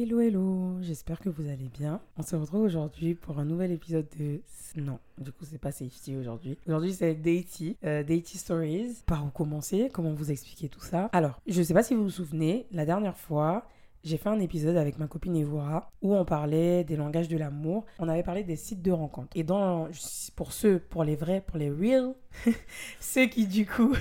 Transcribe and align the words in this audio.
Hello, 0.00 0.20
hello, 0.20 0.76
j'espère 0.80 1.18
que 1.18 1.28
vous 1.28 1.48
allez 1.48 1.68
bien. 1.76 2.00
On 2.16 2.22
se 2.22 2.36
retrouve 2.36 2.62
aujourd'hui 2.62 3.16
pour 3.16 3.40
un 3.40 3.44
nouvel 3.44 3.72
épisode 3.72 4.06
de... 4.16 4.40
Non, 4.76 5.00
du 5.18 5.32
coup 5.32 5.44
c'est 5.44 5.58
pas 5.58 5.72
Safety 5.72 6.16
aujourd'hui. 6.16 6.56
Aujourd'hui 6.68 6.92
c'est 6.92 7.16
Deity, 7.16 7.76
euh, 7.82 8.04
Deity 8.04 8.38
Stories. 8.38 9.02
Par 9.06 9.26
où 9.26 9.30
commencer? 9.30 9.90
Comment 9.92 10.12
vous 10.12 10.30
expliquer 10.30 10.68
tout 10.68 10.78
ça? 10.78 11.06
Alors, 11.06 11.40
je 11.48 11.60
sais 11.60 11.74
pas 11.74 11.82
si 11.82 11.96
vous 11.96 12.04
vous 12.04 12.10
souvenez, 12.10 12.68
la 12.70 12.86
dernière 12.86 13.16
fois, 13.16 13.66
j'ai 14.04 14.16
fait 14.16 14.28
un 14.28 14.40
épisode 14.40 14.76
avec 14.76 14.98
ma 14.98 15.06
copine 15.06 15.36
Evora 15.36 15.90
où 16.02 16.14
on 16.14 16.24
parlait 16.24 16.84
des 16.84 16.96
langages 16.96 17.28
de 17.28 17.36
l'amour. 17.36 17.84
On 17.98 18.08
avait 18.08 18.22
parlé 18.22 18.44
des 18.44 18.56
sites 18.56 18.82
de 18.82 18.92
rencontres. 18.92 19.28
Et 19.34 19.42
dans, 19.42 19.88
pour 20.36 20.52
ceux, 20.52 20.78
pour 20.78 21.04
les 21.04 21.16
vrais, 21.16 21.40
pour 21.40 21.58
les 21.58 21.70
real, 21.70 22.14
ceux 23.00 23.26
qui 23.26 23.46
du 23.46 23.66
coup 23.66 23.94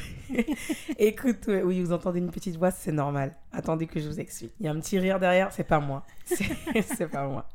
écoute, 0.98 1.48
oui, 1.48 1.81
vous 1.81 1.91
entendez 1.94 2.20
une 2.20 2.31
petite 2.31 2.57
voix, 2.57 2.71
c'est 2.71 2.91
normal. 2.91 3.35
Attendez 3.52 3.88
que 3.88 3.99
je 3.99 4.07
vous 4.07 4.20
explique. 4.20 4.54
Il 4.59 4.66
y 4.66 4.70
a 4.70 4.71
un 4.71 4.80
petit 4.80 4.99
rire 4.99 5.20
derrière, 5.20 5.52
c'est 5.52 5.63
pas 5.63 5.80
moi. 5.80 6.05
C'est 6.26 7.07
pas 7.12 7.27
moi. 7.27 7.48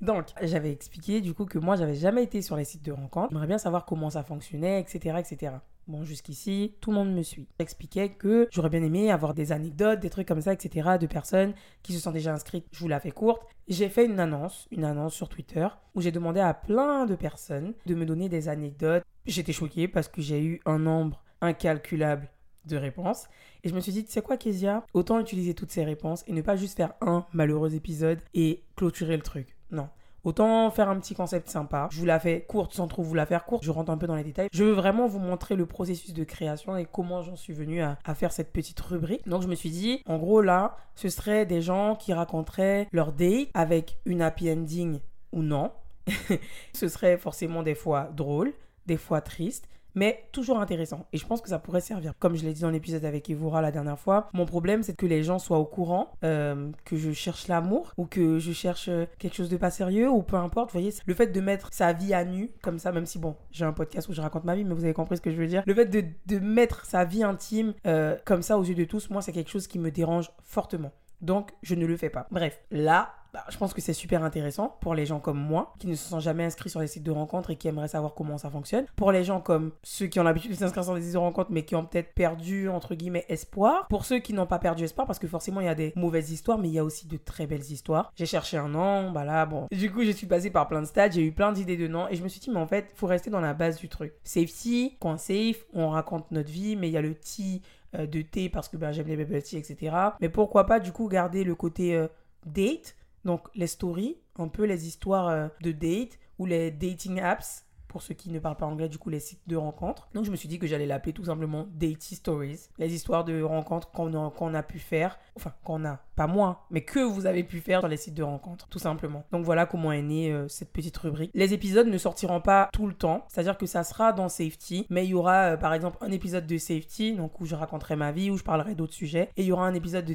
Donc, 0.00 0.26
j'avais 0.42 0.70
expliqué 0.70 1.20
du 1.20 1.34
coup 1.34 1.44
que 1.44 1.58
moi, 1.58 1.76
j'avais 1.76 1.94
jamais 1.94 2.22
été 2.22 2.40
sur 2.40 2.56
les 2.56 2.64
sites 2.64 2.84
de 2.84 2.92
rencontres. 2.92 3.30
J'aimerais 3.30 3.48
bien 3.48 3.58
savoir 3.58 3.84
comment 3.84 4.10
ça 4.10 4.22
fonctionnait, 4.22 4.80
etc., 4.80 5.16
etc. 5.18 5.52
Bon, 5.88 6.04
jusqu'ici, 6.04 6.76
tout 6.80 6.90
le 6.90 6.96
monde 6.96 7.14
me 7.14 7.22
suit. 7.22 7.48
J'expliquais 7.58 8.10
que 8.10 8.46
j'aurais 8.52 8.68
bien 8.68 8.82
aimé 8.82 9.10
avoir 9.10 9.32
des 9.32 9.52
anecdotes, 9.52 10.00
des 10.00 10.10
trucs 10.10 10.28
comme 10.28 10.42
ça, 10.42 10.52
etc., 10.52 10.98
de 11.00 11.06
personnes 11.06 11.54
qui 11.82 11.94
se 11.94 12.00
sont 12.00 12.12
déjà 12.12 12.32
inscrites. 12.32 12.66
Je 12.72 12.80
vous 12.80 12.88
la 12.88 13.00
fais 13.00 13.10
courte. 13.10 13.42
J'ai 13.66 13.88
fait 13.88 14.04
une 14.04 14.20
annonce, 14.20 14.68
une 14.70 14.84
annonce 14.84 15.14
sur 15.14 15.28
Twitter, 15.28 15.66
où 15.94 16.00
j'ai 16.00 16.12
demandé 16.12 16.40
à 16.40 16.52
plein 16.54 17.06
de 17.06 17.14
personnes 17.14 17.74
de 17.86 17.94
me 17.94 18.04
donner 18.04 18.28
des 18.28 18.48
anecdotes. 18.48 19.02
J'étais 19.26 19.52
choquée 19.52 19.88
parce 19.88 20.08
que 20.08 20.20
j'ai 20.20 20.44
eu 20.44 20.60
un 20.66 20.78
nombre 20.78 21.24
incalculable 21.40 22.28
de 22.66 22.76
réponses. 22.76 23.24
Et 23.64 23.68
je 23.68 23.74
me 23.74 23.80
suis 23.80 23.92
dit, 23.92 24.04
sais 24.06 24.22
quoi, 24.22 24.36
Kezia? 24.36 24.84
Autant 24.92 25.18
utiliser 25.18 25.54
toutes 25.54 25.70
ces 25.72 25.84
réponses 25.84 26.22
et 26.26 26.32
ne 26.32 26.42
pas 26.42 26.56
juste 26.56 26.76
faire 26.76 26.92
un 27.00 27.26
malheureux 27.32 27.74
épisode 27.74 28.20
et 28.34 28.62
clôturer 28.76 29.16
le 29.16 29.22
truc. 29.22 29.57
Non. 29.70 29.88
Autant 30.24 30.70
faire 30.70 30.88
un 30.88 30.98
petit 30.98 31.14
concept 31.14 31.48
sympa. 31.48 31.88
Je 31.90 32.00
vous 32.00 32.04
la 32.04 32.18
fais 32.18 32.42
courte 32.42 32.74
sans 32.74 32.88
trop 32.88 33.02
vous 33.02 33.14
la 33.14 33.24
faire 33.24 33.44
courte. 33.44 33.64
Je 33.64 33.70
rentre 33.70 33.90
un 33.90 33.96
peu 33.96 34.06
dans 34.06 34.16
les 34.16 34.24
détails. 34.24 34.48
Je 34.52 34.64
veux 34.64 34.72
vraiment 34.72 35.06
vous 35.06 35.20
montrer 35.20 35.54
le 35.54 35.64
processus 35.64 36.12
de 36.12 36.24
création 36.24 36.76
et 36.76 36.84
comment 36.84 37.22
j'en 37.22 37.36
suis 37.36 37.52
venue 37.52 37.80
à, 37.80 37.96
faire 38.14 38.32
cette 38.32 38.52
petite 38.52 38.80
rubrique. 38.80 39.26
Donc 39.28 39.42
je 39.42 39.48
me 39.48 39.54
suis 39.54 39.70
dit, 39.70 40.02
en 40.06 40.18
gros 40.18 40.42
là, 40.42 40.76
ce 40.96 41.08
serait 41.08 41.46
des 41.46 41.62
gens 41.62 41.94
qui 41.94 42.12
raconteraient 42.12 42.88
leur 42.92 43.12
date 43.12 43.48
avec 43.54 43.98
une 44.04 44.22
happy 44.22 44.50
ending 44.50 45.00
ou 45.32 45.42
non. 45.42 45.70
ce 46.72 46.88
serait 46.88 47.16
forcément 47.16 47.62
des 47.62 47.74
fois 47.74 48.10
drôle, 48.14 48.52
des 48.86 48.96
fois 48.96 49.20
triste, 49.20 49.68
mais 49.98 50.24
toujours 50.30 50.60
intéressant. 50.60 51.06
Et 51.12 51.18
je 51.18 51.26
pense 51.26 51.42
que 51.42 51.48
ça 51.48 51.58
pourrait 51.58 51.80
servir. 51.80 52.12
Comme 52.20 52.36
je 52.36 52.44
l'ai 52.44 52.52
dit 52.52 52.62
dans 52.62 52.70
l'épisode 52.70 53.04
avec 53.04 53.28
Evora 53.28 53.60
la 53.60 53.72
dernière 53.72 53.98
fois, 53.98 54.28
mon 54.32 54.46
problème 54.46 54.84
c'est 54.84 54.94
que 54.94 55.06
les 55.06 55.24
gens 55.24 55.40
soient 55.40 55.58
au 55.58 55.64
courant 55.64 56.12
euh, 56.24 56.70
que 56.84 56.96
je 56.96 57.10
cherche 57.10 57.48
l'amour 57.48 57.92
ou 57.96 58.06
que 58.06 58.38
je 58.38 58.52
cherche 58.52 58.88
euh, 58.88 59.06
quelque 59.18 59.34
chose 59.34 59.48
de 59.48 59.56
pas 59.56 59.70
sérieux 59.70 60.08
ou 60.08 60.22
peu 60.22 60.36
importe. 60.36 60.70
Vous 60.70 60.78
voyez, 60.78 60.94
le 61.04 61.14
fait 61.14 61.26
de 61.26 61.40
mettre 61.40 61.72
sa 61.72 61.92
vie 61.92 62.14
à 62.14 62.24
nu 62.24 62.50
comme 62.62 62.78
ça, 62.78 62.92
même 62.92 63.06
si 63.06 63.18
bon, 63.18 63.34
j'ai 63.50 63.64
un 63.64 63.72
podcast 63.72 64.08
où 64.08 64.12
je 64.12 64.20
raconte 64.20 64.44
ma 64.44 64.54
vie, 64.54 64.64
mais 64.64 64.74
vous 64.74 64.84
avez 64.84 64.94
compris 64.94 65.16
ce 65.16 65.22
que 65.22 65.32
je 65.32 65.36
veux 65.36 65.48
dire. 65.48 65.64
Le 65.66 65.74
fait 65.74 65.86
de, 65.86 66.04
de 66.26 66.38
mettre 66.38 66.84
sa 66.86 67.04
vie 67.04 67.24
intime 67.24 67.74
euh, 67.86 68.16
comme 68.24 68.42
ça 68.42 68.56
aux 68.56 68.62
yeux 68.64 68.76
de 68.76 68.84
tous, 68.84 69.10
moi 69.10 69.20
c'est 69.20 69.32
quelque 69.32 69.50
chose 69.50 69.66
qui 69.66 69.80
me 69.80 69.90
dérange 69.90 70.30
fortement. 70.44 70.92
Donc, 71.20 71.52
je 71.62 71.74
ne 71.74 71.86
le 71.86 71.96
fais 71.96 72.10
pas. 72.10 72.26
Bref, 72.30 72.60
là, 72.70 73.14
bah, 73.32 73.44
je 73.50 73.58
pense 73.58 73.74
que 73.74 73.82
c'est 73.82 73.92
super 73.92 74.24
intéressant 74.24 74.78
pour 74.80 74.94
les 74.94 75.04
gens 75.04 75.20
comme 75.20 75.38
moi 75.38 75.74
qui 75.78 75.86
ne 75.86 75.94
se 75.94 76.08
sont 76.08 76.20
jamais 76.20 76.44
inscrits 76.44 76.70
sur 76.70 76.80
les 76.80 76.86
sites 76.86 77.02
de 77.02 77.10
rencontres 77.10 77.50
et 77.50 77.56
qui 77.56 77.68
aimeraient 77.68 77.88
savoir 77.88 78.14
comment 78.14 78.38
ça 78.38 78.48
fonctionne. 78.48 78.86
Pour 78.96 79.12
les 79.12 79.22
gens 79.22 79.40
comme 79.40 79.72
ceux 79.82 80.06
qui 80.06 80.18
ont 80.18 80.22
l'habitude 80.22 80.52
de 80.52 80.56
s'inscrire 80.56 80.84
sur 80.84 80.94
des 80.94 81.02
sites 81.02 81.12
de 81.12 81.18
rencontres 81.18 81.50
mais 81.50 81.64
qui 81.64 81.76
ont 81.76 81.84
peut-être 81.84 82.14
perdu 82.14 82.68
entre 82.70 82.94
guillemets 82.94 83.26
espoir. 83.28 83.86
Pour 83.88 84.06
ceux 84.06 84.18
qui 84.18 84.32
n'ont 84.32 84.46
pas 84.46 84.58
perdu 84.58 84.84
espoir 84.84 85.06
parce 85.06 85.18
que 85.18 85.28
forcément 85.28 85.60
il 85.60 85.66
y 85.66 85.70
a 85.70 85.74
des 85.74 85.92
mauvaises 85.94 86.30
histoires 86.30 86.58
mais 86.58 86.68
il 86.68 86.74
y 86.74 86.78
a 86.78 86.84
aussi 86.84 87.06
de 87.06 87.18
très 87.18 87.46
belles 87.46 87.70
histoires. 87.70 88.12
J'ai 88.16 88.26
cherché 88.26 88.56
un 88.56 88.68
nom, 88.68 89.10
bah 89.10 89.24
là 89.24 89.44
bon. 89.44 89.66
Du 89.70 89.92
coup 89.92 90.04
je 90.04 90.10
suis 90.10 90.26
passée 90.26 90.50
par 90.50 90.66
plein 90.66 90.80
de 90.80 90.86
stades, 90.86 91.12
j'ai 91.12 91.22
eu 91.22 91.32
plein 91.32 91.52
d'idées 91.52 91.76
de 91.76 91.86
noms 91.86 92.08
et 92.08 92.16
je 92.16 92.22
me 92.22 92.28
suis 92.28 92.40
dit 92.40 92.50
mais 92.50 92.60
en 92.60 92.66
fait 92.66 92.92
faut 92.94 93.06
rester 93.06 93.28
dans 93.28 93.40
la 93.40 93.52
base 93.52 93.76
du 93.78 93.90
truc. 93.90 94.14
Safety, 94.24 94.96
coin 95.00 95.18
safe, 95.18 95.66
on 95.74 95.90
raconte 95.90 96.30
notre 96.30 96.50
vie 96.50 96.76
mais 96.76 96.88
il 96.88 96.92
y 96.92 96.96
a 96.96 97.02
le 97.02 97.14
T 97.14 97.42
euh, 97.42 97.58
de 97.94 98.22
thé 98.22 98.48
parce 98.48 98.68
que 98.68 98.76
ben, 98.76 98.92
j'aime 98.92 99.06
les 99.08 99.16
bubble 99.16 99.42
tea, 99.42 99.56
etc. 99.56 99.96
Mais 100.20 100.28
pourquoi 100.28 100.66
pas 100.66 100.80
du 100.80 100.92
coup 100.92 101.08
garder 101.08 101.44
le 101.44 101.54
côté 101.54 101.94
euh, 101.96 102.08
date 102.46 102.96
donc 103.24 103.48
les 103.54 103.66
stories, 103.66 104.16
un 104.36 104.48
peu 104.48 104.64
les 104.64 104.86
histoires 104.86 105.28
euh, 105.28 105.48
de 105.60 105.72
date 105.72 106.18
ou 106.38 106.46
les 106.46 106.70
dating 106.70 107.20
apps 107.20 107.64
pour 107.88 108.02
ceux 108.02 108.14
qui 108.14 108.30
ne 108.30 108.38
parlent 108.38 108.56
pas 108.56 108.66
anglais, 108.66 108.88
du 108.88 108.98
coup, 108.98 109.10
les 109.10 109.20
sites 109.20 109.42
de 109.46 109.56
rencontres. 109.56 110.08
Donc, 110.14 110.24
je 110.24 110.30
me 110.30 110.36
suis 110.36 110.48
dit 110.48 110.58
que 110.58 110.66
j'allais 110.66 110.86
l'appeler 110.86 111.12
tout 111.12 111.24
simplement 111.24 111.66
Datey 111.72 112.14
Stories. 112.14 112.68
Les 112.78 112.94
histoires 112.94 113.24
de 113.24 113.42
rencontres 113.42 113.90
qu'on 113.90 114.54
a, 114.54 114.62
pu 114.62 114.78
faire. 114.78 115.18
Enfin, 115.36 115.52
qu'on 115.64 115.84
a, 115.84 116.00
pas 116.14 116.26
moi, 116.26 116.66
mais 116.70 116.82
que 116.82 117.00
vous 117.00 117.26
avez 117.26 117.44
pu 117.44 117.60
faire 117.60 117.80
sur 117.80 117.88
les 117.88 117.96
sites 117.96 118.14
de 118.14 118.22
rencontres, 118.22 118.68
tout 118.68 118.78
simplement. 118.78 119.24
Donc, 119.32 119.44
voilà 119.44 119.66
comment 119.66 119.92
est 119.92 120.02
née 120.02 120.32
euh, 120.32 120.48
cette 120.48 120.72
petite 120.72 120.96
rubrique. 120.96 121.30
Les 121.34 121.54
épisodes 121.54 121.86
ne 121.86 121.98
sortiront 121.98 122.40
pas 122.40 122.68
tout 122.72 122.86
le 122.86 122.94
temps. 122.94 123.24
C'est-à-dire 123.28 123.58
que 123.58 123.66
ça 123.66 123.84
sera 123.84 124.12
dans 124.12 124.28
Safety. 124.28 124.86
Mais 124.90 125.04
il 125.04 125.10
y 125.10 125.14
aura, 125.14 125.52
euh, 125.52 125.56
par 125.56 125.74
exemple, 125.74 125.98
un 126.00 126.10
épisode 126.10 126.46
de 126.46 126.58
Safety, 126.58 127.14
donc 127.14 127.40
où 127.40 127.46
je 127.46 127.54
raconterai 127.54 127.96
ma 127.96 128.12
vie, 128.12 128.30
où 128.30 128.36
je 128.36 128.44
parlerai 128.44 128.74
d'autres 128.74 128.94
sujets. 128.94 129.30
Et 129.36 129.42
il 129.42 129.46
y 129.46 129.52
aura 129.52 129.66
un 129.66 129.74
épisode 129.74 130.04
de 130.04 130.14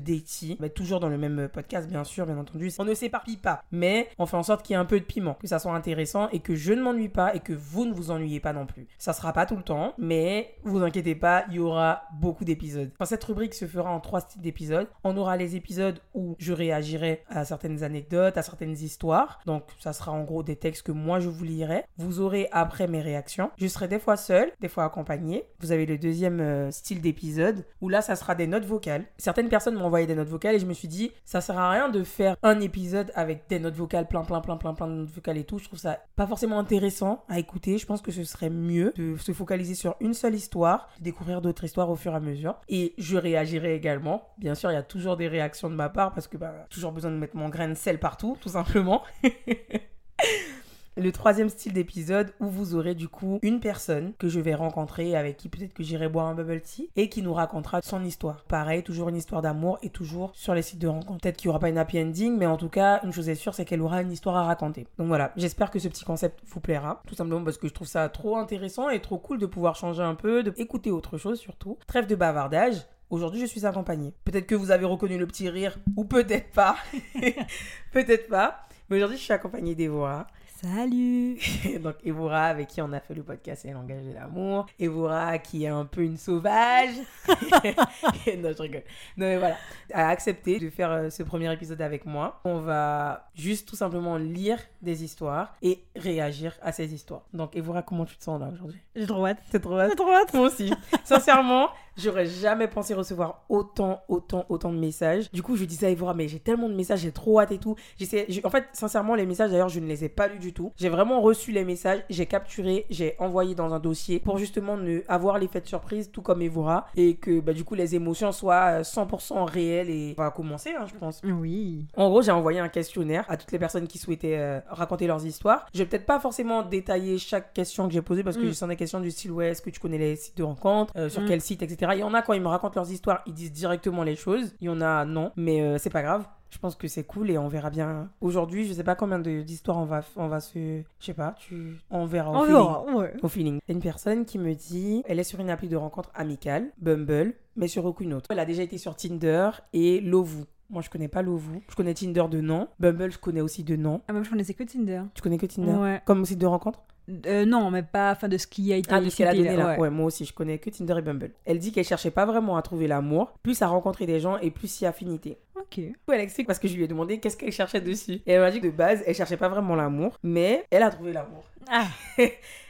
mais 0.60 0.70
toujours 0.70 1.00
dans 1.00 1.10
le 1.10 1.18
même 1.18 1.40
euh, 1.40 1.48
podcast, 1.48 1.88
bien 1.88 2.04
sûr, 2.04 2.26
bien 2.26 2.38
entendu. 2.38 2.72
On 2.78 2.86
ne 2.86 2.94
s'éparpille 2.94 3.38
pas. 3.38 3.64
Mais 3.72 4.10
on 4.20 4.26
fait 4.26 4.38
en 4.38 4.44
sorte 4.44 4.64
qu'il 4.64 4.74
y 4.74 4.78
ait 4.78 4.80
un 4.80 4.86
peu 4.86 5.00
de 5.00 5.06
piment, 5.06 5.36
que 5.36 5.48
ça 5.48 5.60
soit 5.60 5.74
intéressant 5.74 6.30
et 6.30 6.40
que 6.40 6.56
je 6.56 6.74
ne 6.74 6.82
m'ennuie 6.82 7.10
pas 7.10 7.34
et 7.36 7.40
que 7.40 7.54
vous 7.54 7.73
ne 7.86 7.94
vous 7.94 8.12
ennuyez 8.12 8.40
pas 8.40 8.54
non 8.54 8.66
plus. 8.66 8.88
Ça 8.98 9.14
sera 9.14 9.34
pas 9.34 9.46
tout 9.46 9.56
le 9.56 9.64
temps, 9.64 9.94
mais 9.98 10.56
vous 10.64 10.84
inquiétez 10.84 11.16
pas, 11.16 11.46
il 11.50 11.56
y 11.56 11.60
aura 11.60 12.04
beaucoup 12.14 12.46
d'épisodes. 12.46 12.92
cette 13.06 13.24
rubrique 13.24 13.54
se 13.54 13.66
fera 13.66 13.92
en 13.92 14.00
trois 14.00 14.22
styles 14.22 14.42
d'épisodes. 14.42 14.88
On 15.04 15.18
aura 15.18 15.38
les 15.38 15.56
épisodes 15.56 16.00
où 16.14 16.36
je 16.40 16.54
réagirai 16.54 17.24
à 17.30 17.46
certaines 17.46 17.84
anecdotes, 17.84 18.38
à 18.38 18.42
certaines 18.42 18.74
histoires. 18.74 19.40
Donc 19.46 19.64
ça 19.80 19.94
sera 19.94 20.12
en 20.12 20.24
gros 20.24 20.44
des 20.44 20.56
textes 20.56 20.84
que 20.84 20.92
moi 20.92 21.20
je 21.20 21.30
vous 21.30 21.44
lirai. 21.44 21.84
Vous 21.98 22.20
aurez 22.20 22.48
après 22.52 22.88
mes 22.88 23.02
réactions. 23.02 23.52
Je 23.58 23.68
serai 23.68 23.88
des 23.88 24.00
fois 24.00 24.18
seule, 24.18 24.52
des 24.62 24.70
fois 24.70 24.86
accompagnée. 24.86 25.46
Vous 25.60 25.72
avez 25.72 25.86
le 25.86 25.98
deuxième 25.98 26.40
euh, 26.40 26.72
style 26.72 27.02
d'épisode 27.02 27.66
où 27.82 27.90
là 27.90 28.02
ça 28.02 28.16
sera 28.16 28.36
des 28.36 28.48
notes 28.48 28.66
vocales. 28.66 29.06
Certaines 29.18 29.50
personnes 29.50 29.76
m'ont 29.76 29.86
envoyé 29.86 30.08
des 30.08 30.16
notes 30.16 30.30
vocales 30.30 30.56
et 30.56 30.60
je 30.60 30.66
me 30.66 30.74
suis 30.74 30.88
dit 30.88 31.12
ça 31.26 31.42
sert 31.42 31.58
à 31.58 31.72
rien 31.72 31.90
de 31.90 32.04
faire 32.04 32.36
un 32.44 32.60
épisode 32.60 33.12
avec 33.16 33.48
des 33.50 33.60
notes 33.60 33.76
vocales 33.76 34.08
plein 34.08 34.24
plein 34.24 34.42
plein 34.42 34.58
plein 34.58 34.74
plein 34.74 34.88
de 34.88 34.94
notes 34.94 35.10
vocales 35.10 35.38
et 35.38 35.44
tout. 35.44 35.60
Je 35.60 35.66
trouve 35.66 35.80
ça 35.80 36.00
pas 36.16 36.28
forcément 36.28 36.60
intéressant 36.60 37.24
à 37.30 37.40
écouter. 37.40 37.53
Je 37.66 37.86
pense 37.86 38.02
que 38.02 38.12
ce 38.12 38.24
serait 38.24 38.50
mieux 38.50 38.94
de 38.96 39.18
se 39.18 39.32
focaliser 39.32 39.76
sur 39.76 39.96
une 40.00 40.14
seule 40.14 40.36
histoire, 40.36 40.90
découvrir 41.00 41.42
d'autres 41.42 41.64
histoires 41.64 41.90
au 41.90 41.96
fur 41.96 42.14
et 42.14 42.16
à 42.16 42.20
mesure. 42.20 42.56
Et 42.70 42.94
je 42.98 43.18
réagirai 43.18 43.76
également. 43.76 44.34
Bien 44.38 44.56
sûr, 44.56 44.72
il 44.72 44.76
y 44.76 44.78
a 44.78 44.84
toujours 44.84 45.18
des 45.18 45.28
réactions 45.28 45.70
de 45.70 45.76
ma 45.76 45.90
part 45.90 46.14
parce 46.14 46.28
que 46.28 46.38
bah, 46.38 46.54
toujours 46.70 46.92
besoin 46.92 47.12
de 47.12 47.18
mettre 47.18 47.36
mon 47.36 47.50
grain 47.50 47.70
de 47.70 47.76
sel 47.76 48.00
partout, 48.00 48.38
tout 48.42 48.50
simplement. 48.50 49.04
le 50.96 51.12
troisième 51.12 51.50
style 51.50 51.74
d'épisode 51.74 52.34
où 52.40 52.48
vous 52.48 52.76
aurez 52.76 52.94
du 52.94 53.08
coup 53.08 53.40
une 53.42 53.60
personne 53.60 54.14
que 54.20 54.28
je 54.28 54.40
vais 54.40 54.54
rencontrer 54.54 55.16
avec 55.16 55.38
qui 55.38 55.50
peut-être 55.50 55.74
que 55.74 55.84
j'irai 55.84 56.08
boire 56.08 56.28
un 56.28 56.36
bubble 56.36 56.62
tea 56.62 56.90
et 56.96 57.10
qui 57.10 57.22
nous 57.22 57.34
racontera 57.34 57.82
son 57.82 58.04
histoire. 58.04 58.44
Pareil, 58.46 58.84
toujours 58.84 59.10
une 59.10 59.16
histoire 59.16 59.42
d'amour 59.42 59.80
et 59.82 59.90
toujours 59.90 60.32
sur 60.36 60.54
les 60.54 60.62
sites 60.62 60.80
de 60.80 60.88
rencontre. 60.88 61.22
Peut-être 61.22 61.38
qu'il 61.38 61.48
n'y 61.48 61.52
aura 61.52 61.60
pas 61.60 61.70
une 61.70 61.78
happy 61.78 62.00
ending, 62.00 62.38
mais 62.38 62.46
en 62.46 62.58
tout 62.58 62.70
cas, 62.70 63.02
une 63.04 63.12
chose 63.12 63.30
est 63.30 63.36
sûre, 63.36 63.56
c'est 63.56 63.66
qu'elle 63.66 63.82
aura 63.82 64.02
une 64.02 64.12
histoire 64.12 64.36
à 64.36 64.44
raconter. 64.44 64.88
Donc 64.98 65.08
voilà, 65.08 65.32
j'espère 65.36 65.72
que 65.72 65.80
ce 65.80 65.88
petit 65.88 66.06
concept 66.06 66.40
vous 66.46 66.60
plaira. 66.60 67.02
Tout 67.08 67.16
simplement 67.16 67.44
parce 67.44 67.58
que 67.58 67.68
je 67.68 67.74
trouve 67.74 67.88
ça 67.88 68.08
trop 68.10 68.38
intéressant 68.38 68.90
et 68.90 69.02
trop 69.02 69.18
cool 69.18 69.40
de 69.40 69.46
pouvoir 69.46 69.76
changer 69.76 70.04
un 70.04 70.16
peu, 70.16 70.44
de 70.44 70.54
écouter 70.58 70.92
autre 70.92 71.18
chose 71.18 71.40
surtout. 71.40 71.78
Trêve 71.88 72.08
de 72.08 72.16
bavardage. 72.16 72.76
Aujourd'hui, 73.10 73.42
je 73.42 73.46
suis 73.46 73.66
accompagnée. 73.66 74.14
Peut-être 74.26 74.48
que 74.48 74.56
vous 74.56 74.72
avez 74.72 74.86
reconnu 74.86 75.18
le 75.18 75.28
petit 75.28 75.50
rire, 75.50 75.78
ou 75.96 76.04
peut-être 76.04 76.52
pas. 76.52 76.76
peut-être 77.92 78.28
pas. 78.28 78.62
Mais 78.90 78.98
aujourd'hui, 78.98 79.18
je 79.18 79.24
suis 79.24 79.34
accompagnée 79.34 79.76
d'Evora. 79.76 80.28
Salut 80.64 81.38
Donc 81.84 81.96
Evora 82.06 82.46
avec 82.46 82.70
qui 82.70 82.82
on 82.82 82.94
a 82.94 83.02
fait 83.02 83.14
le 83.14 83.24
podcast 83.24 83.66
et 83.66 83.72
langage 83.72 84.06
de 84.06 84.14
l'amour. 84.14 84.66
Evora 84.80 85.38
qui 85.38 85.66
est 85.66 85.68
un 85.68 85.84
peu 85.84 86.04
une 86.04 86.16
sauvage. 86.16 86.96
non, 87.28 88.52
je 88.56 88.62
rigole. 88.62 88.84
Non 89.18 89.26
mais 89.26 89.38
voilà, 89.38 89.58
a 89.94 90.08
accepté 90.08 90.60
de 90.60 90.70
faire 90.70 90.90
euh, 90.90 91.10
ce 91.10 91.22
premier 91.24 91.52
épisode 91.52 91.82
avec 91.82 92.06
moi. 92.06 92.40
On 92.46 92.60
va 92.60 93.30
juste 93.36 93.68
tout 93.68 93.76
simplement 93.76 94.16
lire 94.16 94.58
des 94.82 95.04
histoires 95.04 95.54
et 95.62 95.84
réagir 95.98 96.58
à 96.62 96.72
ces 96.72 96.94
histoires. 96.94 97.24
Donc 97.34 97.58
Evora, 97.58 97.82
comment 97.82 98.06
tu 98.06 98.16
te 98.16 98.24
sens 98.24 98.40
là 98.40 98.50
aujourd'hui? 98.54 98.80
J'ai 98.96 99.06
trop 99.06 99.26
hâte. 99.28 99.40
C'est 99.52 99.60
trop 99.60 99.78
hâte? 99.78 99.90
J'ai 99.90 99.98
trop 99.98 100.14
hâte. 100.14 100.34
Moi 100.34 100.48
aussi. 100.48 100.74
Sincèrement, 101.04 101.72
j'aurais 101.98 102.26
jamais 102.26 102.68
pensé 102.68 102.94
recevoir 102.94 103.44
autant, 103.50 104.02
autant, 104.08 104.46
autant 104.50 104.72
de 104.72 104.80
messages. 104.80 105.30
Du 105.32 105.44
coup, 105.44 105.56
je 105.56 105.66
disais 105.66 105.88
à 105.88 105.90
Evora, 105.90 106.14
mais 106.14 106.28
j'ai 106.28 106.40
tellement 106.40 106.70
de 106.70 106.76
messages, 106.76 107.00
j'ai 107.00 107.12
trop 107.12 107.40
hâte 107.40 107.52
et 107.52 107.58
tout. 107.58 107.76
J'essaie, 107.98 108.28
en 108.44 108.50
fait, 108.50 108.66
sincèrement, 108.74 109.16
les 109.16 109.26
messages 109.26 109.52
d'ailleurs, 109.52 109.70
je 109.70 109.80
ne 109.80 109.88
les 109.88 110.06
ai 110.06 110.10
pas 110.10 110.28
lus 110.28 110.40
du 110.40 110.53
tout. 110.54 110.72
J'ai 110.78 110.90
vraiment 110.90 111.22
reçu 111.22 111.52
les 111.52 111.66
messages, 111.66 112.04
j'ai 112.10 112.26
capturé, 112.26 112.86
j'ai 112.90 113.16
envoyé 113.20 113.56
dans 113.56 113.74
un 113.74 113.80
dossier 113.80 114.20
pour 114.20 114.38
justement 114.38 114.78
ne 114.78 115.02
avoir 115.08 115.38
l'effet 115.38 115.62
de 115.62 115.68
surprise, 115.68 116.12
tout 116.12 116.22
comme 116.22 116.42
Evora, 116.42 116.88
et 116.96 117.16
que 117.16 117.40
bah, 117.40 117.54
du 117.54 117.64
coup 117.64 117.76
les 117.76 117.96
émotions 117.96 118.32
soient 118.32 118.82
100% 118.82 119.38
euh, 119.38 119.44
réelles 119.44 119.90
et 119.90 120.16
on 120.18 120.22
va 120.22 120.32
commencer, 120.32 120.72
hein, 120.78 120.86
je 120.88 120.98
pense. 120.98 121.22
Oui. 121.24 121.86
En 121.96 122.10
gros, 122.10 122.22
j'ai 122.22 122.32
envoyé 122.32 122.60
un 122.60 122.70
questionnaire 122.70 123.26
à 123.28 123.38
toutes 123.38 123.52
les 123.52 123.60
personnes 123.60 123.88
qui 123.88 123.98
souhaitaient 123.98 124.38
euh, 124.38 124.60
raconter 124.68 125.08
leurs 125.08 125.26
histoires. 125.26 125.66
Je 125.74 125.80
vais 125.80 125.86
peut-être 125.86 126.06
pas 126.06 126.20
forcément 126.20 126.64
détailler 126.64 127.18
chaque 127.18 127.54
question 127.54 127.88
que 127.88 127.94
j'ai 127.94 128.02
posée 128.02 128.24
parce 128.24 128.38
que 128.38 128.44
mm. 128.44 128.54
ce 128.54 128.54
sont 128.54 128.68
des 128.68 128.76
questions 128.76 129.00
du 129.00 129.12
style 129.12 129.32
ouais, 129.32 129.50
est-ce 129.50 129.62
que 129.62 129.70
tu 129.70 129.80
connais 129.80 129.98
les 129.98 130.16
sites 130.16 130.38
de 130.38 130.44
rencontres, 130.44 130.94
euh, 130.96 131.10
sur 131.10 131.22
mm. 131.22 131.28
quel 131.28 131.42
site, 131.42 131.62
etc. 131.64 131.92
Il 131.96 132.00
y 132.00 132.04
en 132.04 132.14
a 132.14 132.22
quand 132.22 132.34
ils 132.34 132.42
me 132.42 132.48
racontent 132.48 132.80
leurs 132.80 132.92
histoires, 132.92 133.22
ils 133.26 133.34
disent 133.34 133.52
directement 133.52 134.04
les 134.04 134.16
choses. 134.16 134.56
Il 134.62 134.68
y 134.68 134.70
en 134.70 134.82
a 134.82 135.06
non, 135.06 135.32
mais 135.36 135.78
c'est 135.80 135.90
pas 135.90 136.02
grave 136.02 136.26
Je 136.54 136.60
pense 136.60 136.76
que 136.76 136.88
c'est 136.88 137.04
cool 137.04 137.32
et 137.32 137.38
on 137.40 137.48
verra 137.48 137.72
bien. 137.72 138.12
Aujourd'hui, 138.22 138.66
je 138.68 138.74
sais 138.74 138.84
pas 138.84 138.94
combien 138.94 139.18
d'histoires 139.18 139.78
on 139.80 139.86
va, 139.86 140.02
on 140.16 140.28
va 140.28 140.40
se. 140.40 140.84
Je 141.00 141.06
sais 141.06 141.16
pas, 141.16 141.34
tu... 141.40 141.78
on 141.90 142.06
verra. 142.06 142.30
au 142.32 142.36
On 142.36 142.44
feeling. 142.44 142.54
verra, 142.56 142.86
ouais. 142.96 143.14
Au 143.24 143.28
feeling. 143.28 143.60
Il 143.68 143.72
y 143.72 143.74
a 143.74 143.76
une 143.76 143.82
personne 143.82 144.24
qui 144.26 144.38
me 144.38 144.54
dit 144.54 145.02
elle 145.08 145.20
est 145.20 145.24
sur 145.24 145.40
une 145.40 145.50
appli 145.50 145.68
de 145.68 145.76
rencontre 145.76 146.12
amicale, 146.14 146.72
Bumble, 146.78 147.34
mais 147.56 147.68
sur 147.68 147.86
aucune 147.86 148.14
autre. 148.14 148.28
Elle 148.30 148.38
a 148.40 148.46
déjà 148.46 148.62
été 148.62 148.78
sur 148.78 148.96
Tinder 148.96 149.50
et 149.74 150.00
Lovoo. 150.00 150.46
Moi, 150.70 150.82
je 150.82 150.90
connais 150.90 151.08
pas 151.08 151.22
Lovoo. 151.22 151.62
Je 151.70 151.76
connais 151.76 151.94
Tinder 151.94 152.24
de 152.30 152.42
nom. 152.42 152.68
Bumble, 152.80 153.12
je 153.12 153.18
connais 153.20 153.42
aussi 153.42 153.64
de 153.64 153.76
nom. 153.76 154.02
Ah, 154.08 154.14
même 154.14 154.24
je 154.24 154.30
connaissais 154.30 154.54
que 154.54 154.64
Tinder. 154.64 155.02
Tu 155.14 155.22
connais 155.22 155.38
que 155.38 155.46
Tinder 155.46 155.72
Ouais. 155.74 156.02
Comme 156.06 156.26
site 156.26 156.40
de 156.40 156.46
rencontre 156.48 156.82
Euh, 157.28 157.46
non, 157.46 157.70
mais 157.70 157.84
pas 157.84 158.12
enfin, 158.14 158.28
de 158.30 158.38
ce 158.38 158.48
qui 158.48 158.72
a 158.74 158.78
été 158.78 158.90
Ah, 158.92 159.02
de 159.02 159.10
ce 159.10 159.18
qu'elle 159.18 159.28
a 159.28 159.36
donné 159.36 159.56
là. 159.56 159.72
ouais. 159.74 159.78
Ouais. 159.78 159.90
moi 159.90 160.06
aussi, 160.06 160.26
je 160.26 160.34
connais 160.34 160.58
que 160.58 160.70
Tinder 160.70 160.96
et 160.98 161.02
Bumble. 161.02 161.32
Elle 161.46 161.60
dit 161.60 161.72
qu'elle 161.72 161.84
cherchait 161.86 162.12
pas 162.12 162.26
vraiment 162.26 162.56
à 162.58 162.62
trouver 162.62 162.88
l'amour, 162.88 163.34
plus 163.44 163.62
à 163.62 163.68
rencontrer 163.68 164.06
des 164.06 164.20
gens 164.20 164.38
et 164.40 164.52
plus 164.52 164.68
si 164.70 164.86
affinité. 164.86 165.38
Ok. 165.56 165.80
Elle 165.80 166.22
explique 166.22 166.48
parce 166.48 166.60
que 166.60 166.68
je 166.68 166.76
lui 166.76 166.84
ai 166.84 166.88
demandé 166.88 167.20
qu'est-ce 167.20 167.36
qu'elle 167.38 167.52
cherchait 167.52 167.82
dessus. 167.82 168.22
Et 168.26 168.32
elle 168.32 168.40
m'a 168.42 168.50
dit 168.52 168.60
que 168.62 168.68
de 168.68 168.72
base, 168.72 169.04
elle 169.06 169.16
cherchait 169.16 169.38
pas 169.38 169.50
vraiment 169.50 169.76
l'amour, 169.76 170.18
mais 170.24 170.66
elle 170.72 170.84
a 170.84 170.90
trouvé 170.90 171.12
l'amour. 171.14 171.44
Ah, 171.70 171.88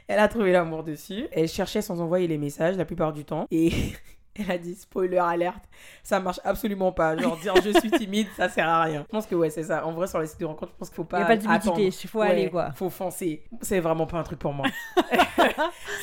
Elle 0.09 0.19
a 0.19 0.27
trouvé 0.27 0.51
l'amour 0.51 0.83
dessus. 0.83 1.27
Elle 1.31 1.47
cherchait 1.47 1.81
sans 1.81 2.01
envoyer 2.01 2.27
les 2.27 2.37
messages 2.37 2.75
la 2.75 2.83
plupart 2.83 3.13
du 3.13 3.23
temps. 3.23 3.47
Et 3.51 3.71
elle 4.35 4.49
a 4.51 4.57
dit 4.57 4.75
spoiler 4.75 5.17
alerte, 5.17 5.63
ça 6.03 6.19
marche 6.19 6.39
absolument 6.43 6.91
pas. 6.91 7.15
Genre 7.17 7.37
dire 7.37 7.53
je 7.63 7.69
suis 7.79 7.91
timide, 7.91 8.27
ça 8.35 8.49
sert 8.49 8.67
à 8.67 8.83
rien. 8.83 9.01
Je 9.07 9.11
pense 9.11 9.25
que 9.27 9.35
ouais, 9.35 9.49
c'est 9.49 9.63
ça. 9.63 9.85
En 9.85 9.91
vrai, 9.91 10.07
sur 10.07 10.19
les 10.19 10.27
sites 10.27 10.39
de 10.39 10.45
rencontre, 10.45 10.71
je 10.73 10.77
pense 10.79 10.89
qu'il 10.89 10.95
faut 10.95 11.03
il 11.03 11.07
pas. 11.07 11.17
n'y 11.19 11.23
a 11.23 11.27
pas 11.27 11.35
de 11.37 11.41
timidité, 11.41 11.85
il 12.03 12.09
faut 12.09 12.19
Ouais, 12.19 12.29
aller 12.29 12.49
quoi. 12.49 12.71
Faut 12.73 12.89
foncer. 12.89 13.43
C'est 13.61 13.79
vraiment 13.79 14.07
pas 14.07 14.17
un 14.17 14.23
truc 14.23 14.39
pour 14.39 14.53
moi. 14.53 14.67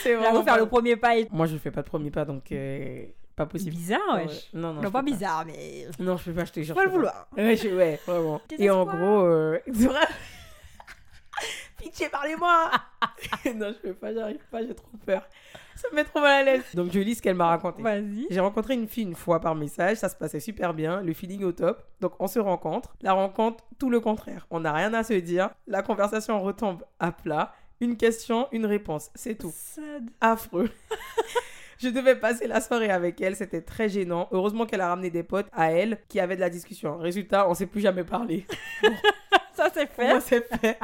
c'est 0.03 0.15
Là, 0.15 0.31
faut 0.31 0.43
faire 0.43 0.55
pas- 0.55 0.59
le 0.59 0.67
premier 0.67 0.97
pas 0.97 1.17
et 1.17 1.27
Moi, 1.33 1.47
je 1.47 1.57
fais 1.57 1.71
pas 1.71 1.83
de 1.83 1.87
premier 1.89 2.11
pas, 2.11 2.25
donc 2.25 2.51
euh, 2.53 3.05
pas 3.37 3.47
possible. 3.47 3.71
bizarre, 3.73 4.01
Ouais. 4.15 4.27
Non, 4.55 4.75
non. 4.75 4.83
Non, 4.83 4.91
pas 4.91 5.01
peux 5.01 5.07
bizarre, 5.11 5.45
mais. 5.47 5.87
Non, 5.99 6.17
je 6.17 6.25
peux 6.25 6.33
pas, 6.33 6.45
je 6.45 6.53
te 6.53 6.61
jure. 6.61 6.75
Faut 6.75 6.81
je 6.83 6.87
le 6.87 6.91
pas. 6.91 6.97
vouloir. 6.97 7.27
Ouais, 7.37 7.57
je- 7.57 7.69
ouais, 7.69 7.99
vraiment. 8.07 8.41
Et 8.59 8.71
en 8.71 8.85
gros, 8.85 9.23
euh... 9.27 9.59
Pitié, 11.79 12.09
parlez-moi 12.11 12.71
Non, 13.57 13.73
je 13.73 13.89
peux 13.89 13.95
pas, 13.95 14.13
j'arrive 14.13 14.41
pas, 14.51 14.61
j'ai 14.63 14.75
trop 14.75 14.89
peur. 15.07 15.27
Ça 15.81 15.89
me 15.91 15.97
met 15.97 16.05
trop 16.05 16.21
mal 16.21 16.47
à 16.47 16.53
l'aise. 16.53 16.65
Donc, 16.75 16.93
je 16.93 17.01
lis 17.01 17.15
ce 17.15 17.23
qu'elle 17.23 17.37
m'a 17.37 17.47
raconté. 17.47 17.83
Vas-y. 17.83 18.27
J'ai 18.29 18.41
rencontré 18.41 18.75
une 18.75 18.87
fille 18.87 19.05
une 19.05 19.15
fois 19.15 19.41
par 19.41 19.55
message, 19.55 19.97
ça 19.97 20.11
se 20.11 20.15
passait 20.15 20.41
super 20.41 20.75
bien, 20.75 21.01
le 21.01 21.15
feeling 21.15 21.43
au 21.45 21.53
top. 21.53 21.83
Donc 22.01 22.13
on 22.19 22.27
se 22.27 22.39
rencontre. 22.39 22.95
La 23.01 23.15
rencontre, 23.15 23.65
tout 23.79 23.89
le 23.89 23.99
contraire. 24.01 24.47
On 24.51 24.61
n'a 24.61 24.73
rien 24.73 24.93
à 24.93 25.03
se 25.03 25.15
dire. 25.15 25.51
La 25.67 25.83
conversation 25.83 26.41
retombe 26.43 26.83
à 26.99 27.13
plat. 27.13 27.55
Une 27.81 27.97
question, 27.97 28.47
une 28.53 28.67
réponse, 28.67 29.11
c'est 29.15 29.37
tout. 29.37 29.53
Sad. 29.55 30.11
Affreux. 30.21 30.71
Je 31.79 31.89
devais 31.89 32.15
passer 32.15 32.47
la 32.47 32.61
soirée 32.61 32.91
avec 32.91 33.19
elle, 33.23 33.35
c'était 33.35 33.63
très 33.63 33.89
gênant. 33.89 34.29
Heureusement 34.33 34.67
qu'elle 34.67 34.83
a 34.83 34.89
ramené 34.89 35.09
des 35.09 35.23
potes 35.23 35.47
à 35.51 35.73
elle 35.73 35.99
qui 36.09 36.21
avaient 36.21 36.37
de 36.37 36.41
la 36.41 36.51
discussion. 36.51 36.99
Résultat, 36.99 37.49
on 37.49 37.55
s'est 37.55 37.65
plus 37.67 37.81
jamais 37.81 38.05
parlé. 38.05 38.47
Ça, 39.55 39.71
c'est 39.73 39.87
fait. 39.87 40.09
moi, 40.09 40.21
c'est 40.21 40.47
fait. 40.59 40.79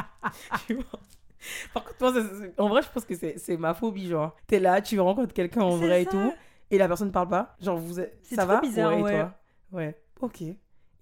Tu. 1.63 1.69
Par 1.75 1.85
contre, 1.85 1.97
moi, 2.01 2.47
en 2.59 2.69
vrai, 2.69 2.83
je 2.83 2.89
pense 2.89 3.05
que 3.05 3.15
c'est 3.15 3.57
ma 3.57 3.75
phobie. 3.75 4.09
Genre, 4.09 4.35
t'es 4.47 4.59
là, 4.61 4.81
tu 4.81 4.99
rencontres 5.01 5.35
quelqu'un 5.35 5.63
en 5.63 5.77
vrai 5.77 6.03
et 6.03 6.07
tout, 6.07 6.33
et 6.71 6.79
la 6.79 6.89
personne 6.89 7.09
ne 7.09 7.13
parle 7.13 7.29
pas. 7.29 7.55
Genre, 7.61 7.77
vous 7.79 7.95
Ça 7.95 8.07
trop 8.39 8.47
va? 8.47 8.61
bizarre, 8.61 8.93
ouais, 8.93 9.01
et 9.01 9.03
ouais. 9.03 9.13
toi? 9.13 9.35
Ouais. 9.73 10.03
Ok. 10.21 10.43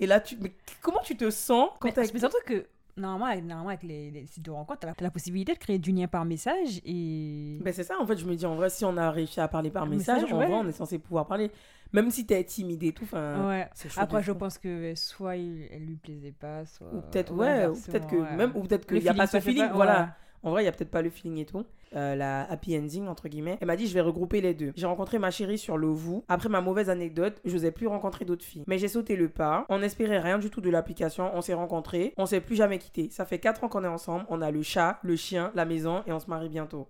Et 0.00 0.06
là, 0.06 0.20
tu. 0.20 0.37
Mais 0.41 0.52
comment 0.82 1.00
tu 1.05 1.17
te 1.17 1.31
sens 1.31 1.70
quand 1.81 1.88
Mais, 1.88 1.93
t'as. 1.93 2.12
mais 2.12 2.19
surtout 2.19 2.37
que, 2.44 2.67
normalement, 2.96 3.26
avec, 3.26 3.44
normalement, 3.44 3.69
avec 3.70 3.82
les, 3.85 4.11
les 4.11 4.26
sites 4.26 4.44
de 4.44 4.50
rencontre, 4.50 4.81
t'as 4.81 4.88
la, 4.88 4.94
t'as 4.94 5.05
la 5.05 5.11
possibilité 5.11 5.55
de 5.55 5.58
créer 5.58 5.79
du 5.79 5.93
lien 5.93 6.08
par 6.08 6.25
message 6.25 6.81
et. 6.85 7.58
Ben, 7.62 7.73
c'est 7.73 7.85
ça, 7.85 7.99
en 8.00 8.06
fait, 8.06 8.17
je 8.17 8.25
me 8.26 8.35
dis, 8.35 8.44
en 8.44 8.56
vrai, 8.56 8.70
si 8.70 8.85
on 8.85 8.96
a 8.96 9.11
réussi 9.11 9.41
à 9.41 9.49
parler 9.49 9.70
par 9.70 9.87
message, 9.87 10.23
message, 10.23 10.32
en 10.32 10.38
ouais. 10.38 10.46
vrai, 10.46 10.55
on 10.56 10.69
est 10.69 10.73
censé 10.73 10.99
pouvoir 10.99 11.26
parler. 11.26 11.50
Même 11.93 12.11
si 12.11 12.26
t'es 12.26 12.43
timide 12.43 12.82
et 12.82 12.93
tout, 12.93 13.05
enfin. 13.05 13.49
ouais. 13.49 13.70
Après, 13.99 14.20
je 14.20 14.32
pense 14.32 14.58
que 14.58 14.94
soit 14.96 15.37
il, 15.37 15.69
elle 15.70 15.87
lui 15.87 15.94
plaisait 15.94 16.32
pas, 16.32 16.67
soit. 16.67 16.88
Ou 16.93 17.00
peut-être, 17.02 17.32
ou 17.32 17.37
ouais, 17.37 17.67
ou 17.69 17.75
peut-être 17.81 18.08
que. 18.08 18.17
ouais. 18.17 18.35
Même, 18.35 18.50
ou 18.56 18.62
peut-être 18.62 18.85
qu'il 18.85 19.00
n'y 19.00 19.08
a 19.08 19.14
pas 19.14 19.29
ce 19.29 19.38
feeling, 19.38 19.69
pas, 19.69 19.73
voilà. 19.75 20.17
En 20.44 20.50
vrai, 20.50 20.62
il 20.62 20.67
y 20.67 20.69
a 20.69 20.73
peut-être 20.73 20.91
pas 20.91 21.02
le 21.02 21.11
feeling 21.11 21.38
et 21.38 21.46
tout. 21.46 21.64
Euh, 21.96 22.14
la 22.14 22.43
happy 22.50 22.76
ending, 22.76 23.06
entre 23.06 23.29
guillemets. 23.29 23.56
Elle 23.61 23.67
m'a 23.67 23.76
dit, 23.76 23.87
je 23.87 23.94
vais 23.94 24.00
regrouper 24.00 24.41
les 24.41 24.52
deux. 24.52 24.73
J'ai 24.76 24.87
rencontré 24.87 25.19
ma 25.19 25.31
chérie 25.31 25.58
sur 25.58 25.79
le 25.79 25.87
vous. 25.87 26.25
Après 26.29 26.49
ma 26.49 26.61
mauvaise 26.61 26.91
anecdote, 26.91 27.41
je 27.44 27.52
n'osais 27.52 27.70
plus 27.70 27.87
rencontrer 27.87 28.25
d'autres 28.25 28.44
filles. 28.44 28.64
Mais 28.67 28.79
j'ai 28.79 28.88
sauté 28.88 29.17
le 29.17 29.29
pas. 29.29 29.64
On 29.69 29.79
n'espérait 29.79 30.19
rien 30.19 30.38
du 30.38 30.50
tout 30.50 30.61
de 30.61 30.70
l'application. 30.70 31.31
On 31.35 31.41
s'est 31.41 31.55
rencontrés. 31.55 32.12
On 32.17 32.26
s'est 32.26 32.41
plus 32.41 32.56
jamais 32.56 32.79
quittés. 32.79 33.08
Ça 33.11 33.25
fait 33.25 33.38
4 33.38 33.64
ans 33.64 33.69
qu'on 33.69 33.85
est 33.85 33.88
ensemble. 33.88 34.26
On 34.29 34.43
a 34.43 34.50
le 34.50 34.62
chat, 34.62 34.99
le 35.02 35.17
chien, 35.17 35.50
la 35.55 35.64
maison 35.64 36.02
et 36.06 36.12
on 36.12 36.20
se 36.20 36.29
marie 36.29 36.49
bientôt. 36.49 36.88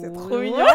C'est 0.00 0.12
trop 0.12 0.38
mignon. 0.38 0.56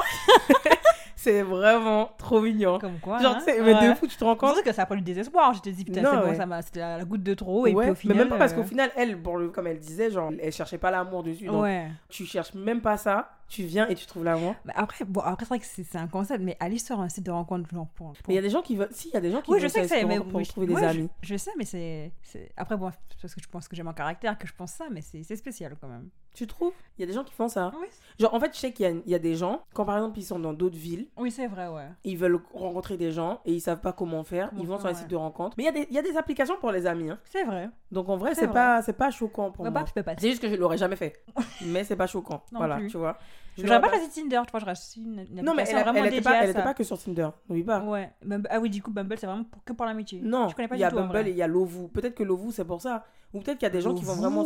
c'est 1.16 1.42
vraiment 1.42 2.12
trop 2.18 2.42
mignon. 2.42 2.80
Comme 2.80 3.00
quoi. 3.00 3.20
Genre, 3.20 3.34
hein. 3.36 3.40
tu 3.40 3.46
sais, 3.46 3.62
mais 3.62 3.74
Ouais. 3.74 3.90
de 3.90 3.94
fou, 3.96 4.08
tu 4.08 4.16
te 4.18 4.24
rends 4.24 4.36
compte 4.36 4.50
Surtout 4.54 4.64
que 4.70 4.74
ça 4.74 4.84
a 4.84 4.86
pas 4.86 4.96
du 4.96 5.02
désespoir. 5.02 5.54
Je 5.54 5.62
te 5.62 5.70
dis, 5.70 5.84
putain, 5.86 6.02
Non, 6.02 6.10
c'est 6.12 6.18
bon, 6.18 6.28
ouais. 6.30 6.36
ça 6.36 6.46
m'a- 6.46 6.62
c'était 6.62 6.80
la, 6.80 6.98
la 6.98 7.06
goutte 7.06 7.24
de 7.24 7.34
trop. 7.34 7.66
Et 7.68 7.74
Ouais, 7.74 7.84
puis 7.84 7.92
au 7.92 7.96
final. 7.96 8.18
mais 8.18 8.24
même 8.24 8.30
pas 8.30 8.38
parce 8.38 8.54
euh, 8.54 8.56
qu'au 8.58 8.64
final, 8.64 8.92
elle, 8.96 9.12
le, 9.22 9.50
comme 9.50 9.68
elle 9.68 9.80
disait, 9.80 10.10
genre, 10.12 10.32
elle 10.42 10.52
cherchait 10.52 10.78
pas 10.78 10.92
l'amour 10.92 11.24
dessus. 11.24 11.46
Donc, 11.46 11.66
tu 12.10 12.26
cherches 12.26 12.54
même 12.54 12.82
pas 12.82 12.98
ça. 12.98 13.30
Tu 13.50 13.64
viens 13.64 13.88
et 13.88 13.94
tu 13.94 14.08
trouves 14.08 14.24
l'amour. 14.24 14.56
Bah, 14.66 14.74
après, 14.76 15.06
bon, 15.06 15.22
après 15.22 15.46
c'est 15.46 15.50
vrai 15.50 15.60
que 15.60 15.66
c'est 15.66 15.84
c'est 15.84 15.98
un 16.00 16.08
concept, 16.08 16.42
mais 16.44 16.58
aller 16.60 16.80
sur 16.80 17.00
un 17.00 17.08
site 17.10 17.26
de 17.26 17.30
rencontre, 17.30 17.70
genre 17.72 17.88
pour. 17.94 18.08
pour- 18.14 18.16
Mais 18.28 18.34
il 18.34 18.36
y 18.36 18.40
a 18.40 18.42
des 18.42 18.50
gens 18.50 18.64
qui 18.64 18.76
veulent. 18.76 18.88
Si, 18.92 19.10
il 19.10 19.14
y 19.14 19.18
a 19.18 19.22
des 19.22 19.30
gens 19.30 19.42
qui 19.42 19.52
Oui, 19.52 19.60
veulent 19.60 19.70
je 19.70 19.74
sais 19.74 19.82
que 19.82 19.88
ça, 19.88 19.96
c'est. 20.00 20.18
pour- 20.18 20.34
oui, 20.36 20.48
trouver 20.48 20.66
des 20.66 20.76
amis. 20.78 21.10
Je, 21.22 21.28
je 21.34 21.38
sais, 21.38 21.52
mais 21.58 21.66
c'est. 21.66 22.12
c'est- 22.24 22.52
Après, 22.58 22.78
bon, 22.78 22.90
c'est 23.12 23.22
parce 23.22 23.36
que 23.36 23.42
je 23.42 23.48
pense 23.48 23.68
que 23.68 23.76
j'ai 23.76 23.84
mon 23.84 23.94
caractère 23.94 24.40
que 24.40 24.48
je 24.48 24.54
pense 24.58 24.72
ça, 24.72 24.86
mais 24.90 25.02
c'est 25.02 25.22
c'est 25.22 25.36
spécial 25.36 25.76
quand 25.80 25.88
même. 25.88 26.10
Tu 26.34 26.48
trouves? 26.48 26.74
Il 26.98 27.02
y 27.02 27.04
a 27.04 27.08
des 27.08 27.14
gens 27.14 27.24
qui 27.24 27.34
font 27.34 27.48
ça. 27.48 27.72
Oui, 27.80 27.88
Genre, 28.20 28.34
en 28.34 28.40
fait, 28.40 28.54
je 28.54 28.60
sais 28.60 28.72
qu'il 28.72 29.04
y, 29.06 29.10
y 29.12 29.16
a 29.16 29.20
des 29.20 29.36
gens, 29.36 29.64
quand 29.74 29.86
par 29.86 29.96
exemple 29.98 30.18
ils 30.20 30.24
sont 30.24 30.38
dans 30.40 30.54
d'autres 30.54 30.78
villes, 30.78 31.08
oui 31.18 31.32
c'est 31.32 31.48
vrai, 31.48 31.68
ouais. 31.68 31.88
ils 32.04 32.16
veulent 32.18 32.40
rencontrer 32.54 32.96
des 32.98 33.12
gens 33.12 33.40
et 33.46 33.54
ils 33.54 33.60
savent 33.62 33.82
pas 33.82 33.94
comment 33.94 34.24
faire, 34.24 34.50
Comment 34.50 34.62
ils 34.62 34.68
vont 34.68 34.74
faire, 34.74 34.82
sur 34.82 34.88
les 34.90 34.94
ouais. 34.96 35.00
sites 35.02 35.10
de 35.10 35.16
rencontre. 35.16 35.56
Mais 35.58 35.64
il 35.64 35.66
y, 35.66 35.70
a 35.70 35.72
des- 35.72 35.88
il 35.90 35.96
y 35.96 35.98
a 36.00 36.02
des 36.04 36.16
applications 36.18 36.56
pour 36.60 36.72
les 36.72 36.86
amis. 36.86 37.10
hein. 37.10 37.18
C'est 37.26 37.44
vrai. 37.44 37.70
Donc 37.92 38.10
en 38.10 38.18
vrai, 38.18 38.36
C'est 38.36 38.48
pas, 38.48 38.82
pas 38.84 39.10
choquant 39.12 39.52
pour 39.52 39.66
Ouais, 39.66 39.72
moi. 39.72 39.84
bah, 39.96 40.04
pas. 40.04 40.14
C'est 40.18 40.30
juste 40.30 40.42
que 40.42 40.50
je 40.50 40.56
l'aurais 40.56 40.78
jamais 40.78 40.96
fait. 40.96 41.24
mais 41.66 41.84
c'est 41.84 41.96
pas 41.96 42.08
choquant. 42.08 42.44
Non 42.52 42.60
voilà, 42.60 42.78
plus. 42.78 42.88
tu 42.90 42.98
vois. 42.98 43.18
Je 43.58 43.64
l'aurais 43.64 43.82
pas 43.82 43.90
choisi 43.90 44.10
Tinder, 44.10 44.42
tu 44.46 44.52
vois, 44.52 44.60
j'aurais 44.60 44.76
choisi 44.76 45.02
une, 45.04 45.20
une 45.30 45.42
Non, 45.44 45.54
mais 45.56 45.62
application 45.64 45.78
elle, 45.78 45.84
vraiment 45.84 46.00
elle, 46.00 46.14
était 46.14 46.22
pas, 46.22 46.44
elle 46.44 46.50
était 46.52 46.64
pas 46.64 46.74
que 46.74 46.84
sur 46.84 46.98
Tinder. 47.00 47.30
N'oublie 47.50 47.64
pas. 47.64 47.82
Ouais. 47.84 48.12
Ah 48.50 48.60
oui, 48.60 48.70
du 48.70 48.82
coup, 48.82 48.92
Bumble, 48.92 49.18
c'est 49.18 49.28
vraiment 49.28 49.44
pour- 49.44 49.64
que 49.64 49.74
pour 49.74 49.86
l'amitié. 49.86 50.20
Non, 50.22 50.48
Je 50.48 50.56
connais 50.56 50.68
pas 50.68 50.76
il 50.76 50.80
y 50.82 50.84
a 50.84 50.90
Bumble 50.90 51.28
et 51.28 51.32
il 51.32 51.38
y 51.38 51.42
a 51.44 51.48
Lovoo. 51.48 51.88
Peut-être 51.88 52.16
que 52.16 52.24
Lovoo 52.24 52.52
c'est 52.52 52.66
pour 52.66 52.82
ça. 52.82 53.06
Ou 53.34 53.40
peut-être 53.40 53.58
qu'il 53.58 53.66
y 53.66 53.72
a 53.72 53.74
des 53.74 53.82
gens 53.82 53.94
qui 53.96 54.04
vont 54.04 54.16
vraiment. 54.16 54.44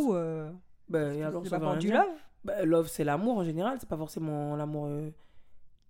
Et 0.94 1.22
alors, 1.22 1.42
c'est 1.44 1.50
ça 1.50 1.56
pas 1.58 1.60
veut 1.60 1.62
pour 1.64 1.70
rien 1.72 1.78
du 1.80 1.86
dire. 1.88 1.96
love 1.96 2.08
Bah, 2.44 2.64
love, 2.64 2.88
c'est 2.88 3.04
l'amour 3.04 3.38
en 3.38 3.44
général. 3.44 3.76
C'est 3.80 3.88
pas 3.88 3.96
forcément 3.96 4.56
l'amour. 4.56 4.86
euh, 4.86 5.10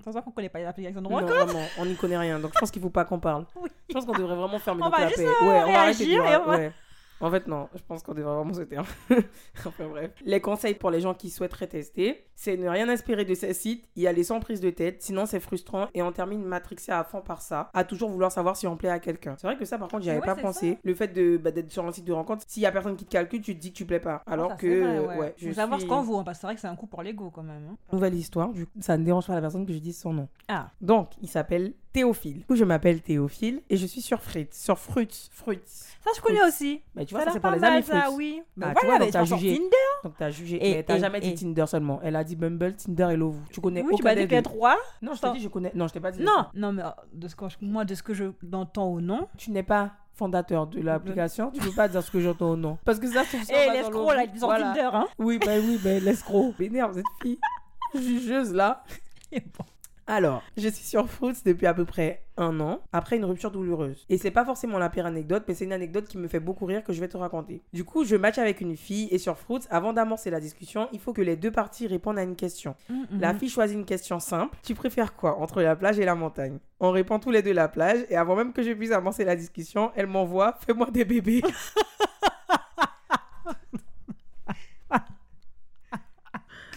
C'est 0.04 0.12
ça 0.12 0.22
qu'on 0.22 0.30
connaît 0.30 0.48
pas 0.48 0.58
les 0.60 0.64
applications 0.66 1.00
de 1.00 1.08
Non, 1.08 1.16
rencontre. 1.16 1.34
vraiment, 1.46 1.64
on 1.78 1.84
n'y 1.86 1.94
connaît 1.96 2.18
rien. 2.18 2.38
Donc 2.38 2.52
je 2.54 2.58
pense 2.60 2.70
qu'il 2.70 2.82
faut 2.82 2.90
pas 2.90 3.04
qu'on 3.04 3.20
parle. 3.20 3.44
Oui. 3.60 3.68
Je 3.88 3.94
pense 3.94 4.04
qu'on 4.04 4.12
devrait 4.12 4.36
vraiment 4.36 4.58
fermer 4.58 4.82
On 4.82 4.86
nos 4.86 4.90
va 4.90 4.96
clapets. 4.98 5.14
juste, 5.16 5.28
euh, 5.42 5.64
réagir 5.64 6.24
et 6.24 6.36
on 6.36 6.44
va- 6.44 6.56
ouais. 6.56 6.72
En 7.20 7.30
fait, 7.30 7.46
non, 7.48 7.68
je 7.74 7.80
pense 7.86 8.02
qu'on 8.02 8.14
devrait 8.14 8.34
vraiment 8.36 8.52
se 8.54 8.62
taire. 8.62 8.84
enfin 9.66 9.88
bref. 9.88 10.12
Les 10.24 10.40
conseils 10.40 10.74
pour 10.74 10.90
les 10.90 11.00
gens 11.00 11.14
qui 11.14 11.30
souhaiteraient 11.30 11.66
tester, 11.66 12.24
c'est 12.34 12.56
ne 12.56 12.68
rien 12.68 12.88
espérer 12.88 13.24
de 13.24 13.34
ces 13.34 13.52
sites, 13.54 13.88
y 13.96 14.06
aller 14.06 14.22
sans 14.22 14.38
prise 14.40 14.60
de 14.60 14.70
tête, 14.70 15.02
sinon 15.02 15.26
c'est 15.26 15.40
frustrant 15.40 15.88
et 15.94 16.02
on 16.02 16.12
termine 16.12 16.44
matrixé 16.44 16.92
à 16.92 17.02
fond 17.02 17.20
par 17.20 17.42
ça, 17.42 17.70
à 17.74 17.82
toujours 17.84 18.10
vouloir 18.10 18.30
savoir 18.30 18.56
si 18.56 18.66
on 18.66 18.76
plaît 18.76 18.88
à 18.90 19.00
quelqu'un. 19.00 19.34
C'est 19.38 19.46
vrai 19.48 19.56
que 19.56 19.64
ça, 19.64 19.78
par 19.78 19.88
contre, 19.88 20.04
j'y 20.04 20.10
avais 20.10 20.20
Ouais, 20.20 20.26
pas 20.26 20.36
pensé. 20.36 20.78
Le 20.84 20.94
fait 20.94 21.08
de 21.08 21.36
bah, 21.36 21.50
d'être 21.50 21.70
sur 21.72 21.84
un 21.84 21.92
site 21.92 22.04
de 22.04 22.12
rencontre, 22.12 22.44
s'il 22.46 22.62
y 22.62 22.66
a 22.66 22.72
personne 22.72 22.96
qui 22.96 23.04
te 23.04 23.10
calcule, 23.10 23.40
tu 23.40 23.54
te 23.56 23.60
dis 23.60 23.72
que 23.72 23.76
tu 23.78 23.86
plais 23.86 24.00
pas. 24.00 24.22
Alors 24.26 24.50
Ça, 24.50 24.56
que, 24.56 24.66
vrai, 24.80 24.98
ouais. 25.00 25.16
ouais, 25.18 25.34
je 25.38 25.48
Faut 25.48 25.54
savoir 25.54 25.80
suis- 25.80 25.88
ce 25.88 25.92
qu'on 25.94 26.02
vaut, 26.02 26.18
hein, 26.18 26.22
parce 26.24 26.38
que 26.38 26.40
c'est 26.42 26.46
vrai 26.46 26.54
que 26.54 26.60
c'est 26.60 26.68
un 26.68 26.76
coup 26.76 26.86
pour 26.86 27.02
l'ego 27.02 27.30
quand 27.30 27.42
même. 27.42 27.68
hein. 27.72 27.76
Nouvelle 27.92 28.14
histoire, 28.14 28.50
du 28.52 28.66
coup, 28.66 28.72
ça 28.80 28.96
ne 28.96 29.04
dérange 29.04 29.26
pas 29.26 29.34
la 29.34 29.40
personne 29.40 29.66
que 29.66 29.72
je 29.72 29.78
dise 29.78 29.98
son 29.98 30.12
nom. 30.12 30.28
Ah, 30.48 30.70
Donc, 30.80 31.10
il 31.20 31.28
s'appelle 31.28 31.74
Théophile. 31.98 32.38
Du 32.38 32.44
coup, 32.44 32.56
je 32.56 32.64
m'appelle 32.64 33.00
Théophile 33.00 33.62
et 33.70 33.76
je 33.76 33.86
suis 33.86 34.00
sur 34.00 34.20
Fritz. 34.22 34.56
Sur 34.62 34.78
Fruits. 34.78 35.28
Fruits. 35.32 35.60
ça 35.66 36.10
je 36.16 36.20
connais 36.20 36.42
aussi. 36.42 36.80
Bah, 36.94 37.04
tu 37.04 37.14
vois, 37.14 37.24
ça 37.24 37.32
c'est 37.32 37.40
pour 37.40 37.50
les 37.50 37.62
amis 37.64 37.82
ça, 37.82 38.02
Fruits. 38.02 38.16
oui. 38.16 38.42
Ah, 38.42 38.50
Bah 38.56 38.66
tu 38.80 38.86
voilà, 38.86 38.88
vois, 38.88 38.98
mais 38.98 39.04
donc 39.06 39.12
t'as 39.12 39.24
jugé. 39.36 39.54
Tinder. 39.56 39.70
Donc, 40.04 40.14
t'as 40.18 40.30
jugé. 40.30 40.56
Et- 40.70 40.74
mais 40.76 40.82
t'as 40.82 40.98
jamais 40.98 41.20
dit 41.20 41.34
Tinder 41.34 41.64
seulement. 41.66 42.00
Elle 42.02 42.16
a 42.16 42.24
dit 42.24 42.36
Bumble, 42.36 42.74
Tinder 42.76 43.08
et 43.12 43.16
Lovoo. 43.16 43.40
Tu 43.52 43.60
connais 43.60 43.82
Oui, 43.82 43.94
tu 43.96 44.02
m'as 44.02 44.14
dit 44.14 44.20
les 44.20 44.26
deux. 44.26 44.42
trois. 44.42 44.76
Non, 45.02 45.14
je 45.14 45.20
t'ai 45.20 45.32
dit, 45.32 45.40
je 45.40 45.48
connais. 45.48 45.72
Non, 45.74 45.88
je 45.88 45.92
t'ai 45.92 46.00
pas 46.00 46.10
dit. 46.12 46.22
Non, 46.22 46.46
non, 46.54 46.72
mais 46.72 46.82
euh, 46.82 46.88
de 47.12 47.26
ce 47.28 47.34
que, 47.36 47.44
moi, 47.62 47.84
de 47.84 47.94
ce 47.94 48.02
que 48.02 48.14
je 48.14 48.26
d'entends 48.42 48.92
au 48.92 49.00
nom. 49.00 49.28
Tu 49.36 49.50
n'es 49.50 49.62
pas 49.62 49.90
fondateur 50.14 50.66
de 50.66 50.80
l'application. 50.80 51.50
Tu 51.52 51.60
peux 51.60 51.72
pas 51.72 51.88
dire 51.88 52.02
ce 52.02 52.10
que 52.10 52.20
j'entends 52.20 52.50
au 52.50 52.56
nom. 52.56 52.78
Parce 52.84 52.98
que 52.98 53.06
ça, 53.08 53.24
ça. 53.24 53.38
Eh, 53.50 53.70
l'escroc, 53.72 54.12
là, 54.12 54.24
il 54.24 54.34
est 54.34 54.38
sur 54.38 54.46
Voilà. 54.46 54.66
Tinder, 54.72 54.90
hein. 54.92 55.06
Oui, 55.18 55.38
bah 55.38 55.52
oui, 55.60 55.78
bah 55.82 55.98
l'escroc. 56.00 56.54
M'énerve, 56.58 56.94
cette 56.94 57.04
fille. 57.22 57.38
Jugeuse, 57.94 58.52
là. 58.54 58.84
Et 59.32 59.40
bon. 59.40 59.64
Alors, 60.10 60.42
je 60.56 60.68
suis 60.70 60.86
sur 60.86 61.06
Fruits 61.10 61.34
depuis 61.44 61.66
à 61.66 61.74
peu 61.74 61.84
près 61.84 62.22
un 62.38 62.60
an, 62.60 62.80
après 62.94 63.18
une 63.18 63.26
rupture 63.26 63.50
douloureuse. 63.50 64.06
Et 64.08 64.16
c'est 64.16 64.30
pas 64.30 64.46
forcément 64.46 64.78
la 64.78 64.88
pire 64.88 65.04
anecdote, 65.04 65.44
mais 65.46 65.52
c'est 65.52 65.66
une 65.66 65.72
anecdote 65.72 66.06
qui 66.08 66.16
me 66.16 66.28
fait 66.28 66.40
beaucoup 66.40 66.64
rire 66.64 66.82
que 66.82 66.94
je 66.94 67.00
vais 67.00 67.08
te 67.08 67.18
raconter. 67.18 67.62
Du 67.74 67.84
coup, 67.84 68.04
je 68.04 68.16
match 68.16 68.38
avec 68.38 68.62
une 68.62 68.74
fille 68.74 69.08
et 69.10 69.18
sur 69.18 69.36
Fruits, 69.36 69.60
avant 69.68 69.92
d'amorcer 69.92 70.30
la 70.30 70.40
discussion, 70.40 70.88
il 70.92 70.98
faut 70.98 71.12
que 71.12 71.20
les 71.20 71.36
deux 71.36 71.50
parties 71.50 71.86
répondent 71.86 72.18
à 72.18 72.22
une 72.22 72.36
question. 72.36 72.74
La 73.10 73.34
fille 73.34 73.50
choisit 73.50 73.76
une 73.76 73.84
question 73.84 74.18
simple. 74.18 74.56
Tu 74.62 74.74
préfères 74.74 75.14
quoi 75.14 75.38
entre 75.40 75.60
la 75.60 75.76
plage 75.76 75.98
et 75.98 76.06
la 76.06 76.14
montagne? 76.14 76.58
On 76.80 76.90
répond 76.90 77.18
tous 77.18 77.30
les 77.30 77.42
deux 77.42 77.52
la 77.52 77.68
plage 77.68 78.06
et 78.08 78.16
avant 78.16 78.34
même 78.34 78.54
que 78.54 78.62
je 78.62 78.72
puisse 78.72 78.92
amorcer 78.92 79.24
la 79.26 79.36
discussion, 79.36 79.90
elle 79.94 80.06
m'envoie 80.06 80.56
Fais-moi 80.64 80.90
des 80.90 81.04
bébés. 81.04 81.42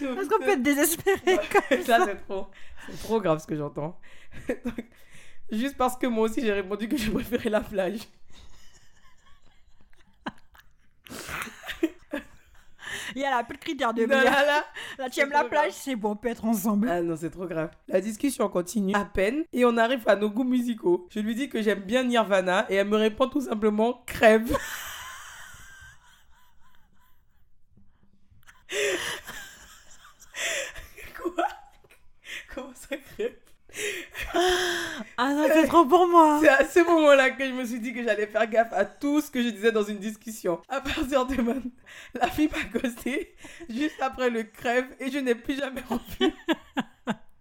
Est-ce 0.04 0.28
qu'on 0.28 0.38
peut 0.38 0.50
être 0.50 0.62
désespéré 0.62 1.38
comme 1.70 1.82
ça, 1.82 2.06
c'est 2.06 2.26
trop. 2.26 3.20
Grave 3.20 3.38
ce 3.40 3.46
que 3.46 3.56
j'entends. 3.56 3.98
Juste 5.52 5.76
parce 5.76 5.96
que 5.96 6.06
moi 6.06 6.24
aussi 6.24 6.40
j'ai 6.40 6.52
répondu 6.52 6.88
que 6.88 6.96
je 6.96 7.10
préférais 7.10 7.50
la 7.50 7.60
plage. 7.60 8.00
Il 13.14 13.20
y 13.20 13.24
a 13.24 13.30
la 13.30 13.44
plus 13.44 13.58
de 13.58 13.92
de 13.92 14.06
bien. 14.06 14.24
Là 14.24 15.10
tu 15.10 15.20
aimes 15.20 15.30
la 15.30 15.44
plage, 15.44 15.72
c'est 15.72 15.96
bon, 15.96 16.12
on 16.12 16.16
peut 16.16 16.28
être 16.28 16.44
ensemble. 16.44 16.88
Ah 16.88 17.02
non, 17.02 17.16
c'est 17.16 17.30
trop 17.30 17.46
grave. 17.46 17.70
La 17.88 18.00
discussion 18.00 18.48
continue 18.48 18.94
à 18.94 19.04
peine 19.04 19.44
et 19.52 19.64
on 19.64 19.76
arrive 19.76 20.02
à 20.06 20.16
nos 20.16 20.30
goûts 20.30 20.44
musicaux. 20.44 21.06
Je 21.10 21.20
lui 21.20 21.34
dis 21.34 21.48
que 21.48 21.60
j'aime 21.60 21.80
bien 21.80 22.04
Nirvana 22.04 22.66
et 22.70 22.76
elle 22.76 22.88
me 22.88 22.96
répond 22.96 23.28
tout 23.28 23.42
simplement 23.42 24.02
crève. 24.06 24.56
Ah 35.16 35.34
non, 35.34 35.46
c'est 35.52 35.66
trop 35.66 35.84
pour 35.84 36.06
moi. 36.06 36.38
C'est 36.40 36.48
à 36.48 36.64
ce 36.66 36.80
moment-là 36.80 37.30
que 37.30 37.44
je 37.44 37.52
me 37.52 37.64
suis 37.64 37.80
dit 37.80 37.92
que 37.92 38.02
j'allais 38.02 38.26
faire 38.26 38.48
gaffe 38.48 38.72
à 38.72 38.84
tout 38.84 39.20
ce 39.20 39.30
que 39.30 39.42
je 39.42 39.48
disais 39.48 39.72
dans 39.72 39.82
une 39.82 39.98
discussion. 39.98 40.60
À 40.68 40.80
partir 40.80 41.26
de 41.26 41.36
maintenant, 41.36 41.70
la 42.14 42.28
fille 42.28 42.48
m'a 42.48 42.80
ghosté 42.80 43.34
juste 43.68 44.00
après 44.00 44.30
le 44.30 44.44
crève 44.44 44.86
et 45.00 45.10
je 45.10 45.18
n'ai 45.18 45.34
plus 45.34 45.56
jamais 45.56 45.82
revu. 45.88 46.32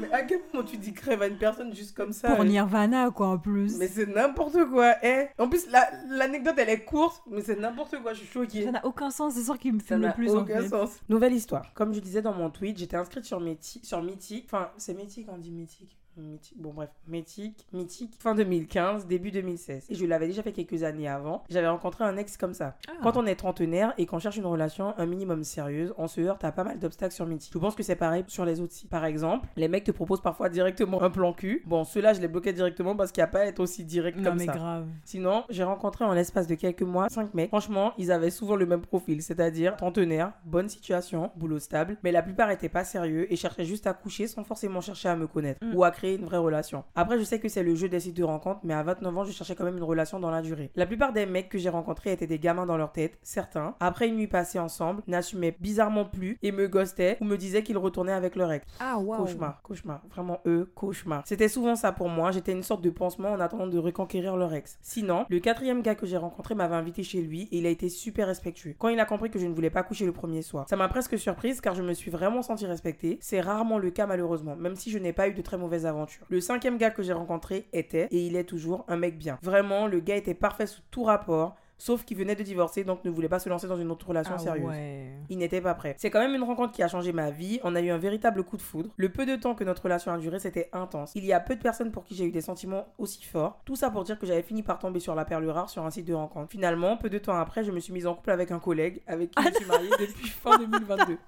Mais 0.00 0.12
à 0.12 0.22
quel 0.22 0.40
moment 0.52 0.64
tu 0.66 0.76
dis 0.76 0.92
crève 0.92 1.22
à 1.22 1.26
une 1.26 1.36
personne 1.38 1.74
juste 1.74 1.96
comme 1.96 2.12
ça 2.12 2.34
Pour 2.34 2.44
Nirvana, 2.44 3.10
quoi, 3.10 3.28
en 3.28 3.38
plus. 3.38 3.76
Mais 3.78 3.88
c'est 3.88 4.06
n'importe 4.06 4.64
quoi, 4.70 4.94
eh 5.02 5.26
En 5.38 5.48
plus, 5.48 5.68
la- 5.70 5.88
l'anecdote, 6.08 6.54
elle 6.58 6.68
est 6.70 6.84
courte, 6.84 7.22
mais 7.30 7.40
c'est 7.42 7.58
n'importe 7.58 8.00
quoi, 8.02 8.12
je 8.12 8.18
suis 8.20 8.26
choquée. 8.28 8.64
Ça 8.64 8.72
n'a 8.72 8.84
aucun 8.84 9.10
sens, 9.10 9.34
c'est 9.34 9.44
sûr 9.44 9.58
qu'il 9.58 9.74
me 9.74 9.80
Ça 9.80 9.96
n'a 9.98 10.08
le 10.08 10.14
plus 10.14 10.30
en 10.30 10.42
aucun 10.42 10.60
fait. 10.62 10.68
sens. 10.68 10.90
Nouvelle 11.08 11.32
histoire. 11.34 11.72
Comme 11.74 11.92
je 11.94 12.00
disais 12.00 12.22
dans 12.22 12.34
mon 12.34 12.50
tweet, 12.50 12.78
j'étais 12.78 12.96
inscrite 12.96 13.24
sur, 13.24 13.40
Méti- 13.40 13.84
sur 13.84 14.02
Mythique. 14.02 14.44
Enfin, 14.46 14.70
c'est 14.76 14.94
Mythique, 14.94 15.28
on 15.30 15.38
dit 15.38 15.50
Mythique. 15.50 15.96
Mythique. 16.16 16.54
Bon, 16.60 16.72
bref, 16.72 16.90
Mythique, 17.08 17.66
Mythique, 17.72 18.14
fin 18.18 18.34
2015, 18.34 19.06
début 19.06 19.30
2016. 19.30 19.86
Et 19.90 19.94
je 19.94 20.06
l'avais 20.06 20.26
déjà 20.26 20.42
fait 20.42 20.52
quelques 20.52 20.82
années 20.82 21.08
avant. 21.08 21.42
J'avais 21.50 21.68
rencontré 21.68 22.04
un 22.04 22.16
ex 22.16 22.36
comme 22.36 22.54
ça. 22.54 22.76
Ah. 22.88 22.92
Quand 23.02 23.16
on 23.16 23.26
est 23.26 23.34
trentenaire 23.34 23.92
et 23.98 24.06
qu'on 24.06 24.18
cherche 24.18 24.36
une 24.36 24.46
relation 24.46 24.94
un 24.98 25.06
minimum 25.06 25.44
sérieuse, 25.44 25.94
on 25.98 26.06
se 26.08 26.20
heurte 26.20 26.44
à 26.44 26.52
pas 26.52 26.64
mal 26.64 26.78
d'obstacles 26.78 27.14
sur 27.14 27.26
Mythique. 27.26 27.52
Je 27.52 27.58
pense 27.58 27.74
que 27.74 27.82
c'est 27.82 27.96
pareil 27.96 28.24
sur 28.28 28.44
les 28.44 28.60
autres 28.60 28.72
sites. 28.72 28.90
Par 28.90 29.04
exemple, 29.04 29.48
les 29.56 29.68
mecs 29.68 29.84
te 29.84 29.90
proposent 29.92 30.20
parfois 30.22 30.48
directement 30.48 31.02
un 31.02 31.10
plan 31.10 31.32
cul. 31.32 31.62
Bon, 31.66 31.84
ceux-là, 31.84 32.12
je 32.12 32.20
les 32.20 32.28
bloquais 32.28 32.52
directement 32.52 32.96
parce 32.96 33.12
qu'il 33.12 33.20
n'y 33.22 33.24
a 33.28 33.28
pas 33.28 33.40
à 33.40 33.44
être 33.46 33.60
aussi 33.60 33.84
direct 33.84 34.18
Non, 34.18 34.30
comme 34.30 34.38
mais 34.38 34.46
ça. 34.46 34.52
grave. 34.52 34.86
Sinon, 35.04 35.44
j'ai 35.50 35.64
rencontré 35.64 36.04
en 36.04 36.12
l'espace 36.12 36.46
de 36.46 36.54
quelques 36.54 36.82
mois 36.82 37.08
5 37.08 37.34
mecs. 37.34 37.48
Franchement, 37.48 37.92
ils 37.98 38.12
avaient 38.12 38.30
souvent 38.30 38.56
le 38.56 38.66
même 38.66 38.82
profil, 38.82 39.22
c'est-à-dire 39.22 39.76
trentenaire, 39.76 40.32
bonne 40.44 40.68
situation, 40.68 41.30
boulot 41.36 41.58
stable, 41.58 41.96
mais 42.02 42.12
la 42.12 42.22
plupart 42.22 42.50
étaient 42.50 42.68
pas 42.68 42.84
sérieux 42.84 43.32
et 43.32 43.36
cherchaient 43.36 43.64
juste 43.64 43.86
à 43.86 43.94
coucher 43.94 44.26
sans 44.26 44.44
forcément 44.44 44.80
chercher 44.80 45.08
à 45.08 45.16
me 45.16 45.26
connaître 45.26 45.44
Mm. 45.64 45.74
ou 45.74 45.84
à 45.84 45.90
créer 45.90 46.03
une 46.12 46.24
vraie 46.24 46.36
relation. 46.36 46.84
Après, 46.94 47.18
je 47.18 47.24
sais 47.24 47.40
que 47.40 47.48
c'est 47.48 47.62
le 47.62 47.74
jeu 47.74 47.88
des 47.88 48.00
sites 48.00 48.16
de 48.16 48.24
rencontres, 48.24 48.60
mais 48.64 48.74
à 48.74 48.82
29 48.82 49.18
ans, 49.18 49.24
je 49.24 49.32
cherchais 49.32 49.54
quand 49.54 49.64
même 49.64 49.78
une 49.78 49.84
relation 49.84 50.20
dans 50.20 50.30
la 50.30 50.42
durée. 50.42 50.70
La 50.76 50.86
plupart 50.86 51.12
des 51.12 51.24
mecs 51.24 51.48
que 51.48 51.58
j'ai 51.58 51.68
rencontrés 51.68 52.12
étaient 52.12 52.26
des 52.26 52.38
gamins 52.38 52.66
dans 52.66 52.76
leur 52.76 52.92
tête, 52.92 53.18
certains, 53.22 53.74
après 53.80 54.08
une 54.08 54.16
nuit 54.16 54.26
passée 54.26 54.58
ensemble, 54.58 55.02
n'assumaient 55.06 55.56
bizarrement 55.60 56.04
plus 56.04 56.38
et 56.42 56.52
me 56.52 56.68
ghostaient 56.68 57.16
ou 57.20 57.24
me 57.24 57.36
disaient 57.36 57.62
qu'ils 57.62 57.78
retournaient 57.78 58.12
avec 58.12 58.36
leur 58.36 58.52
ex. 58.52 58.66
Ah, 58.80 58.98
waouh. 58.98 59.24
Cauchemar, 59.24 59.62
cauchemar. 59.62 60.02
Vraiment, 60.10 60.40
eux, 60.46 60.70
cauchemar. 60.74 61.22
C'était 61.24 61.48
souvent 61.48 61.76
ça 61.76 61.92
pour 61.92 62.08
moi. 62.08 62.30
J'étais 62.32 62.52
une 62.52 62.62
sorte 62.62 62.82
de 62.82 62.90
pansement 62.90 63.32
en 63.32 63.40
attendant 63.40 63.66
de 63.66 63.78
reconquérir 63.78 64.36
leur 64.36 64.52
ex. 64.52 64.78
Sinon, 64.82 65.26
le 65.28 65.40
quatrième 65.40 65.82
gars 65.82 65.94
que 65.94 66.06
j'ai 66.06 66.16
rencontré 66.16 66.54
m'avait 66.54 66.74
invité 66.74 67.02
chez 67.02 67.20
lui 67.20 67.48
et 67.52 67.58
il 67.58 67.66
a 67.66 67.70
été 67.70 67.88
super 67.88 68.26
respectueux. 68.26 68.74
Quand 68.78 68.88
il 68.88 69.00
a 69.00 69.04
compris 69.04 69.30
que 69.30 69.38
je 69.38 69.46
ne 69.46 69.54
voulais 69.54 69.70
pas 69.70 69.82
coucher 69.82 70.06
le 70.06 70.12
premier 70.12 70.42
soir, 70.42 70.66
ça 70.68 70.76
m'a 70.76 70.88
presque 70.88 71.18
surprise 71.18 71.60
car 71.60 71.74
je 71.74 71.82
me 71.82 71.94
suis 71.94 72.10
vraiment 72.10 72.42
senti 72.42 72.66
respectée. 72.66 73.18
C'est 73.20 73.40
rarement 73.40 73.78
le 73.78 73.90
cas 73.90 74.06
malheureusement, 74.06 74.56
même 74.56 74.76
si 74.76 74.90
je 74.90 74.98
n'ai 74.98 75.12
pas 75.12 75.28
eu 75.28 75.34
de 75.34 75.42
très 75.42 75.56
mauvaises 75.56 75.86
aventures. 75.86 75.93
Le 76.28 76.40
cinquième 76.40 76.76
gars 76.78 76.90
que 76.90 77.02
j'ai 77.02 77.12
rencontré 77.12 77.66
était, 77.72 78.08
et 78.10 78.26
il 78.26 78.36
est 78.36 78.44
toujours, 78.44 78.84
un 78.88 78.96
mec 78.96 79.18
bien. 79.18 79.38
Vraiment, 79.42 79.86
le 79.86 80.00
gars 80.00 80.16
était 80.16 80.34
parfait 80.34 80.66
sous 80.66 80.82
tout 80.90 81.04
rapport. 81.04 81.56
Sauf 81.76 82.04
qu'il 82.04 82.16
venait 82.16 82.36
de 82.36 82.42
divorcer, 82.44 82.84
donc 82.84 83.04
ne 83.04 83.10
voulait 83.10 83.28
pas 83.28 83.40
se 83.40 83.48
lancer 83.48 83.66
dans 83.66 83.76
une 83.76 83.90
autre 83.90 84.06
relation 84.06 84.34
Ah 84.36 84.38
sérieuse. 84.38 84.64
ouais. 84.68 85.08
Il 85.28 85.38
n'était 85.38 85.60
pas 85.60 85.74
prêt. 85.74 85.96
C'est 85.98 86.08
quand 86.08 86.20
même 86.20 86.32
une 86.34 86.44
rencontre 86.44 86.72
qui 86.72 86.84
a 86.84 86.88
changé 86.88 87.12
ma 87.12 87.32
vie. 87.32 87.58
On 87.64 87.74
a 87.74 87.80
eu 87.80 87.90
un 87.90 87.98
véritable 87.98 88.44
coup 88.44 88.56
de 88.56 88.62
foudre. 88.62 88.90
Le 88.96 89.08
peu 89.08 89.26
de 89.26 89.34
temps 89.34 89.56
que 89.56 89.64
notre 89.64 89.82
relation 89.82 90.12
a 90.12 90.18
duré, 90.18 90.38
c'était 90.38 90.70
intense. 90.72 91.10
Il 91.16 91.24
y 91.24 91.32
a 91.32 91.40
peu 91.40 91.56
de 91.56 91.60
personnes 91.60 91.90
pour 91.90 92.04
qui 92.04 92.14
j'ai 92.14 92.24
eu 92.26 92.30
des 92.30 92.40
sentiments 92.40 92.86
aussi 92.96 93.24
forts. 93.24 93.60
Tout 93.64 93.74
ça 93.74 93.90
pour 93.90 94.04
dire 94.04 94.20
que 94.20 94.24
j'avais 94.24 94.42
fini 94.42 94.62
par 94.62 94.78
tomber 94.78 95.00
sur 95.00 95.16
la 95.16 95.24
perle 95.24 95.48
rare 95.50 95.68
sur 95.68 95.84
un 95.84 95.90
site 95.90 96.06
de 96.06 96.14
rencontre. 96.14 96.48
Finalement, 96.48 96.96
peu 96.96 97.10
de 97.10 97.18
temps 97.18 97.36
après, 97.36 97.64
je 97.64 97.72
me 97.72 97.80
suis 97.80 97.92
mise 97.92 98.06
en 98.06 98.14
couple 98.14 98.30
avec 98.30 98.52
un 98.52 98.60
collègue 98.60 99.02
avec 99.08 99.32
qui 99.32 99.42
je 99.44 99.54
suis 99.54 99.66
mariée 99.66 99.90
depuis 99.98 100.28
fin 100.28 100.56
2022. 100.56 101.18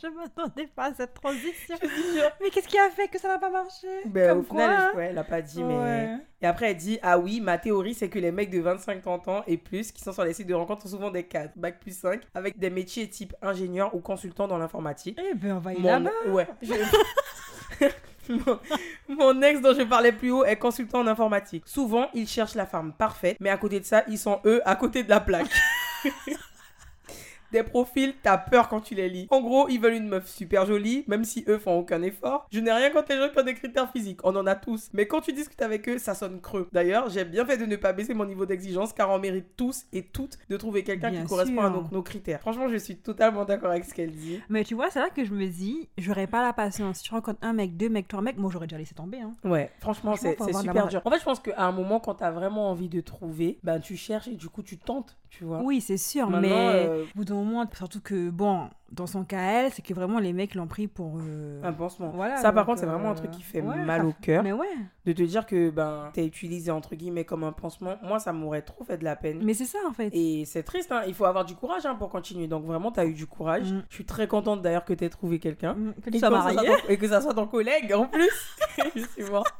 Je 0.00 0.08
m'attendais 0.08 0.66
pas 0.68 0.86
à 0.86 0.94
cette 0.94 1.14
transition. 1.14 1.76
Mais 2.40 2.50
qu'est-ce 2.50 2.66
qui 2.66 2.78
a 2.78 2.88
fait 2.90 3.08
que 3.08 3.18
ça 3.20 3.28
n'a 3.28 3.38
pas 3.38 3.50
marché? 3.50 3.86
Ben, 4.06 4.30
Comme 4.30 4.38
au 4.40 4.42
final, 4.42 4.68
quoi, 4.68 4.80
elle, 4.92 4.96
ouais, 4.96 5.06
elle 5.10 5.18
a 5.18 5.24
pas 5.24 5.40
dit, 5.42 5.62
mais. 5.62 5.76
Ouais. 5.76 6.08
Et 6.40 6.46
après, 6.46 6.70
elle 6.70 6.76
dit 6.76 6.98
Ah 7.02 7.18
oui, 7.18 7.40
ma 7.40 7.58
théorie, 7.58 7.94
c'est 7.94 8.08
que 8.08 8.18
les 8.18 8.32
mecs 8.32 8.50
de 8.50 8.60
25-30 8.62 9.30
ans 9.30 9.42
et 9.46 9.56
plus 9.58 9.92
qui 9.92 10.02
sont 10.02 10.12
sur 10.12 10.24
les 10.24 10.32
sites 10.32 10.46
de 10.48 10.54
rencontre 10.54 10.82
sont 10.82 10.88
souvent 10.88 11.10
des 11.10 11.24
cadres, 11.24 11.52
bac 11.56 11.78
plus 11.78 11.96
5, 11.96 12.20
avec 12.34 12.58
des 12.58 12.70
métiers 12.70 13.08
type 13.08 13.34
ingénieur 13.42 13.94
ou 13.94 14.00
consultant 14.00 14.48
dans 14.48 14.58
l'informatique. 14.58 15.18
Eh 15.22 15.34
ben, 15.34 15.52
on 15.52 15.58
va 15.60 15.72
y 15.74 15.78
Mon, 15.80 15.88
là-bas. 15.88 16.10
ouais. 16.30 16.48
Je- 16.62 17.88
mon, 18.28 18.58
mon 19.08 19.42
ex 19.42 19.60
dont 19.60 19.74
je 19.74 19.82
parlais 19.82 20.12
plus 20.12 20.30
haut 20.30 20.44
est 20.44 20.56
consultant 20.56 21.00
en 21.00 21.06
informatique. 21.06 21.64
Souvent, 21.66 22.08
ils 22.14 22.26
cherchent 22.28 22.54
la 22.54 22.66
femme 22.66 22.92
parfaite, 22.92 23.36
mais 23.40 23.50
à 23.50 23.56
côté 23.56 23.78
de 23.80 23.84
ça, 23.84 24.04
ils 24.08 24.18
sont 24.18 24.40
eux 24.46 24.60
à 24.64 24.74
côté 24.76 25.02
de 25.04 25.10
la 25.10 25.20
plaque. 25.20 25.50
Des 27.52 27.62
profils, 27.62 28.14
t'as 28.22 28.38
peur 28.38 28.68
quand 28.68 28.80
tu 28.80 28.94
les 28.94 29.08
lis. 29.08 29.26
En 29.30 29.40
gros, 29.40 29.68
ils 29.68 29.80
veulent 29.80 29.94
une 29.94 30.08
meuf 30.08 30.26
super 30.28 30.66
jolie, 30.66 31.04
même 31.06 31.24
si 31.24 31.44
eux 31.48 31.58
font 31.58 31.78
aucun 31.78 32.02
effort. 32.02 32.46
Je 32.50 32.60
n'ai 32.60 32.72
rien 32.72 32.90
contre 32.90 33.12
les 33.12 33.18
gens 33.18 33.28
qui 33.28 33.38
ont 33.38 33.44
des 33.44 33.54
critères 33.54 33.90
physiques, 33.90 34.20
on 34.24 34.34
en 34.36 34.46
a 34.46 34.54
tous. 34.54 34.88
Mais 34.92 35.06
quand 35.06 35.20
tu 35.20 35.32
discutes 35.32 35.62
avec 35.62 35.88
eux, 35.88 35.98
ça 35.98 36.14
sonne 36.14 36.40
creux. 36.40 36.68
D'ailleurs, 36.72 37.10
j'ai 37.10 37.24
bien 37.24 37.44
fait 37.44 37.56
de 37.56 37.66
ne 37.66 37.76
pas 37.76 37.92
baisser 37.92 38.14
mon 38.14 38.24
niveau 38.24 38.46
d'exigence 38.46 38.92
car 38.92 39.10
on 39.10 39.18
mérite 39.18 39.56
tous 39.56 39.84
et 39.92 40.02
toutes 40.02 40.38
de 40.48 40.56
trouver 40.56 40.82
quelqu'un 40.82 41.12
qui 41.12 41.24
correspond 41.24 41.62
à 41.62 41.70
nos, 41.70 41.84
nos 41.90 42.02
critères. 42.02 42.40
Franchement, 42.40 42.68
je 42.68 42.76
suis 42.76 42.96
totalement 42.96 43.44
d'accord 43.44 43.70
avec 43.70 43.84
ce 43.84 43.94
qu'elle 43.94 44.12
dit. 44.12 44.40
Mais 44.48 44.64
tu 44.64 44.74
vois, 44.74 44.90
c'est 44.90 45.00
là 45.00 45.10
que 45.10 45.24
je 45.24 45.32
me 45.32 45.46
dis, 45.46 45.88
j'aurais 45.98 46.26
pas 46.26 46.42
la 46.42 46.52
patience. 46.52 46.98
Si 46.98 47.04
tu 47.04 47.12
rencontres 47.14 47.38
un 47.42 47.52
mec, 47.52 47.76
deux 47.76 47.88
mecs, 47.88 48.08
trois 48.08 48.22
mecs, 48.22 48.38
moi 48.38 48.50
j'aurais 48.52 48.66
déjà 48.66 48.78
laissé 48.78 48.94
tomber. 48.94 49.20
Hein. 49.20 49.34
Ouais, 49.44 49.70
franchement, 49.80 50.16
Franchement, 50.16 50.46
c'est 50.46 50.52
super 50.54 50.88
dur. 50.88 51.02
En 51.04 51.10
fait, 51.10 51.18
je 51.18 51.24
pense 51.24 51.40
qu'à 51.40 51.62
un 51.62 51.72
moment, 51.72 52.00
quand 52.00 52.14
t'as 52.14 52.30
vraiment 52.30 52.70
envie 52.70 52.88
de 52.88 53.00
trouver, 53.00 53.58
ben 53.62 53.78
tu 53.78 53.96
cherches 53.96 54.28
et 54.28 54.36
du 54.36 54.48
coup, 54.48 54.62
tu 54.62 54.78
tentes, 54.78 55.16
tu 55.38 55.44
vois. 55.44 55.60
Oui, 55.62 55.80
c'est 55.80 55.96
sûr, 55.96 56.28
Maintenant, 56.28 56.48
mais 56.48 56.86
euh, 56.88 57.04
au 57.04 57.16
bout 57.16 57.24
d'un 57.24 57.34
moment, 57.36 57.64
surtout 57.74 58.02
que, 58.02 58.28
bon, 58.28 58.68
dans 58.90 59.06
son 59.06 59.24
cas, 59.24 59.40
elle, 59.40 59.72
c'est 59.72 59.80
que 59.80 59.94
vraiment 59.94 60.18
les 60.18 60.34
mecs 60.34 60.54
l'ont 60.54 60.66
pris 60.66 60.88
pour. 60.88 61.18
euh, 61.20 61.62
un 61.64 61.72
pansement. 61.72 62.10
Voilà, 62.14 62.36
ça, 62.36 62.52
par 62.52 62.66
contre, 62.66 62.80
c'est 62.80 62.86
vraiment 62.86 63.08
un 63.08 63.12
euh, 63.12 63.16
truc 63.16 63.30
qui 63.30 63.40
fait 63.42 63.62
ouais, 63.62 63.82
mal 63.82 64.04
au 64.04 64.12
cœur. 64.20 64.42
Mais 64.42 64.52
ouais, 64.52 64.66
De 65.06 65.12
te 65.14 65.22
dire 65.22 65.46
que 65.46 65.70
ben 65.70 66.10
t'es 66.12 66.26
utilisé 66.26 66.70
entre 66.70 66.94
guillemets 66.96 67.24
comme 67.24 67.44
un 67.44 67.52
pansement, 67.52 67.94
moi, 68.02 68.18
ça 68.18 68.34
m'aurait 68.34 68.60
trop 68.60 68.84
fait 68.84 68.98
de 68.98 69.04
la 69.04 69.16
peine. 69.16 69.40
mais 69.42 69.54
c'est 69.54 69.64
ça 69.64 69.78
en 69.88 69.92
fait. 69.94 70.10
Et 70.12 70.44
c'est 70.44 70.64
triste, 70.64 70.92
hein. 70.92 71.00
il 71.06 71.14
faut 71.14 71.24
avoir 71.24 71.46
du 71.46 71.54
courage 71.54 71.86
hein, 71.86 71.94
pour 71.94 72.10
continuer. 72.10 72.46
Donc 72.46 72.66
vraiment, 72.66 72.92
t'as 72.92 73.06
eu 73.06 73.14
du 73.14 73.26
courage. 73.26 73.72
Mm. 73.72 73.84
Je 73.88 73.94
suis 73.94 74.04
très 74.04 74.28
contente 74.28 74.60
d'ailleurs 74.60 74.84
que 74.84 74.92
t'aies 74.92 75.08
trouvé 75.08 75.38
quelqu'un. 75.38 75.72
Mm, 75.72 75.94
Que 76.04 76.10
tu 76.10 76.18
sois 76.18 76.28
ton- 76.28 76.88
et 76.90 76.98
que 76.98 77.08
ça 77.08 77.22
soit 77.22 77.32
ton 77.32 77.46
collègue 77.46 77.90
en 77.94 78.04
plus. 78.04 78.30
je 78.94 79.00
suis 79.00 79.30
morte. 79.30 79.54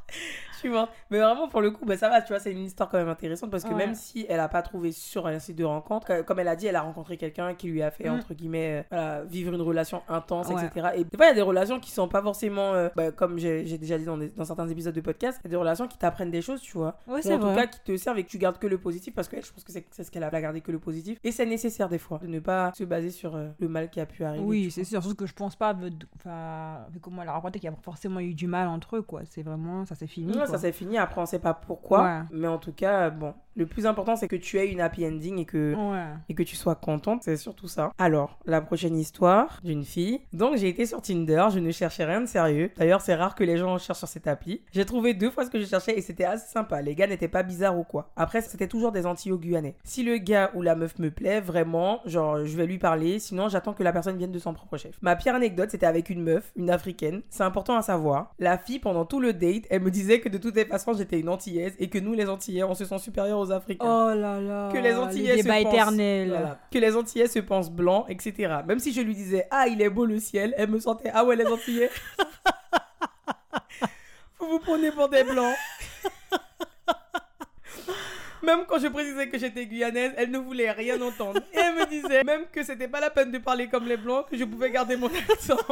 Je 0.62 0.68
suis 0.68 0.74
morte. 0.76 0.90
Mais 1.10 1.18
vraiment, 1.18 1.48
pour 1.48 1.60
le 1.60 1.72
coup, 1.72 1.84
bah, 1.84 1.96
ça 1.96 2.08
va, 2.08 2.22
tu 2.22 2.28
vois, 2.28 2.38
c'est 2.38 2.52
une 2.52 2.58
histoire 2.64 2.88
quand 2.88 2.98
même 2.98 3.08
intéressante 3.08 3.50
parce 3.50 3.64
que 3.64 3.70
Ouais. 3.70 3.74
même 3.86 3.94
si 3.96 4.24
elle 4.28 4.38
a 4.38 4.48
pas 4.48 4.62
trouvé 4.62 4.92
sur 4.92 5.26
un 5.26 5.38
site 5.40 5.56
de 5.56 5.64
rencontre, 5.64 6.22
comme 6.24 6.38
elle 6.38 6.46
a 6.48 6.54
dit, 6.56 6.66
elle 6.68 6.76
a 6.76 6.82
rencontré 6.82 7.16
quelqu'un 7.16 7.54
qui 7.54 7.66
lui 7.68 7.82
a 7.82 7.90
fait, 7.90 8.08
Mm. 8.08 8.12
entre 8.14 8.34
guillemets, 8.34 8.78
euh, 8.78 8.82
voilà, 8.90 9.24
vivre 9.24 9.52
une 9.54 9.60
relation 9.62 10.02
intense, 10.08 10.48
Ouais. 10.48 10.64
etc. 10.66 10.88
Et 10.96 11.04
des 11.04 11.16
fois, 11.16 11.26
il 11.26 11.30
y 11.30 11.32
a 11.32 11.34
des 11.34 11.42
relations 11.42 11.80
qui 11.80 11.90
sont 11.90 12.06
pas 12.08 12.22
forcément, 12.22 12.74
euh, 12.74 12.88
bah, 12.94 13.10
comme 13.10 13.38
j'ai 13.38 13.62
déjà 13.78 13.98
dit 13.98 14.04
dans, 14.04 14.18
des- 14.18 14.28
dans 14.28 14.44
certains 14.44 14.68
épisodes 14.68 14.94
de 14.94 15.00
podcast, 15.00 15.40
il 15.42 15.46
y 15.46 15.48
a 15.48 15.50
des 15.50 15.56
relations 15.56 15.88
qui 15.88 15.98
t'apprennent 15.98 16.30
des 16.30 16.42
choses, 16.42 16.60
tu 16.60 16.76
vois. 16.78 16.96
Ouais, 17.08 17.26
Ou 17.26 17.32
en 17.32 17.38
tout 17.38 17.46
vrai. 17.46 17.54
cas, 17.62 17.66
qui 17.66 17.80
te 17.80 17.96
servent 17.96 18.18
et 18.18 18.24
que 18.24 18.28
tu 18.30 18.38
gardes 18.38 18.58
que 18.58 18.66
le 18.68 18.78
positif 18.78 19.14
parce 19.14 19.26
que 19.28 19.36
elle, 19.36 19.44
je 19.44 19.52
pense 19.52 19.64
que 19.64 19.72
c'est 19.72 20.04
ce 20.04 20.10
qu'elle 20.10 20.22
a, 20.22 20.28
elle 20.28 20.34
a 20.36 20.40
gardé 20.40 20.60
que 20.60 20.70
le 20.70 20.78
positif. 20.78 21.18
Et 21.24 21.32
c'est 21.32 21.46
nécessaire 21.46 21.88
des 21.88 21.98
fois 21.98 22.18
de 22.22 22.26
ne 22.28 22.38
pas 22.38 22.72
se 22.76 22.84
baser 22.84 23.10
sur 23.10 23.34
euh, 23.34 23.48
le 23.58 23.68
mal 23.68 23.90
qui 23.90 24.00
a 24.00 24.06
pu 24.06 24.22
arriver. 24.24 24.44
Oui, 24.44 24.70
c'est 24.70 24.84
sûr. 24.84 25.02
Surtout 25.02 25.16
que 25.16 25.26
je 25.26 25.34
pense 25.34 25.56
pas, 25.56 25.72
vu- 25.72 25.90
enfin, 26.16 26.86
vu 26.92 27.00
comment 27.00 27.22
elle 27.22 27.28
a 27.28 27.32
raconté 27.32 27.58
qu'il 27.58 27.68
y 27.70 27.72
a 27.72 27.76
forcément 27.82 28.20
eu 28.20 28.34
du 28.34 28.46
mal 28.46 28.68
entre 28.68 28.96
eux, 28.96 29.02
quoi. 29.02 29.22
C'est 29.24 29.42
vraiment, 29.42 29.84
ça 29.86 29.94
s'est 29.94 30.06
fini. 30.06 30.32
Ça 30.52 30.58
s'est 30.58 30.72
fini. 30.72 30.98
Après, 30.98 31.20
on 31.20 31.26
sait 31.26 31.38
pas 31.38 31.54
pourquoi. 31.54 32.02
Ouais. 32.02 32.20
Mais 32.30 32.48
en 32.48 32.58
tout 32.58 32.72
cas, 32.72 33.10
bon, 33.10 33.34
le 33.54 33.66
plus 33.66 33.86
important, 33.86 34.16
c'est 34.16 34.28
que 34.28 34.36
tu 34.36 34.58
aies 34.58 34.68
une 34.70 34.80
happy 34.80 35.06
ending 35.06 35.38
et 35.38 35.44
que, 35.44 35.74
Ouais. 35.74 36.04
et 36.28 36.34
que 36.34 36.42
tu 36.42 36.56
sois 36.56 36.74
contente. 36.74 37.22
C'est 37.24 37.36
surtout 37.36 37.68
ça. 37.68 37.90
Alors, 37.98 38.38
la 38.46 38.60
prochaine 38.62 38.96
histoire 38.96 39.58
d'une 39.62 39.84
fille. 39.84 40.20
Donc, 40.32 40.56
j'ai 40.56 40.68
été 40.68 40.86
sur 40.86 41.02
Tinder. 41.02 41.46
Je 41.52 41.58
ne 41.58 41.70
cherchais 41.70 42.04
rien 42.04 42.20
de 42.22 42.26
sérieux. 42.26 42.70
D'ailleurs, 42.76 43.00
c'est 43.02 43.14
rare 43.14 43.34
que 43.34 43.44
les 43.44 43.56
gens 43.58 43.76
cherchent 43.78 43.98
sur 43.98 44.08
cette 44.08 44.26
appli. 44.26 44.62
J'ai 44.72 44.84
trouvé 44.86 45.12
deux 45.14 45.30
fois 45.30 45.44
ce 45.44 45.50
que 45.50 45.60
je 45.60 45.66
cherchais 45.66 45.96
et 45.96 46.00
c'était 46.00 46.24
assez 46.24 46.48
sympa. 46.50 46.80
Les 46.82 46.94
gars 46.94 47.06
n'étaient 47.06 47.28
pas 47.28 47.42
bizarres 47.42 47.78
ou 47.78 47.84
quoi. 47.84 48.10
Après, 48.16 48.40
c'était 48.40 48.68
toujours 48.68 48.92
des 48.92 49.04
anti 49.06 49.30
guyanais. 49.30 49.76
Si 49.84 50.02
le 50.02 50.16
gars 50.18 50.50
ou 50.54 50.62
la 50.62 50.74
meuf 50.74 50.98
me 50.98 51.10
plaît, 51.10 51.40
vraiment, 51.40 52.00
genre, 52.06 52.44
je 52.44 52.56
vais 52.56 52.66
lui 52.66 52.78
parler. 52.78 53.18
Sinon, 53.18 53.48
j'attends 53.48 53.72
que 53.74 53.82
la 53.82 53.92
personne 53.92 54.16
vienne 54.16 54.32
de 54.32 54.38
son 54.38 54.54
propre 54.54 54.76
chef. 54.78 54.96
Ma 55.02 55.14
pire 55.16 55.34
anecdote, 55.34 55.70
c'était 55.70 55.86
avec 55.86 56.08
une 56.10 56.22
meuf, 56.22 56.52
une 56.56 56.70
africaine. 56.70 57.22
C'est 57.30 57.42
important 57.44 57.76
à 57.76 57.82
savoir. 57.82 58.34
La 58.38 58.56
fille, 58.58 58.78
pendant 58.78 59.04
tout 59.04 59.20
le 59.20 59.32
date, 59.32 59.64
elle 59.70 59.82
me 59.82 59.90
disait 59.90 60.20
que 60.20 60.28
de 60.28 60.38
toutes 60.42 60.56
les 60.56 60.64
façons, 60.66 60.92
j'étais 60.92 61.20
une 61.20 61.28
antillaise 61.28 61.74
et 61.78 61.88
que 61.88 61.98
nous, 61.98 62.12
les 62.12 62.28
antillais, 62.28 62.62
on 62.64 62.74
se 62.74 62.84
sent 62.84 62.98
supérieurs 62.98 63.38
aux 63.38 63.50
africains. 63.50 63.84
Oh 63.86 64.12
là 64.14 64.40
là. 64.40 64.68
Que 64.72 64.78
les 64.78 64.94
Antillais 64.94 65.36
Le 65.36 65.42
se 65.42 65.48
pensent- 65.48 65.60
éternel. 65.60 66.28
Voilà. 66.28 66.58
Que 66.70 66.78
les 66.78 66.96
Antillais 66.96 67.28
se 67.28 67.38
pensent 67.38 67.70
blancs, 67.70 68.04
etc. 68.08 68.56
Même 68.66 68.78
si 68.78 68.92
je 68.92 69.00
lui 69.00 69.14
disais 69.14 69.46
Ah, 69.50 69.66
il 69.68 69.80
est 69.80 69.88
beau 69.90 70.04
le 70.04 70.18
ciel, 70.18 70.54
elle 70.58 70.68
me 70.70 70.80
sentait 70.80 71.10
Ah 71.14 71.24
ouais, 71.24 71.36
les 71.36 71.46
Antillais. 71.46 71.90
vous 74.38 74.48
vous 74.48 74.58
prenez 74.58 74.90
pour 74.92 75.08
des 75.08 75.24
blancs. 75.24 75.54
Même 78.42 78.64
quand 78.68 78.78
je 78.80 78.88
précisais 78.88 79.28
que 79.28 79.38
j'étais 79.38 79.66
guyanaise, 79.66 80.12
elle 80.16 80.32
ne 80.32 80.38
voulait 80.38 80.72
rien 80.72 81.00
entendre. 81.00 81.40
Et 81.54 81.58
elle 81.58 81.74
me 81.76 81.86
disait 81.86 82.24
même 82.24 82.42
que 82.50 82.64
c'était 82.64 82.88
pas 82.88 82.98
la 82.98 83.08
peine 83.08 83.30
de 83.30 83.38
parler 83.38 83.68
comme 83.68 83.86
les 83.86 83.96
blancs, 83.96 84.26
que 84.28 84.36
je 84.36 84.42
pouvais 84.44 84.72
garder 84.72 84.96
mon 84.96 85.06
accent. 85.30 85.56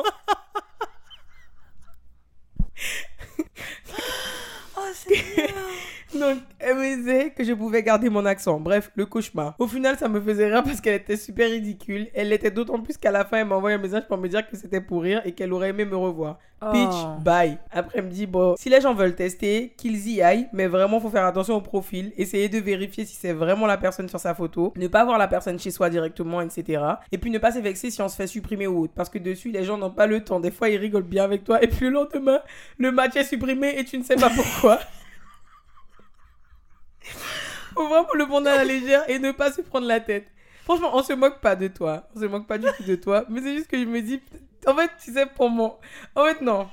Oh, 5.08 5.12
c'est 5.14 5.89
Donc, 6.14 6.38
elle 6.58 6.76
me 6.76 6.96
disait 6.96 7.30
que 7.30 7.44
je 7.44 7.52
pouvais 7.52 7.82
garder 7.82 8.10
mon 8.10 8.26
accent. 8.26 8.58
Bref, 8.58 8.90
le 8.96 9.06
cauchemar. 9.06 9.54
Au 9.58 9.66
final, 9.68 9.96
ça 9.96 10.08
me 10.08 10.20
faisait 10.20 10.50
rire 10.52 10.62
parce 10.64 10.80
qu'elle 10.80 10.94
était 10.96 11.16
super 11.16 11.48
ridicule. 11.48 12.08
Elle 12.14 12.30
l'était 12.30 12.50
d'autant 12.50 12.80
plus 12.80 12.96
qu'à 12.96 13.10
la 13.12 13.24
fin, 13.24 13.38
elle 13.38 13.46
m'a 13.46 13.54
envoyé 13.56 13.76
un 13.76 13.80
message 13.80 14.06
pour 14.08 14.18
me 14.18 14.28
dire 14.28 14.48
que 14.48 14.56
c'était 14.56 14.80
pour 14.80 15.02
rire 15.02 15.22
et 15.24 15.32
qu'elle 15.32 15.52
aurait 15.52 15.68
aimé 15.70 15.84
me 15.84 15.96
revoir. 15.96 16.38
Pitch, 16.72 16.90
Oh. 16.92 17.20
bye. 17.22 17.56
Après, 17.72 17.98
elle 18.00 18.04
me 18.04 18.10
dit, 18.10 18.26
bon, 18.26 18.54
si 18.58 18.68
les 18.68 18.82
gens 18.82 18.92
veulent 18.92 19.14
tester, 19.14 19.72
qu'ils 19.78 20.06
y 20.10 20.20
aillent, 20.20 20.46
mais 20.52 20.66
vraiment, 20.66 21.00
faut 21.00 21.08
faire 21.08 21.24
attention 21.24 21.54
au 21.54 21.62
profil. 21.62 22.12
Essayer 22.18 22.50
de 22.50 22.58
vérifier 22.58 23.06
si 23.06 23.14
c'est 23.16 23.32
vraiment 23.32 23.66
la 23.66 23.78
personne 23.78 24.08
sur 24.10 24.20
sa 24.20 24.34
photo. 24.34 24.74
Ne 24.76 24.88
pas 24.88 25.04
voir 25.04 25.16
la 25.16 25.28
personne 25.28 25.58
chez 25.58 25.70
soi 25.70 25.88
directement, 25.88 26.42
etc. 26.42 26.82
Et 27.12 27.18
puis, 27.18 27.30
ne 27.30 27.38
pas 27.38 27.52
se 27.52 27.60
vexer 27.60 27.90
si 27.90 28.02
on 28.02 28.08
se 28.10 28.16
fait 28.16 28.26
supprimer 28.26 28.66
ou 28.66 28.82
autre. 28.82 28.92
Parce 28.94 29.08
que 29.08 29.18
dessus, 29.18 29.50
les 29.52 29.64
gens 29.64 29.78
n'ont 29.78 29.90
pas 29.90 30.06
le 30.06 30.22
temps. 30.22 30.38
Des 30.40 30.50
fois, 30.50 30.68
ils 30.68 30.76
rigolent 30.76 31.02
bien 31.02 31.24
avec 31.24 31.44
toi. 31.44 31.62
Et 31.62 31.66
puis, 31.68 31.86
le 31.86 31.92
lendemain, 31.92 32.40
le 32.76 32.92
match 32.92 33.16
est 33.16 33.24
supprimé 33.24 33.78
et 33.78 33.84
tu 33.84 33.96
ne 33.96 34.02
sais 34.04 34.16
pas 34.16 34.28
pourquoi. 34.30 34.80
Faut 37.74 37.88
vraiment 37.88 38.08
le 38.14 38.26
prendre 38.26 38.48
à 38.48 38.56
la 38.56 38.64
légère 38.64 39.08
et 39.08 39.18
ne 39.18 39.32
pas 39.32 39.52
se 39.52 39.60
prendre 39.60 39.86
la 39.86 40.00
tête. 40.00 40.26
Franchement, 40.64 40.90
on 40.92 41.02
se 41.02 41.12
moque 41.12 41.40
pas 41.40 41.56
de 41.56 41.68
toi. 41.68 42.08
On 42.14 42.20
se 42.20 42.26
moque 42.26 42.46
pas 42.46 42.58
du 42.58 42.66
tout 42.76 42.84
de 42.84 42.94
toi. 42.94 43.24
Mais 43.28 43.40
c'est 43.40 43.54
juste 43.56 43.68
que 43.68 43.78
je 43.78 43.84
me 43.84 44.00
dis, 44.00 44.20
en 44.66 44.74
fait, 44.74 44.90
tu 45.02 45.12
sais, 45.12 45.26
pour 45.26 45.50
moi. 45.50 45.80
En 46.14 46.24
fait, 46.24 46.40
non. 46.40 46.68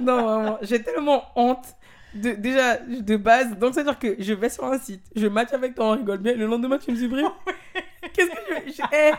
Non, 0.00 0.22
vraiment. 0.22 0.58
J'ai 0.62 0.82
tellement 0.82 1.24
honte. 1.36 1.66
De, 2.14 2.32
déjà, 2.32 2.76
de 2.76 3.16
base. 3.16 3.56
Donc, 3.56 3.74
c'est-à-dire 3.74 3.98
que 3.98 4.16
je 4.18 4.32
vais 4.32 4.48
sur 4.48 4.64
un 4.64 4.78
site, 4.78 5.02
je 5.14 5.28
match 5.28 5.52
avec 5.52 5.76
toi, 5.76 5.86
on 5.86 5.90
rigole 5.92 6.18
bien. 6.18 6.34
Le 6.34 6.46
lendemain, 6.46 6.78
tu 6.78 6.90
me 6.90 6.96
supprimes. 6.96 7.30
Qu'est-ce 8.14 8.30
que 8.30 8.36
je 8.48 8.54
vais. 8.54 8.72
Je, 8.72 8.82
eh, 8.92 9.12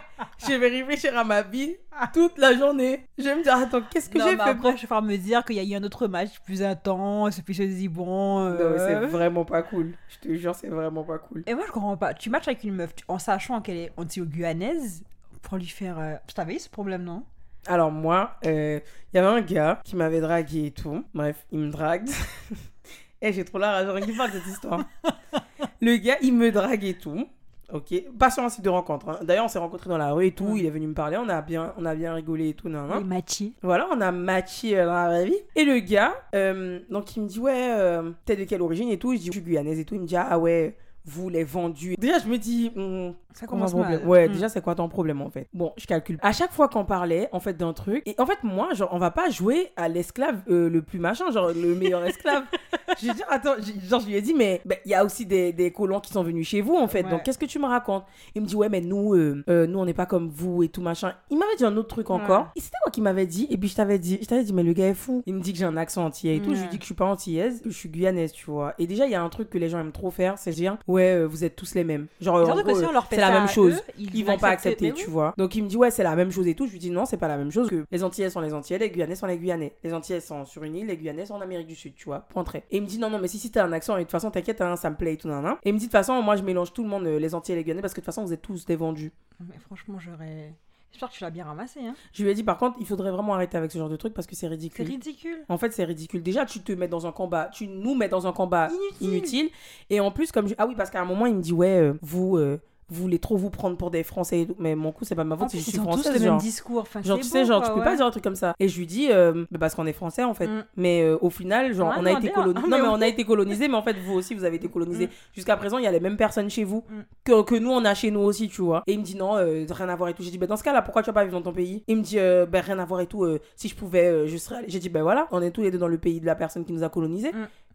je 0.48 0.54
vais 0.58 0.68
réfléchir 0.70 1.18
à 1.18 1.24
ma 1.24 1.42
vie 1.42 1.76
toute 2.14 2.38
la 2.38 2.56
journée. 2.58 3.06
Je 3.18 3.24
vais 3.24 3.36
me 3.36 3.44
dire, 3.44 3.56
attends, 3.56 3.82
qu'est-ce 3.90 4.10
que 4.10 4.20
j'ai 4.20 4.36
fait 4.36 4.42
après, 4.42 4.76
je 4.78 4.82
vais 4.82 4.88
faire 4.88 5.02
me 5.02 5.16
dire 5.18 5.44
qu'il 5.46 5.56
y 5.56 5.60
a 5.60 5.64
eu 5.64 5.80
un 5.80 5.84
autre 5.84 6.08
match 6.08 6.40
plus 6.46 6.62
intense, 6.64 7.38
et 7.40 7.42
puis 7.42 7.54
je 7.54 7.64
me 7.64 7.68
dis, 7.68 7.88
bon. 7.88 8.40
Non, 8.50 8.74
c'est 8.78 8.96
euh, 8.96 9.08
vraiment 9.08 9.46
pas 9.46 9.62
cool. 9.64 9.94
Je 10.10 10.18
te 10.30 10.34
jure, 10.36 10.56
c'est 10.56 10.70
vraiment 10.70 11.04
pas 11.04 11.18
cool. 11.20 11.44
Et 11.48 11.54
moi, 11.54 11.64
je 11.68 11.72
comprends 11.72 11.98
pas. 11.98 12.14
Tu 12.14 12.30
matches 12.30 12.48
avec 12.48 12.64
une 12.64 12.76
meuf 12.76 12.96
tu- 12.96 13.04
en 13.08 13.20
sachant 13.20 13.62
qu'elle 13.62 13.78
est 13.78 13.92
anti-guyanaise 13.98 15.04
pour 15.42 15.58
lui 15.58 15.68
faire. 15.68 16.00
euh, 16.00 16.16
Tu 16.28 16.34
t'avais 16.34 16.56
eu 16.56 16.60
ce 16.60 16.70
problème, 16.70 17.04
non? 17.04 17.24
Alors 17.68 17.92
moi, 17.92 18.38
euh, 18.46 18.80
il 19.14 19.18
y 19.18 19.20
avait 19.20 19.28
un 19.28 19.42
gars 19.42 19.80
qui 19.84 19.96
m'avait 19.96 20.20
dragué 20.22 20.66
et 20.68 20.72
tout. 20.72 21.04
Bref, 21.14 21.46
il 21.52 21.60
me 21.60 21.70
drague. 21.72 22.10
Et 23.24 23.32
j'ai 23.34 23.46
trop 23.46 23.60
la 23.60 23.72
rage, 23.72 23.88
rien 23.88 24.04
qui 24.04 24.14
parle 24.14 24.32
de 24.32 24.40
cette 24.40 24.48
histoire. 24.48 24.82
Le 25.82 25.96
gars, 25.98 26.18
il 26.24 26.34
me 26.34 26.52
drague 26.52 26.84
et 26.84 26.96
tout. 26.96 27.28
Ok, 27.74 27.94
pas 28.20 28.30
sur 28.30 28.44
un 28.44 28.50
site 28.50 28.64
de 28.64 28.70
rencontre. 28.70 29.10
hein. 29.10 29.20
D'ailleurs, 29.24 29.46
on 29.46 29.48
s'est 29.48 29.60
rencontrés 29.60 29.90
dans 29.90 29.98
la 29.98 30.12
rue 30.14 30.28
et 30.28 30.32
tout. 30.32 30.46
Ouais. 30.46 30.60
Il 30.60 30.66
est 30.66 30.70
venu 30.70 30.88
me 30.88 30.94
parler. 30.94 31.18
On 31.18 31.30
a 31.30 31.42
bien, 31.42 31.74
on 31.78 31.86
a 31.86 31.96
bien 31.96 32.14
rigolé 32.14 32.50
et 32.50 32.54
tout. 32.54 32.68
nan, 32.70 32.88
nan. 32.88 32.98
Oui, 33.00 33.04
Machi. 33.04 33.54
Voilà, 33.62 33.88
on 33.92 34.02
a 34.02 34.12
matché 34.12 34.78
euh, 34.78 34.86
dans 34.86 34.94
la 34.94 35.08
vraie 35.08 35.26
vie. 35.26 35.38
Et 35.56 35.64
le 35.64 35.80
gars, 35.80 36.14
euh, 36.36 36.80
donc 36.90 37.16
il 37.16 37.24
me 37.24 37.28
dit 37.28 37.40
ouais, 37.40 37.74
euh, 37.78 38.12
t'es 38.26 38.36
de 38.36 38.44
quelle 38.44 38.62
origine 38.62 38.90
et 38.90 38.98
tout? 38.98 39.14
Je 39.14 39.20
dis 39.20 39.28
je 39.28 39.32
suis 39.32 39.42
guyanaise 39.42 39.80
et 39.80 39.86
tout. 39.86 39.96
Il 39.96 40.02
me 40.02 40.06
dit 40.08 40.16
ah 40.18 40.38
ouais, 40.38 40.76
vous 41.06 41.30
les 41.30 41.44
vendus. 41.44 41.96
Déjà, 41.98 42.20
je 42.20 42.28
me 42.28 42.38
dis 42.38 42.72
hmm, 42.76 43.14
Ça 43.34 43.48
Comment 43.48 43.62
commence 43.66 43.72
problème 43.72 44.00
mal. 44.00 44.08
Ouais, 44.08 44.28
Mm. 44.28 44.32
déjà, 44.34 44.50
c'est 44.50 44.62
quoi 44.62 44.76
ton 44.76 44.88
problème 44.90 45.22
en 45.22 45.30
fait? 45.30 45.48
Bon, 45.54 45.72
je 45.78 45.86
calcule. 45.88 46.18
À 46.22 46.32
chaque 46.34 46.52
fois 46.52 46.68
qu'on 46.68 46.86
parlait, 46.86 47.30
en 47.32 47.40
fait, 47.40 47.54
d'un 47.58 47.74
truc, 47.74 48.04
et 48.06 48.16
en 48.20 48.26
fait, 48.26 48.40
moi, 48.44 48.74
genre, 48.74 48.90
on 48.92 48.98
va 49.00 49.10
pas 49.12 49.30
jouer 49.30 49.72
à 49.78 49.88
l'esclave 49.88 50.42
euh, 50.50 50.70
le 50.70 50.82
plus 50.82 51.00
machin, 51.00 51.32
genre, 51.32 51.50
le 51.50 51.76
meilleur 51.76 52.04
esclave. 52.06 52.44
je 53.02 53.08
attends, 53.30 53.56
genre, 53.88 54.02
je 54.02 54.08
lui 54.08 54.16
ai 54.16 54.22
dit, 54.22 54.34
mais 54.34 54.62
ben, 54.66 54.78
il 54.86 54.92
y 54.92 54.94
a 54.96 55.06
aussi 55.06 55.26
des, 55.26 55.54
des 55.54 55.72
colons 55.72 56.00
qui 56.02 56.12
sont 56.12 56.24
venus 56.24 56.48
chez 56.48 56.62
vous, 56.62 56.76
en 56.76 56.88
fait. 56.88 57.04
Ouais. 57.04 57.10
Donc, 57.10 57.24
qu'est-ce 57.24 57.38
que 57.40 57.46
tu 57.46 57.58
me 57.60 57.66
racontes? 57.68 58.04
Il 58.36 58.42
me 58.42 58.48
dit, 58.48 58.56
ouais, 58.56 58.70
mais 58.70 58.82
nous, 58.82 59.14
euh, 59.16 59.44
euh, 59.50 59.66
nous, 59.68 59.80
on 59.80 59.86
n'est 59.86 59.94
pas 59.94 60.06
comme 60.06 60.30
vous 60.30 60.62
et 60.64 60.68
tout 60.70 60.82
machin. 60.82 61.14
Il 61.30 61.38
m'avait 61.38 61.56
dit 61.56 61.66
un 61.66 61.76
autre 61.78 61.88
truc 61.90 62.10
encore. 62.10 62.42
Ouais. 62.42 62.48
Et 62.58 62.60
c'était 62.62 62.78
quoi 62.84 62.92
qui 62.92 63.02
m'avait 63.02 63.26
dit 63.28 63.48
Et 63.50 63.58
puis, 63.58 63.70
je 63.70 63.76
t'avais 63.76 63.98
dit, 63.98 64.20
je 64.22 64.28
t'avais 64.28 64.44
dit, 64.44 64.54
mais 64.54 64.64
le 64.64 64.74
gars 64.74 64.88
est 64.90 64.94
fou. 64.94 65.24
Il 65.26 65.34
me 65.36 65.40
dit 65.42 65.54
que 65.54 65.58
j'ai 65.60 65.66
un 65.66 65.78
accent 65.78 66.06
antillais 66.06 66.36
et 66.36 66.42
tout. 66.42 66.54
Je 66.54 66.62
lui 66.62 66.68
dis 66.70 66.78
que 66.78 66.84
je 66.84 66.88
suis 66.88 66.96
pas 66.96 67.06
antillaise, 67.06 67.62
que 67.62 67.70
je 67.70 67.78
suis 67.78 67.90
guyanaise, 67.90 68.34
tu 68.34 68.46
vois. 68.46 68.74
Et 68.78 68.88
déjà, 68.88 69.06
il 69.06 69.12
y 69.12 69.16
a 69.16 69.24
un 69.24 69.30
truc 69.30 69.50
que 69.50 69.58
les 69.58 69.70
gens 69.70 69.80
aiment 69.80 69.92
trop 69.94 70.12
faire, 70.12 70.38
c'est 70.38 70.52
dire, 70.52 70.78
ouais, 70.92 71.16
euh, 71.16 71.26
vous 71.26 71.44
êtes 71.44 71.56
tous 71.56 71.74
les 71.76 71.84
mêmes. 71.84 72.08
Genre, 72.20 72.36
en 72.36 72.46
Surtout 72.46 72.64
que 72.64 72.68
gros, 72.70 72.80
si 72.80 72.86
on 72.86 72.92
leur 72.92 73.06
fait 73.08 73.16
c'est 73.16 73.22
la 73.22 73.32
même 73.32 73.48
chose 73.48 73.76
eux, 73.76 73.94
ils 73.98 74.26
vont 74.26 74.38
pas 74.38 74.50
accepter, 74.50 74.94
tu 74.94 75.10
vois. 75.10 75.34
Donc 75.38 75.56
il 75.56 75.64
me 75.64 75.68
dit 75.68 75.78
ouais, 75.78 75.92
c'est 75.92 76.04
la 76.04 76.16
même 76.16 76.32
chose 76.32 76.48
et 76.48 76.56
tout. 76.56 76.68
Je 76.68 76.74
lui 76.74 76.80
dis 76.80 76.92
non, 76.92 77.06
c'est 77.06 77.18
pas 77.18 77.28
la 77.28 77.38
même 77.38 77.52
chose 77.52 77.70
que 77.70 77.86
les 77.92 78.04
Antillais 78.04 78.30
sont 78.30 78.42
les 78.42 78.54
Antillais, 78.54 78.80
les 78.80 78.90
Guyanais 78.90 79.16
sont 79.16 79.28
les 79.28 79.38
Guyanais. 79.38 79.74
Les 79.84 79.94
Antillais 79.94 80.20
sont 80.20 80.46
sur 80.46 80.64
une 80.64 80.76
île, 80.76 80.88
les 80.88 80.98
Guyanais 80.98 81.26
sont 81.26 81.36
en 81.36 81.42
Amérique 81.42 81.68
du 81.68 81.76
Sud, 81.76 81.96
tu 81.96 82.06
vois. 82.06 82.20
Point 82.30 82.44
très. 82.44 82.60
Et 82.72 82.78
il 82.78 82.82
me 82.82 82.88
dit 82.88 83.00
non 83.00 83.10
non, 83.10 83.20
mais 83.20 83.28
si 83.28 83.40
si 83.40 83.52
t'as 83.52 83.66
un 83.66 83.72
accent 83.74 83.96
et 83.96 84.00
de 84.00 84.04
toute 84.04 84.12
façon 84.12 84.32
t'inquiète, 84.32 84.62
hein, 84.62 84.76
ça 84.76 84.90
me 84.90 84.96
plaît 84.96 85.14
et 85.14 85.18
tout 85.18 85.28
nan, 85.28 85.44
nan. 85.44 85.56
Et 85.64 85.70
il 85.70 85.74
me 85.74 85.80
dit 85.80 85.86
de 85.86 85.90
toute 85.90 85.98
façon 85.98 86.22
moi 86.22 86.36
je 86.36 86.44
mélange 86.44 86.74
tout 86.74 86.84
le 86.84 86.90
monde 86.90 87.06
euh, 87.06 87.20
les 87.20 87.34
Antillais 87.36 87.56
et 87.56 87.60
les 87.60 87.64
Guyanais 87.64 87.82
parce 87.82 87.94
que 87.94 88.00
de 88.00 88.06
toute 88.06 88.14
façon 88.14 88.26
vous 88.26 88.34
êtes 88.34 88.42
tous 88.42 88.66
des 88.66 88.76
vendus. 88.76 89.12
Mais 89.40 89.58
franchement, 89.60 89.98
j'aurais. 90.00 90.54
J'espère 90.92 91.10
que 91.10 91.16
tu 91.16 91.24
l'as 91.24 91.30
bien 91.30 91.46
ramassé. 91.46 91.80
Hein. 91.82 91.96
Je 92.14 92.24
lui 92.24 92.30
ai 92.30 92.34
dit 92.34 92.44
par 92.44 92.58
contre, 92.58 92.76
il 92.80 92.86
faudrait 92.86 93.12
vraiment 93.12 93.34
arrêter 93.34 93.58
avec 93.58 93.72
ce 93.72 93.78
genre 93.78 93.90
de 93.90 93.96
truc 93.96 94.14
parce 94.14 94.28
que 94.28 94.36
c'est 94.36 94.42
C'est 94.42 94.48
ridicule. 94.50 94.86
ridicule. 94.88 95.46
En 95.50 95.58
fait, 95.58 95.72
c'est 95.72 95.84
ridicule. 95.86 96.22
Déjà, 96.22 96.46
tu 96.46 96.60
te 96.60 96.72
mets 96.74 96.88
dans 96.88 97.08
un 97.08 97.12
combat, 97.12 97.50
tu 97.54 97.68
nous 97.68 97.96
mets 97.96 98.10
dans 98.10 98.28
un 98.28 98.34
combat 98.34 98.68
Inutile. 98.70 99.08
inutile. 99.08 99.50
Et 99.90 100.00
en 100.00 100.12
plus, 100.12 100.32
comme 100.32 100.48
je... 100.48 100.56
ah 100.58 100.68
oui, 100.68 100.76
parce 100.76 100.90
qu'à 100.90 101.02
un 101.02 101.06
moment, 101.06 101.26
il 101.26 101.36
me 101.36 101.42
dit 101.42 101.54
ouais, 101.54 101.78
euh, 101.80 101.94
vous, 102.02 102.38
euh, 102.38 102.60
vous 102.92 103.02
voulez 103.02 103.18
trop 103.20 103.38
vous 103.38 103.50
prendre 103.50 103.78
pour 103.78 103.90
des 103.90 104.04
Français. 104.04 104.42
et 104.42 104.46
tout. 104.48 104.56
Mais 104.60 104.76
mon 104.76 104.92
coup, 104.92 105.06
c'est 105.06 105.16
pas 105.16 105.24
ma 105.24 105.36
faute 105.38 105.50
si 105.50 105.58
je 105.60 105.64
suis 105.64 105.72
tous 105.74 105.82
française. 105.84 106.14
le 106.14 106.30
même 106.30 106.38
discours. 106.38 106.82
Enfin, 106.82 107.02
Genre, 107.02 107.18
tu 107.18 107.24
sais, 107.24 107.42
beau, 107.42 107.48
genre, 107.48 107.60
quoi, 107.62 107.70
tu 107.70 107.74
peux 107.74 107.80
ouais. 107.80 107.86
pas 107.86 107.96
dire 107.96 108.06
un 108.06 108.12
truc 108.12 108.24
comme 108.24 108.36
ça. 108.36 108.54
Et 108.60 108.68
je 108.68 108.78
lui 108.78 108.86
dis, 108.86 109.08
euh, 109.12 109.46
bah, 109.50 109.58
parce 109.60 109.76
qu'on 109.76 109.86
est 109.88 109.94
français, 109.94 110.24
en 110.24 110.34
fait. 110.34 110.48
Mm. 110.48 110.66
Mais 110.76 111.02
euh, 111.04 111.18
au 111.22 111.30
final, 111.30 111.74
genre, 111.74 111.92
Ah, 111.94 112.00
on 112.02 112.06
a 112.06 112.12
non, 112.12 112.20
été 112.20 112.30
colonisés. 112.32 112.68
Non, 112.68 112.78
mais 112.78 112.88
on 112.88 113.02
a 113.02 113.08
été 113.08 113.24
colonisés, 113.24 113.68
mais 113.68 113.76
en 113.76 113.82
fait, 113.82 113.94
vous 113.94 114.14
aussi, 114.14 114.36
vous 114.36 114.44
avez 114.44 114.58
été 114.58 114.68
colonisés. 114.68 115.08
Mm. 115.08 115.12
Jusqu'à 115.34 115.58
présent, 115.58 115.78
il 115.78 115.84
y 115.86 115.88
a 115.88 115.92
les 115.92 116.00
mêmes 116.00 116.18
personnes 116.18 116.50
chez 116.50 116.64
vous 116.64 116.84
Mm. 116.90 117.00
que, 117.24 117.42
que 117.44 117.56
nous, 117.56 117.72
on 117.72 117.86
a 117.86 117.94
chez 117.94 118.12
nous 118.12 118.20
aussi, 118.22 118.50
tu 118.50 118.62
vois. 118.62 118.84
Et 118.88 118.94
il 118.94 119.00
me 119.00 119.04
dit, 119.04 119.16
non, 119.16 119.38
euh, 119.38 119.66
rien 119.70 119.90
à 119.90 119.96
voir 119.96 120.10
et 120.10 120.14
tout. 120.14 120.24
J'ai 120.24 120.32
dit, 120.32 120.38
bah, 120.38 120.48
dans 120.48 120.58
ce 120.58 120.64
cas-là, 120.64 120.82
pourquoi 120.82 121.02
tu 121.02 121.08
vas 121.08 121.14
pas 121.14 121.24
vivre 121.24 121.38
dans 121.38 121.44
ton 121.50 121.54
pays? 121.56 121.84
Il 121.88 121.98
me 121.98 122.02
dit, 122.02 122.20
euh, 122.20 122.46
bah, 122.46 122.62
rien 122.62 122.78
à 122.80 122.86
voir 122.86 123.00
et 123.02 123.08
tout. 123.08 123.26
si 123.56 123.68
je 123.70 123.76
pouvais, 123.76 124.28
je 124.28 124.38
serais 124.38 124.58
allé. 124.58 124.66
J'ai 124.70 124.80
dit, 124.80 124.90
ben 124.90 125.04
voilà, 125.04 125.28
on 125.32 125.42
est 125.42 125.52
tous 125.52 125.62
les 125.62 125.72
deux 125.72 125.78
dans 125.78 125.88
le 125.88 125.98
pays 125.98 126.20
de 126.20 126.26
la 126.26 126.36
personne 126.36 126.66
qui 126.66 126.74
nous 126.74 126.84
a 126.84 126.90
colonisés. 126.90 127.32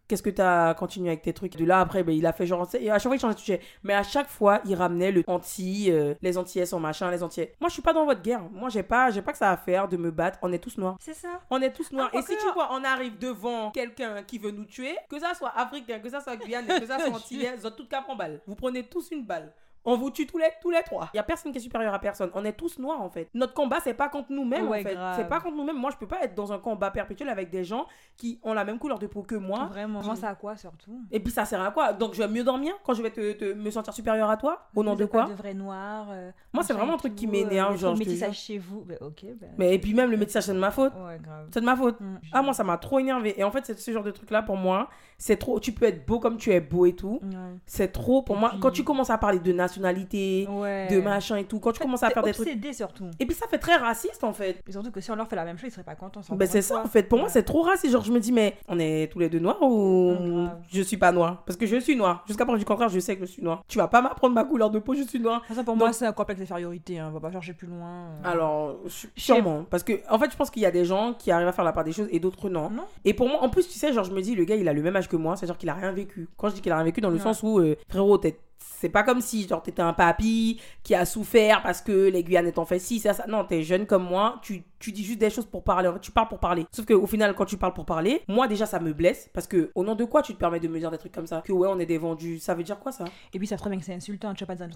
Qu'est-ce 0.09 0.23
que 0.23 0.31
t'as 0.31 0.75
continué 0.75 1.09
avec 1.09 1.23
tes 1.23 1.33
trucs? 1.33 1.57
De 1.57 1.65
là, 1.65 1.81
après, 1.81 2.03
ben, 2.05 2.15
il 2.15 2.25
a 2.27 2.33
fait 2.33 2.47
genre. 2.47 2.69
Et 2.79 2.91
à 2.91 2.99
chaque 2.99 3.09
fois, 3.09 3.17
il 3.17 3.21
changeait 3.21 3.35
de 3.35 3.41
sujet. 3.41 3.61
Mais 3.83 3.95
à 3.95 4.03
chaque 4.03 4.29
fois, 4.29 4.61
il 4.65 4.75
ramenait 4.75 5.11
le 5.11 5.25
anti, 5.27 5.91
euh, 5.91 6.15
les 6.23 6.39
antillais 6.39 6.67
sont 6.67 6.79
machin, 6.79 7.11
les 7.11 7.23
antillais. 7.23 7.55
Moi, 7.61 7.69
je 7.69 7.75
suis 7.75 7.83
pas 7.83 7.93
dans 7.93 8.05
votre 8.05 8.23
guerre. 8.23 8.43
Moi, 8.53 8.69
j'ai 8.69 8.83
pas, 8.83 9.11
j'ai 9.11 9.23
pas 9.23 9.33
que 9.33 9.39
ça 9.39 9.51
à 9.51 9.57
faire 9.57 9.89
de 9.89 9.97
me 9.97 10.11
battre. 10.11 10.39
On 10.43 10.53
est 10.53 10.59
tous 10.59 10.79
noirs. 10.79 10.97
C'est 11.01 11.15
ça. 11.15 11.41
On 11.51 11.61
est 11.61 11.73
tous 11.73 11.91
noirs. 11.91 12.11
Ah, 12.13 12.19
et 12.19 12.23
si 12.23 12.37
tu 12.37 12.53
vois, 12.55 12.69
on 12.73 12.85
arrive 12.85 13.19
devant 13.19 13.71
quelqu'un 13.73 14.23
qui 14.23 14.39
veut 14.39 14.53
nous 14.53 14.65
tuer, 14.65 14.97
que 15.09 15.19
ça 15.19 15.35
soit 15.35 15.53
africain, 15.57 15.99
que 15.99 16.09
ça 16.09 16.21
soit 16.21 16.37
guyanais, 16.37 16.81
que 16.81 16.87
ça 16.87 16.99
soit 16.99 17.09
antillais, 17.15 17.57
vous 17.57 17.67
êtes 17.67 17.77
tous 17.77 17.87
cap 17.87 18.05
en 18.09 18.15
balle. 18.17 18.41
Vous 18.47 18.55
prenez 18.55 18.85
tous 18.85 19.11
une 19.11 19.25
balle. 19.25 19.53
On 19.87 19.97
vous 19.97 20.11
tue 20.11 20.27
tous 20.27 20.37
les, 20.39 20.49
tous 20.61 20.71
les 20.71 20.83
trois. 20.83 21.09
Il 21.15 21.17
y 21.17 21.21
a 21.21 21.23
personne 21.23 21.53
qui 21.53 21.59
est 21.59 21.61
supérieur 21.63 21.95
à 21.95 21.99
personne. 21.99 22.31
On 22.35 22.45
est 22.45 22.53
tous 22.53 22.79
noirs 22.79 23.01
en 23.01 23.09
fait. 23.09 23.29
Notre 23.35 23.55
combat 23.55 23.79
c'est 23.83 23.95
pas 23.95 24.09
contre 24.09 24.31
nous-mêmes 24.33 24.69
Ouais, 24.69 24.81
en 24.81 24.83
fait. 24.83 24.99
C'est 25.17 25.29
pas 25.29 25.41
contre 25.41 25.57
nous-mêmes. 25.57 25.79
Moi 25.79 25.91
je 25.93 25.97
peux 25.97 26.07
pas 26.09 26.23
être 26.25 26.35
dans 26.35 26.53
un 26.53 26.59
combat 26.59 26.91
perpétuel 26.91 27.29
avec 27.29 27.49
des 27.51 27.65
gens 27.65 27.87
qui 28.17 28.39
ont 28.43 28.53
la 28.53 28.65
même 28.65 28.79
couleur 28.79 28.99
de 28.99 29.07
peau 29.07 29.23
que 29.23 29.37
moi. 29.37 29.67
Vraiment. 29.67 30.01
Pense 30.03 30.25
à 30.25 30.35
quoi 30.35 30.57
surtout? 30.57 31.01
Et 31.11 31.21
puis 31.21 31.33
ça 31.33 31.45
sert 31.45 31.63
à 31.63 31.71
quoi? 31.71 31.93
Donc 31.93 32.15
je 32.15 32.19
vais 32.23 32.29
mieux 32.29 32.45
dormir 32.45 32.75
quand 32.85 32.95
je 32.95 33.03
vais 33.03 33.11
te, 33.11 33.33
te- 33.33 33.53
me 33.55 33.71
sentir 33.71 33.93
supérieur 33.95 34.29
à 34.29 34.37
toi? 34.37 34.69
Au 34.75 34.83
nom 34.83 34.93
Vous 34.93 34.99
de 34.99 35.05
quoi? 35.07 35.25
De 35.27 35.35
vrais 35.35 35.55
noirs. 35.55 36.09
euh, 36.11 36.31
Moi, 36.53 36.65
c'est 36.65 36.73
vraiment 36.73 36.95
un 36.95 36.99
truc 36.99 37.15
qui 37.15 37.27
m'énerve, 37.27 37.75
euh, 37.75 37.79
genre, 37.79 37.93
Le 37.93 37.99
métissage 38.01 38.37
chez 38.39 38.59
vous. 38.59 38.81
Ben, 38.85 38.99
ok. 39.01 39.25
Ben... 39.41 39.51
Mais 39.57 39.75
et 39.75 39.79
puis 39.79 39.95
même 39.95 40.11
le 40.11 40.17
métissage 40.17 40.45
c'est 40.45 40.55
de 40.55 40.59
ma 40.59 40.71
faute. 40.73 40.93
Ouais, 40.95 41.19
grave. 41.23 41.49
C'est 41.53 41.61
de 41.61 41.65
ma 41.67 41.77
faute. 41.77 42.01
Mm. 42.01 42.19
Ah 42.33 42.43
moi 42.43 42.53
ça 42.55 42.65
m'a 42.65 42.77
trop 42.79 42.99
énervé. 42.99 43.39
Et 43.39 43.45
en 43.45 43.51
fait 43.53 43.65
c'est 43.65 43.79
ce 43.79 43.91
genre 43.93 44.03
de 44.03 44.11
truc 44.11 44.31
là 44.31 44.43
pour 44.43 44.57
moi, 44.57 44.89
c'est 45.19 45.37
trop. 45.37 45.61
Tu 45.61 45.73
peux 45.73 45.87
être 45.87 46.07
beau 46.07 46.19
comme 46.21 46.37
tu 46.37 46.53
es 46.53 46.61
beau 46.61 46.87
et 46.87 46.95
tout. 46.95 47.21
Ouais. 47.23 47.31
C'est 47.67 47.89
trop 47.93 48.23
pour 48.23 48.37
moi. 48.37 48.51
puis- 48.51 48.61
Quand 48.61 48.71
tu 48.71 48.85
commences 48.85 49.11
à 49.11 49.19
parler 49.19 49.39
de 49.39 49.53
nationalité, 49.53 50.47
Ouais. 50.51 50.89
de 50.91 51.01
machin 51.01 51.37
et 51.37 51.45
tout, 51.45 51.59
quand 51.61 51.73
tu 51.73 51.81
commences 51.81 52.03
à 52.03 52.11
faire 52.11 52.23
des 52.23 52.33
trucs. 52.33 52.49
surtout. 52.75 53.07
Et 53.19 53.27
puis 53.27 53.35
ça 53.35 53.47
fait 53.49 53.59
très 53.59 53.77
raciste 53.77 54.25
en 54.25 54.33
fait. 54.33 54.63
Et 54.67 54.73
surtout 54.73 54.91
que 54.91 55.01
si 55.01 55.11
on 55.11 55.15
leur 55.17 55.29
fait 55.29 55.37
la 55.37 55.45
même 55.45 55.57
chose, 55.59 55.69
ils 55.69 55.73
seraient 55.73 55.83
pas 55.85 55.95
contents. 55.95 56.21
Ben 56.33 56.47
c'est 56.49 56.63
ça 56.63 56.83
en 56.83 56.87
fait. 56.89 57.05
Pour 57.05 57.19
moi 57.19 57.29
c'est 57.29 57.43
trop 57.45 57.63
raciste. 57.63 57.93
Genre 57.93 58.03
je 58.05 58.13
me 58.13 58.21
dis 58.21 58.33
mais 58.33 58.57
on 58.69 58.79
est 58.79 59.11
tous 59.13 59.19
les 59.19 59.29
deux 59.29 59.39
noirs 59.39 59.61
ou 59.63 60.47
je 60.73 60.83
suis 60.83 60.97
pas 60.97 61.13
noir 61.13 61.43
Parce 61.47 61.57
que 61.57 61.67
je 61.67 61.77
suis 61.77 61.97
noir. 61.97 62.25
Jusqu'à 62.27 62.45
preuve 62.45 62.59
du 62.59 62.65
contraire 62.65 62.89
je 62.89 62.99
sais 62.99 63.17
que 63.17 63.25
je 63.27 63.31
suis 63.31 63.43
noir. 63.43 63.63
Tu 63.69 63.79
vas 63.79 63.89
pas 63.89 64.03
m'apprendre 64.03 64.35
ma 64.35 64.45
couleur 64.45 64.71
de 64.71 64.79
peau, 64.79 64.95
je 64.95 65.03
suis 65.03 65.21
noir. 65.21 65.43
Ça, 65.49 65.55
pour 65.63 65.75
Donc- 65.75 65.79
moi, 65.79 65.93
c'est 65.93 66.07
un 66.07 66.13
complexe 66.13 66.41
d'infériorité. 66.41 66.99
Hein. 66.99 67.09
On 67.11 67.15
va 67.15 67.21
pas 67.21 67.31
chercher 67.33 67.53
plus 67.53 67.67
loin. 67.67 67.87
euh. 67.89 68.31
Alors, 68.31 68.77
sûrement. 69.17 69.65
Parce 69.71 69.83
que, 69.83 69.93
en 70.11 70.19
fait, 70.19 70.31
je 70.31 70.37
pense 70.37 70.51
qu'il 70.51 70.63
y 70.63 70.67
a 70.67 70.71
des 70.71 70.85
gens 70.85 71.15
qui 71.19 71.31
arrivent 71.31 71.49
à 71.49 71.53
faire 71.53 71.65
la 71.65 71.73
part 71.73 71.85
des 71.85 71.93
choses 71.93 72.09
et 72.11 72.19
d'autres 72.21 72.49
non. 72.49 72.71
Non. 72.71 72.85
Et 73.05 73.15
pour 73.15 73.29
moi, 73.29 73.43
en 73.43 73.49
plus, 73.49 73.67
tu 73.69 73.79
sais, 73.79 73.93
genre, 73.93 74.05
je 74.05 74.13
me 74.13 74.21
dis, 74.21 74.35
le 74.35 74.45
gars, 74.45 74.57
il 74.57 74.69
a 74.69 74.73
le 74.73 74.83
même 74.83 74.97
âge 74.97 75.06
que 75.09 75.17
moi, 75.17 75.37
c'est-à-dire 75.37 75.59
qu'il 75.59 75.69
a 75.69 75.75
rien 75.75 75.93
vécu. 75.93 76.29
Quand 76.37 76.49
je 76.49 76.55
dis 76.55 76.61
qu'il 76.61 76.73
a 76.73 76.77
rien 76.77 76.85
vécu, 76.85 77.01
dans 77.01 77.11
le 77.11 77.17
Ouais. 77.17 77.23
sens 77.23 77.43
où, 77.43 77.59
euh, 77.59 77.77
frérot, 77.89 78.21
c'est 78.59 78.89
pas 78.89 79.03
comme 79.03 79.21
si, 79.21 79.47
genre, 79.47 79.63
t'étais 79.63 79.83
un 79.83 79.93
papy 79.93 80.61
qui 80.83 80.95
a 80.95 81.05
souffert 81.07 81.63
parce 81.63 81.81
que 81.81 82.09
les 82.09 82.23
Guyanais 82.25 82.53
t'ont 82.53 82.65
fait 82.65 82.79
ci, 82.79 82.99
ça, 82.99 83.13
ça. 83.15 83.27
Non, 83.27 83.45
t'es 83.45 83.63
jeune 83.63 83.87
comme 83.87 84.05
moi, 84.05 84.39
tu, 84.43 84.65
tu 84.79 84.93
dis 84.93 85.05
juste 85.05 85.19
des 85.19 85.31
choses 85.31 85.47
pour 85.47 85.63
parler. 85.65 85.89
En 85.89 85.95
fait, 85.95 86.01
tu 86.01 86.11
parles 86.11 86.29
pour 86.29 86.39
parler. 86.41 86.67
Sauf 86.73 86.85
qu'au 86.85 87.07
final, 87.07 87.35
quand 87.35 87.45
tu 87.47 87.57
parles 87.57 87.73
pour 87.75 87.87
parler, 87.87 88.23
moi, 88.29 88.49
déjà, 88.49 88.67
ça 88.67 88.79
me 88.81 88.93
blesse. 88.93 89.31
Parce 89.33 89.47
que, 89.47 89.71
au 89.75 89.85
nom 89.85 89.95
de 89.95 90.05
quoi 90.05 90.21
tu 90.23 90.35
te 90.35 90.39
permets 90.39 90.61
de 90.61 90.69
me 90.69 90.79
dire 90.79 90.91
des 90.91 90.99
trucs 90.99 91.13
comme 91.13 91.27
ça? 91.27 91.43
Que 91.43 91.53
ouais, 91.53 91.69
on 91.71 91.79
est 91.79 91.87
des 91.87 91.99
vendus. 91.99 92.39
Ça 92.39 92.55
veut 92.55 92.65
dire 92.65 92.79
quoi, 92.79 92.93
ça? 92.93 93.05
Et 93.33 93.39
puis, 93.39 93.47
ça 93.47 93.57
très 93.57 93.71
bien 93.71 93.79
que 93.79 93.85
c'est 93.85 93.95
insultant. 93.95 94.35
Tu 94.35 94.45
vas 94.45 94.55
pas 94.55 94.67
dire. 94.67 94.69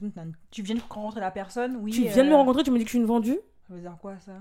Tu 0.50 0.62
viens 0.62 0.76
de 0.76 0.80
rencontrer 0.88 1.20
la 1.20 1.30
personne. 1.30 1.76
Oui. 1.82 1.90
Tu 1.92 2.02
viens 2.02 2.24
de 2.24 2.28
me 2.28 2.34
euh, 2.34 2.38
rencontrer, 2.38 2.62
tu 2.62 2.70
me 2.70 2.78
dis 2.78 2.84
que 2.84 2.88
je 2.88 2.92
suis 2.92 3.00
une 3.00 3.06
vendue? 3.06 3.38
Ça 3.68 3.74
veut 3.74 3.80
dire 3.80 3.96
quoi 4.00 4.18
ça? 4.18 4.32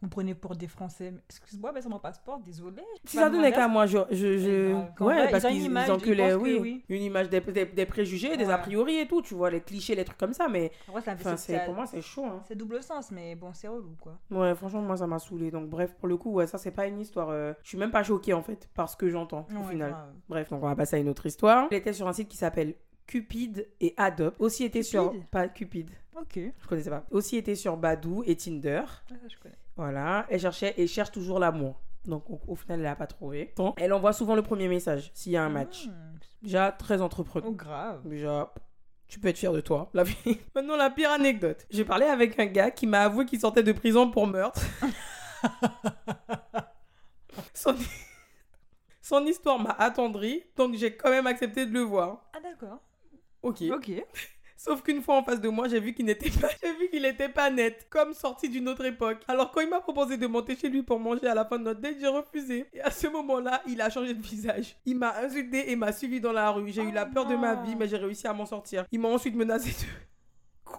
Vous 0.00 0.08
prenez 0.08 0.34
pour 0.34 0.54
des 0.54 0.68
Français. 0.68 1.12
Excuse-moi, 1.28 1.72
mais 1.72 1.82
c'est 1.82 1.88
mon 1.88 1.98
passeport, 1.98 2.38
désolé. 2.38 2.82
Si 3.04 3.16
ça 3.16 3.28
tenait 3.28 3.50
qu'à 3.50 3.66
moi, 3.66 3.84
je. 3.86 3.98
je, 4.12 4.70
grave. 4.70 4.86
Qu'en 4.96 5.06
Ouais, 5.06 5.14
vrai, 5.14 5.30
parce 5.30 5.44
ont 5.44 5.48
qu'ils 5.48 5.64
ils 5.64 5.90
ont 5.90 5.98
que 5.98 6.10
les. 6.10 6.34
Oui, 6.34 6.58
oui. 6.60 6.84
une 6.88 7.02
image 7.02 7.28
des, 7.28 7.40
des, 7.40 7.66
des 7.66 7.84
préjugés, 7.86 8.36
des 8.36 8.48
a 8.48 8.58
priori 8.58 8.98
et 8.98 9.08
tout, 9.08 9.22
tu 9.22 9.34
vois, 9.34 9.50
les 9.50 9.60
clichés, 9.60 9.96
les 9.96 10.04
trucs 10.04 10.18
comme 10.18 10.32
ça, 10.32 10.46
mais. 10.48 10.70
Ça 11.02 11.16
pour 11.64 11.74
moi, 11.74 11.86
c'est 11.86 12.00
chaud, 12.02 12.26
hein. 12.26 12.40
c'est 12.46 12.54
double 12.56 12.80
sens, 12.82 13.10
mais 13.10 13.34
bon, 13.34 13.52
c'est 13.52 13.66
relou, 13.68 13.96
quoi. 14.00 14.18
Ouais, 14.30 14.54
franchement, 14.54 14.82
moi, 14.82 14.96
ça 14.96 15.06
m'a 15.08 15.18
saoulé. 15.18 15.50
Donc, 15.50 15.68
bref, 15.68 15.94
pour 15.98 16.06
le 16.08 16.16
coup, 16.16 16.30
ouais, 16.32 16.46
ça, 16.46 16.58
c'est 16.58 16.70
pas 16.70 16.86
une 16.86 17.00
histoire. 17.00 17.30
euh, 17.30 17.52
Je 17.64 17.70
suis 17.70 17.78
même 17.78 17.90
pas 17.90 18.04
choquée, 18.04 18.34
en 18.34 18.42
fait, 18.42 18.68
par 18.74 18.88
ce 18.88 18.96
que 18.96 19.08
j'entends, 19.08 19.46
au 19.58 19.64
final. 19.64 19.90
grave. 19.90 20.12
Bref, 20.28 20.50
donc 20.50 20.62
on 20.62 20.68
va 20.68 20.76
passer 20.76 20.96
à 20.96 20.98
une 21.00 21.08
autre 21.08 21.26
histoire. 21.26 21.66
Elle 21.72 21.78
était 21.78 21.92
sur 21.92 22.06
un 22.06 22.12
site 22.12 22.28
qui 22.28 22.36
s'appelle 22.36 22.74
Cupid 23.08 23.66
et 23.80 23.94
Adopt. 23.96 24.40
Aussi 24.40 24.62
était 24.64 24.82
sur. 24.84 25.12
Pas 25.30 25.48
Cupid, 25.48 25.90
Ok. 26.20 26.38
je 26.60 26.68
connaissais 26.68 26.90
pas. 26.90 27.04
Aussi 27.10 27.36
était 27.36 27.54
sur 27.54 27.76
Badou 27.76 28.22
et 28.26 28.36
Tinder. 28.36 28.82
Ah, 29.10 29.14
je 29.28 29.36
connais. 29.38 29.54
Voilà, 29.78 30.26
elle 30.28 30.40
cherchait 30.40 30.74
et 30.76 30.88
cherche 30.88 31.12
toujours 31.12 31.38
l'amour. 31.38 31.80
Donc 32.04 32.28
au, 32.28 32.40
au 32.48 32.56
final, 32.56 32.80
elle 32.80 32.84
l'a 32.84 32.96
pas 32.96 33.06
trouvé. 33.06 33.52
Bon, 33.56 33.74
Elle 33.76 33.92
envoie 33.92 34.12
souvent 34.12 34.34
le 34.34 34.42
premier 34.42 34.66
message 34.66 35.12
s'il 35.14 35.32
y 35.32 35.36
a 35.36 35.44
un 35.44 35.48
match. 35.48 35.86
Hmm. 35.86 36.18
Déjà 36.42 36.72
très 36.72 37.00
entrepreneur. 37.00 37.48
Oh, 37.48 37.54
grave. 37.54 38.00
Déjà, 38.04 38.52
tu 39.06 39.20
peux 39.20 39.28
être 39.28 39.38
fier 39.38 39.52
de 39.52 39.60
toi. 39.60 39.88
La 39.94 40.02
vie. 40.02 40.40
Maintenant, 40.54 40.76
la 40.76 40.90
pire 40.90 41.12
anecdote. 41.12 41.64
J'ai 41.70 41.84
parlé 41.84 42.06
avec 42.06 42.40
un 42.40 42.46
gars 42.46 42.72
qui 42.72 42.88
m'a 42.88 43.02
avoué 43.02 43.24
qu'il 43.24 43.38
sortait 43.38 43.62
de 43.62 43.70
prison 43.70 44.10
pour 44.10 44.26
meurtre. 44.26 44.60
Son... 47.54 47.74
Son 49.00 49.24
histoire 49.26 49.58
m'a 49.58 49.70
attendri, 49.70 50.44
donc 50.56 50.74
j'ai 50.74 50.94
quand 50.94 51.08
même 51.08 51.26
accepté 51.26 51.66
de 51.66 51.72
le 51.72 51.80
voir. 51.80 52.28
Ah, 52.34 52.40
d'accord. 52.40 52.80
Ok. 53.42 53.62
Ok. 53.72 53.90
Sauf 54.60 54.82
qu'une 54.82 55.00
fois 55.00 55.14
en 55.14 55.22
face 55.22 55.40
de 55.40 55.48
moi, 55.48 55.68
j'ai 55.68 55.78
vu 55.78 55.94
qu'il 55.94 56.04
n'était 56.04 56.30
pas, 56.30 56.48
j'ai 56.62 56.72
vu 56.74 56.88
qu'il 56.90 57.32
pas 57.32 57.48
net, 57.48 57.86
comme 57.88 58.12
sorti 58.12 58.48
d'une 58.48 58.68
autre 58.68 58.84
époque. 58.84 59.18
Alors 59.28 59.52
quand 59.52 59.60
il 59.60 59.70
m'a 59.70 59.80
proposé 59.80 60.16
de 60.16 60.26
monter 60.26 60.56
chez 60.56 60.68
lui 60.68 60.82
pour 60.82 60.98
manger 60.98 61.28
à 61.28 61.34
la 61.34 61.44
fin 61.44 61.60
de 61.60 61.62
notre 61.62 61.80
date, 61.80 61.94
j'ai 62.00 62.08
refusé. 62.08 62.66
Et 62.72 62.80
à 62.80 62.90
ce 62.90 63.06
moment-là, 63.06 63.62
il 63.68 63.80
a 63.80 63.88
changé 63.88 64.14
de 64.14 64.20
visage. 64.20 64.76
Il 64.84 64.98
m'a 64.98 65.16
insulté 65.20 65.70
et 65.70 65.76
m'a 65.76 65.92
suivi 65.92 66.20
dans 66.20 66.32
la 66.32 66.50
rue. 66.50 66.72
J'ai 66.72 66.82
eu 66.82 66.88
Oh 66.90 66.94
la 66.94 67.06
peur 67.06 67.26
de 67.26 67.36
ma 67.36 67.54
vie, 67.54 67.76
mais 67.76 67.86
j'ai 67.86 67.98
réussi 67.98 68.26
à 68.26 68.32
m'en 68.32 68.46
sortir. 68.46 68.84
Il 68.90 68.98
m'a 68.98 69.08
ensuite 69.08 69.36
menacé 69.36 69.70
de 69.70 69.86
Quoi? 70.64 70.78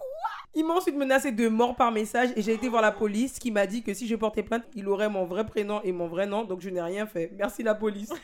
Il 0.54 0.66
m'a 0.66 0.74
ensuite 0.74 0.96
menacé 0.96 1.32
de 1.32 1.48
mort 1.48 1.74
par 1.74 1.90
message 1.90 2.30
et 2.36 2.42
j'ai 2.42 2.52
été 2.52 2.68
voir 2.68 2.82
la 2.82 2.92
police 2.92 3.38
qui 3.38 3.50
m'a 3.50 3.66
dit 3.66 3.82
que 3.82 3.94
si 3.94 4.06
je 4.06 4.14
portais 4.14 4.42
plainte, 4.42 4.64
il 4.74 4.88
aurait 4.88 5.08
mon 5.08 5.24
vrai 5.24 5.46
prénom 5.46 5.80
et 5.84 5.92
mon 5.92 6.06
vrai 6.06 6.26
nom, 6.26 6.44
donc 6.44 6.60
je 6.60 6.68
n'ai 6.68 6.82
rien 6.82 7.06
fait. 7.06 7.32
Merci 7.38 7.62
la 7.62 7.74
police. 7.74 8.12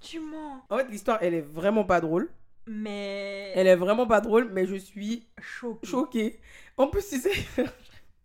Tu 0.00 0.18
mens. 0.18 0.62
En 0.70 0.78
fait, 0.78 0.88
l'histoire, 0.88 1.18
elle 1.20 1.34
est 1.34 1.42
vraiment 1.42 1.84
pas 1.84 2.00
drôle. 2.00 2.30
Mais. 2.66 3.52
Elle 3.54 3.66
est 3.66 3.76
vraiment 3.76 4.06
pas 4.06 4.20
drôle, 4.20 4.50
mais 4.52 4.66
je 4.66 4.76
suis 4.76 5.26
choquée. 5.40 5.86
choquée. 5.86 6.40
En 6.76 6.86
plus, 6.88 7.06
tu 7.08 7.18
sais, 7.18 7.30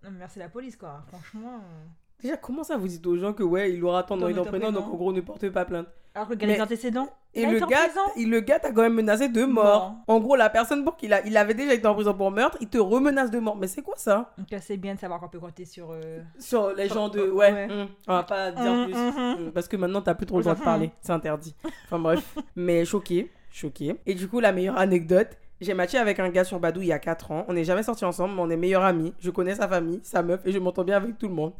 Non, 0.03 0.11
mais 0.11 0.19
merci 0.19 0.39
la 0.39 0.49
police, 0.49 0.75
quoi. 0.75 1.03
Franchement. 1.07 1.55
euh. 1.63 1.85
Déjà, 2.21 2.37
comment 2.37 2.63
ça 2.63 2.77
vous 2.77 2.87
dites 2.87 3.05
aux 3.07 3.17
gens 3.17 3.33
que 3.33 3.43
ouais, 3.43 3.73
il 3.73 3.83
aura 3.83 4.01
et 4.01 4.05
ton 4.05 4.15
nom, 4.17 4.45
prénom, 4.45 4.71
donc 4.71 4.85
en 4.85 4.95
gros, 4.95 5.11
ne 5.11 5.21
porte 5.21 5.49
pas 5.49 5.65
plainte. 5.65 5.87
Alors 6.13 6.27
que 6.29 6.33
le 6.33 6.39
gars 6.39 6.47
Mais- 6.47 6.53
est 6.57 6.61
antécédent. 6.61 7.09
Et 7.33 7.41
Il 7.43 7.51
le 7.51 7.59
gars, 7.59 7.89
il- 8.15 8.29
le 8.29 8.39
gars 8.39 8.57
t'a 8.59 8.71
quand 8.71 8.83
même 8.83 8.93
menacé 8.93 9.27
de 9.27 9.43
mort. 9.43 9.95
En 10.07 10.21
gros, 10.21 10.37
la 10.37 10.49
personne 10.49 10.85
pour 10.85 10.95
qui 10.95 11.07
il, 11.07 11.13
a, 11.13 11.25
il 11.27 11.35
avait 11.35 11.53
déjà 11.53 11.73
été 11.73 11.85
en 11.85 11.93
prison 11.93 12.13
pour 12.13 12.31
meurtre, 12.31 12.57
il 12.61 12.69
te 12.69 12.77
remenace 12.77 13.29
de 13.29 13.39
mort. 13.39 13.57
Mais 13.57 13.67
c'est 13.67 13.81
quoi 13.81 13.95
ça? 13.97 14.33
Donc, 14.37 14.49
là, 14.49 14.61
c'est 14.61 14.77
bien 14.77 14.95
de 14.95 14.99
savoir 14.99 15.19
qu'on 15.19 15.27
peut 15.27 15.41
compter 15.41 15.65
sur. 15.65 15.91
euh, 15.91 16.21
Sur 16.39 16.71
les 16.73 16.87
gens 16.87 17.09
de. 17.09 17.19
Ouais. 17.29 17.51
Ouais, 17.51 17.67
hum, 17.69 17.87
on 18.07 18.13
va 18.13 18.23
pas 18.23 18.51
dire 18.53 18.71
Hum, 18.71 18.85
plus. 18.85 18.95
hum. 18.95 19.17
Hum, 19.47 19.51
Parce 19.51 19.67
que 19.67 19.75
maintenant, 19.75 20.01
t'as 20.01 20.15
plus 20.15 20.25
trop 20.25 20.37
le 20.37 20.43
droit 20.43 20.55
de 20.55 20.63
parler. 20.63 20.91
C'est 21.01 21.11
interdit. 21.11 21.53
Enfin 21.83 21.99
bref. 21.99 22.35
Mais 22.55 22.85
choqué, 22.85 23.29
choqué. 23.55 23.95
Et 24.05 24.13
du 24.13 24.27
coup, 24.27 24.39
la 24.39 24.51
meilleure 24.51 24.77
anecdote. 24.77 25.37
J'ai 25.61 25.73
matché 25.73 25.97
avec 25.97 26.19
un 26.19 26.29
gars 26.29 26.43
sur 26.43 26.59
Badou 26.59 26.81
il 26.81 26.87
y 26.87 26.91
a 26.91 26.99
4 26.99 27.31
ans. 27.31 27.45
On 27.47 27.53
n'est 27.53 27.63
jamais 27.63 27.83
sortis 27.83 28.03
ensemble, 28.03 28.35
mais 28.35 28.41
on 28.41 28.49
est 28.49 28.57
meilleurs 28.57 28.83
amis. 28.83 29.13
Je 29.19 29.31
connais 29.31 29.55
sa 29.55 29.69
famille, 29.69 30.01
sa 30.03 30.21
meuf, 30.21 30.45
et 30.45 30.51
je 30.51 30.59
m'entends 30.59 30.83
bien 30.83 30.97
avec 30.97 31.17
tout 31.17 31.29
le 31.29 31.33
monde. 31.33 31.53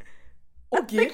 Ok. 0.71 0.93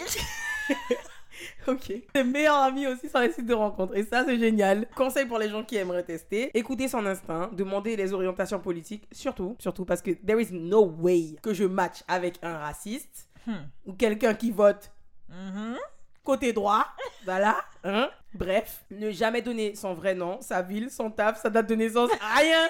Ok. 1.67 1.91
Les 2.13 2.24
meilleurs 2.24 2.58
amis 2.58 2.86
aussi 2.88 3.10
sur 3.10 3.20
les 3.20 3.32
sites 3.32 3.48
de 3.48 3.54
rencontres. 3.54 3.96
Et 3.96 4.04
ça, 4.04 4.24
c'est 4.26 4.38
génial. 4.38 4.88
Conseil 4.96 5.26
pour 5.26 5.39
les 5.39 5.50
gens 5.50 5.63
qui 5.63 5.76
aimeraient 5.76 6.04
tester. 6.04 6.52
Écoutez 6.54 6.88
son 6.88 7.06
instinct. 7.06 7.50
Demandez 7.54 7.96
les 7.96 8.13
orientations 8.13 8.60
politiques. 8.60 9.08
Surtout, 9.12 9.56
surtout 9.58 9.86
parce 9.86 10.02
que 10.02 10.12
there 10.12 10.39
is 10.39 10.50
no 10.52 10.86
way 10.86 11.36
que 11.41 11.54
je 11.54 11.63
match 11.63 12.04
avec 12.08 12.36
un 12.44 12.58
raciste 12.58 13.28
hmm. 13.48 13.54
ou 13.86 13.94
quelqu'un 13.94 14.34
qui 14.36 14.52
vote 14.52 14.91
Mhm. 15.32 15.78
Côté 16.24 16.54
droit. 16.54 16.88
Voilà. 17.26 17.58
Hein? 17.84 18.10
Bref, 18.34 18.86
ne 18.92 19.12
jamais 19.12 19.42
donner 19.42 19.76
son 19.76 19.94
vrai 19.94 20.16
nom, 20.16 20.40
sa 20.42 20.62
ville, 20.62 20.90
son 20.90 21.12
taf, 21.12 21.42
sa 21.42 21.50
date 21.50 21.68
de 21.68 21.76
naissance, 21.76 22.12
rien. 22.36 22.68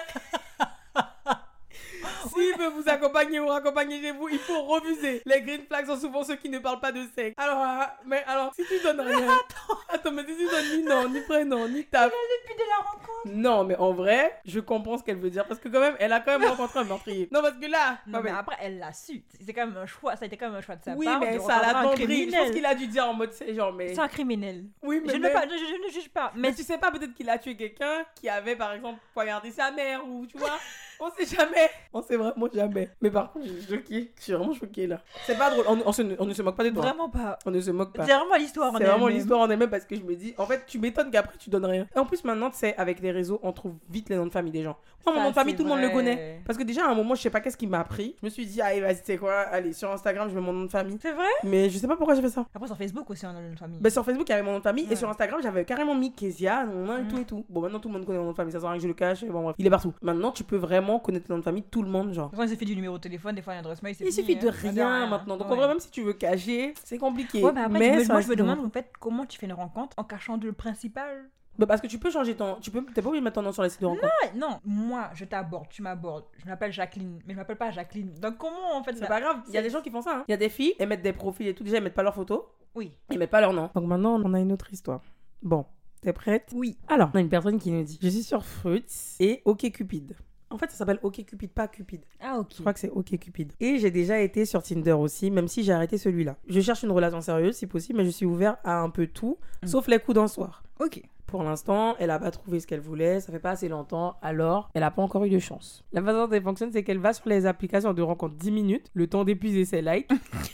S'il 2.34 2.56
veut 2.58 2.68
vous 2.68 2.88
accompagner 2.88 3.40
ou 3.40 3.50
accompagner 3.50 4.00
chez 4.00 4.12
vous, 4.12 4.28
il 4.28 4.38
faut 4.38 4.62
refuser. 4.64 5.22
Les 5.26 5.42
green 5.42 5.62
flags 5.66 5.86
sont 5.86 5.96
souvent 5.98 6.22
ceux 6.24 6.36
qui 6.36 6.48
ne 6.48 6.58
parlent 6.58 6.80
pas 6.80 6.92
de 6.92 7.02
sexe. 7.14 7.34
Alors, 7.36 7.58
ah, 7.60 7.96
mais 8.06 8.22
alors, 8.26 8.52
si 8.54 8.62
tu 8.64 8.80
donnes 8.82 9.00
rien. 9.00 9.28
Attends, 9.88 10.12
mais 10.12 10.22
si 10.24 10.36
tu 10.36 10.44
donnes 10.46 10.78
ni 10.78 10.82
nom, 10.84 11.08
ni 11.08 11.20
prénom, 11.20 11.68
ni 11.68 11.84
taf. 11.84 12.12
Depuis 12.12 12.54
de 12.54 12.68
la 12.68 12.76
rencontre. 12.76 13.08
Non, 13.26 13.64
mais 13.64 13.76
en 13.76 13.92
vrai, 13.92 14.40
je 14.44 14.60
comprends 14.60 14.98
ce 14.98 15.04
qu'elle 15.04 15.18
veut 15.18 15.30
dire 15.30 15.46
parce 15.46 15.60
que 15.60 15.68
quand 15.68 15.80
même, 15.80 15.96
elle 15.98 16.12
a 16.12 16.20
quand 16.20 16.38
même 16.38 16.48
rencontré 16.48 16.80
un 16.80 16.84
meurtrier. 16.84 17.28
Non, 17.32 17.40
parce 17.42 17.56
que 17.56 17.66
là, 17.66 17.98
Non, 18.06 18.18
ah, 18.18 18.22
mais 18.22 18.30
mais- 18.32 18.38
après, 18.38 18.56
elle 18.60 18.78
l'a 18.78 18.92
su. 18.92 19.22
C'est 19.44 19.52
quand 19.52 19.66
même 19.66 19.76
un 19.76 19.86
choix. 19.86 20.16
Ça 20.16 20.24
a 20.24 20.26
été 20.26 20.36
quand 20.36 20.46
même 20.46 20.56
un 20.56 20.60
choix 20.60 20.76
de 20.76 20.82
sa 20.82 20.94
oui, 20.94 21.06
part. 21.06 21.20
mais 21.20 21.36
de 21.36 21.40
ça 21.40 21.60
l'a 21.60 21.72
tendri. 21.82 22.30
Je 22.30 22.36
pense 22.36 22.50
qu'il 22.50 22.66
a 22.66 22.74
dû 22.74 22.86
dire 22.88 23.06
en 23.08 23.14
mode, 23.14 23.32
c'est 23.32 23.54
genre, 23.54 23.72
mais. 23.72 23.94
C'est 23.94 24.00
un 24.00 24.08
criminel. 24.08 24.64
Oui, 24.82 25.00
mais. 25.04 25.12
Je 25.12 25.18
ne, 25.18 25.28
pas, 25.28 25.42
je, 25.46 25.54
je 25.56 25.86
ne 25.86 25.92
juge 25.92 26.08
pas. 26.10 26.32
Mais 26.34 26.48
Mais 26.52 26.54
tu 26.54 26.62
sais 26.64 26.78
pas, 26.78 26.90
peut-être 26.90 27.14
qu'il 27.14 27.30
a 27.30 27.38
tué 27.38 27.56
quelqu'un 27.56 28.04
qui 28.14 28.28
avait 28.28 28.56
par 28.56 28.72
exemple 28.72 28.98
poignardé 29.14 29.50
sa 29.50 29.70
mère 29.70 30.06
ou 30.06 30.26
tu 30.26 30.36
vois. 30.38 30.58
On 31.04 31.10
sait 31.10 31.36
jamais. 31.36 31.68
On 31.92 32.00
sait 32.02 32.16
vraiment 32.16 32.46
jamais. 32.54 32.90
Mais 33.00 33.10
par 33.10 33.32
contre, 33.32 33.46
je 33.46 33.52
suis 33.54 33.74
choquée. 33.76 34.12
Je 34.16 34.22
suis 34.22 34.32
vraiment 34.32 34.54
choquée 34.54 34.86
là. 34.86 35.00
C'est 35.26 35.36
pas 35.36 35.50
drôle. 35.50 35.64
On, 35.68 35.78
on 35.84 35.92
se, 35.92 36.02
on 36.18 36.24
ne 36.26 36.32
se 36.32 36.42
moque 36.42 36.56
pas 36.56 36.64
de 36.64 36.70
toi. 36.70 36.82
vraiment 36.82 37.08
pas. 37.08 37.38
On 37.44 37.50
ne 37.50 37.60
se 37.60 37.70
moque 37.72 37.92
pas. 37.92 38.06
C'est 38.06 38.14
vraiment 38.14 38.36
l'histoire. 38.36 38.72
en 38.72 38.78
C'est 38.78 38.84
vraiment 38.84 39.08
l'histoire 39.08 39.40
en 39.40 39.50
elle-même 39.50 39.68
parce 39.70 39.84
que 39.84 39.96
je 39.96 40.02
me 40.02 40.14
dis, 40.14 40.32
en 40.38 40.46
fait, 40.46 40.62
tu 40.66 40.78
m'étonnes 40.78 41.10
qu'après 41.10 41.36
tu 41.38 41.50
donnes 41.50 41.64
rien. 41.64 41.86
Et 41.94 41.98
en 41.98 42.06
plus, 42.06 42.22
maintenant, 42.24 42.50
tu 42.50 42.58
sais, 42.58 42.76
avec 42.76 43.00
les 43.00 43.10
réseaux, 43.10 43.40
on 43.42 43.52
trouve 43.52 43.74
vite 43.90 44.08
les 44.10 44.16
noms 44.16 44.26
de 44.26 44.30
famille 44.32 44.52
des 44.52 44.62
gens. 44.62 44.76
Moi, 45.04 45.16
mon 45.16 45.22
nom 45.24 45.28
de 45.30 45.34
famille, 45.34 45.54
c'est 45.54 45.58
tout 45.58 45.64
le 45.64 45.70
monde 45.70 45.80
le 45.80 45.90
connaît. 45.90 46.40
Parce 46.46 46.56
que 46.56 46.62
déjà, 46.62 46.86
à 46.86 46.90
un 46.90 46.94
moment, 46.94 47.16
je 47.16 47.22
sais 47.22 47.30
pas 47.30 47.40
qu'est-ce 47.40 47.56
qui 47.56 47.66
m'a 47.66 47.80
appris. 47.80 48.14
Je 48.20 48.26
me 48.26 48.30
suis 48.30 48.46
dit, 48.46 48.60
allez, 48.62 48.80
vas-y, 48.80 48.98
tu 49.00 49.06
sais 49.06 49.16
quoi, 49.18 49.34
allez, 49.40 49.72
sur 49.72 49.90
Instagram, 49.90 50.28
je 50.30 50.34
mets 50.36 50.40
mon 50.40 50.52
nom 50.52 50.64
de 50.66 50.70
famille. 50.70 50.96
C'est 51.02 51.10
vrai? 51.10 51.24
Mais 51.42 51.68
je 51.68 51.76
sais 51.78 51.88
pas 51.88 51.96
pourquoi 51.96 52.14
j'ai 52.14 52.22
fait 52.22 52.28
ça. 52.28 52.46
Après, 52.54 52.68
sur 52.68 52.76
Facebook 52.76 53.10
aussi, 53.10 53.26
on 53.26 53.30
a 53.30 53.40
une 53.40 53.56
famille. 53.56 53.80
Ben, 53.80 53.90
sur 53.90 54.04
Facebook, 54.04 54.28
il 54.28 54.30
y 54.30 54.34
avait 54.34 54.44
mon 54.44 54.52
nom 54.52 54.58
de 54.58 54.62
famille. 54.62 54.86
Et 54.88 54.94
sur 54.94 55.08
Instagram, 55.10 55.40
j'avais 55.42 55.64
carrément 55.64 55.96
mis 55.96 56.12
Kezia, 56.14 56.64
mon 56.64 56.84
nom 56.84 56.98
et 56.98 57.02
Mm. 57.02 57.08
tout 57.08 57.18
et 57.18 57.24
tout. 57.24 57.44
Bon, 57.48 57.60
maintenant, 57.62 57.80
tout 57.80 57.88
le 57.88 57.94
monde 57.94 58.06
connaît 58.06 58.18
mon 58.18 58.26
nom 58.26 58.30
de 58.30 58.36
famille. 58.36 58.52
Ça 58.52 58.60
sert 58.60 58.68
à 58.68 58.72
rien 58.72 58.78
que 58.78 58.82
je 58.84 58.88
le 58.88 58.94
cache. 58.94 59.24
Bon, 59.24 59.42
bref, 59.42 59.56
il 59.58 59.66
est 59.66 59.70
partout. 59.70 59.92
Maintenant, 60.02 60.30
tu 60.30 60.44
peux 60.44 60.56
vraiment 60.56 60.91
connaître 60.98 61.26
le 61.28 61.34
nom 61.34 61.38
de 61.38 61.44
famille, 61.44 61.64
tout 61.70 61.82
le 61.82 61.88
monde, 61.90 62.12
genre. 62.12 62.30
Quand 62.34 62.42
il 62.42 62.48
suffit 62.48 62.64
du 62.64 62.74
numéro 62.76 62.96
de 62.96 63.02
téléphone, 63.02 63.34
des 63.34 63.42
fois, 63.42 63.52
une 63.54 63.60
adresse 63.60 63.82
mail, 63.82 63.94
c'est 63.94 64.04
Il 64.04 64.12
suffit 64.12 64.36
de 64.36 64.48
hein. 64.48 64.52
rien 64.52 65.06
maintenant. 65.06 65.36
Donc, 65.36 65.50
en 65.50 65.56
vrai, 65.56 65.68
même 65.68 65.80
si 65.80 65.90
tu 65.90 66.02
veux 66.02 66.12
cacher, 66.14 66.74
c'est 66.84 66.98
compliqué. 66.98 67.42
Ouais, 67.42 67.52
mais 67.52 67.60
après, 67.62 67.78
mais 67.78 68.04
moi, 68.06 68.20
je 68.20 68.28
me 68.28 68.36
demande 68.36 68.60
en 68.60 68.70
fait 68.70 68.90
comment 69.00 69.26
tu 69.26 69.38
fais 69.38 69.46
une 69.46 69.52
rencontre 69.52 69.94
en 69.98 70.04
cachant 70.04 70.36
le 70.36 70.52
principal? 70.52 71.28
Bah, 71.58 71.66
parce 71.66 71.82
que 71.82 71.86
tu 71.86 71.98
peux 71.98 72.10
changer 72.10 72.34
ton. 72.34 72.56
Tu 72.62 72.70
peux. 72.70 72.82
T'es 72.94 73.02
pas 73.02 73.08
obligé 73.08 73.20
de 73.20 73.24
mettre 73.24 73.34
ton 73.34 73.42
nom 73.42 73.52
sur 73.52 73.62
les 73.62 73.68
sites 73.68 73.82
de 73.82 73.86
rencontre. 73.86 74.10
Ouais, 74.22 74.30
non, 74.34 74.58
moi, 74.64 75.10
je 75.12 75.26
t'aborde, 75.26 75.68
tu 75.68 75.82
m'abordes. 75.82 76.24
Je 76.38 76.46
m'appelle 76.46 76.72
Jacqueline, 76.72 77.20
mais 77.26 77.34
je 77.34 77.38
m'appelle 77.38 77.58
pas 77.58 77.70
Jacqueline. 77.70 78.14
Donc, 78.20 78.38
comment 78.38 78.74
en 78.74 78.82
fait 78.82 78.96
C'est 78.96 79.06
pas 79.06 79.20
grave. 79.20 79.36
Il 79.48 79.54
y 79.54 79.58
a 79.58 79.62
des 79.62 79.68
gens 79.68 79.82
qui 79.82 79.90
font 79.90 80.00
ça. 80.00 80.16
hein. 80.20 80.24
Il 80.28 80.30
y 80.30 80.34
a 80.34 80.38
des 80.38 80.48
filles, 80.48 80.72
elles 80.78 80.88
mettent 80.88 81.02
des 81.02 81.12
profils 81.12 81.46
et 81.46 81.54
tout. 81.54 81.62
Déjà, 81.62 81.76
elles 81.76 81.82
mettent 81.84 81.92
pas 81.94 82.02
leurs 82.02 82.14
photos. 82.14 82.40
Oui. 82.74 82.90
Ils 83.10 83.18
mettent 83.18 83.30
pas 83.30 83.42
leur 83.42 83.52
nom. 83.52 83.68
Donc 83.74 83.84
maintenant, 83.84 84.18
on 84.24 84.32
a 84.32 84.40
une 84.40 84.50
autre 84.50 84.72
histoire. 84.72 85.02
Bon, 85.42 85.66
t'es 86.00 86.14
prête? 86.14 86.48
Oui. 86.54 86.78
Alors, 86.88 87.10
on 87.12 87.18
a 87.18 87.20
une 87.20 87.28
personne 87.28 87.58
qui 87.58 87.70
nous 87.70 87.82
dit 87.82 87.98
Je 88.00 88.08
suis 88.08 88.22
sur 88.22 88.46
Fruits 88.46 88.86
et 89.20 89.42
OkCupid. 89.44 90.16
En 90.52 90.58
fait, 90.58 90.70
ça 90.70 90.76
s'appelle 90.76 90.98
OkCupid, 91.02 91.50
pas 91.50 91.66
Cupid. 91.68 92.02
Ah, 92.20 92.38
ok. 92.38 92.48
Je 92.54 92.60
crois 92.60 92.72
que 92.72 92.78
c'est 92.80 92.90
OkCupid. 92.90 93.52
Et 93.60 93.78
j'ai 93.78 93.90
déjà 93.90 94.20
été 94.20 94.44
sur 94.44 94.62
Tinder 94.62 94.92
aussi, 94.92 95.30
même 95.30 95.48
si 95.48 95.62
j'ai 95.64 95.72
arrêté 95.72 95.96
celui-là. 95.98 96.36
Je 96.46 96.60
cherche 96.60 96.82
une 96.82 96.90
relation 96.90 97.20
sérieuse 97.20 97.56
si 97.56 97.66
possible, 97.66 97.98
mais 97.98 98.04
je 98.04 98.10
suis 98.10 98.26
ouvert 98.26 98.56
à 98.64 98.80
un 98.80 98.90
peu 98.90 99.06
tout, 99.06 99.38
Mm. 99.62 99.66
sauf 99.66 99.88
les 99.88 99.98
coups 99.98 100.16
d'un 100.16 100.28
soir. 100.28 100.62
Ok. 100.80 101.02
Pour 101.26 101.42
l'instant, 101.44 101.96
elle 101.98 102.10
a 102.10 102.18
pas 102.18 102.30
trouvé 102.30 102.60
ce 102.60 102.66
qu'elle 102.66 102.80
voulait, 102.80 103.20
ça 103.20 103.32
fait 103.32 103.38
pas 103.38 103.52
assez 103.52 103.66
longtemps, 103.68 104.16
alors 104.20 104.68
elle 104.74 104.82
a 104.82 104.90
pas 104.90 105.00
encore 105.00 105.24
eu 105.24 105.30
de 105.30 105.38
chance. 105.38 105.82
La 105.92 106.02
façon 106.02 106.26
dont 106.26 106.30
elle 106.32 106.42
fonctionne, 106.42 106.70
c'est 106.72 106.82
qu'elle 106.84 106.98
va 106.98 107.14
sur 107.14 107.26
les 107.28 107.46
applications 107.46 107.94
de 107.94 108.02
rencontre 108.02 108.34
10 108.36 108.50
minutes, 108.50 108.90
le 108.92 109.06
temps 109.06 109.24
d'épuiser 109.24 109.64
ses 109.64 109.80
likes, 109.80 110.10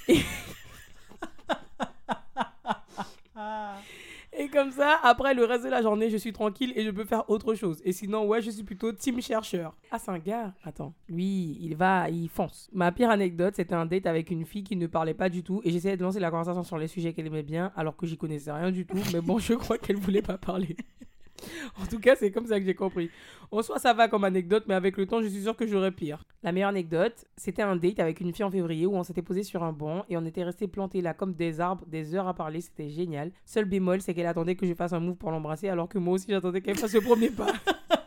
et 0.07 0.19
comme 4.47 4.71
ça, 4.71 5.01
après 5.03 5.35
le 5.35 5.45
reste 5.45 5.65
de 5.65 5.69
la 5.69 5.83
journée, 5.83 6.11
je 6.11 6.17
suis 6.17 6.33
tranquille 6.33 6.73
et 6.77 6.85
je 6.85 6.91
peux 6.91 7.05
faire 7.05 7.29
autre 7.29 7.57
chose. 7.57 7.83
Et 7.85 7.93
sinon, 7.93 8.25
ouais, 8.29 8.41
je 8.41 8.51
suis 8.51 8.63
plutôt 8.63 8.93
team 8.93 9.21
chercheur. 9.21 9.75
Ah, 9.91 9.99
c'est 9.99 10.13
un 10.13 10.21
gars 10.21 10.55
Attends, 10.63 10.95
lui, 11.09 11.59
il 11.61 11.75
va, 11.75 12.09
il 12.09 12.29
fonce. 12.29 12.71
Ma 12.73 12.93
pire 12.93 13.11
anecdote, 13.11 13.55
c'était 13.57 13.75
un 13.75 13.85
date 13.85 14.07
avec 14.07 14.31
une 14.31 14.45
fille 14.45 14.63
qui 14.63 14.77
ne 14.77 14.87
parlait 14.87 15.15
pas 15.15 15.29
du 15.29 15.43
tout 15.43 15.61
et 15.65 15.73
j'essayais 15.73 15.97
de 15.97 16.03
lancer 16.03 16.21
la 16.21 16.31
conversation 16.31 16.63
sur 16.63 16.79
les 16.79 16.87
sujets 16.87 17.13
qu'elle 17.13 17.27
aimait 17.27 17.43
bien 17.43 17.73
alors 17.75 17.97
que 17.97 18.07
j'y 18.07 18.17
connaissais 18.17 18.53
rien 18.53 18.71
du 18.71 18.87
tout, 18.87 18.99
mais 19.13 19.21
bon, 19.21 19.39
je 19.41 19.55
crois 19.55 19.77
qu'elle 19.77 19.97
voulait 19.97 20.23
pas 20.23 20.39
parler. 20.39 20.77
En 21.81 21.87
tout 21.87 21.99
cas, 21.99 22.17
c'est 22.17 22.31
comme 22.31 22.47
ça 22.47 22.59
que 22.59 22.67
j'ai 22.67 22.75
compris. 22.75 23.11
En 23.51 23.63
soi, 23.63 23.79
ça 23.79 23.95
va 23.95 24.09
comme 24.09 24.25
anecdote, 24.25 24.65
mais 24.67 24.75
avec 24.75 24.97
le 24.97 25.07
temps, 25.07 25.23
je 25.23 25.29
suis 25.29 25.43
sûr 25.43 25.57
que 25.57 25.67
j'aurais 25.67 25.93
pire. 25.93 26.25
La 26.43 26.53
meilleure 26.53 26.69
anecdote, 26.69 27.25
c'était 27.37 27.63
un 27.63 27.77
date 27.77 27.99
avec 28.01 28.21
une 28.21 28.33
fille 28.33 28.45
en 28.45 28.51
février 28.51 28.87
où 28.87 28.95
on 28.95 29.03
s'était 29.03 29.23
posé 29.23 29.43
sur 29.43 29.63
un 29.63 29.73
banc 29.73 30.05
et 30.09 30.17
on 30.17 30.25
était 30.25 30.45
resté 30.45 30.69
planté 30.69 31.01
là 31.01 31.15
comme 31.15 31.35
des 31.35 31.61
arbres, 31.61 31.85
des 31.87 32.15
heures 32.15 32.29
à 32.29 32.35
parler, 32.35 32.61
c'était 32.61 32.89
génial. 32.89 33.33
Seul 33.45 33.65
bémol, 33.65 34.01
c'est 34.01 34.15
qu'elle 34.15 34.27
attendait 34.27 34.57
que 34.57 34.67
je 34.67 34.75
fasse 34.75 34.93
un 34.93 35.01
move 35.01 35.17
pour 35.17 35.31
l'embrasser 35.31 35.69
alors 35.69 35.89
que 35.89 35.99
moi 35.99 36.15
aussi 36.15 36.27
j'attendais 36.29 36.61
qu'elle 36.61 36.79
fasse 36.79 36.95
le 36.95 37.01
premier 37.01 37.31
pas. 37.31 37.53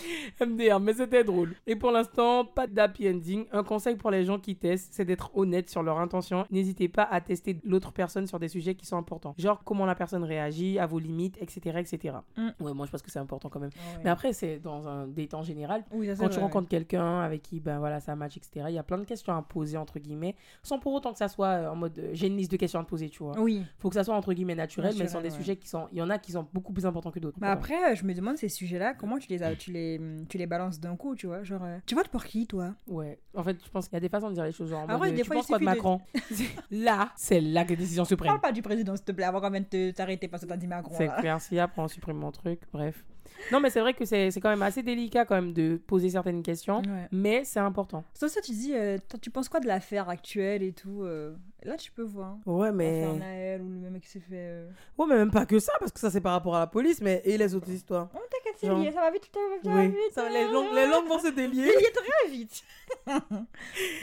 MDR, 0.40 0.80
mais 0.80 0.94
c'était 0.94 1.24
drôle. 1.24 1.54
Et 1.66 1.76
pour 1.76 1.90
l'instant, 1.90 2.44
pas 2.44 2.66
d'happy 2.66 3.08
ending. 3.08 3.46
Un 3.52 3.62
conseil 3.62 3.96
pour 3.96 4.10
les 4.10 4.24
gens 4.24 4.38
qui 4.38 4.56
testent, 4.56 4.92
c'est 4.92 5.04
d'être 5.04 5.30
honnête 5.36 5.70
sur 5.70 5.82
leur 5.82 5.98
intention. 5.98 6.46
N'hésitez 6.50 6.88
pas 6.88 7.04
à 7.04 7.20
tester 7.20 7.58
l'autre 7.64 7.92
personne 7.92 8.26
sur 8.26 8.38
des 8.38 8.48
sujets 8.48 8.74
qui 8.74 8.86
sont 8.86 8.96
importants. 8.96 9.34
Genre 9.38 9.62
comment 9.64 9.86
la 9.86 9.94
personne 9.94 10.24
réagit, 10.24 10.78
à 10.78 10.86
vos 10.86 10.98
limites, 10.98 11.36
etc. 11.40 11.78
etc. 11.78 12.16
Mm. 12.36 12.48
Ouais, 12.60 12.74
moi 12.74 12.86
je 12.86 12.90
pense 12.92 13.02
que 13.02 13.10
c'est 13.10 13.18
important 13.18 13.48
quand 13.48 13.60
même. 13.60 13.70
Mais 14.04 14.10
après, 14.10 14.32
c'est 14.32 14.58
dans 14.58 14.88
un 14.88 15.06
date 15.06 15.34
en 15.34 15.42
général. 15.42 15.84
oui, 15.92 16.08
Quand 16.18 16.28
tu 16.28 16.38
rencontres 16.38 16.68
quelqu'un 16.68 17.20
avec 17.20 17.42
qui 17.42 17.60
ben 17.60 17.78
voilà 17.78 18.00
ça 18.00 18.14
match 18.16 18.36
etc 18.36 18.66
il 18.68 18.74
y 18.74 18.78
a 18.78 18.82
plein 18.82 18.98
de 18.98 19.04
questions 19.04 19.34
à 19.36 19.42
poser 19.42 19.76
entre 19.76 19.98
guillemets 19.98 20.34
sans 20.62 20.78
pour 20.78 20.92
autant 20.92 21.12
que 21.12 21.18
ça 21.18 21.28
soit 21.28 21.46
euh, 21.46 21.68
en 21.70 21.76
mode 21.76 21.98
euh, 21.98 22.10
j'ai 22.12 22.26
une 22.26 22.36
liste 22.36 22.50
de 22.52 22.56
questions 22.56 22.80
à 22.80 22.84
te 22.84 22.88
poser 22.88 23.08
tu 23.08 23.22
vois. 23.22 23.38
Oui. 23.38 23.62
faut 23.78 23.88
que 23.88 23.94
ça 23.94 24.04
soit 24.04 24.14
entre 24.14 24.32
guillemets 24.32 24.54
naturel, 24.54 24.94
mais 24.98 25.06
ce 25.06 25.12
sont 25.12 25.20
des 25.20 25.30
ouais. 25.30 25.36
sujets 25.36 25.56
qui 25.56 25.68
sont 25.68 25.88
il 25.92 25.98
y 25.98 26.02
en 26.02 26.10
a 26.10 26.18
qui 26.18 26.32
sont 26.32 26.46
beaucoup 26.52 26.72
plus 26.72 26.86
importants 26.86 27.10
que 27.10 27.18
d'autres 27.20 27.38
Bah 27.38 27.50
après, 27.50 27.92
euh, 27.92 27.94
je 27.94 28.04
me 28.04 28.14
demande 28.14 28.36
ces 28.36 28.48
sujets-là, 28.48 28.94
comment 28.94 29.18
tu 29.18 29.28
les, 29.28 29.42
as, 29.42 29.54
tu 29.54 29.72
les, 29.72 29.81
tu 30.28 30.38
les 30.38 30.46
balances 30.46 30.78
d'un 30.80 30.96
coup, 30.96 31.14
tu 31.14 31.26
vois 31.26 31.42
Genre, 31.42 31.62
euh, 31.62 31.78
tu 31.86 31.94
votes 31.94 32.08
pour 32.08 32.24
qui, 32.24 32.46
toi? 32.46 32.74
Ouais. 32.86 33.18
En 33.34 33.42
fait 33.42 33.56
je 33.64 33.70
pense 33.70 33.86
qu'il 33.88 33.94
y 33.94 33.98
a 33.98 34.00
des 34.00 34.08
façons 34.08 34.28
de 34.28 34.34
dire 34.34 34.44
les 34.44 34.52
choses 34.52 34.70
genre 34.70 34.80
en 34.82 34.86
Ah 34.88 34.98
ouais, 34.98 35.08
euh, 35.08 35.12
des 35.12 35.22
tu 35.22 35.26
fois, 35.26 35.36
penses 35.36 35.46
quoi 35.46 35.58
de 35.58 35.64
Macron? 35.64 36.00
Là 36.70 37.10
c'est 37.16 37.40
là 37.40 37.64
que 37.64 37.70
les 37.70 37.76
décisions 37.76 38.04
se 38.04 38.14
prennent 38.14 38.28
Parle 38.30 38.40
pas 38.40 38.52
du 38.52 38.62
président, 38.62 38.94
s'il 38.96 39.04
te 39.04 39.12
plaît, 39.12 39.24
avant 39.24 39.40
qu'on 39.40 39.50
vienne 39.50 39.64
te- 39.66 39.90
t'arrêter 39.90 40.28
parce 40.28 40.42
que 40.44 40.48
t'as 40.48 40.56
dit 40.56 40.66
Macron. 40.66 40.94
c'est 40.96 41.08
clair 41.18 41.40
si 41.40 41.58
après 41.58 41.82
on 41.82 41.88
supprime 41.88 42.16
mon 42.16 42.30
truc 42.32 42.60
bref 42.72 43.04
non 43.50 43.60
mais 43.60 43.70
c'est 43.70 43.80
vrai 43.80 43.94
que 43.94 44.04
c'est 44.04 44.30
c'est 44.30 44.40
quand 44.40 44.48
même 44.50 44.62
assez 44.62 44.82
délicat 44.82 45.24
quand 45.24 45.34
même 45.34 45.52
de 45.52 45.76
poser 45.86 46.10
certaines 46.10 46.42
questions 46.42 46.78
Ouais. 46.82 47.08
mais 47.12 47.44
c'est 47.44 47.60
important 47.60 48.04
Sauf 48.14 48.30
ça, 48.30 48.40
tu 48.40 48.52
dis, 48.52 48.72
euh, 48.74 48.98
tu 49.20 49.30
penses 49.30 49.48
quoi 49.48 49.60
de 49.60 49.66
l'affaire 49.66 50.08
actuelle 50.08 50.62
et 50.62 50.72
tout 50.72 51.02
euh, 51.02 51.34
Là, 51.64 51.76
tu 51.76 51.92
peux 51.92 52.02
voir. 52.02 52.38
ouais 52.46 52.70
L'affaire 52.72 53.14
Naël 53.14 53.62
ou 53.62 53.68
le 53.68 53.76
même 53.76 54.00
qui 54.00 54.08
s'est 54.08 54.18
fait. 54.20 54.32
euh, 54.34 54.68
ouais 54.98 55.06
mais 55.08 55.16
même 55.16 55.30
pas 55.30 55.46
que 55.46 55.58
ça 55.58 55.72
parce 55.78 55.92
que 55.92 56.00
ça 56.00 56.10
c'est 56.10 56.20
par 56.20 56.32
rapport 56.32 56.56
à 56.56 56.60
la 56.60 56.66
police 56.66 57.00
mais 57.00 57.22
et 57.24 57.36
les 57.38 57.54
autres 57.54 57.70
histoires 57.70 58.08
Oh, 58.14 58.18
t'inquiète, 58.30 58.56
c'est 58.58 58.66
Genre- 58.66 58.78
lié, 58.78 58.90
ça 58.90 59.00
va 59.00 59.10
vite, 59.10 59.30
ça 59.32 59.40
va 59.70 59.76
oui 59.80 59.86
vite. 59.88 59.96
Ça, 60.12 60.28
les, 60.28 60.44
langues, 60.52 60.74
les 60.74 60.86
langues 60.86 61.06
vont 61.08 61.18
se 61.20 61.28
délier 61.28 61.64
lié 61.66 61.92
très 61.94 62.30
vite. 62.30 62.62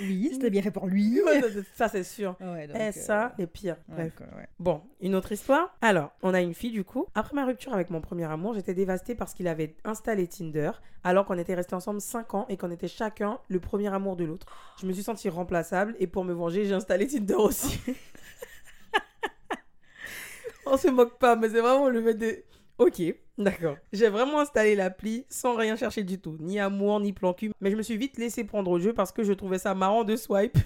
oui, 0.02 0.30
c'était 0.34 0.50
bien 0.50 0.62
fait 0.62 0.72
pour 0.72 0.88
lui. 0.88 1.22
Ouais, 1.22 1.42
ça 1.76 1.88
c'est 1.88 2.04
sûr 2.04 2.36
Ouais, 2.40 2.68
donc, 2.68 2.78
et 2.78 2.82
euh, 2.82 2.92
ça 2.92 3.34
les 3.38 3.48
pires 3.48 3.78
bref 3.88 4.14
donc, 4.20 4.28
ouais. 4.38 4.48
Bon, 4.60 4.82
une 5.02 5.16
autre 5.16 5.32
histoire. 5.32 5.76
Alors, 5.82 6.12
on 6.22 6.34
a 6.34 6.42
une 6.42 6.54
fille 6.54 6.72
du 6.72 6.84
coup. 6.84 7.06
Après 7.16 7.36
ma 7.36 7.46
rupture 7.46 7.74
avec 7.74 7.90
mon 7.90 8.02
premier 8.02 8.26
amour, 8.26 8.54
j'étais 8.54 8.74
dévastée 8.74 9.16
parce 9.20 9.34
qu'il 9.34 9.48
avait 9.48 9.76
installé 9.84 10.28
Tinder 10.28 10.72
alors 11.04 11.26
qu'on 11.26 11.38
était 11.38 11.54
restés 11.54 11.76
ensemble 11.76 12.02
5 12.02 12.34
ans 12.34 12.46
et 12.50 12.58
qu'on 12.58 12.72
était 12.72 12.88
chacun 12.88 13.38
le 13.50 13.60
premier 13.60 13.94
amour 13.94 14.16
de 14.16 14.24
l'autre. 14.24 14.48
Je 14.82 14.88
me 14.88 14.94
suis 14.94 15.04
sentie 15.04 15.30
remplaçable 15.30 15.96
et 16.00 16.08
pour 16.08 16.24
me 16.24 16.34
venger, 16.34 16.66
j'ai 16.66 16.74
installé 16.74 17.06
Tinder 17.06 17.36
aussi. 17.36 17.80
on 20.66 20.78
se 20.78 20.88
moque 20.88 21.20
pas, 21.20 21.36
mais 21.36 21.50
c'est 21.50 21.60
vraiment 21.60 21.90
le 21.90 22.02
fait 22.02 22.14
de... 22.14 22.44
Ok, 22.78 23.02
d'accord. 23.38 23.76
J'ai 23.92 24.08
vraiment 24.08 24.40
installé 24.40 24.74
l'appli 24.74 25.26
sans 25.30 25.56
rien 25.56 25.76
chercher 25.76 26.04
du 26.04 26.20
tout. 26.20 26.38
Ni 26.40 26.60
amour, 26.60 27.02
ni 27.02 27.12
plan 27.12 27.34
cul. 27.34 27.52
Mais 27.60 27.72
je 27.72 27.76
me 27.76 27.82
suis 27.82 27.98
vite 27.98 28.18
laissé 28.18 28.46
prendre 28.46 28.72
au 28.72 28.80
jeu 28.80 28.94
parce 28.94 29.12
que 29.12 29.24
je 29.24 29.34
trouvais 29.34 29.60
ça 29.60 29.76
marrant 29.76 30.06
de 30.06 30.16
swipe. 30.16 30.58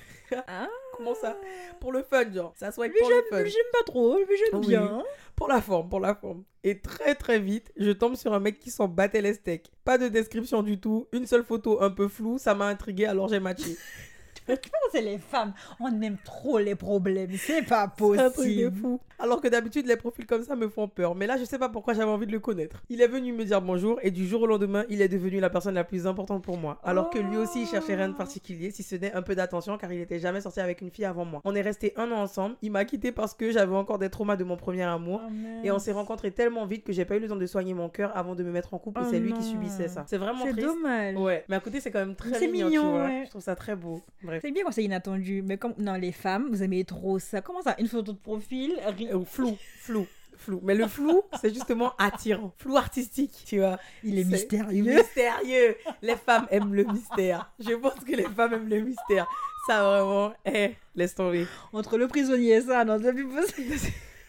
Ah. 0.47 0.67
Comment 0.95 1.15
ça? 1.15 1.37
Pour 1.79 1.91
le 1.91 2.03
fun, 2.03 2.31
genre. 2.31 2.53
Ça 2.55 2.71
swipe 2.71 2.91
Mais 2.93 2.99
pour 2.99 3.09
le 3.09 3.15
fun 3.29 3.37
j'aime 3.39 3.47
j'aime 3.47 3.71
pas 3.71 3.83
trop, 3.85 4.17
mais 4.17 4.35
j'aime 4.37 4.59
Oui. 4.59 4.67
bien. 4.67 5.03
pour 5.35 5.47
la 5.47 5.61
forme, 5.61 5.89
pour 5.89 5.99
la 5.99 6.15
forme. 6.15 6.43
Et 6.63 6.79
très 6.79 7.15
très 7.15 7.39
vite, 7.39 7.71
je 7.75 7.91
tombe 7.91 8.15
sur 8.15 8.33
un 8.33 8.39
mec 8.39 8.59
qui 8.59 8.71
s'en 8.71 8.87
battait 8.87 9.21
les 9.21 9.33
steaks. 9.33 9.71
Pas 9.83 9.97
de 9.97 10.07
description 10.07 10.63
du 10.63 10.79
tout, 10.79 11.07
une 11.11 11.25
seule 11.25 11.43
photo 11.43 11.81
un 11.81 11.89
peu 11.89 12.07
floue, 12.07 12.37
ça 12.37 12.53
m'a 12.55 12.67
intrigué 12.67 13.05
alors 13.05 13.27
j'ai 13.27 13.39
matché. 13.39 13.75
c'est 14.91 15.01
les 15.01 15.17
femmes. 15.17 15.53
On 15.79 16.01
aime 16.01 16.17
trop 16.23 16.59
les 16.59 16.75
problèmes. 16.75 17.31
C'est 17.37 17.61
pas 17.63 17.91
C'est 17.97 18.19
un 18.19 18.29
truc 18.29 18.47
de 18.47 18.67
possible. 18.69 18.77
fou. 18.77 18.99
Alors 19.19 19.41
que 19.41 19.47
d'habitude, 19.47 19.87
les 19.87 19.95
profils 19.95 20.25
comme 20.25 20.43
ça 20.43 20.55
me 20.55 20.67
font 20.67 20.87
peur. 20.87 21.15
Mais 21.15 21.27
là, 21.27 21.37
je 21.37 21.45
sais 21.45 21.57
pas 21.57 21.69
pourquoi 21.69 21.93
j'avais 21.93 22.11
envie 22.11 22.27
de 22.27 22.31
le 22.31 22.39
connaître. 22.39 22.83
Il 22.89 23.01
est 23.01 23.07
venu 23.07 23.31
me 23.33 23.45
dire 23.45 23.61
bonjour 23.61 23.99
et 24.03 24.11
du 24.11 24.27
jour 24.27 24.41
au 24.41 24.47
lendemain, 24.47 24.83
il 24.89 25.01
est 25.01 25.07
devenu 25.07 25.39
la 25.39 25.49
personne 25.49 25.75
la 25.75 25.83
plus 25.83 26.05
importante 26.07 26.43
pour 26.43 26.57
moi. 26.57 26.79
Alors 26.83 27.09
que 27.09 27.19
lui 27.19 27.37
aussi, 27.37 27.61
il 27.61 27.67
cherchait 27.67 27.95
rien 27.95 28.09
de 28.09 28.15
particulier, 28.15 28.71
si 28.71 28.83
ce 28.83 28.95
n'est 28.95 29.13
un 29.13 29.21
peu 29.21 29.35
d'attention 29.35 29.77
car 29.77 29.91
il 29.93 30.01
était 30.01 30.19
jamais 30.19 30.41
sorti 30.41 30.59
avec 30.59 30.81
une 30.81 30.89
fille 30.91 31.05
avant 31.05 31.25
moi. 31.25 31.41
On 31.45 31.55
est 31.55 31.61
resté 31.61 31.93
un 31.95 32.11
an 32.11 32.17
ensemble. 32.21 32.55
Il 32.61 32.71
m'a 32.71 32.85
quitté 32.85 33.11
parce 33.11 33.33
que 33.33 33.51
j'avais 33.51 33.75
encore 33.75 33.97
des 33.99 34.09
traumas 34.09 34.35
de 34.35 34.43
mon 34.43 34.57
premier 34.57 34.83
amour. 34.83 35.21
Oh, 35.25 35.31
Et 35.63 35.71
on 35.71 35.79
s'est 35.79 35.91
rencontrés 35.93 36.31
tellement 36.31 36.65
vite 36.65 36.83
que 36.83 36.91
j'ai 36.93 37.05
pas 37.05 37.15
eu 37.15 37.19
le 37.19 37.27
temps 37.27 37.35
de 37.35 37.45
soigner 37.45 37.73
mon 37.73 37.89
cœur 37.89 38.11
avant 38.15 38.35
de 38.35 38.43
me 38.43 38.51
mettre 38.51 38.73
en 38.73 38.77
couple 38.79 38.99
et 39.01 39.03
Oh 39.05 39.09
c'est 39.11 39.19
lui 39.19 39.33
qui 39.33 39.43
subissait 39.43 39.87
ça. 39.87 40.03
C'est 40.07 40.17
vraiment 40.17 40.43
C'est 40.45 40.51
triste. 40.51 40.67
dommage. 40.67 41.15
Ouais, 41.15 41.45
mais 41.47 41.55
à 41.55 41.59
côté 41.59 41.79
c'est 41.79 41.91
quand 41.91 41.99
même 41.99 42.15
très 42.15 42.33
C'est 42.39 42.47
mignon, 42.47 42.67
mignon, 42.67 42.81
tu 42.83 42.87
vois. 42.89 43.03
ouais. 43.05 43.21
Je 43.25 43.29
trouve 43.29 43.41
ça 43.41 43.55
très 43.55 43.75
beau. 43.75 44.01
Bref. 44.23 44.32
C'est 44.41 44.51
bien 44.51 44.63
quand 44.63 44.71
c'est 44.71 44.83
inattendu. 44.83 45.41
Mais 45.41 45.57
comme 45.57 45.73
non, 45.77 45.93
les 45.95 46.11
femmes, 46.11 46.47
vous 46.49 46.63
aimez 46.63 46.83
trop 46.85 47.19
ça. 47.19 47.41
Comment 47.41 47.61
ça 47.61 47.75
Une 47.79 47.87
photo 47.87 48.13
de 48.13 48.17
profil 48.17 48.73
ri- 48.97 49.09
Euh, 49.11 49.23
flou, 49.25 49.57
flou, 49.79 50.07
flou. 50.37 50.59
Mais 50.63 50.75
le 50.75 50.87
flou, 50.87 51.21
c'est 51.41 51.53
justement 51.53 51.93
attirant. 51.97 52.53
Flou 52.57 52.75
artistique, 52.77 53.43
tu 53.45 53.59
vois. 53.59 53.79
Il 54.03 54.17
est 54.19 54.23
C'est 54.23 54.29
mystérieux. 54.31 54.83
Mystérieux. 54.95 55.75
Les 56.01 56.15
femmes 56.15 56.47
aiment 56.51 56.73
le 56.73 56.83
mystère. 56.85 57.51
Je 57.59 57.73
pense 57.75 57.95
que 58.03 58.15
les 58.15 58.23
femmes 58.23 58.53
aiment 58.53 58.69
le 58.69 58.79
mystère. 58.81 59.27
Ça 59.67 59.81
vraiment, 59.83 60.33
eh, 60.45 60.71
laisse 60.95 61.15
tomber. 61.15 61.47
Entre 61.71 61.97
le 61.97 62.07
prisonnier 62.09 62.55
et 62.55 62.61
ça, 62.61 62.83
non, 62.83 62.99
c'est 63.01 63.13
plus 63.13 63.27
possible. 63.27 63.75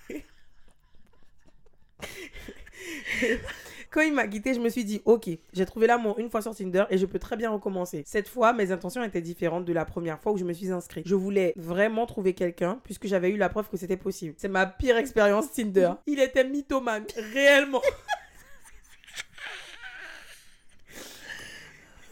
Quand 3.94 4.00
il 4.00 4.12
m'a 4.12 4.26
quitté, 4.26 4.54
je 4.54 4.58
me 4.58 4.68
suis 4.70 4.84
dit, 4.84 5.02
ok, 5.04 5.28
j'ai 5.52 5.66
trouvé 5.66 5.86
l'amour 5.86 6.18
une 6.18 6.28
fois 6.28 6.42
sur 6.42 6.52
Tinder 6.52 6.82
et 6.90 6.98
je 6.98 7.06
peux 7.06 7.20
très 7.20 7.36
bien 7.36 7.50
recommencer. 7.50 8.02
Cette 8.04 8.26
fois, 8.26 8.52
mes 8.52 8.72
intentions 8.72 9.04
étaient 9.04 9.20
différentes 9.20 9.64
de 9.64 9.72
la 9.72 9.84
première 9.84 10.18
fois 10.18 10.32
où 10.32 10.36
je 10.36 10.42
me 10.42 10.52
suis 10.52 10.72
inscrite. 10.72 11.06
Je 11.06 11.14
voulais 11.14 11.52
vraiment 11.54 12.04
trouver 12.04 12.34
quelqu'un 12.34 12.80
puisque 12.82 13.06
j'avais 13.06 13.30
eu 13.30 13.36
la 13.36 13.48
preuve 13.48 13.68
que 13.68 13.76
c'était 13.76 13.96
possible. 13.96 14.34
C'est 14.36 14.48
ma 14.48 14.66
pire 14.66 14.96
expérience 14.96 15.52
Tinder. 15.52 15.92
Il 16.08 16.18
était 16.18 16.42
mythomane, 16.42 17.04
réellement. 17.32 17.82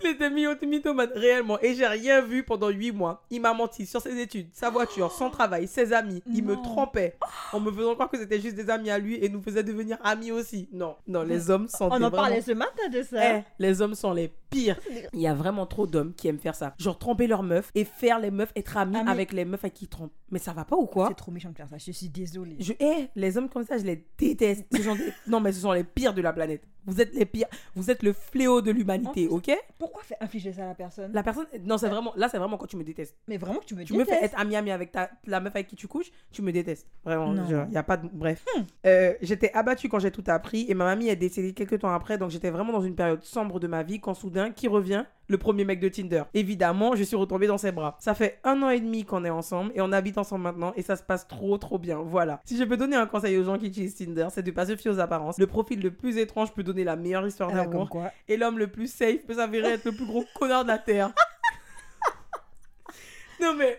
Il 0.04 0.10
était 0.10 0.30
mytho- 0.30 0.66
mythomane, 0.66 1.10
réellement. 1.14 1.58
Et 1.60 1.74
j'ai 1.74 1.86
rien 1.86 2.20
vu 2.20 2.42
pendant 2.44 2.68
8 2.68 2.92
mois. 2.92 3.24
Il 3.30 3.40
m'a 3.40 3.54
menti 3.54 3.86
sur 3.86 4.00
ses 4.00 4.18
études, 4.20 4.48
sa 4.52 4.70
voiture, 4.70 5.10
son 5.12 5.30
travail, 5.30 5.66
ses 5.68 5.92
amis. 5.92 6.22
Il 6.32 6.44
me 6.44 6.56
trompait 6.56 7.16
en 7.52 7.60
me 7.60 7.70
faisant 7.70 7.94
croire 7.94 8.10
que 8.10 8.18
c'était 8.18 8.40
juste 8.40 8.56
des 8.56 8.68
amis 8.70 8.90
à 8.90 8.98
lui 8.98 9.16
et 9.24 9.28
nous 9.28 9.42
faisait 9.42 9.62
devenir 9.62 9.98
amis 10.02 10.32
aussi. 10.32 10.68
Non, 10.72 10.96
non, 11.06 11.22
les 11.22 11.50
hommes 11.50 11.68
sont 11.68 11.84
On 11.86 11.88
en 11.88 11.98
vraiment- 11.98 12.10
parlait 12.10 12.40
ce 12.42 12.52
matin 12.52 12.88
de 12.92 13.02
ça. 13.02 13.38
eh, 13.38 13.42
les 13.58 13.80
hommes 13.82 13.94
sont 13.94 14.12
les 14.12 14.32
pires. 14.50 14.78
Il 15.12 15.20
y 15.20 15.26
a 15.26 15.34
vraiment 15.34 15.66
trop 15.66 15.86
d'hommes 15.86 16.12
qui 16.14 16.28
aiment 16.28 16.38
faire 16.38 16.54
ça. 16.54 16.74
Genre 16.78 16.98
tromper 16.98 17.26
leurs 17.26 17.42
meufs 17.42 17.70
et 17.74 17.84
faire 17.84 18.18
les 18.18 18.30
meufs 18.30 18.52
être 18.56 18.76
amis 18.76 18.96
Amis. 18.96 19.10
avec 19.10 19.32
les 19.32 19.44
meufs 19.44 19.64
à 19.64 19.70
qui 19.70 19.84
ils 19.84 19.88
trompent. 19.88 20.12
Mais 20.30 20.38
ça 20.38 20.52
va 20.52 20.64
pas 20.64 20.76
ou 20.76 20.86
quoi? 20.86 21.08
C'est 21.08 21.14
trop 21.14 21.30
méchant 21.32 21.50
de 21.50 21.56
faire 21.56 21.68
ça. 21.68 21.76
Je 21.78 21.90
suis 21.92 22.08
désolée. 22.08 22.56
je 22.58 22.72
hais 22.80 23.08
les 23.16 23.36
hommes 23.38 23.48
comme 23.48 23.64
ça, 23.64 23.76
je 23.78 23.84
les 23.84 24.06
déteste. 24.18 24.64
Ce 24.72 24.82
Non, 25.30 25.40
mais 25.40 25.52
ce 25.52 25.60
sont 25.60 25.72
les 25.72 25.84
pires 25.84 26.14
de 26.14 26.22
la 26.22 26.32
planète. 26.32 26.62
Vous 26.87 27.01
êtes 27.01 27.14
les 27.14 27.25
pires. 27.25 27.47
Vous 27.75 27.90
êtes 27.90 28.03
le 28.03 28.12
fléau 28.12 28.61
de 28.61 28.71
l'humanité, 28.71 29.29
ok? 29.29 29.51
Pourquoi 29.79 30.03
faire 30.03 30.16
infliger 30.21 30.53
ça 30.53 30.64
à 30.64 30.66
la 30.68 30.75
personne? 30.75 31.12
La 31.12 31.23
personne. 31.23 31.47
Non, 31.64 31.79
c'est 31.79 31.88
vraiment. 31.88 32.12
Là, 32.16 32.29
c'est 32.29 32.38
vraiment 32.38 32.57
quand 32.59 32.66
tu 32.66 32.77
me 32.77 32.85
détestes. 32.85 33.16
Mais 33.29 33.37
vraiment 33.37 33.61
que 33.61 33.64
tu 33.64 33.75
me 33.75 33.85
Tu 33.85 33.92
me 33.92 34.05
fais 34.05 34.12
détestes. 34.12 34.35
être 34.35 34.40
ami-ami 34.40 34.71
avec 34.71 34.92
ta... 34.92 35.11
la 35.27 35.40
meuf 35.40 35.55
avec 35.55 35.68
qui 35.68 35.77
tu 35.77 35.87
couches, 35.88 36.11
tu 36.33 36.42
me 36.42 36.51
détestes. 36.53 36.87
Vraiment. 37.05 37.33
Non. 37.33 37.45
Il 37.66 37.71
n'y 37.71 37.77
a 37.77 37.83
pas 37.83 37.97
de. 37.97 38.09
Bref. 38.12 38.45
Euh, 38.87 39.14
J'étais 39.23 39.53
abattue 39.53 39.88
quand 39.88 39.99
j'ai 40.01 40.11
tout 40.11 40.25
appris 40.27 40.66
et 40.68 40.75
ma 40.75 40.85
mamie 40.85 41.09
est 41.09 41.16
décédée 41.16 41.53
quelques 41.53 41.79
temps 41.81 41.92
après, 41.92 42.18
donc 42.18 42.31
j'étais 42.31 42.51
vraiment 42.51 42.73
dans 42.73 42.83
une 42.83 42.95
période 42.97 43.23
sombre 43.23 43.61
de 43.61 43.66
ma 43.66 43.83
vie 43.83 44.01
quand 44.01 44.14
soudain, 44.14 44.51
qui 44.51 44.68
revient? 44.68 45.05
Le 45.28 45.38
premier 45.38 45.64
mec 45.64 45.80
de 45.80 45.88
Tinder. 45.88 46.24
Évidemment, 46.35 46.94
je 46.94 47.04
suis 47.04 47.16
retombée 47.16 47.46
dans 47.46 47.58
ses 47.58 47.72
bras. 47.72 47.96
Ça 48.00 48.14
fait 48.14 48.40
un 48.44 48.62
an 48.62 48.70
et 48.70 48.80
demi 48.80 49.04
qu'on 49.04 49.24
est 49.24 49.30
ensemble 49.30 49.72
et 49.74 49.80
on 49.80 49.92
habite 49.92 50.18
ensemble 50.18 50.44
maintenant 50.44 50.72
et 50.76 50.82
ça 50.82 50.96
se 50.96 51.02
passe 51.02 51.26
trop 51.28 51.56
trop 51.58 51.78
bien. 51.78 51.98
Voilà. 51.98 52.40
Si 52.44 52.56
je 52.56 52.64
peux 52.64 52.76
donner 52.76 52.96
un 52.96 53.06
conseil 53.06 53.37
aux 53.38 53.44
gens 53.44 53.58
qui 53.58 53.66
utilisent 53.66 53.94
Tinder, 53.94 54.28
c'est 54.30 54.42
de 54.42 54.50
pas 54.50 54.66
se 54.66 54.76
fier 54.76 54.90
aux 54.90 55.00
apparences. 55.00 55.38
Le 55.38 55.46
profil 55.46 55.80
le 55.80 55.90
plus 55.90 56.18
étrange 56.18 56.52
peut 56.52 56.62
donner 56.62 56.85
la 56.85 56.96
meilleure 56.96 57.26
histoire 57.26 57.50
Ah, 57.52 57.64
d'amour 57.64 57.88
et 58.28 58.37
l'homme 58.37 58.58
le 58.58 58.66
plus 58.66 58.92
safe 58.92 59.24
peut 59.26 59.35
s'avérer 59.35 59.72
être 59.72 59.85
le 59.85 59.92
plus 59.92 60.06
gros 60.06 60.24
connard 60.35 60.64
de 60.64 60.68
la 60.68 60.78
terre. 60.78 61.12
non 63.40 63.54
mais 63.54 63.78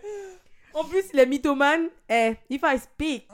en 0.74 0.84
plus 0.84 1.12
les 1.12 1.26
mythomanes, 1.26 1.88
eh, 2.08 2.34
if 2.50 2.62
I 2.64 2.78
speak, 2.78 3.28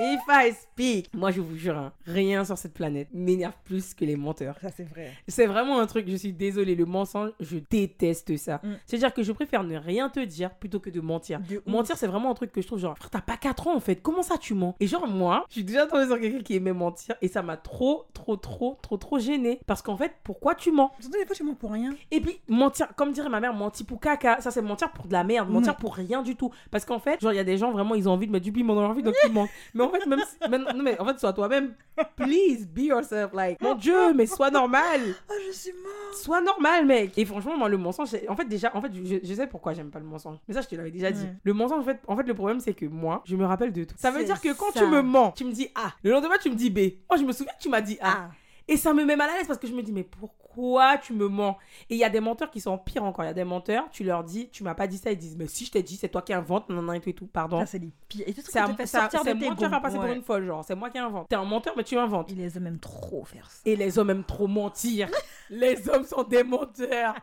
if 0.00 0.20
I 0.28 0.52
speak, 0.52 1.14
moi 1.14 1.30
je 1.30 1.40
vous 1.40 1.56
jure, 1.56 1.76
hein, 1.76 1.92
rien 2.06 2.44
sur 2.44 2.58
cette 2.58 2.74
planète 2.74 3.08
m'énerve 3.12 3.54
plus 3.64 3.94
que 3.94 4.04
les 4.04 4.16
menteurs. 4.16 4.56
Ça, 4.60 4.70
c'est 4.70 4.84
vrai. 4.84 5.12
C'est 5.28 5.46
vraiment 5.46 5.78
un 5.78 5.86
truc, 5.86 6.08
je 6.08 6.16
suis 6.16 6.32
désolée, 6.32 6.74
le 6.74 6.84
mensonge, 6.84 7.30
je 7.40 7.58
déteste 7.70 8.36
ça. 8.36 8.60
Mm. 8.62 8.74
C'est-à-dire 8.86 9.14
que 9.14 9.22
je 9.22 9.32
préfère 9.32 9.64
ne 9.64 9.76
rien 9.76 10.08
te 10.08 10.20
dire 10.20 10.50
plutôt 10.54 10.80
que 10.80 10.90
de 10.90 11.00
mentir. 11.00 11.40
De. 11.40 11.62
Mentir, 11.66 11.96
c'est 11.96 12.06
vraiment 12.06 12.30
un 12.30 12.34
truc 12.34 12.52
que 12.52 12.60
je 12.60 12.66
trouve 12.66 12.78
genre, 12.78 12.96
frère, 12.96 13.10
t'as 13.10 13.20
pas 13.20 13.36
4 13.36 13.68
ans 13.68 13.76
en 13.76 13.80
fait, 13.80 13.96
comment 13.96 14.22
ça 14.22 14.36
tu 14.38 14.54
mens? 14.54 14.74
Et 14.80 14.86
genre, 14.86 15.06
moi, 15.06 15.44
je 15.48 15.54
suis 15.54 15.64
déjà 15.64 15.86
tombée 15.86 16.06
sur 16.06 16.18
quelqu'un 16.18 16.42
qui 16.42 16.56
aimait 16.56 16.72
mentir 16.72 17.14
et 17.22 17.28
ça 17.28 17.42
m'a 17.42 17.56
trop, 17.56 18.06
trop, 18.14 18.36
trop, 18.36 18.78
trop, 18.82 18.96
trop 18.96 19.18
gêné. 19.18 19.60
Parce 19.66 19.82
qu'en 19.82 19.96
fait, 19.96 20.12
pourquoi 20.24 20.54
tu 20.54 20.72
mens? 20.72 20.92
Surtout 21.00 21.18
des 21.18 21.26
fois, 21.26 21.36
tu 21.36 21.44
mens 21.44 21.54
pour 21.54 21.72
rien. 21.72 21.94
Et 22.10 22.20
puis, 22.20 22.40
mentir, 22.48 22.88
comme 22.96 23.12
dirait 23.12 23.28
ma 23.28 23.40
mère, 23.40 23.54
mentir 23.54 23.86
pour 23.86 24.00
caca, 24.00 24.40
ça 24.40 24.50
c'est 24.50 24.62
mentir 24.62 24.90
pour 24.92 25.06
de 25.06 25.12
la 25.12 25.24
merde, 25.24 25.48
mentir 25.48 25.76
pour 25.76 25.94
rien 25.94 26.22
du 26.22 26.36
tout. 26.36 26.50
Parce 26.70 26.79
qu'en 26.86 26.98
fait, 26.98 27.20
genre, 27.20 27.32
il 27.32 27.36
y 27.36 27.40
a 27.40 27.44
des 27.44 27.56
gens 27.56 27.72
vraiment, 27.72 27.94
ils 27.94 28.08
ont 28.08 28.12
envie 28.12 28.26
de 28.26 28.32
mettre 28.32 28.44
du 28.44 28.52
piment 28.52 28.74
dans 28.74 28.82
leur 28.82 28.94
vie, 28.94 29.02
donc 29.02 29.14
ils 29.26 29.32
mentent. 29.32 29.50
Mais 29.74 29.84
en 29.84 29.90
fait, 29.90 30.06
même 30.06 30.20
si, 30.20 30.48
même- 30.48 30.66
non, 30.74 30.82
mais 30.82 30.98
en 31.00 31.04
fait, 31.06 31.18
sois 31.18 31.32
toi-même. 31.32 31.74
Please 32.16 32.66
be 32.66 32.80
yourself. 32.80 33.32
Like, 33.32 33.60
mon 33.60 33.74
Dieu, 33.74 34.12
mais 34.14 34.26
sois 34.26 34.50
normal. 34.50 35.00
Ah, 35.28 35.32
je 35.46 35.52
suis 35.52 35.72
mort. 35.72 36.14
Sois 36.14 36.40
normal, 36.40 36.86
mec. 36.86 37.16
Et 37.16 37.24
franchement, 37.24 37.56
moi, 37.56 37.68
le 37.68 37.76
mensonge, 37.78 38.08
en 38.28 38.36
fait, 38.36 38.44
déjà, 38.46 38.70
en 38.74 38.80
fait, 38.80 38.92
je, 38.94 39.16
je 39.22 39.34
sais 39.34 39.46
pourquoi 39.46 39.72
j'aime 39.74 39.90
pas 39.90 39.98
le 39.98 40.04
mensonge. 40.06 40.38
Mais 40.48 40.54
ça, 40.54 40.60
je 40.60 40.68
te 40.68 40.74
l'avais 40.74 40.90
déjà 40.90 41.10
dit. 41.10 41.22
Ouais. 41.24 41.34
Le 41.42 41.52
mensonge, 41.52 41.80
en 41.80 41.84
fait, 41.84 42.00
en 42.06 42.16
fait, 42.16 42.24
le 42.24 42.34
problème, 42.34 42.60
c'est 42.60 42.74
que 42.74 42.86
moi, 42.86 43.22
je 43.26 43.36
me 43.36 43.44
rappelle 43.44 43.72
de 43.72 43.84
tout. 43.84 43.94
Ça 43.98 44.10
veut 44.10 44.24
dire 44.24 44.40
que 44.40 44.52
quand 44.54 44.72
ça. 44.72 44.80
tu 44.80 44.86
me 44.86 45.02
mens, 45.02 45.32
tu 45.32 45.44
me 45.44 45.52
dis 45.52 45.68
A. 45.74 45.92
Le 46.02 46.10
lendemain, 46.10 46.36
tu 46.40 46.50
me 46.50 46.54
dis 46.54 46.70
B. 46.70 46.78
Moi, 47.08 47.18
je 47.18 47.24
me 47.24 47.32
souviens 47.32 47.52
que 47.52 47.62
tu 47.62 47.68
m'as 47.68 47.80
dit 47.80 47.98
A. 48.00 48.10
Ah. 48.10 48.30
Et 48.68 48.76
ça 48.76 48.94
me 48.94 49.04
met 49.04 49.16
mal 49.16 49.28
à 49.30 49.36
l'aise 49.36 49.48
parce 49.48 49.58
que 49.58 49.66
je 49.66 49.72
me 49.72 49.82
dis, 49.82 49.90
mais 49.92 50.04
pourquoi 50.04 50.39
pourquoi 50.50 50.98
tu 50.98 51.12
me 51.12 51.28
mens? 51.28 51.56
Et 51.88 51.94
il 51.94 51.98
y 51.98 52.04
a 52.04 52.10
des 52.10 52.20
menteurs 52.20 52.50
qui 52.50 52.60
sont 52.60 52.76
pires 52.78 53.04
encore. 53.04 53.24
Il 53.24 53.28
y 53.28 53.30
a 53.30 53.34
des 53.34 53.44
menteurs, 53.44 53.88
tu 53.90 54.04
leur 54.04 54.24
dis, 54.24 54.48
tu 54.50 54.62
m'as 54.62 54.74
pas 54.74 54.86
dit 54.86 54.98
ça, 54.98 55.10
ils 55.10 55.18
disent, 55.18 55.36
mais 55.36 55.46
si 55.46 55.64
je 55.64 55.70
t'ai 55.70 55.82
dit, 55.82 55.96
c'est 55.96 56.08
toi 56.08 56.22
qui 56.22 56.32
invente, 56.32 56.68
non, 56.68 56.82
non, 56.82 56.92
et 56.92 57.00
tout 57.00 57.08
et 57.08 57.14
tout, 57.14 57.26
pardon. 57.26 57.60
Ça, 57.60 57.66
c'est 57.66 57.78
les 57.78 57.92
pires. 58.08 58.24
Et 58.26 58.32
C'est 58.32 58.60
moi 58.60 58.74
qui 58.74 59.62
vas 59.62 59.70
faire 59.70 59.82
passer 59.82 59.98
pour 59.98 60.06
une 60.06 60.22
folle, 60.22 60.46
genre, 60.46 60.64
c'est 60.64 60.74
moi 60.74 60.90
qui 60.90 60.98
invente. 60.98 61.28
T'es 61.28 61.36
un 61.36 61.44
menteur, 61.44 61.74
mais 61.76 61.84
tu 61.84 61.96
inventes. 61.96 62.30
Il 62.30 62.38
les 62.38 62.56
aime 62.56 62.64
même 62.64 62.78
trop 62.80 63.24
faire 63.24 63.50
ça. 63.50 63.60
Et 63.64 63.76
les 63.76 63.98
hommes 63.98 64.10
aiment 64.10 64.24
trop 64.24 64.46
mentir. 64.46 65.08
les 65.50 65.88
hommes 65.88 66.04
sont 66.04 66.24
des 66.24 66.44
menteurs. 66.44 67.14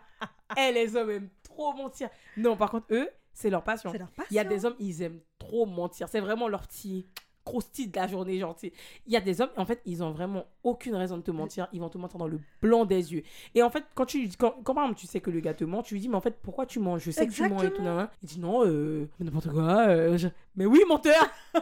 Et 0.58 0.72
les 0.72 0.96
hommes 0.96 1.10
aiment 1.10 1.30
trop 1.44 1.74
mentir. 1.74 2.10
Non, 2.38 2.56
par 2.56 2.72
contre, 2.72 2.88
eux, 2.92 3.10
c'est 3.34 3.50
leur 3.50 3.64
passion. 3.64 3.92
C'est 3.92 4.00
leur 4.00 4.10
passion. 4.10 4.30
Il 4.32 4.36
y 4.36 4.40
a 4.40 4.44
des 4.44 4.66
hommes, 4.66 4.76
ils 4.80 5.02
aiment 5.02 5.20
trop 5.38 5.66
mentir. 5.66 6.08
C'est 6.10 6.20
vraiment 6.20 6.48
leur 6.48 6.66
petit 6.68 7.08
croustille 7.48 7.88
de 7.88 7.96
la 7.96 8.08
journée, 8.08 8.38
genre. 8.40 8.56
Il 8.64 8.72
y 9.14 9.16
a 9.16 9.22
des 9.22 9.40
hommes, 9.42 9.50
en 9.58 9.66
fait, 9.66 9.82
ils 9.86 10.04
ont 10.04 10.12
vraiment 10.12 10.46
aucune 10.64 10.96
raison 10.96 11.18
de 11.18 11.22
te 11.22 11.32
mentir. 11.32 11.68
Ils 11.74 11.80
vont 11.80 11.90
te 11.90 11.98
mentir 11.98 12.18
dans 12.20 12.28
le 12.28 12.40
blanc 12.62 12.86
des 12.86 13.14
yeux. 13.14 13.24
Et 13.56 13.64
en 13.64 13.70
fait, 13.70 13.84
quand 13.96 14.06
tu 14.06 14.28
quand, 14.38 14.56
quand 14.64 14.74
par 14.74 14.84
exemple, 14.86 15.00
tu 15.00 15.08
sais 15.08 15.22
que 15.22 15.30
le 15.32 15.40
gars 15.40 15.54
te 15.54 15.64
ment, 15.64 15.82
tu 15.82 15.94
lui 15.94 16.02
dis, 16.02 16.10
mais 16.10 16.16
en 16.18 16.22
fait, 16.22 16.36
pourquoi 16.42 16.66
tu 16.66 16.80
mens? 16.80 16.98
Je 16.98 17.12
sais 17.12 17.26
que 17.28 17.32
tu 17.32 17.48
mens 17.48 17.64
et 17.64 17.72
tout. 17.72 17.82
Nan, 17.82 17.96
nan. 17.98 18.10
Il 18.22 18.28
dit, 18.30 18.40
non, 18.40 18.66
euh, 18.66 19.08
mais 19.20 19.26
n'importe 19.26 19.50
quoi. 19.52 19.88
euh, 19.88 20.18
je- 20.18 20.28
Mais 20.56 20.66
oui, 20.66 20.82
menteur 20.88 21.16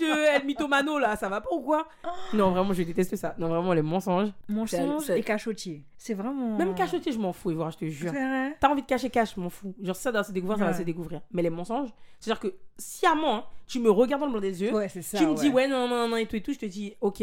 Je, 0.00 0.36
El 0.36 0.46
mythomano, 0.46 0.98
là, 0.98 1.14
ça 1.16 1.28
va 1.28 1.40
pas 1.40 1.50
ou 1.52 1.60
quoi? 1.60 1.86
Non, 2.32 2.50
vraiment, 2.50 2.72
je 2.72 2.82
déteste 2.82 3.16
ça. 3.16 3.34
Non, 3.38 3.48
vraiment, 3.48 3.72
les 3.74 3.82
mensonges. 3.82 4.30
Mensonge 4.48 5.04
C'est- 5.04 5.18
et 5.18 5.22
cachotier. 5.22 5.84
C'est 5.98 6.14
vraiment. 6.14 6.56
Même 6.56 6.74
cachotier, 6.74 7.12
je 7.12 7.18
m'en 7.18 7.32
fous, 7.32 7.50
Ivoire, 7.50 7.70
je 7.70 7.76
te 7.76 7.84
C'est 7.84 7.90
jure. 7.90 8.12
vrai? 8.12 8.56
T'as 8.60 8.70
envie 8.70 8.82
de 8.82 8.86
cacher, 8.86 9.10
cache, 9.10 9.34
je 9.36 9.40
m'en 9.40 9.50
fous. 9.50 9.74
Genre, 9.80 9.94
ça 9.96 10.10
doit 10.10 10.24
se 10.24 10.32
découvrir, 10.32 10.58
ça 10.58 10.64
va 10.64 10.72
se 10.72 10.82
découvrir. 10.82 11.20
Mais 11.32 11.42
les 11.42 11.50
mensonges, 11.50 11.90
c'est-à-dire 12.18 12.40
que 12.40 12.54
sciemment, 12.78 13.36
hein, 13.36 13.44
tu 13.74 13.80
me 13.80 13.90
regardes 13.90 14.20
dans 14.20 14.26
le 14.26 14.32
blanc 14.32 14.40
des 14.40 14.62
yeux, 14.62 14.72
Ouais, 14.74 14.88
c'est 14.88 15.02
ça. 15.02 15.18
tu 15.18 15.26
me 15.26 15.34
dis 15.34 15.48
ouais, 15.48 15.66
non, 15.68 15.88
non, 15.88 16.08
non, 16.08 16.16
et 16.16 16.26
tout 16.26 16.36
et 16.36 16.40
tout, 16.42 16.52
je 16.52 16.58
te 16.58 16.66
dis 16.66 16.94
ok. 17.00 17.22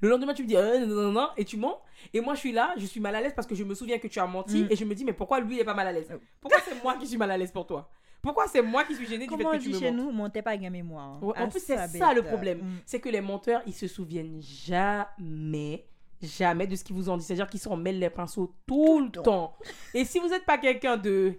Le 0.00 0.08
lendemain, 0.08 0.34
tu 0.34 0.42
me 0.42 0.48
dis 0.48 0.56
euh, 0.56 0.84
non, 0.84 1.02
non, 1.02 1.12
non, 1.12 1.28
et 1.36 1.44
tu 1.44 1.56
mens. 1.56 1.78
Et 2.12 2.20
moi, 2.20 2.34
je 2.34 2.40
suis 2.40 2.50
là, 2.52 2.74
je 2.76 2.84
suis 2.86 2.98
mal 3.00 3.14
à 3.14 3.20
l'aise 3.20 3.32
parce 3.36 3.46
que 3.46 3.54
je 3.54 3.62
me 3.62 3.72
souviens 3.74 3.98
que 3.98 4.08
tu 4.08 4.18
as 4.18 4.26
menti 4.26 4.64
Mm. 4.64 4.68
et 4.70 4.74
je 4.76 4.84
me 4.84 4.94
dis, 4.96 5.04
mais 5.04 5.12
pourquoi 5.12 5.38
lui, 5.40 5.54
il 5.56 5.60
est 5.60 5.64
pas 5.64 5.74
mal 5.74 5.86
à 5.86 5.92
l'aise? 5.92 6.08
Oh. 6.12 6.18
Pourquoi 6.40 6.58
c'est 6.64 6.82
moi 6.82 6.96
qui 6.96 7.06
suis 7.06 7.16
mal 7.16 7.30
à 7.30 7.36
l'aise 7.38 7.52
pour 7.52 7.66
toi? 7.66 7.88
Pourquoi 8.20 8.46
c'est 8.48 8.62
moi 8.62 8.82
qui 8.84 8.94
suis 8.96 9.06
gênée 9.06 9.24
du 9.26 9.30
Comment 9.30 9.50
on 9.50 9.52
fait 9.52 9.58
que 9.58 9.62
tu 9.62 9.68
dit 9.70 9.74
me 9.76 9.80
chez 9.80 9.90
nous, 9.92 10.10
montez 10.10 10.42
pas 10.42 10.56
la 10.56 10.70
mémoire. 10.70 11.22
Ouais, 11.22 11.34
en 11.38 11.44
Ah, 11.44 11.46
plus, 11.46 11.60
c'est 11.60 11.76
ça 11.76 11.86
ça 11.88 12.12
le 12.14 12.22
problème. 12.22 12.58
Mm. 12.58 12.78
C'est 12.84 12.98
que 13.00 13.08
les 13.08 13.20
menteurs, 13.20 13.62
ils 13.66 13.74
se 13.74 13.86
souviennent 13.86 14.40
jamais, 14.42 15.84
jamais 16.20 16.66
de 16.66 16.74
ce 16.76 16.84
qu'ils 16.84 16.96
vous 16.96 17.08
ont 17.10 17.16
dit. 17.16 17.24
C'est-à-dire 17.24 17.48
qu'ils 17.48 17.60
s'en 17.60 17.76
mêlent 17.76 17.98
les 17.98 18.10
pinceaux 18.10 18.52
tout 18.66 19.00
le 19.00 19.10
temps. 19.10 19.56
Et 19.94 20.04
si 20.04 20.18
vous 20.18 20.28
n'êtes 20.28 20.44
pas 20.44 20.58
quelqu'un 20.58 20.96
de. 20.96 21.34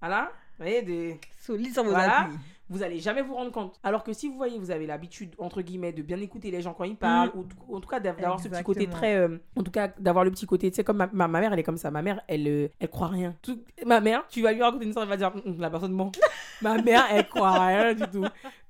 Voilà, 0.00 0.30
vous 0.58 0.64
voyez, 0.64 0.82
de 0.82 1.14
Solide 1.40 1.72
sur 1.72 1.84
vos 1.84 1.90
Voilà. 1.90 2.28
Vous 2.68 2.82
allez 2.82 2.98
jamais 2.98 3.22
vous 3.22 3.34
rendre 3.34 3.52
compte. 3.52 3.78
Alors 3.84 4.02
que 4.02 4.12
si 4.12 4.28
vous 4.28 4.36
voyez, 4.36 4.58
vous 4.58 4.70
avez 4.70 4.86
l'habitude, 4.86 5.34
entre 5.38 5.62
guillemets, 5.62 5.92
de 5.92 6.02
bien 6.02 6.20
écouter 6.20 6.50
les 6.50 6.62
gens 6.62 6.74
quand 6.74 6.84
ils 6.84 6.96
parlent, 6.96 7.30
ou 7.34 7.44
t- 7.44 7.54
en 7.72 7.80
tout 7.80 7.88
cas 7.88 8.00
d'av- 8.00 8.16
d'avoir 8.22 8.40
ce 8.40 8.48
petit 8.48 8.64
côté 8.64 8.80
très. 8.96 9.16
euh, 9.16 9.38
en 9.56 9.62
tout 9.62 9.70
cas, 9.70 9.88
d'avoir 9.98 10.24
le 10.24 10.30
petit 10.30 10.46
côté, 10.46 10.70
tu 10.70 10.76
sais, 10.76 10.84
comme 10.84 10.96
ma, 10.96 11.08
ma, 11.12 11.28
ma 11.28 11.40
mère, 11.40 11.52
elle 11.52 11.58
est 11.58 11.62
comme 11.62 11.76
ça. 11.76 11.90
Ma 11.90 12.02
mère, 12.02 12.20
elle, 12.28 12.46
euh, 12.48 12.68
elle 12.80 12.88
croit 12.88 13.08
rien. 13.08 13.34
Tout- 13.42 13.62
ma 13.84 14.00
mère, 14.00 14.24
tu 14.28 14.42
vas 14.42 14.52
lui 14.52 14.62
raconter 14.62 14.84
une 14.84 14.90
histoire, 14.90 15.04
elle 15.04 15.10
va 15.10 15.16
dire, 15.16 15.32
Hum, 15.34 15.42
hum, 15.54 15.60
la 15.60 15.70
personne 15.70 15.92
ment. 15.92 16.10
ma 16.62 16.80
mère, 16.82 17.04
elle 17.10 17.28
croit 17.28 17.52
rien 17.66 17.94
du 17.94 18.02
tout. 18.08 18.24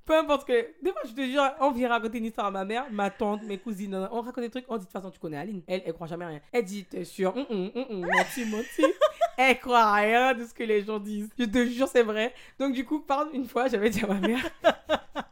Peu 0.07 0.17
importe 0.17 0.47
que. 0.47 0.53
Des 0.83 0.93
fois, 0.93 1.01
je 1.05 1.13
te 1.13 1.21
jure, 1.21 1.43
on 1.61 1.73
vient 1.73 1.89
raconter 1.89 2.19
une 2.19 2.27
histoire 2.27 2.47
à 2.47 2.51
ma 2.53 2.65
mère, 2.65 2.87
ma 2.93 3.11
tante, 3.11 3.43
mes 3.43 3.59
cousines, 3.59 3.93
on 4.13 4.21
raconte 4.21 4.45
des 4.45 4.51
trucs, 4.51 4.65
on 4.69 4.75
dit 4.77 4.81
de 4.81 4.85
toute 4.85 4.93
façon, 4.93 5.11
tu 5.11 5.19
connais 5.19 5.37
Aline. 5.37 5.63
Elle, 5.67 5.83
elle 5.85 5.93
croit 5.93 6.07
jamais 6.07 6.27
rien. 6.27 6.41
Elle 6.53 6.65
dit, 6.65 6.85
t'es 6.85 7.05
sûr, 7.05 7.37
hum, 7.37 7.45
hum, 7.51 7.71
hum, 7.75 7.85
hum, 7.91 8.01
menti, 8.03 8.45
menti. 8.47 8.85
Elle 9.39 9.59
croit 9.59 9.93
rien 9.93 10.33
de 10.33 10.47
ce 10.47 10.55
que 10.55 10.63
les 10.65 10.83
gens 10.83 10.99
disent. 10.99 11.29
Je 11.39 11.45
te 11.45 11.67
jure, 11.67 11.89
c'est 11.89 12.03
vrai. 12.03 12.33
Donc, 12.59 12.73
du 12.73 12.87
coup, 12.87 13.01
par 13.01 13.27
une 13.35 13.45
fois, 13.47 13.69
j'avais 13.69 13.91
dit 13.91 14.03
à 14.03 14.07
ma 14.07 14.15
mère. 14.27 14.51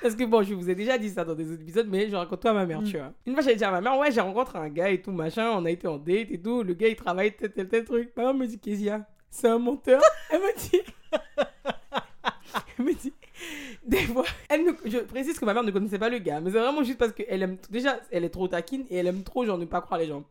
Parce 0.00 0.14
que 0.14 0.24
bon, 0.24 0.42
je 0.42 0.54
vous 0.54 0.68
ai 0.70 0.74
déjà 0.74 0.96
dit 0.98 1.08
ça 1.10 1.24
dans 1.24 1.34
des 1.34 1.50
autres 1.50 1.62
épisodes, 1.62 1.88
mais 1.90 2.08
je 2.10 2.16
raconte 2.16 2.40
toi 2.40 2.50
à 2.52 2.54
ma 2.54 2.66
mère, 2.66 2.80
Mm. 2.82 2.84
tu 2.84 2.98
vois. 2.98 3.12
Une 3.26 3.32
fois, 3.34 3.42
j'avais 3.42 3.56
dit 3.56 3.64
à 3.64 3.70
ma 3.70 3.80
mère, 3.80 3.96
ouais, 3.98 4.10
j'ai 4.12 4.20
rencontré 4.20 4.58
un 4.58 4.68
gars 4.68 4.90
et 4.90 5.00
tout, 5.00 5.12
machin, 5.12 5.50
on 5.52 5.64
a 5.64 5.70
été 5.70 5.86
en 5.88 5.96
date 5.98 6.30
et 6.30 6.40
tout, 6.40 6.62
le 6.62 6.74
gars 6.74 6.88
il 6.88 6.96
travaille 6.96 7.34
tel, 7.34 7.52
tel, 7.52 7.68
tel 7.68 7.84
truc. 7.84 8.12
Ma 8.16 8.24
mère 8.24 8.34
me 8.34 8.46
dit, 8.46 8.58
Kezia, 8.58 9.06
c'est 9.30 9.48
un 9.48 9.58
menteur. 9.58 10.02
Elle 10.30 10.40
me 10.40 10.56
dit. 10.58 10.82
Elle 12.78 12.84
me 12.84 12.92
dit. 12.94 13.12
Des 13.86 13.98
fois, 13.98 14.24
elle 14.48 14.64
ne- 14.64 14.72
je 14.90 14.98
précise 14.98 15.38
que 15.38 15.44
ma 15.44 15.54
mère 15.54 15.62
ne 15.62 15.70
connaissait 15.70 15.98
pas 15.98 16.08
le 16.08 16.18
gars, 16.18 16.40
mais 16.40 16.50
c'est 16.50 16.58
vraiment 16.58 16.82
juste 16.82 16.98
parce 16.98 17.12
qu'elle 17.12 17.42
aime. 17.42 17.58
Déjà, 17.70 17.98
elle 18.10 18.24
est 18.24 18.30
trop 18.30 18.48
taquine 18.48 18.84
et 18.90 18.96
elle 18.96 19.06
aime 19.06 19.22
trop, 19.22 19.44
genre, 19.44 19.58
ne 19.58 19.64
pas 19.66 19.80
croire 19.80 20.00
les 20.00 20.06
gens. 20.06 20.24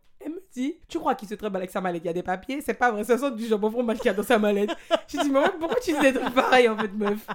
Dit, 0.54 0.76
tu 0.88 1.00
crois 1.00 1.16
qu'il 1.16 1.28
se 1.28 1.36
traîne 1.36 1.56
avec 1.56 1.70
sa 1.70 1.82
mallette 1.82 2.04
Il 2.04 2.08
y 2.08 2.10
a 2.10 2.14
des 2.14 2.24
papiers 2.24 2.62
C'est 2.62 2.74
pas 2.74 2.92
vrai, 2.92 3.04
ça 3.04 3.18
sent 3.18 3.32
du 3.32 3.48
jambon 3.48 3.72
fromage 3.72 3.98
qu'il 3.98 4.08
y 4.08 4.10
a 4.10 4.14
dans 4.14 4.24
sa 4.24 4.40
mallette. 4.40 4.72
Je 5.08 5.20
dis, 5.20 5.30
mais 5.30 5.42
pourquoi 5.60 5.80
tu 5.80 5.94
dis 5.94 6.00
des 6.00 6.14
trucs 6.14 6.34
pareils 6.34 6.70
en 6.70 6.78
fait, 6.78 6.92
meuf? 6.94 7.28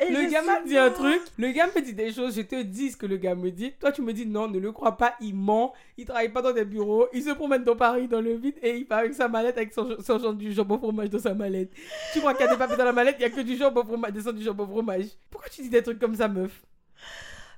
Et 0.00 0.10
le 0.10 0.30
gars 0.30 0.42
m'a 0.42 0.60
dit 0.60 0.76
un 0.76 0.90
truc, 0.90 1.22
le 1.38 1.52
gars 1.52 1.68
me 1.68 1.80
dit 1.80 1.94
des 1.94 2.12
choses, 2.12 2.34
je 2.34 2.42
te 2.42 2.62
dis 2.62 2.90
ce 2.90 2.96
que 2.96 3.06
le 3.06 3.16
gars 3.16 3.34
me 3.34 3.50
dit. 3.50 3.72
Toi, 3.78 3.92
tu 3.92 4.02
me 4.02 4.12
dis 4.12 4.26
non, 4.26 4.48
ne 4.48 4.58
le 4.58 4.72
crois 4.72 4.96
pas, 4.96 5.14
il 5.20 5.34
ment, 5.34 5.72
il 5.96 6.04
travaille 6.04 6.30
pas 6.30 6.42
dans 6.42 6.52
des 6.52 6.64
bureaux, 6.64 7.06
il 7.12 7.22
se 7.22 7.30
promène 7.30 7.62
dans 7.62 7.76
Paris 7.76 8.08
dans 8.08 8.20
le 8.20 8.34
vide 8.34 8.56
et 8.62 8.76
il 8.76 8.86
part 8.86 9.00
avec 9.00 9.14
sa 9.14 9.28
mallette 9.28 9.56
avec 9.56 9.72
son, 9.72 9.96
son 10.00 10.18
genre 10.18 10.34
du 10.34 10.52
jambon 10.52 10.78
fromage 10.78 11.10
dans 11.10 11.20
sa 11.20 11.34
mallette. 11.34 11.70
Tu 12.12 12.18
crois 12.18 12.34
qu'il 12.34 12.44
y 12.44 12.48
a 12.48 12.52
des 12.52 12.58
papiers 12.58 12.76
dans 12.76 12.84
la 12.84 12.92
mallette, 12.92 13.16
il 13.18 13.22
y 13.22 13.24
a 13.24 13.30
que 13.30 13.40
du 13.40 13.56
jambon 13.56 13.84
fromage, 13.84 14.12
des 14.12 14.32
du 14.32 14.42
jambon 14.42 14.66
fromage. 14.66 15.06
Pourquoi 15.30 15.48
tu 15.48 15.62
dis 15.62 15.70
des 15.70 15.82
trucs 15.82 16.00
comme 16.00 16.16
ça, 16.16 16.26
meuf? 16.26 16.62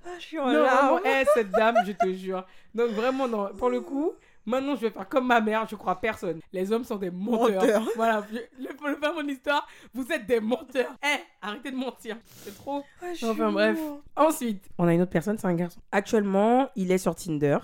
Ah, 0.07 0.11
je 0.19 0.25
suis 0.25 0.39
en 0.39 0.47
Non, 0.47 0.63
larmes. 0.63 1.01
eh, 1.05 1.25
cette 1.35 1.51
dame, 1.53 1.77
je 1.87 1.93
te 1.93 2.13
jure. 2.13 2.45
Donc 2.75 2.91
vraiment, 2.91 3.27
non, 3.29 3.49
pour 3.59 3.71
le 3.71 3.81
coup. 3.81 4.13
Maintenant, 4.49 4.77
je 4.77 4.83
vais 4.83 4.91
faire 4.91 5.09
comme 5.09 5.27
ma 5.27 5.41
mère, 5.41 5.67
je 5.69 5.75
crois 5.75 6.01
personne. 6.01 6.39
Les 6.53 6.71
hommes 6.71 6.85
sont 6.85 6.95
des 6.95 7.11
menteurs. 7.11 7.83
Voilà, 7.97 8.25
le, 8.33 8.43
le 8.61 8.69
fin 8.95 9.11
de 9.11 9.15
mon 9.21 9.27
histoire, 9.29 9.67
vous 9.93 10.07
êtes 10.13 10.25
des 10.25 10.39
menteurs. 10.39 10.95
Eh, 11.05 11.19
arrêtez 11.43 11.73
de 11.73 11.77
mentir. 11.77 12.17
C'est 12.45 12.55
trop. 12.55 12.85
Ah, 13.03 13.07
Enfin, 13.25 13.51
bref. 13.51 13.77
Ensuite, 14.15 14.65
on 14.79 14.87
a 14.87 14.95
une 14.95 15.03
autre 15.03 15.11
personne, 15.11 15.37
c'est 15.37 15.49
un 15.49 15.55
garçon. 15.55 15.81
Actuellement, 15.91 16.69
il 16.77 16.93
est 16.93 16.99
sur 16.99 17.17
Tinder, 17.17 17.59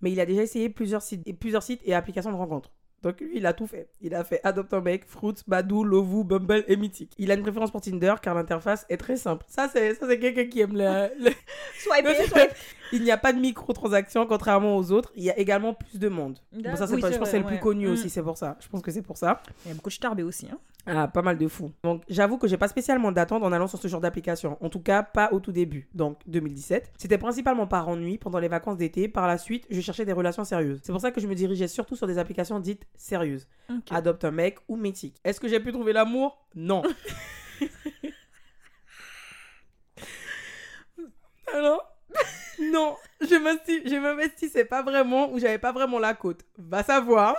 mais 0.00 0.10
il 0.10 0.18
a 0.18 0.26
déjà 0.26 0.42
essayé 0.42 0.68
plusieurs 0.70 1.02
sites 1.02 1.22
et, 1.24 1.34
plusieurs 1.34 1.62
sites 1.62 1.82
et 1.84 1.94
applications 1.94 2.32
de 2.32 2.36
rencontres. 2.36 2.72
Donc 3.04 3.20
lui, 3.20 3.32
il 3.34 3.46
a 3.46 3.52
tout 3.52 3.66
fait. 3.66 3.88
Il 4.00 4.14
a 4.14 4.24
fait 4.24 4.40
Adopt 4.44 4.72
un 4.72 4.80
mec, 4.80 5.04
Fruits, 5.06 5.34
Badoo, 5.46 5.84
Lovoo, 5.84 6.24
Bumble 6.24 6.64
et 6.66 6.76
Mythic. 6.76 7.12
Il 7.18 7.30
a 7.30 7.34
une 7.34 7.42
préférence 7.42 7.70
pour 7.70 7.80
Tinder 7.82 8.14
car 8.22 8.34
l'interface 8.34 8.86
est 8.88 8.96
très 8.96 9.16
simple. 9.16 9.44
Ça, 9.48 9.68
c'est 9.72 9.94
ça, 9.94 10.06
c'est 10.08 10.18
quelqu'un 10.18 10.46
qui 10.46 10.60
aime 10.60 10.72
le, 10.74 11.30
Swiper, 11.78 12.14
swiper. 12.16 12.48
il 12.92 13.02
n'y 13.02 13.10
a 13.10 13.18
pas 13.18 13.32
de 13.34 13.38
microtransactions 13.38 14.26
contrairement 14.26 14.76
aux 14.76 14.90
autres. 14.90 15.12
Il 15.16 15.22
y 15.22 15.30
a 15.30 15.38
également 15.38 15.74
plus 15.74 15.98
de 15.98 16.08
monde. 16.08 16.38
Bon, 16.52 16.76
ça, 16.76 16.86
c'est 16.86 16.94
Oui, 16.94 17.00
pas, 17.02 17.10
je 17.10 17.18
pense 17.18 17.26
que 17.28 17.30
c'est 17.32 17.38
le 17.38 17.44
plus 17.44 17.58
connu 17.60 17.88
Mm. 17.88 17.92
aussi, 17.92 18.08
c'est 18.08 18.22
pour 18.22 18.38
ça. 18.38 18.56
Je 18.60 18.68
pense 18.68 18.80
que 18.80 18.90
c'est 18.90 19.02
pour 19.02 19.18
ça. 19.18 19.42
Il 19.64 19.68
y 19.68 19.72
a 19.72 19.74
beaucoup 19.74 19.90
de 19.90 19.94
starbés 19.94 20.22
aussi. 20.22 20.48
Hein. 20.50 20.58
Ah, 20.86 21.08
pas 21.08 21.22
mal 21.22 21.38
de 21.38 21.48
fous. 21.48 21.72
Donc, 21.82 22.02
j'avoue 22.08 22.36
que 22.36 22.46
j'ai 22.46 22.58
pas 22.58 22.68
spécialement 22.68 23.10
d'attente 23.10 23.42
en 23.42 23.52
allant 23.52 23.66
sur 23.66 23.78
ce 23.78 23.88
genre 23.88 24.02
d'application. 24.02 24.58
En 24.60 24.68
tout 24.68 24.80
cas, 24.80 25.02
pas 25.02 25.30
au 25.32 25.40
tout 25.40 25.52
début, 25.52 25.88
donc 25.94 26.18
2017. 26.26 26.92
C'était 26.98 27.16
principalement 27.16 27.66
par 27.66 27.88
ennui 27.88 28.18
pendant 28.18 28.38
les 28.38 28.48
vacances 28.48 28.76
d'été. 28.76 29.08
Par 29.08 29.26
la 29.26 29.38
suite, 29.38 29.66
je 29.70 29.80
cherchais 29.80 30.04
des 30.04 30.12
relations 30.12 30.44
sérieuses. 30.44 30.80
C'est 30.82 30.92
pour 30.92 31.00
ça 31.00 31.10
que 31.10 31.22
je 31.22 31.26
me 31.26 31.34
dirigeais 31.34 31.68
surtout 31.68 31.96
sur 31.96 32.06
des 32.06 32.18
applications 32.18 32.60
dites 32.60 32.86
sérieuses. 32.96 33.48
Adopte 33.90 34.24
un 34.24 34.30
mec 34.30 34.58
ou 34.68 34.76
Mythique. 34.76 35.16
Est-ce 35.24 35.40
que 35.40 35.48
j'ai 35.48 35.60
pu 35.60 35.72
trouver 35.72 35.94
l'amour? 35.94 36.46
Non. 36.54 36.82
Alors? 41.54 41.90
Non, 42.60 42.96
je 43.20 43.34
m'investis, 43.36 43.82
je 43.86 43.96
m'investissais 43.96 44.64
pas 44.64 44.82
vraiment 44.82 45.32
ou 45.32 45.38
j'avais 45.38 45.58
pas 45.58 45.72
vraiment 45.72 45.98
la 45.98 46.14
côte. 46.14 46.44
Va 46.58 46.82
savoir. 46.82 47.36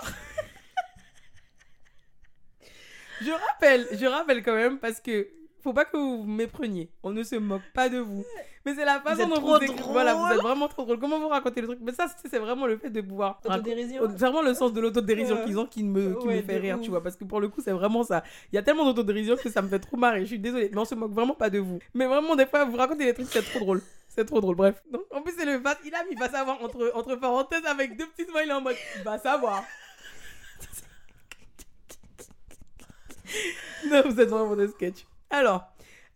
Je 3.22 3.30
rappelle, 3.30 3.86
je 3.92 4.06
rappelle 4.06 4.42
quand 4.42 4.54
même 4.54 4.78
parce 4.78 5.00
que 5.00 5.28
faut 5.62 5.72
pas 5.72 5.84
que 5.84 5.96
vous 5.96 6.22
vous 6.22 6.30
mépreniez. 6.30 6.90
On 7.02 7.10
ne 7.10 7.22
se 7.24 7.34
moque 7.36 7.62
pas 7.74 7.88
de 7.88 7.98
vous. 7.98 8.24
Mais 8.64 8.74
c'est 8.74 8.84
la 8.84 9.00
façon 9.00 9.26
dont 9.28 9.40
vous 9.40 9.56
écrivez- 9.56 9.82
Voilà, 9.90 10.14
vous 10.14 10.26
êtes 10.32 10.40
vraiment 10.40 10.68
trop 10.68 10.84
drôle. 10.84 10.98
Comment 11.00 11.18
vous 11.18 11.28
racontez 11.28 11.60
le 11.60 11.66
truc? 11.68 11.78
Mais 11.82 11.92
ça, 11.92 12.06
c'est 12.30 12.38
vraiment 12.38 12.66
le 12.66 12.76
fait 12.78 12.90
de 12.90 13.00
pouvoir. 13.00 13.40
Autodérision. 13.44 14.06
Vraiment 14.06 14.42
le 14.42 14.54
sens 14.54 14.72
de 14.72 14.80
l'autodérision 14.80 15.36
Ouais. 15.36 15.44
qu'ils 15.44 15.58
ont 15.58 15.66
qui 15.66 15.82
me, 15.84 16.14
qui 16.20 16.26
Ouais, 16.26 16.36
me 16.36 16.42
fait 16.42 16.58
rire, 16.58 16.76
ouf. 16.76 16.82
tu 16.82 16.90
vois. 16.90 17.02
Parce 17.02 17.16
que 17.16 17.24
pour 17.24 17.40
le 17.40 17.48
coup, 17.48 17.60
c'est 17.60 17.72
vraiment 17.72 18.02
ça. 18.04 18.22
Il 18.52 18.56
y 18.56 18.58
a 18.58 18.62
tellement 18.62 18.84
d'autodérision 18.84 19.36
que 19.36 19.48
ça 19.50 19.60
me 19.62 19.68
fait 19.68 19.78
trop 19.80 19.96
marrer. 19.96 20.20
Je 20.20 20.26
suis 20.26 20.38
désolée. 20.38 20.70
Mais 20.72 20.78
on 20.80 20.84
se 20.84 20.94
moque 20.94 21.12
vraiment 21.12 21.34
pas 21.34 21.50
de 21.50 21.58
vous. 21.58 21.78
Mais 21.94 22.06
vraiment, 22.06 22.34
des 22.36 22.46
fois, 22.46 22.64
vous 22.64 22.76
racontez 22.76 23.04
des 23.04 23.14
trucs, 23.14 23.28
c'est 23.28 23.42
trop 23.42 23.60
drôle. 23.60 23.82
C'est 24.08 24.24
trop 24.24 24.40
drôle, 24.40 24.56
bref. 24.56 24.82
Donc, 24.90 25.02
en 25.12 25.20
plus, 25.22 25.34
c'est 25.36 25.44
le 25.44 25.56
va, 25.58 25.74
il 25.84 25.94
a 25.94 26.04
mis 26.04 26.14
va 26.16 26.28
savoir 26.28 26.62
entre, 26.62 26.90
entre 26.94 27.16
parenthèses 27.16 27.66
avec 27.66 27.96
deux 27.96 28.06
petits 28.06 28.28
smileys 28.30 28.52
en 28.52 28.60
mode 28.62 28.76
va 29.04 29.18
savoir. 29.18 29.62
non, 33.90 34.02
vous 34.04 34.20
êtes 34.20 34.28
vraiment 34.28 34.56
des 34.56 34.68
sketchs. 34.68 35.06
Alors, 35.30 35.64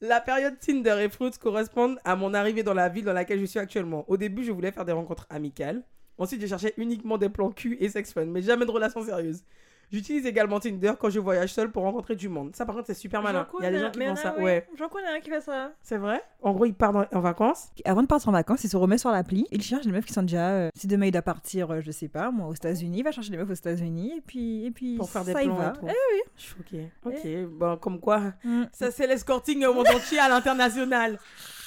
la 0.00 0.20
période 0.20 0.58
Tinder 0.58 0.96
et 1.02 1.08
Fruits 1.08 1.32
correspondent 1.40 1.98
à 2.04 2.16
mon 2.16 2.32
arrivée 2.32 2.62
dans 2.62 2.74
la 2.74 2.88
ville 2.88 3.04
dans 3.04 3.12
laquelle 3.12 3.40
je 3.40 3.44
suis 3.44 3.58
actuellement. 3.58 4.04
Au 4.08 4.16
début, 4.16 4.44
je 4.44 4.52
voulais 4.52 4.72
faire 4.72 4.84
des 4.84 4.92
rencontres 4.92 5.26
amicales. 5.28 5.82
Ensuite, 6.18 6.40
je 6.40 6.46
cherchais 6.46 6.74
uniquement 6.76 7.18
des 7.18 7.28
plans 7.28 7.50
cul 7.50 7.76
et 7.80 7.88
sex 7.88 8.12
fun, 8.12 8.26
mais 8.26 8.42
jamais 8.42 8.66
de 8.66 8.70
relations 8.70 9.04
sérieuses. 9.04 9.42
J'utilise 9.92 10.24
également 10.26 10.60
Tinder 10.60 10.92
quand 10.98 11.10
je 11.10 11.18
voyage 11.18 11.52
seul 11.52 11.70
pour 11.70 11.82
rencontrer 11.82 12.14
du 12.14 12.28
monde. 12.28 12.54
Ça, 12.54 12.64
par 12.64 12.74
contre, 12.76 12.86
c'est 12.86 12.94
super 12.94 13.22
malin. 13.22 13.46
Il 13.58 13.64
y 13.64 13.66
a 13.66 13.70
des 13.70 13.78
gens 13.80 13.90
qui 13.90 14.00
font 14.04 14.16
ça. 14.16 14.38
Ouais, 14.38 14.66
J'en 14.78 14.88
connais 14.88 15.08
un 15.08 15.20
qui 15.20 15.30
fait 15.30 15.40
ça. 15.40 15.72
c'est 15.82 15.96
vrai? 15.96 16.22
En 16.42 16.52
gros, 16.52 16.64
il 16.64 16.74
part 16.74 16.92
dans- 16.92 17.06
en 17.12 17.20
vacances. 17.20 17.68
Avant 17.84 18.02
de 18.02 18.06
partir 18.06 18.28
en 18.28 18.32
vacances, 18.32 18.62
il 18.64 18.70
se 18.70 18.76
remet 18.76 18.98
sur 18.98 19.10
l'appli. 19.10 19.46
Il 19.50 19.62
cherche 19.62 19.84
des 19.84 19.92
meufs 19.92 20.04
qui 20.04 20.12
sont 20.12 20.22
déjà. 20.22 20.50
euh, 20.50 20.68
si 20.76 20.86
demain 20.86 21.06
il 21.06 21.12
doit 21.12 21.22
partir, 21.22 21.70
euh, 21.72 21.80
je 21.80 21.90
sais 21.90 22.08
pas, 22.08 22.30
moi, 22.30 22.46
aux 22.48 22.54
États-Unis, 22.54 22.98
il 22.98 23.02
va 23.04 23.12
chercher 23.12 23.30
des 23.30 23.36
meufs 23.36 23.50
aux 23.50 23.54
États-Unis 23.54 24.14
et 24.18 24.20
puis, 24.20 24.64
et 24.66 24.70
puis 24.70 24.96
Pour 24.96 25.10
faire 25.10 25.24
des 25.24 25.32
ça 25.32 25.42
y 25.42 25.46
plans 25.46 25.56
va. 25.56 25.68
et 25.74 25.78
tout. 25.78 25.86
Eh 25.88 26.28
Je 26.36 26.42
suis 26.42 26.54
choquée. 26.56 26.90
Ok, 27.04 27.48
bon, 27.58 27.76
comme 27.76 27.98
quoi, 28.00 28.20
Mm. 28.44 28.64
ça 28.72 28.90
c'est 28.90 29.06
l'escorting 29.06 29.64
au 29.66 29.74
monde 29.74 29.88
entier 29.88 30.18
à 30.18 30.28
l'international. 30.28 31.18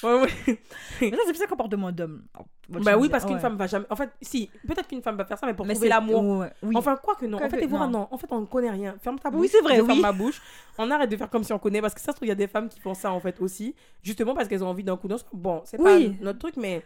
Ouais, 0.04 0.20
ouais. 0.20 0.58
Mais 1.00 1.10
ça, 1.10 1.16
c'est 1.26 1.32
plus 1.32 1.42
un 1.42 1.46
comportement 1.46 1.90
d'homme. 1.90 2.24
Bah 2.68 2.96
oui, 2.96 3.08
parce 3.08 3.24
qu'une 3.24 3.34
ouais. 3.34 3.40
femme 3.40 3.56
va 3.56 3.66
jamais. 3.66 3.86
En 3.90 3.96
fait, 3.96 4.10
si, 4.22 4.50
peut-être 4.66 4.86
qu'une 4.88 5.02
femme 5.02 5.16
va 5.16 5.24
faire 5.24 5.38
ça, 5.38 5.46
mais 5.46 5.54
pour 5.54 5.66
Mais 5.66 5.74
trouver 5.74 5.88
l'amour. 5.88 6.44
oui. 6.62 6.74
Enfin, 6.76 6.96
quoi 6.96 7.14
que 7.14 7.26
non. 7.26 7.38
Quoi 7.38 7.46
en 7.46 7.50
fait, 7.50 7.60
que- 7.60 7.66
non. 7.66 7.88
non. 7.88 8.08
En 8.10 8.16
fait, 8.18 8.26
on 8.30 8.40
ne 8.40 8.46
connaît 8.46 8.70
rien. 8.70 8.94
Ferme 9.02 9.18
ta 9.18 9.30
bouche. 9.30 9.40
Oui, 9.42 9.48
c'est 9.50 9.60
vrai, 9.60 9.72
je 9.76 9.84
ferme 9.84 9.90
oui. 9.92 10.00
ma 10.00 10.12
bouche. 10.12 10.40
On 10.78 10.90
arrête 10.90 11.10
de 11.10 11.16
faire 11.16 11.28
comme 11.30 11.44
si 11.44 11.52
on 11.52 11.58
connaît. 11.58 11.80
Parce 11.80 11.94
que 11.94 12.00
ça 12.00 12.12
se 12.12 12.16
trouve, 12.16 12.26
il 12.26 12.30
y 12.30 12.32
a 12.32 12.36
des 12.36 12.46
femmes 12.46 12.68
qui 12.68 12.80
font 12.80 12.94
ça, 12.94 13.10
en 13.12 13.20
fait, 13.20 13.40
aussi. 13.40 13.74
Justement 14.02 14.34
parce 14.34 14.48
qu'elles 14.48 14.64
ont 14.64 14.68
envie 14.68 14.84
d'un 14.84 14.96
coup 14.96 15.08
d'un. 15.08 15.16
Bon, 15.32 15.62
c'est 15.64 15.80
Oui. 15.80 16.10
pas 16.10 16.24
notre 16.24 16.38
truc, 16.38 16.56
mais. 16.56 16.82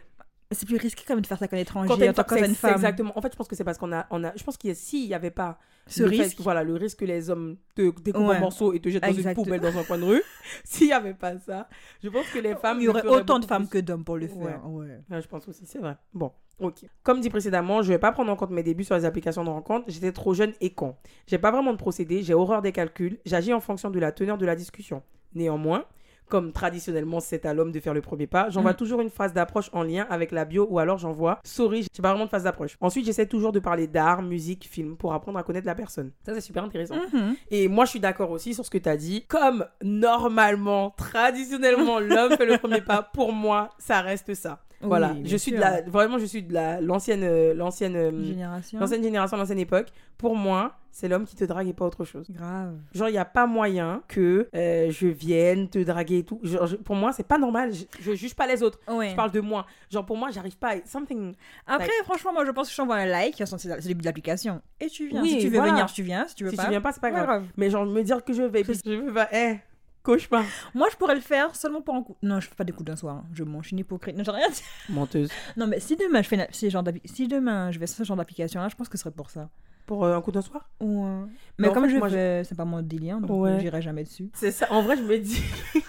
C'est 0.51 0.65
plus 0.65 0.77
risqué 0.77 1.03
quand 1.07 1.13
même 1.13 1.21
de 1.21 1.27
faire 1.27 1.37
ça 1.37 1.47
qu'un 1.47 1.57
étranger. 1.57 1.87
Quand 1.87 1.95
une 1.97 2.09
en 2.09 2.13
tant 2.13 2.23
femme, 2.23 2.25
que 2.25 2.35
c'est- 2.39 2.45
une 2.49 2.55
c'est 2.55 2.59
femme. 2.61 2.73
exactement. 2.73 3.11
En 3.17 3.21
fait, 3.21 3.31
je 3.31 3.37
pense 3.37 3.47
que 3.47 3.55
c'est 3.55 3.63
parce 3.63 3.77
qu'on 3.77 3.91
a, 3.91 4.07
on 4.09 4.23
a. 4.23 4.31
Je 4.35 4.43
pense 4.43 4.57
qu'il 4.57 4.69
y 4.69 4.71
a, 4.71 4.75
s'il 4.75 5.05
y 5.07 5.13
avait 5.13 5.29
pas 5.31 5.59
Ce 5.87 6.01
fait 6.03 6.09
risque. 6.09 6.37
que, 6.37 6.43
voilà, 6.43 6.63
le 6.63 6.73
risque 6.75 6.99
que 6.99 7.05
les 7.05 7.29
hommes 7.29 7.57
te 7.75 7.81
découpent 8.01 8.15
en 8.23 8.27
Ouais. 8.29 8.39
morceaux 8.39 8.73
et 8.73 8.79
te 8.79 8.89
jettent 8.89 9.03
dans 9.03 9.11
une 9.13 9.33
poubelle 9.33 9.61
dans 9.61 9.77
un 9.77 9.83
coin 9.83 9.97
de 9.99 10.05
rue, 10.05 10.23
s'il 10.63 10.87
y 10.87 10.91
avait 10.93 11.13
pas 11.13 11.37
ça, 11.39 11.69
je 12.03 12.09
pense 12.09 12.25
que 12.29 12.39
les 12.39 12.55
femmes. 12.55 12.79
Il 12.79 12.85
y 12.85 12.87
aurait 12.87 13.05
autant 13.07 13.37
de 13.39 13.45
femmes 13.45 13.67
plus. 13.67 13.79
que 13.79 13.85
d'hommes 13.85 14.03
pour 14.03 14.17
le 14.17 14.27
faire. 14.27 14.61
Ouais. 14.67 14.87
Ouais, 15.09 15.21
je 15.21 15.27
pense 15.27 15.47
aussi, 15.47 15.65
c'est 15.67 15.79
vrai. 15.79 15.95
Bon, 16.13 16.31
ok. 16.59 16.77
Comme 17.03 17.21
dit 17.21 17.29
précédemment, 17.29 17.83
je 17.83 17.89
vais 17.89 17.99
pas 17.99 18.11
prendre 18.11 18.31
en 18.31 18.35
compte 18.35 18.49
mes 18.49 18.63
débuts 18.63 18.83
sur 18.83 18.95
les 18.95 19.05
applications 19.05 19.43
de 19.43 19.49
rencontre. 19.49 19.85
J'étais 19.87 20.11
trop 20.11 20.33
jeune 20.33 20.53
et 20.61 20.71
con. 20.71 20.95
J'ai 21.27 21.37
pas 21.37 21.51
vraiment 21.51 21.73
de 21.73 21.77
procédé, 21.77 22.23
j'ai 22.23 22.33
horreur 22.33 22.63
des 22.63 22.71
calculs, 22.71 23.19
j'agis 23.25 23.53
en 23.53 23.59
fonction 23.59 23.91
de 23.91 23.99
la 23.99 24.11
teneur 24.11 24.39
de 24.39 24.45
la 24.47 24.55
discussion. 24.55 25.03
Néanmoins, 25.35 25.85
comme 26.29 26.51
traditionnellement 26.53 27.19
c'est 27.19 27.45
à 27.45 27.53
l'homme 27.53 27.71
de 27.71 27.79
faire 27.79 27.93
le 27.93 28.01
premier 28.01 28.27
pas, 28.27 28.49
j'envoie 28.49 28.71
Mm. 28.73 28.75
toujours 28.75 29.01
une 29.01 29.09
phrase 29.09 29.33
d'approche 29.33 29.69
en 29.73 29.83
lien 29.83 30.05
avec 30.09 30.31
la 30.31 30.45
bio 30.45 30.67
ou 30.69 30.79
alors 30.79 30.97
j'envoie 30.97 31.39
sorry, 31.43 31.85
j'ai 31.93 32.01
pas 32.01 32.09
vraiment 32.09 32.25
de 32.25 32.29
phase 32.29 32.43
d'approche. 32.43 32.77
Ensuite, 32.81 33.05
j'essaie 33.05 33.25
toujours 33.25 33.51
de 33.51 33.59
parler 33.59 33.87
d'art, 33.87 34.21
musique, 34.21 34.67
film 34.69 34.95
pour 34.95 35.13
apprendre 35.13 35.39
à 35.39 35.43
connaître 35.43 35.65
la 35.65 35.75
personne. 35.75 36.11
Ça, 36.25 36.33
c'est 36.33 36.41
super 36.41 36.63
intéressant. 36.63 36.95
Mhm. 37.11 37.35
Et 37.51 37.67
moi, 37.67 37.85
je 37.85 37.89
suis 37.91 37.99
d'accord 37.99 38.31
aussi 38.31 38.53
sur 38.53 38.63
ce 38.65 38.69
que 38.69 38.77
tu 38.77 38.87
as 38.89 38.97
dit. 38.97 39.25
Comme 39.27 39.65
normalement, 39.83 40.93
traditionnellement, 40.97 41.99
l'homme 41.99 42.35
fait 42.37 42.45
le 42.45 42.57
premier 42.57 42.81
pas, 42.81 43.01
pour 43.03 43.33
moi, 43.33 43.69
ça 43.79 44.01
reste 44.01 44.33
ça. 44.33 44.59
Voilà, 44.81 45.11
Oui, 45.13 45.23
je 45.25 45.35
suis 45.37 45.51
de 45.51 45.57
la, 45.57 45.81
vraiment, 45.81 46.17
je 46.19 46.25
suis 46.25 46.41
de 46.43 46.53
la, 46.53 46.79
l'ancienne, 46.79 47.23
euh, 47.23 47.53
l'ancienne, 47.53 47.95
euh, 47.97 48.23
Génération. 48.23 48.79
l'ancienne 48.79 49.03
génération, 49.03 49.35
l'ancienne 49.37 49.59
époque. 49.59 49.87
Pour 50.17 50.35
moi, 50.35 50.75
c'est 50.91 51.07
l'homme 51.07 51.25
qui 51.25 51.35
te 51.35 51.43
drague 51.43 51.67
et 51.67 51.73
pas 51.73 51.85
autre 51.85 52.03
chose. 52.05 52.27
Grave. 52.29 52.75
Genre, 52.93 53.09
il 53.09 53.13
n'y 53.13 53.17
a 53.17 53.25
pas 53.25 53.45
moyen 53.45 54.01
que 54.07 54.47
euh, 54.55 54.89
je 54.91 55.07
vienne 55.07 55.69
te 55.69 55.79
draguer 55.79 56.19
et 56.19 56.23
tout. 56.23 56.39
Genre, 56.43 56.65
je- 56.67 56.75
pour 56.77 56.95
moi, 56.95 57.11
c'est 57.13 57.27
pas 57.27 57.37
normal. 57.37 57.71
Je, 57.73 57.85
je 58.01 58.13
juge 58.15 58.33
pas 58.35 58.47
les 58.47 58.63
autres. 58.63 58.79
Ouais. 58.87 59.09
Je 59.11 59.15
parle 59.15 59.31
de 59.31 59.39
moi. 59.41 59.65
Genre, 59.89 60.05
pour 60.05 60.17
moi, 60.17 60.29
j'arrive 60.31 60.57
pas 60.57 60.71
à. 60.71 60.85
Something. 60.85 61.33
Après, 61.67 61.89
franchement, 62.05 62.33
moi, 62.33 62.45
je 62.45 62.51
pense 62.51 62.67
que 62.67 62.71
je 62.73 62.77
t'envoie 62.77 62.95
un 62.95 63.05
like. 63.05 63.41
C'est 63.45 63.65
le 63.67 63.81
début 63.81 64.01
de 64.01 64.05
l'application. 64.05 64.61
Et 64.79 64.87
tu 64.87 65.07
viens. 65.07 65.21
Oui, 65.21 65.29
si 65.31 65.37
tu 65.39 65.47
veux 65.49 65.57
voilà. 65.57 65.71
venir, 65.73 65.85
tu 65.87 66.03
viens. 66.03 66.25
Si 66.27 66.35
tu 66.35 66.43
veux 66.45 66.49
Si 66.51 66.55
pas. 66.57 66.63
tu 66.63 66.69
viens 66.69 66.81
pas, 66.81 66.91
c'est 66.93 67.01
pas 67.01 67.11
grave. 67.11 67.45
Mais 67.57 67.69
genre, 67.69 67.85
me 67.85 68.01
dire 68.01 68.23
que 68.23 68.33
je 68.33 68.43
vais. 68.43 68.63
je 68.63 68.91
veux 68.91 69.13
pas. 69.13 69.27
Eh, 69.33 69.55
cauchemar. 70.03 70.43
Moi, 70.73 70.87
je 70.91 70.95
pourrais 70.97 71.15
le 71.15 71.21
faire 71.21 71.55
seulement 71.55 71.81
pour 71.81 71.95
un 71.95 72.03
coup. 72.03 72.15
Non, 72.23 72.39
je 72.39 72.47
fais 72.47 72.55
pas 72.55 72.63
des 72.63 72.71
coups 72.73 72.85
d'un 72.87 72.95
soir. 72.95 73.15
hein. 73.17 73.25
Je 73.33 73.43
mange, 73.43 73.63
je 73.63 73.67
suis 73.67 73.73
une 73.75 73.79
hypocrite. 73.79 74.15
Non, 74.17 74.23
j'ai 74.23 74.31
rien 74.31 74.49
dit. 74.49 74.61
Menteuse. 74.89 75.29
Non, 75.57 75.67
mais 75.67 75.79
si 75.79 75.95
demain, 75.95 76.21
je 76.21 76.27
fais 76.27 76.69
genre 76.69 76.83
si 77.05 77.27
demain, 77.27 77.71
je 77.71 77.79
vais 77.79 77.87
sur 77.87 77.97
ce 77.97 78.03
genre 78.03 78.17
d'application-là, 78.17 78.69
je 78.69 78.75
pense 78.75 78.89
que 78.89 78.97
ce 78.97 79.03
serait 79.03 79.13
pour 79.15 79.29
ça. 79.29 79.49
Pour 79.85 80.05
euh, 80.05 80.15
un 80.15 80.21
coup 80.21 80.31
d'un 80.31 80.41
soir? 80.43 80.69
Ouais. 80.79 81.25
Mais 81.57 81.71
comme 81.71 81.85
fait, 81.85 81.89
je 81.91 81.97
moi, 81.97 82.09
fais, 82.09 82.43
c'est 82.43 82.55
pas 82.55 82.65
mon 82.65 82.81
délire, 82.81 83.19
donc 83.19 83.31
Ouais. 83.41 83.59
j'irai 83.59 83.81
jamais 83.81 84.03
dessus. 84.03 84.29
C'est 84.33 84.51
ça. 84.51 84.67
En 84.71 84.83
vrai, 84.83 84.95
je 84.97 85.01
me 85.03 85.17
dis. 85.17 85.41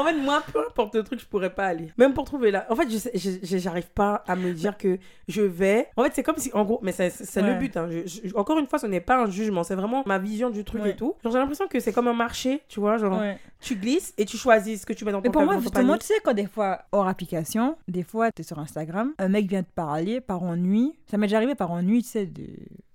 en 0.00 0.04
fait, 0.04 0.14
moi, 0.14 0.42
peu 0.52 0.58
importe 0.60 0.94
le 0.94 1.02
truc, 1.02 1.20
je 1.20 1.26
pourrais 1.26 1.54
pas 1.54 1.66
aller. 1.66 1.92
Même 1.98 2.14
pour 2.14 2.24
trouver 2.24 2.50
là. 2.50 2.66
En 2.70 2.76
fait, 2.76 2.88
je 2.90 3.58
j'arrive 3.58 3.88
pas 3.88 4.22
à 4.26 4.36
me 4.36 4.52
dire 4.52 4.76
que 4.78 4.98
je 5.28 5.42
vais. 5.42 5.88
En 5.96 6.02
fait, 6.04 6.12
c'est 6.14 6.22
comme 6.22 6.36
si, 6.38 6.50
en 6.54 6.64
gros, 6.64 6.78
mais 6.82 6.92
c'est 6.92 7.10
le 7.42 7.54
but. 7.58 7.76
hein. 7.76 7.88
Je- 7.90 8.28
je- 8.28 8.34
encore 8.34 8.58
une 8.58 8.66
fois, 8.66 8.78
ce 8.78 8.86
n'est 8.86 9.00
pas 9.00 9.16
un 9.22 9.30
jugement. 9.30 9.64
C'est 9.64 9.74
vraiment 9.74 10.02
ma 10.06 10.18
vision 10.18 10.50
du 10.50 10.64
truc 10.64 10.82
Ouais. 10.82 10.90
et 10.90 10.96
tout. 10.96 11.14
Genre, 11.22 11.32
j'ai 11.32 11.38
l'impression 11.38 11.68
que 11.68 11.80
c'est 11.80 11.92
comme 11.92 12.08
un 12.08 12.14
marché, 12.14 12.62
tu 12.68 12.80
vois. 12.80 12.96
Genre, 12.98 13.18
Ouais. 13.18 13.38
tu 13.60 13.74
glisses 13.76 14.14
et 14.18 14.24
tu 14.24 14.36
choisis 14.36 14.80
ce 14.82 14.86
que 14.86 14.92
tu 14.92 15.04
mets 15.04 15.12
dans 15.12 15.18
ton 15.20 15.28
Mais 15.28 15.32
pour 15.32 15.42
moi, 15.44 15.58
justement, 15.60 15.96
tu 15.98 16.06
sais, 16.06 16.14
quand 16.24 16.34
des 16.34 16.46
fois, 16.46 16.80
hors 16.92 17.08
application, 17.08 17.76
des 17.88 18.02
fois, 18.02 18.30
t'es 18.32 18.42
sur 18.42 18.58
Instagram, 18.58 19.12
un 19.18 19.28
mec 19.28 19.46
vient 19.46 19.62
te 19.62 19.72
parler 19.74 20.20
par 20.20 20.42
ennui. 20.42 20.94
Ça 21.10 21.16
m'est 21.18 21.26
déjà 21.26 21.36
arrivé 21.38 21.54
par 21.54 21.70
ennui, 21.70 22.02
tu 22.02 22.08
sais, 22.08 22.26
de. 22.26 22.44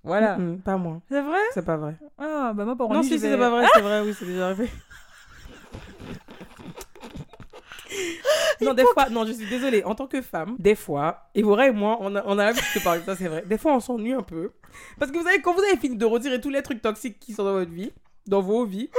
Voilà. 0.05 0.37
Mm, 0.37 0.57
pas 0.59 0.75
moi. 0.77 0.99
C'est 1.09 1.21
vrai? 1.21 1.37
C'est 1.53 1.63
pas 1.65 1.77
vrai. 1.77 1.95
Ah, 2.17 2.51
bah 2.53 2.65
moi, 2.65 2.75
par 2.75 2.89
non, 2.89 2.95
ennui. 2.99 3.03
je 3.07 3.13
si, 3.15 3.19
vais- 3.21 3.31
c'est 3.31 3.37
pas 3.37 3.49
vrai. 3.49 3.65
C'est 3.73 3.81
vrai, 3.81 4.01
oui, 4.01 4.13
c'est 4.17 4.25
déjà 4.25 4.47
arrivé. 4.47 4.69
Non, 8.61 8.73
des 8.73 8.85
fois, 8.85 9.09
non, 9.09 9.25
je 9.25 9.33
suis 9.33 9.47
désolée. 9.47 9.83
En 9.83 9.95
tant 9.95 10.07
que 10.07 10.21
femme, 10.21 10.55
des 10.59 10.75
fois, 10.75 11.29
Evora 11.35 11.67
et 11.67 11.71
moi, 11.71 11.97
on 11.99 12.15
a, 12.15 12.23
on 12.25 12.37
a 12.37 12.45
l'habitude 12.45 12.75
de 12.75 12.83
parler 12.83 13.01
de 13.01 13.05
ça, 13.05 13.15
c'est 13.15 13.27
vrai. 13.27 13.43
Des 13.45 13.57
fois, 13.57 13.75
on 13.75 13.79
s'ennuie 13.79 14.13
un 14.13 14.21
peu. 14.21 14.51
Parce 14.99 15.11
que 15.11 15.17
vous 15.17 15.23
savez, 15.23 15.41
quand 15.41 15.53
vous 15.53 15.61
avez 15.61 15.77
fini 15.77 15.97
de 15.97 16.05
retirer 16.05 16.39
tous 16.39 16.49
les 16.49 16.61
trucs 16.61 16.81
toxiques 16.81 17.19
qui 17.19 17.33
sont 17.33 17.43
dans 17.43 17.53
votre 17.53 17.71
vie, 17.71 17.91
dans 18.27 18.41
vos 18.41 18.65
vies, 18.65 18.89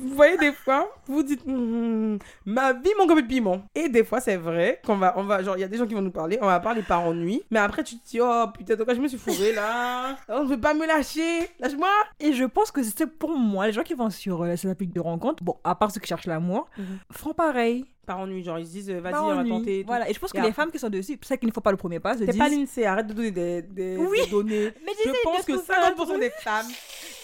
vous 0.00 0.14
voyez, 0.14 0.36
des 0.38 0.52
fois, 0.52 0.88
vous 1.06 1.22
dites, 1.22 1.42
Hmm, 1.46 2.16
ma 2.44 2.72
vie 2.72 2.90
manque 2.98 3.10
un 3.10 3.14
peu 3.14 3.22
de 3.22 3.26
piment. 3.28 3.62
Et 3.74 3.88
des 3.88 4.04
fois, 4.04 4.20
c'est 4.20 4.36
vrai 4.36 4.80
qu'on 4.84 4.96
va, 4.96 5.14
on 5.16 5.24
va, 5.24 5.42
genre, 5.42 5.56
il 5.56 5.60
y 5.60 5.64
a 5.64 5.68
des 5.68 5.76
gens 5.78 5.86
qui 5.86 5.94
vont 5.94 6.02
nous 6.02 6.10
parler, 6.10 6.38
on 6.40 6.46
va 6.46 6.60
parler 6.60 6.82
par 6.82 7.02
ennui. 7.06 7.42
Mais 7.50 7.58
après, 7.58 7.82
tu 7.84 7.96
te 7.98 8.08
dis, 8.08 8.20
oh 8.20 8.44
putain, 8.56 8.76
donc 8.76 8.88
je 8.94 9.00
me 9.00 9.08
suis 9.08 9.18
fourrée 9.18 9.52
là. 9.52 10.16
On 10.28 10.44
ne 10.44 10.48
veut 10.48 10.60
pas 10.60 10.74
me 10.74 10.86
lâcher. 10.86 11.48
Lâche-moi. 11.60 11.88
Et 12.18 12.32
je 12.32 12.44
pense 12.44 12.70
que 12.70 12.82
c'est 12.82 13.06
pour 13.06 13.36
moi, 13.36 13.66
les 13.66 13.72
gens 13.72 13.82
qui 13.82 13.94
vont 13.94 14.10
sur 14.10 14.42
euh, 14.42 14.56
ces 14.56 14.68
applis 14.68 14.86
de 14.86 15.00
rencontre, 15.00 15.42
bon, 15.42 15.56
à 15.64 15.74
part 15.74 15.90
ceux 15.90 16.00
qui 16.00 16.08
cherchent 16.08 16.26
l'amour, 16.26 16.68
Mhm. 16.78 16.84
feront 17.12 17.34
pareil. 17.34 17.84
Par 18.06 18.18
ennui, 18.18 18.42
genre, 18.42 18.58
ils 18.58 18.66
se 18.66 18.72
disent, 18.72 18.90
vas-y, 18.90 19.14
on 19.14 19.34
va 19.36 19.44
tenter. 19.44 19.80
et. 19.80 19.82
Voilà, 19.84 20.10
et 20.10 20.14
je 20.14 20.18
pense 20.18 20.32
que 20.32 20.40
les 20.40 20.50
femmes 20.52 20.70
qui 20.72 20.80
sont 20.80 20.88
dessus, 20.88 21.16
c'est 21.22 21.38
qu'il 21.38 21.48
ne 21.48 21.52
faut 21.52 21.60
pas 21.60 21.70
le 21.70 21.76
premier 21.76 22.00
pas, 22.00 22.16
T'es 22.16 22.26
disent... 22.26 22.38
pas 22.38 22.48
l'INSEE, 22.48 22.84
arrête 22.84 23.06
de 23.06 23.12
donner 23.12 23.30
des, 23.30 23.62
des, 23.62 23.96
Oui. 23.98 24.18
des 24.24 24.30
données. 24.30 24.72
Mais 24.84 24.92
Je 25.04 25.10
pense 25.22 25.44
que 25.44 25.52
trouver 25.52 25.74
un 25.76 25.90
50% 25.92 26.06
truc. 26.06 26.20
des 26.20 26.30
femmes 26.30 26.66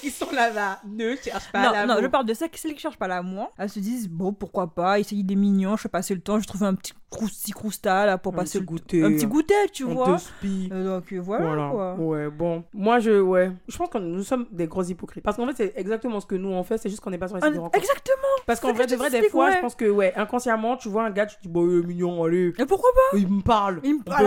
qui 0.06 0.12
sont 0.12 0.30
là-bas 0.32 0.78
ne 0.86 1.16
cherchent 1.16 1.50
pas 1.52 1.72
l'amour. 1.72 1.96
non, 1.96 2.02
je 2.02 2.06
parle 2.06 2.26
de 2.26 2.32
qui, 2.34 2.58
celles 2.60 2.74
qui 2.74 2.80
cherchent 2.80 2.98
pas 2.98 3.08
l'amour. 3.08 3.52
Elles 3.58 3.68
se 3.70 3.80
disent, 3.80 4.08
bon, 4.08 4.32
pourquoi 4.32 4.68
pas, 4.74 4.98
essayer 5.00 5.22
des 5.22 5.34
mignons, 5.36 5.76
je 5.76 5.82
fais 5.82 5.88
passer 5.88 6.14
le 6.14 6.20
temps, 6.20 6.38
je 6.38 6.46
trouve 6.46 6.62
un 6.64 6.74
petit 6.74 6.92
crousti 7.08 7.52
crousta 7.52 8.04
là 8.04 8.18
pour 8.18 8.34
Un 8.34 8.38
passer 8.38 8.58
petit 8.58 8.60
le 8.60 8.64
goûter. 8.66 9.02
Un 9.04 9.12
petit 9.12 9.26
goûter, 9.26 9.54
tu 9.72 9.84
On 9.84 9.94
vois. 9.94 10.16
te. 10.16 10.46
Euh, 10.72 10.84
Donc 10.98 11.12
euh, 11.12 11.18
voilà, 11.18 11.44
Voilà. 11.46 11.70
quoi. 11.70 11.94
Ouais, 11.94 12.28
bon. 12.30 12.64
Moi, 12.74 12.98
je, 12.98 13.20
ouais. 13.20 13.52
Je 13.68 13.76
pense 13.76 13.88
que 13.88 13.98
nous 13.98 14.22
sommes 14.24 14.46
des 14.50 14.66
gros 14.66 14.82
hypocrites. 14.82 15.22
Parce 15.24 15.36
qu'en 15.36 15.46
fait, 15.46 15.54
c'est 15.56 15.72
exactement 15.76 16.20
ce 16.20 16.26
que 16.26 16.34
nous 16.34 16.48
on 16.50 16.62
fait, 16.64 16.78
c'est 16.78 16.88
juste 16.90 17.00
qu'on 17.00 17.10
n'est 17.10 17.18
pas 17.18 17.28
sur 17.28 17.36
les 17.36 17.42
sites 17.42 17.52
de 17.52 17.58
Un- 17.58 17.60
rencontre. 17.62 17.78
Exactement. 17.78 18.16
Parce 18.46 18.60
qu'en 18.60 18.72
vrai, 18.72 18.86
de 18.86 18.96
vrai, 18.96 19.10
des 19.10 19.28
fois, 19.28 19.50
je 19.52 19.58
pense 19.58 19.74
que, 19.74 19.86
ouais, 19.86 20.12
inconsciemment, 20.16 20.76
tu 20.76 20.88
vois 20.88 21.04
un 21.04 21.10
gars, 21.10 21.26
tu 21.26 21.36
te 21.36 21.42
dis, 21.42 21.48
bon, 21.48 21.68
il 21.68 21.78
est 21.82 21.86
mignon, 21.86 22.24
allez. 22.24 22.52
Et 22.58 22.66
pourquoi 22.66 22.90
pas? 22.92 23.18
Il 23.18 23.28
me 23.28 23.42
parle. 23.42 23.80
Il 23.82 23.98
me 23.98 24.02
parle. 24.02 24.26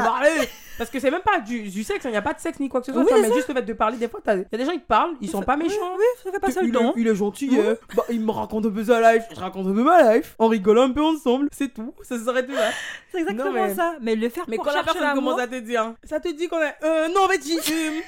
Parce 0.77 0.89
que 0.89 0.99
c'est 0.99 1.11
même 1.11 1.21
pas 1.21 1.41
du, 1.41 1.63
du 1.69 1.84
sexe, 1.84 2.05
il 2.05 2.11
n'y 2.11 2.17
a 2.17 2.21
pas 2.21 2.34
de 2.34 2.39
sexe 2.39 2.59
ni 2.59 2.69
quoi 2.69 2.80
que 2.80 2.86
ce 2.88 2.93
soit. 2.93 3.03
Oui, 3.03 3.11
mais 3.21 3.34
juste 3.34 3.49
le 3.49 3.53
fait 3.55 3.61
de 3.61 3.73
parler, 3.73 3.97
des 3.97 4.07
fois, 4.07 4.21
il 4.27 4.45
y 4.51 4.55
a 4.55 4.57
des 4.57 4.65
gens 4.65 4.71
qui 4.71 4.80
te 4.82 4.88
parlent, 4.88 5.15
ils 5.19 5.30
sont 5.30 5.41
pas 5.41 5.57
méchants. 5.57 5.68
Oui, 5.70 5.88
oui, 5.97 6.05
ça 6.24 6.32
fait 6.32 6.39
passer 6.39 6.59
il, 6.63 6.76
est, 6.76 6.80
il 6.97 7.07
est 7.07 7.15
gentil, 7.15 7.49
hein. 7.59 7.76
bah, 7.95 8.03
il 8.09 8.22
me 8.22 8.32
raconte 8.32 8.65
un 8.65 8.70
peu 8.72 8.84
sa 8.84 9.13
life, 9.13 9.24
je 9.34 9.39
raconte 9.39 9.67
un 9.67 9.74
peu 9.74 9.84
ma 9.84 10.15
life. 10.15 10.36
On 10.39 10.47
rigole 10.47 10.80
un 10.80 10.91
peu 10.91 11.03
ensemble, 11.03 11.47
c'est 11.51 11.74
tout. 11.74 11.93
Ça 12.01 12.17
s'arrête 12.20 12.49
là. 12.49 12.72
C'est 13.11 13.20
exactement 13.22 13.51
Non, 13.51 13.67
mais- 13.67 13.76
ça. 13.76 13.95
Mais 14.01 14.15
le 14.15 14.30
faire 14.30 14.45
Mais 14.47 14.55
pour 14.57 14.65
quand 14.65 14.74
la 14.74 14.84
personne 14.84 15.13
commence 15.13 15.39
à 15.39 15.47
te 15.47 15.55
dire, 15.59 15.93
ça 16.03 16.20
te 16.20 16.30
dit 16.30 16.47
qu'on 16.47 16.57
a. 16.57 16.74
Euh, 16.84 17.07
non, 17.09 17.28
vas-y, 17.28 17.57
euh, 17.57 18.01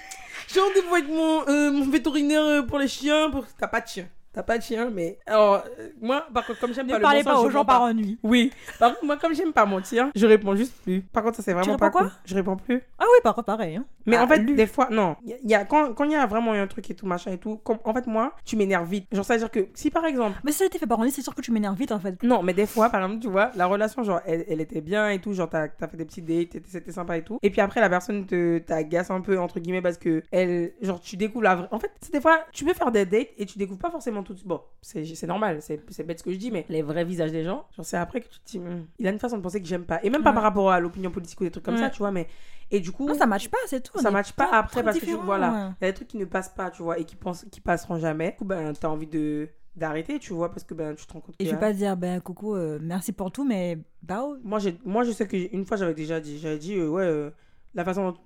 j'ai 0.48 0.60
rendez-vous 0.60 0.94
avec 0.94 1.08
mon, 1.08 1.48
euh, 1.48 1.72
mon 1.72 1.90
vétérinaire 1.90 2.44
euh, 2.44 2.62
pour 2.62 2.80
les 2.80 2.88
chiens. 2.88 3.30
Pour... 3.30 3.46
T'as 3.58 3.68
pas 3.68 3.82
de 3.82 3.88
chien. 3.88 4.08
T'as 4.34 4.44
pas 4.44 4.58
de 4.58 4.64
chien, 4.64 4.90
mais. 4.94 5.18
Alors, 5.26 5.64
euh, 5.80 5.90
moi, 6.02 6.26
par 6.34 6.46
contre, 6.46 6.60
comme 6.60 6.74
j'aime 6.74 6.88
pas 6.88 6.94
Ne 6.94 6.98
le 7.00 7.04
parlez 7.04 7.24
pas 7.24 7.38
aux 7.40 7.48
je 7.48 7.52
gens 7.54 7.66
par 7.66 7.82
ennui. 7.82 8.18
Oui. 8.24 8.52
Par 8.80 8.92
contre, 8.94 9.06
moi, 9.06 9.18
comme 9.18 9.36
j'aime 9.36 9.52
pas 9.52 9.66
mentir, 9.66 10.10
je 10.16 10.26
réponds 10.26 10.56
juste 10.56 10.74
plus. 10.84 11.02
Par 11.02 11.24
contre, 11.24 11.36
ça, 11.38 11.44
c'est 11.44 11.52
vraiment 11.54 11.74
réponds 11.74 11.78
pas 11.80 11.90
quoi 11.92 12.02
cool. 12.04 12.12
Je 12.26 12.36
réponds 12.36 12.56
plus. 12.56 12.82
Ah 12.98 13.04
oui, 13.04 13.20
par 13.24 13.36
contre, 13.36 13.48
pareil. 13.48 13.76
Hein. 13.76 13.86
Mais 14.06 14.16
Ah, 14.16 14.24
en 14.24 14.28
fait, 14.28 14.38
lui. 14.40 14.56
des 14.56 14.68
fois, 14.68 14.88
non. 14.90 15.18
Y 15.26 15.34
a- 15.34 15.38
il 15.44 15.50
y 15.50 15.54
a, 15.56 15.66
quand 15.66 16.04
il 16.06 16.12
y 16.12 16.16
a 16.16 16.26
vraiment 16.28 16.54
un 16.54 16.66
truc 16.68 16.90
et 16.90 16.96
tout, 16.96 17.06
machin 17.06 17.32
et 17.32 17.38
tout, 17.38 17.58
comme, 17.58 17.78
en 17.84 17.94
fait, 17.94 18.08
moi, 18.08 18.34
tu 18.46 18.56
m'énerves 18.56 18.90
vite. 18.90 19.06
Genre, 19.12 19.26
ça 19.26 19.34
veut 19.34 19.40
dire 19.40 19.52
que 19.52 19.68
si 19.74 19.92
par 19.92 20.06
exemple. 20.06 20.40
Mais 20.46 20.52
si 20.54 20.60
ça 20.60 20.64
a 20.64 20.68
été 20.68 20.80
fait 20.80 20.88
par 20.88 21.00
ennui, 21.00 21.12
c'est 21.12 21.22
sûr 21.22 21.36
que 21.36 21.42
tu 21.42 21.52
m'énerves 21.52 21.78
vite 21.78 21.92
en 21.92 22.00
fait. 22.00 22.22
Non, 22.24 22.42
mais 22.42 22.54
des 22.54 22.66
fois, 22.66 22.90
par 22.90 23.04
exemple, 23.04 23.22
tu 23.22 23.30
vois, 23.30 23.52
la 23.56 23.66
relation, 23.66 24.02
genre, 24.04 24.22
elle, 24.26 24.46
elle 24.48 24.62
était 24.62 24.82
bien 24.82 25.10
et 25.10 25.20
tout, 25.20 25.34
genre, 25.34 25.50
t'as 25.50 25.68
as 25.82 25.88
fait 25.90 25.98
des 25.98 26.06
petits 26.06 26.22
dates, 26.22 26.64
c'était 26.68 26.92
sympa 26.94 27.18
et 27.18 27.24
tout. 27.24 27.38
Et 27.44 27.50
puis 27.50 27.60
après, 27.62 27.82
la 27.82 27.90
personne 27.90 28.26
te 28.26 28.60
t'agace 28.60 29.12
un 29.12 29.20
peu, 29.22 29.38
entre 29.40 29.60
guillemets, 29.60 29.82
parce 29.82 29.98
que 29.98 30.24
elle, 30.32 30.72
genre, 30.82 31.02
tu 31.02 31.18
découvres 31.18 31.44
la 31.44 31.56
vraie. 31.56 31.68
En 31.72 31.80
fait, 31.80 31.92
des 32.14 32.22
fois, 32.22 32.40
tu 32.54 32.64
peux 32.64 32.74
faire 32.74 32.92
des 32.92 33.06
dates 33.06 33.28
et 33.38 33.46
tu 33.46 33.58
découvres 33.58 33.80
pas 33.80 33.92
forcément 33.92 34.21
tout. 34.24 34.36
Bon, 34.46 34.62
c'est 34.82 35.24
normal, 35.28 35.60
c'est 35.62 36.04
bête 36.06 36.20
ce 36.20 36.24
que 36.24 36.32
je 36.32 36.38
dis, 36.38 36.52
mais 36.52 36.66
les 36.70 36.82
vrais 36.82 37.06
visages 37.06 37.32
des 37.32 37.44
gens, 37.44 37.66
genre, 37.76 37.86
c'est 37.86 37.98
après 37.98 38.22
que 38.22 38.28
tu 38.28 38.40
te 38.40 38.46
dis, 38.52 38.60
Hmm, 38.60 38.86
il 39.00 39.08
a 39.08 39.12
une 39.12 39.20
façon 39.20 39.38
de 39.38 39.42
penser 39.42 39.62
que 39.62 39.68
j'aime 39.68 39.86
pas. 39.86 40.00
Et 40.04 40.10
même 40.10 40.24
pas 40.24 40.30
Ouais. 40.30 40.36
par 40.36 40.44
rapport 40.44 40.72
à 40.72 40.80
l'opinion 40.80 41.12
politique 41.12 41.40
ou 41.42 41.44
des 41.44 41.52
trucs 41.52 41.64
comme 41.66 41.76
Ouais. 41.76 41.82
ça, 41.82 41.90
tu 41.90 42.00
vois, 42.00 42.12
mais. 42.12 42.28
Et 42.72 42.80
du 42.80 42.92
coup. 42.92 43.08
Non, 43.08 43.16
ça 43.16 43.26
matche 43.26 43.50
pas, 43.50 43.58
c'est 43.68 43.82
tout. 43.82 43.98
ça 44.00 44.12
matche 44.12 44.32
pas 44.34 44.46
trop- 44.46 44.56
après 44.56 44.82
trop 44.82 44.84
parce 44.86 45.00
que 45.00 45.06
tu- 45.06 45.12
voilà 45.16 45.74
il 45.82 45.86
y 45.86 45.88
a 45.88 45.92
des 45.92 45.96
trucs 45.96 46.08
qui 46.08 46.18
ne 46.18 46.24
passent 46.26 46.54
pas 46.56 46.72
tu 46.72 46.82
vois 46.84 46.98
et 47.00 47.04
qui 47.04 47.18
pensent 47.18 47.46
qui 47.52 47.60
passeront 47.60 48.00
jamais 48.00 48.32
du 48.32 48.38
coup 48.38 48.46
ben 48.46 48.72
t'as 48.74 48.88
envie 48.88 49.08
de 49.08 49.50
d'arrêter 49.76 50.20
tu 50.20 50.32
vois 50.34 50.50
parce 50.50 50.64
que 50.64 50.74
ben 50.74 50.96
tu 50.96 51.06
te 51.06 51.12
rends 51.12 51.20
compte 51.20 51.36
Et 51.40 51.44
que 51.44 51.50
je 51.50 51.56
vais 51.56 51.60
pas 51.60 51.74
dire, 51.74 51.98
ben 51.98 52.22
coucou, 52.22 52.56
euh, 52.56 52.80
merci 52.82 53.12
pour 53.12 53.30
tout, 53.32 53.44
mais 53.44 53.78
bah 54.04 54.22
oh, 54.24 54.38
moi 54.44 54.60
moi 54.86 55.04
je 55.04 55.12
sais 55.12 55.28
que 55.28 55.38
j'ai- 55.38 55.54
une 55.54 55.66
fois 55.66 55.76
j'avais 55.76 55.94
déjà 55.94 56.22
dit 56.22 56.40
j'avais 56.40 56.58
dit 56.58 56.76
euh, 56.78 56.88
ouais 56.88 57.04
euh, 57.04 57.30
la 57.74 57.84
façon 57.84 58.12
dont 58.12 58.18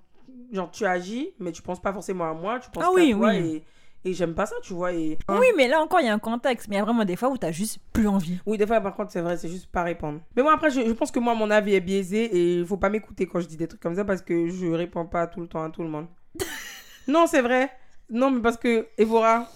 genre 0.52 0.70
tu 0.70 0.84
agis 0.86 1.30
mais 1.40 1.50
tu 1.50 1.62
penses 1.62 1.80
pas 1.82 1.92
forcément 1.92 2.30
à 2.30 2.34
moi 2.34 2.60
tu 2.60 2.70
penses 2.70 2.84
Ah 2.86 2.90
oui, 2.94 3.10
toi 3.12 3.30
oui. 3.30 3.36
et 3.36 3.64
et 4.06 4.14
j'aime 4.14 4.34
pas 4.34 4.46
ça 4.46 4.54
tu 4.62 4.72
vois 4.72 4.92
et 4.92 5.18
Hein 5.28 5.38
Oui, 5.40 5.46
mais 5.56 5.68
là 5.68 5.80
encore, 5.80 6.00
il 6.00 6.06
y 6.06 6.08
a 6.08 6.14
un 6.14 6.18
contexte. 6.18 6.68
Mais 6.68 6.76
il 6.76 6.78
y 6.78 6.80
a 6.80 6.84
vraiment 6.84 7.04
des 7.04 7.16
fois 7.16 7.28
où 7.28 7.36
t'as 7.36 7.50
juste 7.52 7.78
plus 7.92 8.06
envie. 8.08 8.38
oui 8.46 8.56
des 8.56 8.66
fois 8.66 8.80
par 8.80 8.94
contre 8.94 9.10
c'est 9.12 9.20
vrai 9.20 9.36
c'est 9.36 9.48
juste 9.48 9.66
pas 9.66 9.82
répondre 9.82 10.20
mais 10.36 10.42
moi 10.42 10.54
après 10.54 10.70
je, 10.70 10.80
je 10.80 10.92
pense 10.92 11.10
que 11.10 11.18
moi 11.18 11.34
mon 11.34 11.50
avis 11.50 11.74
est 11.74 11.80
biaisé 11.80 12.24
et 12.24 12.54
il 12.60 12.66
faut 12.66 12.76
pas 12.76 12.88
m'écouter 12.88 13.26
quand 13.26 13.40
je 13.40 13.46
dis 13.46 13.56
des 13.56 13.66
trucs 13.68 13.80
comme 13.80 13.94
ça 13.96 14.04
parce 14.04 14.22
que 14.22 14.48
je 14.48 14.66
réponds 14.68 15.06
pas 15.06 15.26
tout 15.26 15.40
le 15.40 15.48
temps 15.48 15.62
à 15.62 15.70
tout 15.70 15.82
le 15.82 15.88
monde 15.88 16.06
non 17.08 17.26
c'est 17.26 17.42
vrai 17.42 17.70
non 18.08 18.30
mais 18.30 18.40
parce 18.40 18.56
que 18.56 18.86
Evora 18.98 19.48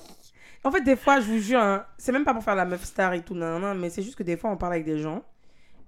en 0.64 0.70
fait 0.70 0.80
des 0.82 0.96
fois 0.96 1.20
je 1.20 1.26
vous 1.26 1.38
jure 1.38 1.60
hein, 1.60 1.84
c'est 1.98 2.12
même 2.12 2.24
pas 2.24 2.34
pour 2.34 2.42
faire 2.42 2.56
la 2.56 2.64
meuf 2.64 2.84
star 2.84 3.12
et 3.14 3.22
tout 3.22 3.34
nan, 3.34 3.60
nan, 3.60 3.78
mais 3.78 3.90
c'est 3.90 4.02
juste 4.02 4.16
que 4.16 4.22
des 4.24 4.36
fois 4.36 4.50
on 4.50 4.56
parle 4.56 4.72
avec 4.74 4.84
des 4.84 4.98
gens 4.98 5.22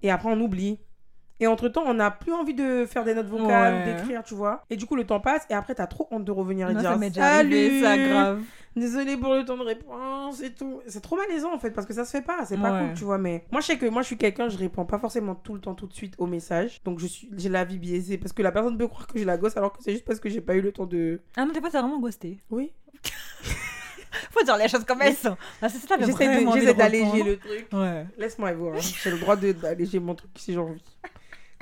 et 0.01 0.09
après 0.11 0.29
on 0.29 0.39
oublie. 0.39 0.79
Et 1.39 1.47
entre 1.47 1.67
temps, 1.67 1.83
on 1.85 1.95
n'a 1.95 2.11
plus 2.11 2.31
envie 2.31 2.53
de 2.53 2.85
faire 2.85 3.03
des 3.03 3.13
notes 3.15 3.27
vocales, 3.27 3.73
Ouais. 3.87 3.93
d'écrire, 3.95 4.23
tu 4.23 4.33
vois. 4.35 4.63
Et 4.69 4.77
du 4.77 4.85
coup, 4.85 4.95
le 4.95 5.03
temps 5.05 5.19
passe 5.19 5.45
et 5.49 5.53
après, 5.53 5.75
t'as 5.75 5.87
trop 5.87 6.07
honte 6.11 6.23
de 6.23 6.31
revenir 6.31 6.69
et 6.69 6.73
Moi, 6.73 6.81
dire 6.81 6.91
ça 6.91 6.97
déjà 6.97 7.25
arrivé, 7.25 7.81
ça, 7.81 7.87
Salut 7.89 8.09
grave. 8.09 8.41
Désolée 8.75 9.17
pour 9.17 9.33
le 9.33 9.43
temps 9.45 9.57
de 9.57 9.63
réponse 9.63 10.41
et 10.41 10.51
tout. 10.51 10.81
C'est 10.87 11.01
trop 11.01 11.15
malaisant 11.15 11.53
en 11.53 11.59
fait 11.59 11.71
parce 11.71 11.85
que 11.85 11.93
ça 11.93 12.05
se 12.05 12.11
fait 12.11 12.21
pas, 12.23 12.45
c'est 12.45 12.57
pas 12.57 12.71
Ouais. 12.71 12.79
cool, 12.87 12.93
tu 12.95 13.03
vois. 13.03 13.17
Mais 13.17 13.43
moi, 13.51 13.61
je 13.61 13.67
sais 13.67 13.77
que 13.77 13.85
moi, 13.87 14.01
je 14.01 14.07
suis 14.07 14.17
quelqu'un, 14.17 14.47
je 14.49 14.57
réponds 14.57 14.85
pas 14.85 14.97
forcément 14.99 15.35
tout 15.35 15.53
le 15.53 15.59
temps, 15.59 15.75
tout 15.75 15.85
de 15.87 15.93
suite 15.93 16.13
aux 16.17 16.25
messages. 16.27 16.81
Donc, 16.83 16.99
je 16.99 17.05
suis, 17.07 17.29
j'ai 17.35 17.49
la 17.49 17.65
vie 17.65 17.77
biaisée 17.77 18.17
parce 18.17 18.31
que 18.33 18.41
la 18.41 18.51
personne 18.51 18.77
peut 18.77 18.87
croire 18.87 19.05
que 19.07 19.19
j'ai 19.19 19.25
la 19.25 19.37
gosse 19.37 19.57
alors 19.57 19.73
que 19.73 19.83
c'est 19.83 19.91
juste 19.91 20.05
parce 20.05 20.19
que 20.19 20.29
j'ai 20.29 20.41
pas 20.41 20.55
eu 20.55 20.61
le 20.61 20.71
temps 20.71 20.85
de. 20.85 21.21
Ah 21.37 21.45
non, 21.45 21.53
fois, 21.53 21.69
t'as 21.69 21.81
vraiment 21.81 21.99
ghosté. 21.99 22.39
Oui. 22.49 22.71
Faut 24.31 24.43
dire 24.43 24.57
les 24.57 24.67
choses 24.67 24.85
comme 24.85 25.01
elles 25.01 25.15
sont. 25.15 25.35
Ah, 25.61 25.69
c'est 25.69 25.79
ça, 25.79 25.95
J'essaie 25.99 26.73
d'alléger 26.73 27.23
le 27.23 27.37
truc. 27.37 27.67
Ouais. 27.73 28.05
Laisse-moi 28.17 28.53
voir. 28.53 28.75
hein. 28.75 28.79
J'ai 29.03 29.11
le 29.11 29.17
droit 29.19 29.35
d'alléger 29.35 29.99
mon 29.99 30.15
truc 30.15 30.31
si 30.35 30.53
j'ai 30.53 30.59
envie. 30.59 30.81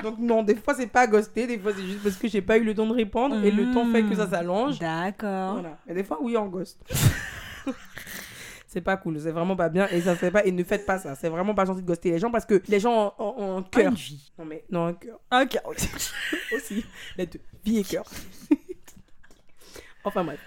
Donc, 0.03 0.17
non, 0.19 0.43
des 0.43 0.55
fois, 0.55 0.73
c'est 0.73 0.87
pas 0.87 1.07
ghosté, 1.07 1.47
des 1.47 1.59
fois, 1.59 1.71
c'est 1.75 1.83
juste 1.85 2.01
parce 2.03 2.15
que 2.15 2.27
j'ai 2.27 2.41
pas 2.41 2.57
eu 2.57 2.63
le 2.63 2.73
temps 2.73 2.87
de 2.87 2.93
répondre 2.93 3.43
et 3.43 3.51
le 3.51 3.71
temps 3.73 3.85
fait 3.91 4.03
que 4.03 4.15
ça 4.15 4.25
Mm. 4.25 4.29
s'allonge. 4.31 4.79
D'accord. 4.79 5.53
Voilà. 5.53 5.77
Et 5.87 5.93
des 5.93 6.03
fois, 6.03 6.17
oui, 6.21 6.35
on 6.37 6.47
ghost. 6.47 6.79
c'est 8.67 8.81
pas 8.81 8.95
cool, 8.97 9.19
c'est 9.19 9.31
vraiment 9.31 9.55
pas 9.55 9.67
bien 9.69 9.87
et 9.89 10.01
ça 10.01 10.13
se 10.13 10.19
fait 10.19 10.31
pas. 10.31 10.45
Et 10.45 10.51
ne 10.51 10.63
faites 10.63 10.85
pas 10.85 10.97
ça. 10.97 11.15
C'est 11.15 11.29
vraiment 11.29 11.53
pas 11.53 11.65
gentil 11.65 11.81
de 11.81 11.87
ghoster 11.87 12.11
les 12.11 12.19
gens 12.19 12.31
parce 12.31 12.45
que 12.45 12.61
les 12.67 12.79
gens 12.79 13.13
ont, 13.19 13.33
ont 13.37 13.57
un 13.57 13.63
cœur. 13.63 13.91
vie. 13.93 14.31
Non, 14.39 14.45
mais 14.45 14.63
non, 14.69 14.95
un 15.31 15.45
cœur 15.45 15.63
Ok. 15.67 15.77
aussi. 16.55 16.85
Les 17.17 17.25
deux, 17.25 17.39
vie 17.65 17.79
et 17.79 17.83
cœur. 17.83 18.05
enfin 20.03 20.23
bref. 20.23 20.39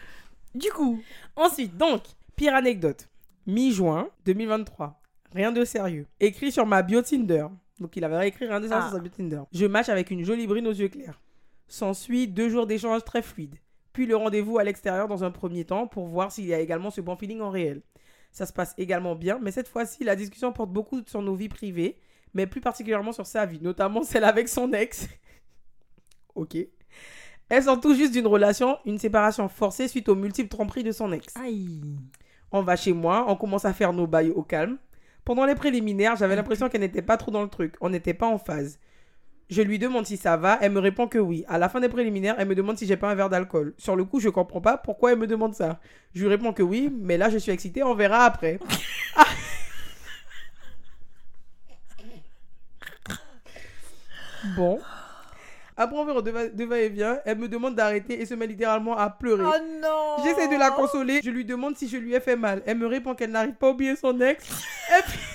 Du 0.55 0.71
coup, 0.71 1.01
Ensuite, 1.37 1.77
donc, 1.77 2.03
pire 2.37 2.55
anecdote. 2.55 3.09
Mi-juin 3.47 4.09
2023. 4.25 5.01
Rien 5.35 5.51
de 5.53 5.65
sérieux. 5.65 6.07
Écrit 6.21 6.53
sur 6.53 6.65
ma 6.65 6.81
bio 6.83 7.03
Tinder. 7.03 7.47
Donc, 7.81 7.97
il 7.97 8.05
avait 8.05 8.29
écrit 8.29 8.47
rien 8.47 8.61
de 8.61 8.69
sérieux 8.69 8.83
Ah. 8.87 8.91
sur 8.91 9.03
sa 9.03 9.09
Tinder. 9.09 9.43
Je 9.53 9.67
match 9.67 9.89
avec 9.89 10.11
une 10.11 10.25
jolie 10.25 10.47
brune 10.47 10.67
aux 10.67 10.73
yeux 10.73 10.89
clairs. 10.89 11.21
S'ensuit 11.67 12.29
deux 12.29 12.49
jours 12.49 12.67
d'échange 12.67 13.05
très 13.05 13.23
fluides. 13.23 13.57
Puis 13.93 14.07
le 14.07 14.17
rendez-vous 14.17 14.59
à 14.59 14.65
l'extérieur 14.65 15.09
dans 15.09 15.25
un 15.25 15.31
premier 15.31 15.65
temps 15.65 15.87
pour 15.87 16.07
voir 16.07 16.31
s'il 16.33 16.47
y 16.47 16.55
a 16.55 16.61
également 16.61 16.91
ce 16.91 17.01
bon 17.01 17.17
feeling 17.17 17.41
en 17.41 17.51
réel. 17.51 17.83
Ça 18.33 18.47
se 18.47 18.53
passe 18.53 18.75
également 18.79 19.15
bien, 19.15 19.39
mais 19.41 19.53
cette 19.53 19.69
fois-ci, 19.69 20.03
la 20.05 20.17
discussion 20.17 20.53
porte 20.53 20.71
beaucoup 20.71 21.01
sur 21.07 21.23
nos 21.23 21.35
vies 21.37 21.49
privées, 21.49 21.99
mais 22.33 22.47
plus 22.49 22.61
particulièrement 22.61 23.13
sur 23.13 23.27
sa 23.27 23.47
vie, 23.47 23.61
notamment 23.61 24.03
celle 24.05 24.25
avec 24.25 24.49
son 24.49 24.73
ex. 24.73 25.09
ok. 26.35 26.57
Elle 27.49 27.63
sort 27.63 27.81
tout 27.81 27.95
juste 27.95 28.13
d'une 28.13 28.27
relation, 28.27 28.79
une 28.85 28.99
séparation 28.99 29.49
forcée 29.49 29.87
suite 29.87 30.09
aux 30.09 30.17
multiples 30.17 30.49
tromperies 30.49 30.83
de 30.83 30.93
son 30.93 31.13
ex. 31.13 31.33
aïe. 31.37 31.97
On 32.51 32.63
va 32.63 32.77
chez 32.77 32.93
moi, 32.93 33.25
on 33.29 33.37
commence 33.37 33.65
à 33.65 33.73
faire 33.73 33.93
nos 33.93 34.07
bails 34.07 34.31
au 34.31 34.43
calme. 34.43 34.79
Pendant 35.25 35.47
les 35.47 35.55
préliminaires, 35.55 36.17
j'avais 36.17 36.37
l'impression 36.37 36.69
qu'elle 36.69 36.83
n'était 36.83 37.03
pas 37.03 37.17
trop 37.17 37.31
dans 37.31 37.43
le 37.43 37.49
truc. 37.49 37.75
On 37.81 37.89
n'était 37.91 38.15
pas 38.15 38.27
en 38.27 38.39
phase. 38.39 38.79
Je 39.51 39.63
lui 39.63 39.79
demande 39.79 40.07
si 40.07 40.17
ça 40.17 40.37
va, 40.37 40.59
elle 40.61 40.73
me 40.73 40.81
répond 40.81 41.07
que 41.07 41.19
oui. 41.19 41.45
À 41.49 41.59
la 41.59 41.69
fin 41.69 41.81
des 41.81 41.89
préliminaires, 41.89 42.37
elle 42.39 42.49
me 42.49 42.55
demande 42.55 42.79
si 42.79 42.87
j'ai 42.87 42.97
pas 42.97 43.11
un 43.11 43.15
verre 43.15 43.29
d'alcool. 43.29 43.75
Sur 43.77 43.95
le 43.95 44.05
coup, 44.05 44.21
je 44.21 44.29
comprends 44.29 44.61
pas 44.61 44.79
pourquoi 44.79 45.13
elle 45.13 45.19
me 45.19 45.27
demande 45.27 45.55
ça. 45.55 45.81
Je 46.15 46.23
lui 46.23 46.29
réponds 46.29 46.53
que 46.53 46.63
oui, 46.63 46.91
mais 46.93 47.19
là 47.19 47.29
je 47.29 47.39
suis 47.39 47.53
excitée, 47.53 47.83
on 47.83 47.95
verra 47.95 48.25
après. 48.25 48.59
Ah. 49.17 49.27
bon. 54.57 54.81
Après 55.77 55.97
on 55.97 56.05
verra 56.05 56.23
de 56.23 56.31
va, 56.31 56.49
de 56.49 56.65
va-et-vient, 56.65 57.19
elle 57.25 57.39
me 57.39 57.49
demande 57.49 57.75
d'arrêter 57.75 58.21
et 58.21 58.27
se 58.27 58.35
met 58.35 58.47
littéralement 58.47 58.97
à 58.97 59.11
pleurer. 59.11 59.45
Oh 59.45 59.59
non. 59.83 60.23
J'essaie 60.25 60.47
de 60.47 60.57
la 60.57 60.71
consoler. 60.71 61.21
Je 61.25 61.31
lui 61.31 61.45
demande 61.45 61.77
si 61.77 61.89
je 61.89 61.97
lui 61.97 62.15
ai 62.15 62.21
fait 62.21 62.37
mal. 62.37 62.63
Elle 62.65 62.79
me 62.79 62.87
répond 62.87 63.15
qu'elle 63.15 63.31
n'arrive 63.31 63.55
pas 63.55 63.67
à 63.67 63.71
oublier 63.71 63.97
son 63.97 64.21
ex. 64.21 64.45
Et 64.49 65.03
puis... 65.03 65.19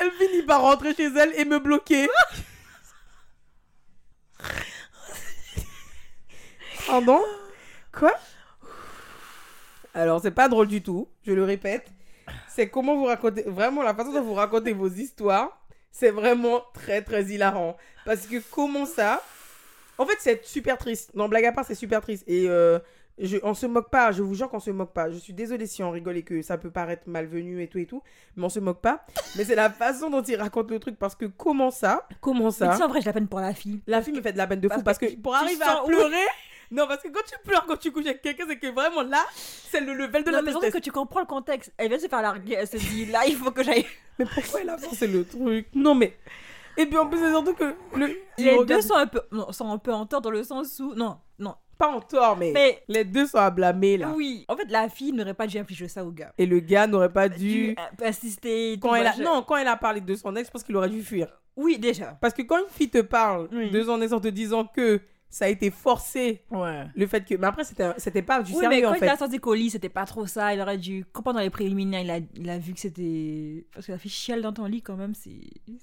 Elle 0.00 0.10
finit 0.10 0.42
par 0.42 0.60
rentrer 0.62 0.92
chez 0.92 1.06
elle 1.06 1.32
et 1.38 1.44
me 1.44 1.60
bloquer. 1.60 2.08
Pardon? 6.86 7.20
Quoi? 7.92 8.12
Alors, 9.94 10.20
c'est 10.20 10.32
pas 10.32 10.48
drôle 10.48 10.66
du 10.66 10.82
tout. 10.82 11.08
Je 11.24 11.32
le 11.32 11.44
répète. 11.44 11.86
C'est 12.48 12.68
comment 12.68 12.96
vous 12.96 13.04
racontez... 13.04 13.44
Vraiment, 13.46 13.82
la 13.82 13.94
façon 13.94 14.12
dont 14.12 14.22
vous 14.22 14.34
racontez 14.34 14.72
vos 14.72 14.88
histoires, 14.88 15.63
c'est 15.94 16.10
vraiment 16.10 16.60
très, 16.74 17.02
très 17.02 17.22
hilarant. 17.26 17.76
Parce 18.04 18.26
que 18.26 18.42
comment 18.50 18.84
ça? 18.84 19.22
En 19.96 20.04
fait, 20.04 20.16
c'est 20.18 20.44
super 20.44 20.76
triste. 20.76 21.12
Non, 21.14 21.28
blague 21.28 21.44
à 21.44 21.52
part, 21.52 21.64
c'est 21.64 21.76
super 21.76 22.00
triste. 22.00 22.24
Et 22.26 22.48
euh, 22.48 22.80
je, 23.16 23.36
on 23.44 23.54
se 23.54 23.64
moque 23.66 23.90
pas, 23.90 24.10
je 24.10 24.20
vous 24.20 24.34
jure 24.34 24.50
qu'on 24.50 24.58
se 24.58 24.72
moque 24.72 24.92
pas. 24.92 25.08
Je 25.08 25.16
suis 25.18 25.32
désolée 25.32 25.68
si 25.68 25.84
on 25.84 25.92
rigole 25.92 26.16
et 26.16 26.24
que 26.24 26.42
ça 26.42 26.58
peut 26.58 26.72
paraître 26.72 27.04
malvenu 27.06 27.62
et 27.62 27.68
tout 27.68 27.78
et 27.78 27.86
tout, 27.86 28.02
mais 28.34 28.44
on 28.44 28.48
se 28.48 28.58
moque 28.58 28.80
pas. 28.80 29.06
Mais 29.36 29.44
c'est 29.44 29.54
la 29.54 29.70
façon 29.70 30.10
dont 30.10 30.22
il 30.22 30.34
raconte 30.34 30.68
le 30.72 30.80
truc 30.80 30.98
parce 30.98 31.14
que 31.14 31.26
comment 31.26 31.70
ça? 31.70 32.08
Comment 32.20 32.46
Mais 32.46 32.50
ça 32.50 32.70
tu 32.70 32.76
sais, 32.78 32.82
en 32.82 32.88
vrai, 32.88 33.00
j'ai 33.00 33.06
la 33.06 33.12
peine 33.12 33.28
pour 33.28 33.38
la 33.40 33.54
fille. 33.54 33.80
La 33.86 34.02
fille 34.02 34.14
me 34.14 34.20
fait 34.20 34.32
de 34.32 34.38
la 34.38 34.48
peine 34.48 34.60
de 34.60 34.68
fou 34.68 34.82
Parce 34.82 34.82
parce 34.82 34.98
que 34.98 35.06
que 35.06 35.20
pour 35.20 35.36
arriver 35.36 35.62
à 35.62 35.84
pleurer. 35.86 36.26
Non, 36.70 36.86
parce 36.86 37.02
que 37.02 37.08
quand 37.08 37.22
tu 37.26 37.34
pleures, 37.46 37.64
quand 37.66 37.76
tu 37.76 37.90
couches 37.92 38.06
avec 38.06 38.22
quelqu'un, 38.22 38.44
c'est 38.48 38.58
que 38.58 38.68
vraiment 38.68 39.02
là, 39.02 39.24
c'est 39.34 39.80
le 39.80 39.94
level 39.94 40.24
de 40.24 40.30
non, 40.30 40.36
la 40.36 40.42
mais 40.42 40.50
tristesse. 40.52 40.72
que 40.74 40.78
tu 40.78 40.90
comprends 40.90 41.20
le 41.20 41.26
contexte. 41.26 41.72
Elle 41.76 41.88
vient 41.88 41.96
de 41.98 42.02
se 42.02 42.08
faire 42.08 42.22
larguer. 42.22 42.54
Elle 42.58 42.66
se 42.68 42.76
dit, 42.76 43.06
là, 43.06 43.20
il 43.26 43.36
faut 43.36 43.50
que 43.50 43.62
j'aille. 43.62 43.86
Mais 44.18 44.26
pourquoi 44.32 44.60
elle 44.60 44.70
a 44.70 44.78
forcé 44.78 45.06
le 45.08 45.24
truc? 45.24 45.66
Non, 45.74 45.94
mais. 45.96 46.16
Et 46.76 46.86
puis 46.86 46.96
en 46.98 47.06
plus, 47.08 47.18
c'est 47.18 47.30
surtout 47.30 47.54
que. 47.54 47.74
Le... 47.96 48.16
Les 48.38 48.50
regarde- 48.52 48.66
deux 48.68 48.80
sont 48.80 48.94
un 48.94 49.06
peu, 49.08 49.20
non, 49.32 49.50
sont 49.52 49.68
un 49.70 49.78
peu 49.78 49.92
en 49.92 50.06
tort 50.06 50.20
dans 50.20 50.30
le 50.30 50.42
sens 50.44 50.78
où, 50.80 50.94
non, 50.94 51.18
non. 51.38 51.54
Pas 51.76 51.88
en 51.88 52.00
tort, 52.00 52.36
mais. 52.36 52.52
Mais 52.52 52.82
Les 52.86 53.04
deux 53.04 53.26
sont 53.26 53.38
à 53.38 53.50
blâmer 53.50 53.96
là. 53.96 54.12
oui, 54.14 54.44
en 54.46 54.56
fait, 54.56 54.70
la 54.70 54.88
fille 54.88 55.12
n'aurait 55.12 55.34
pas 55.34 55.48
dû 55.48 55.58
infliger 55.58 55.88
ça 55.88 56.04
au 56.04 56.12
gars. 56.12 56.32
Et 56.38 56.46
le 56.46 56.60
gars 56.60 56.86
n'aurait 56.86 57.12
pas 57.12 57.28
dû. 57.28 57.36
Dû 57.70 57.76
euh, 57.76 58.06
assister. 58.06 58.78
Quand 58.80 58.90
tout 58.90 58.94
elle 58.94 59.06
a... 59.08 59.10
machin. 59.10 59.22
Non, 59.24 59.42
quand 59.42 59.56
elle 59.56 59.66
a 59.66 59.76
parlé 59.76 60.00
de 60.00 60.14
son 60.14 60.34
ex, 60.36 60.46
je 60.46 60.52
pense 60.52 60.62
qu'il 60.62 60.76
aurait 60.76 60.88
dû 60.88 61.02
fuir. 61.02 61.26
Oui, 61.56 61.76
déjà. 61.78 62.16
Parce 62.20 62.32
que 62.34 62.42
quand 62.42 62.58
une 62.58 62.70
fille 62.70 62.90
te 62.90 63.00
parle 63.00 63.48
Oui. 63.52 63.70
de 63.70 63.82
son 63.82 64.00
ex 64.00 64.12
en 64.12 64.20
te 64.20 64.28
disant 64.28 64.64
que 64.64 65.00
ça 65.34 65.46
a 65.46 65.48
été 65.48 65.72
forcé, 65.72 66.42
Ouais. 66.52 66.84
le 66.94 67.06
fait 67.08 67.24
que. 67.24 67.34
Mais 67.34 67.48
après, 67.48 67.64
c'était 67.64 68.22
pas 68.22 68.40
du 68.40 68.52
Oui, 68.52 68.58
sérieux 68.60 68.68
mais 68.82 68.86
en 68.86 68.90
quand 68.90 68.94
il 68.94 69.00
fait. 69.00 69.08
a 69.08 69.16
sorti 69.16 69.40
colis, 69.40 69.70
c'était 69.70 69.88
pas 69.88 70.04
trop 70.04 70.26
ça. 70.26 70.54
Il 70.54 70.60
aurait 70.60 70.78
dû. 70.78 71.04
Quand 71.12 71.22
pendant 71.22 71.40
les 71.40 71.50
préliminaires, 71.50 72.02
il 72.02 72.10
a, 72.12 72.18
il 72.36 72.48
a 72.48 72.58
vu 72.58 72.72
que 72.72 72.78
c'était. 72.78 73.66
Parce 73.74 73.86
que 73.86 73.92
la 73.92 73.98
fille 73.98 74.12
chiale 74.12 74.42
dans 74.42 74.52
ton 74.52 74.66
lit, 74.66 74.80
quand 74.80 74.94
même, 74.96 75.12
c'est. 75.14 75.32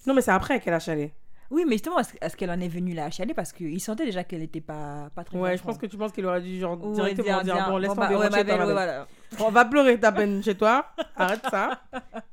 Non, 0.08 0.14
mais 0.14 0.22
c'est 0.22 0.32
après 0.32 0.62
qu'elle 0.62 0.74
a 0.74 0.80
chalé. 0.80 1.12
Oui, 1.50 1.66
mais 1.68 1.74
justement, 1.74 2.00
est-ce 2.00 2.38
qu'elle 2.38 2.50
en 2.50 2.62
est 2.62 2.70
venue 2.70 2.94
là 2.94 3.04
à 3.04 3.10
chialer? 3.10 3.34
Parce 3.34 3.52
qu'il 3.52 3.82
sentait 3.82 4.06
déjà 4.06 4.24
qu'elle 4.24 4.42
était 4.42 4.62
pas, 4.62 5.10
pas 5.14 5.26
très 5.26 5.38
Ouais, 5.38 5.58
je 5.58 5.62
pense 5.64 5.78
que 5.78 5.86
tu 5.86 5.98
penses 5.98 6.14
qu'il 6.14 6.26
aurait 6.26 6.40
dû 6.42 6.58
genre 6.58 6.82
Ouais, 6.82 7.14
directement 7.14 7.42
dire, 7.42 7.66
bon, 7.70 7.76
laisse 7.78 7.94
bah, 7.94 8.08
tomber, 8.08 8.16
ouais, 8.20 8.30
ma 8.30 8.38
chez 8.38 8.44
toi, 8.46 8.56
belle, 8.56 8.58
ma 8.60 8.66
ouais, 8.68 8.74
belle. 8.74 8.74
voilà. 8.74 9.08
On 9.46 9.52
va 9.52 9.66
pleurer 9.66 10.00
ta 10.00 10.12
peine 10.14 10.42
chez 10.42 10.56
toi. 10.56 10.86
Arrête 11.18 11.42
ça. 11.52 11.82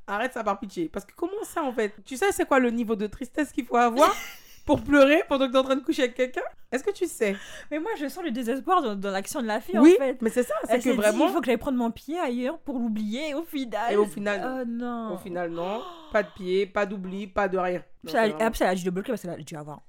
Arrête 0.06 0.32
ça 0.34 0.44
par 0.44 0.60
pitié. 0.60 0.88
Parce 0.88 1.04
que 1.04 1.12
comment 1.16 1.32
ça 1.42 1.64
en 1.64 1.72
fait? 1.72 1.94
Tu 2.04 2.16
sais 2.16 2.30
c'est 2.30 2.46
quoi 2.46 2.60
le 2.60 2.70
niveau 2.70 2.94
de 2.94 3.08
tristesse 3.08 3.50
qu'il 3.50 3.64
faut 3.64 3.76
avoir? 3.76 4.14
pour 4.68 4.82
pleurer 4.82 5.22
pendant 5.30 5.46
que 5.46 5.52
t'es 5.52 5.58
en 5.58 5.62
train 5.62 5.76
de 5.76 5.80
coucher 5.82 6.02
avec 6.02 6.14
quelqu'un? 6.14 6.42
Est-ce 6.70 6.84
que 6.84 6.90
tu 6.90 7.06
sais? 7.06 7.34
Mais 7.70 7.78
moi, 7.78 7.90
je 7.98 8.06
sens 8.06 8.22
le 8.22 8.30
désespoir 8.30 8.82
dans, 8.82 8.94
dans 8.94 9.10
l'action 9.10 9.40
de 9.40 9.46
la 9.46 9.60
fille, 9.62 9.78
Oui, 9.78 9.96
en 9.98 10.04
fait. 10.04 10.20
mais 10.20 10.28
c'est 10.28 10.42
ça, 10.42 10.52
c'est 10.68 10.78
que 10.80 10.90
vraiment. 10.90 11.26
il 11.28 11.32
faut 11.32 11.40
que 11.40 11.46
j'aille 11.46 11.56
prendre 11.56 11.78
mon 11.78 11.90
pied 11.90 12.18
ailleurs 12.18 12.58
pour 12.58 12.78
l'oublier. 12.78 13.30
Et 13.30 13.34
au 13.34 13.44
final. 13.44 13.90
Et 13.94 13.96
au 13.96 14.04
final- 14.04 14.60
Oh 14.60 14.64
non. 14.68 15.14
Au 15.14 15.16
final, 15.16 15.50
non. 15.50 15.80
Pas 16.12 16.22
de 16.22 16.28
pied, 16.36 16.66
pas 16.66 16.84
d'oubli, 16.84 17.26
pas 17.26 17.48
de 17.48 17.56
rien. 17.56 17.82
Puis 18.08 18.16
elle- 18.16 18.30
vraiment- 18.32 18.46
Après, 18.46 18.64
elle 18.64 18.70
a 18.70 18.74
dû 18.74 18.84
le 18.84 18.90
bloquer 18.90 19.12
parce 19.12 19.22
qu'elle 19.22 19.30
a 19.30 19.36
dû 19.36 19.56
avoir. 19.56 19.80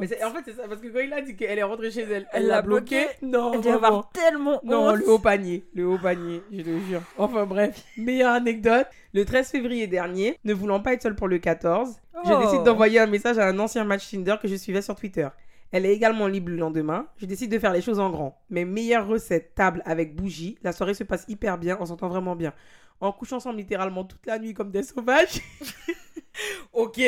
Mais 0.00 0.06
en 0.24 0.30
fait, 0.30 0.42
c'est 0.44 0.52
ça, 0.52 0.68
parce 0.68 0.80
que 0.80 0.88
quand 0.88 1.00
il 1.00 1.12
a 1.12 1.20
dit 1.22 1.34
qu'elle 1.36 1.58
est 1.58 1.62
rentrée 1.62 1.90
chez 1.90 2.02
elle, 2.02 2.26
elle 2.32 2.46
l'a 2.46 2.62
bloqué. 2.62 3.00
bloqué. 3.04 3.16
Non, 3.22 3.52
Elle 3.54 3.60
devait 3.60 3.70
avoir 3.72 4.10
tellement 4.10 4.60
Non, 4.64 4.88
honte. 4.90 4.96
le 4.98 5.08
haut 5.10 5.18
panier, 5.18 5.64
le 5.74 5.86
haut 5.88 5.98
panier, 5.98 6.42
je 6.52 6.62
te 6.62 6.78
jure. 6.88 7.02
Enfin 7.16 7.46
bref, 7.46 7.82
meilleure 7.96 8.32
anecdote. 8.32 8.86
Le 9.14 9.24
13 9.24 9.50
février 9.50 9.86
dernier, 9.86 10.38
ne 10.44 10.52
voulant 10.54 10.80
pas 10.80 10.92
être 10.92 11.02
seule 11.02 11.14
pour 11.16 11.28
le 11.28 11.38
14, 11.38 11.96
je 12.26 12.32
Oh. 12.32 12.40
décide 12.42 12.62
d'envoyer 12.64 13.00
un 13.00 13.06
message 13.06 13.38
à 13.38 13.46
un 13.46 13.58
ancien 13.58 13.84
match 13.84 14.10
Tinder 14.10 14.36
que 14.40 14.48
je 14.48 14.54
suivais 14.56 14.82
sur 14.82 14.94
Twitter. 14.94 15.28
Elle 15.70 15.84
est 15.84 15.92
également 15.94 16.26
libre 16.28 16.48
le 16.50 16.56
lendemain. 16.56 17.06
Je 17.18 17.26
décide 17.26 17.50
de 17.52 17.58
faire 17.58 17.72
les 17.74 17.82
choses 17.82 17.98
en 18.00 18.08
grand. 18.08 18.40
Mes 18.48 18.64
meilleures 18.64 19.06
recettes, 19.06 19.54
table 19.54 19.82
avec 19.84 20.14
bougie. 20.16 20.56
La 20.62 20.72
soirée 20.72 20.94
se 20.94 21.04
passe 21.04 21.24
hyper 21.28 21.58
bien, 21.58 21.76
on 21.80 21.84
s'entend 21.86 22.08
vraiment 22.08 22.36
bien. 22.36 22.54
En 23.00 23.12
couchant 23.12 23.36
ensemble 23.36 23.58
littéralement 23.58 24.04
toute 24.04 24.24
la 24.26 24.38
nuit 24.38 24.54
comme 24.54 24.70
des 24.70 24.82
sauvages. 24.82 25.40
ok. 26.72 27.00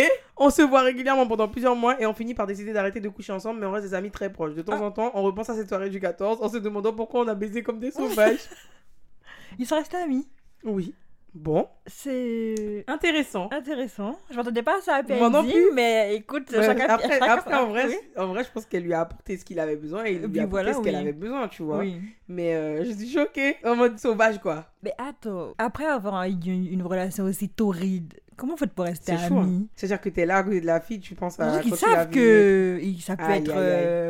On 0.42 0.48
se 0.50 0.62
voit 0.62 0.80
régulièrement 0.80 1.26
pendant 1.26 1.46
plusieurs 1.48 1.76
mois 1.76 2.00
et 2.00 2.06
on 2.06 2.14
finit 2.14 2.34
par 2.34 2.46
décider 2.46 2.72
d'arrêter 2.72 2.98
de 2.98 3.08
coucher 3.10 3.32
ensemble, 3.32 3.60
mais 3.60 3.66
on 3.66 3.72
reste 3.72 3.86
des 3.86 3.94
amis 3.94 4.10
très 4.10 4.32
proches. 4.32 4.54
De 4.54 4.62
temps 4.62 4.72
Ah. 4.80 4.84
en 4.84 4.90
temps, 4.90 5.10
on 5.14 5.22
repense 5.22 5.50
à 5.50 5.54
cette 5.54 5.68
soirée 5.68 5.90
du 5.90 6.00
14 6.00 6.38
en 6.42 6.48
se 6.48 6.56
demandant 6.56 6.92
pourquoi 6.94 7.20
on 7.20 7.28
a 7.28 7.34
baisé 7.34 7.62
comme 7.62 7.78
des 7.78 7.90
sauvages. 7.90 8.38
Ils 9.58 9.66
sont 9.66 9.76
restés 9.76 9.98
amis. 9.98 10.26
oui. 10.64 10.94
Bon. 11.32 11.68
C'est 11.86 12.84
Intéressant. 12.88 13.48
intéressant. 13.52 14.18
Je 14.32 14.36
m'attendais 14.36 14.64
pas 14.64 14.78
à 14.78 14.80
ça 14.80 14.96
à 14.96 15.02
Moi 15.04 15.30
non 15.30 15.44
plus. 15.44 15.70
mais 15.72 16.16
écoute, 16.16 16.50
Ouais, 16.50 16.60
chacun, 16.66 16.86
après, 16.88 17.08
chacun- 17.08 17.32
après, 17.32 17.54
en, 17.54 17.66
vrai, 17.68 17.86
oui. 17.86 17.94
en 18.16 18.26
vrai, 18.26 18.42
je 18.42 18.50
pense 18.50 18.66
qu'elle 18.66 18.82
lui 18.82 18.92
a 18.92 19.02
apporté 19.02 19.36
ce 19.36 19.44
qu'il 19.44 19.60
avait 19.60 19.76
besoin 19.76 20.04
et 20.06 20.14
il 20.14 20.22
lui 20.22 20.28
puis 20.28 20.40
a 20.40 20.42
apporté 20.42 20.64
voilà, 20.64 20.76
ce 20.76 20.82
qu'elle 20.82 20.96
avait 20.96 21.12
besoin, 21.12 21.46
tu 21.46 21.62
vois. 21.62 21.78
Oui. 21.78 22.00
Mais 22.26 22.56
euh, 22.56 22.84
je 22.84 22.90
suis 22.90 23.08
choquée, 23.10 23.54
en 23.64 23.76
mode 23.76 23.96
sauvage, 24.00 24.40
quoi. 24.40 24.64
Mais 24.82 24.92
attends, 24.98 25.52
après 25.58 25.84
avoir 25.84 26.24
eu 26.24 26.30
une, 26.46 26.66
une 26.66 26.82
relation 26.82 27.22
aussi 27.26 27.48
torride, 27.48 28.12
comment 28.40 28.54
vous 28.54 28.58
faites 28.58 28.72
pour 28.72 28.84
rester 28.86 29.12
C'est 29.16 29.28
chaud. 29.28 29.36
hein. 29.38 29.42
amis 29.42 29.68
C'est-à-dire 29.76 30.00
que 30.00 30.08
t'es 30.08 30.26
là 30.26 30.42
de 30.42 30.58
la 30.66 30.80
fille, 30.80 30.98
tu 31.00 31.14
penses 31.14 31.38
à. 31.38 31.60
Ils 31.62 31.74
savent 31.76 32.10
que 32.10 32.80
ça 33.00 33.16
peut 33.16 33.24
Aïe, 33.24 33.38
être 33.42 33.50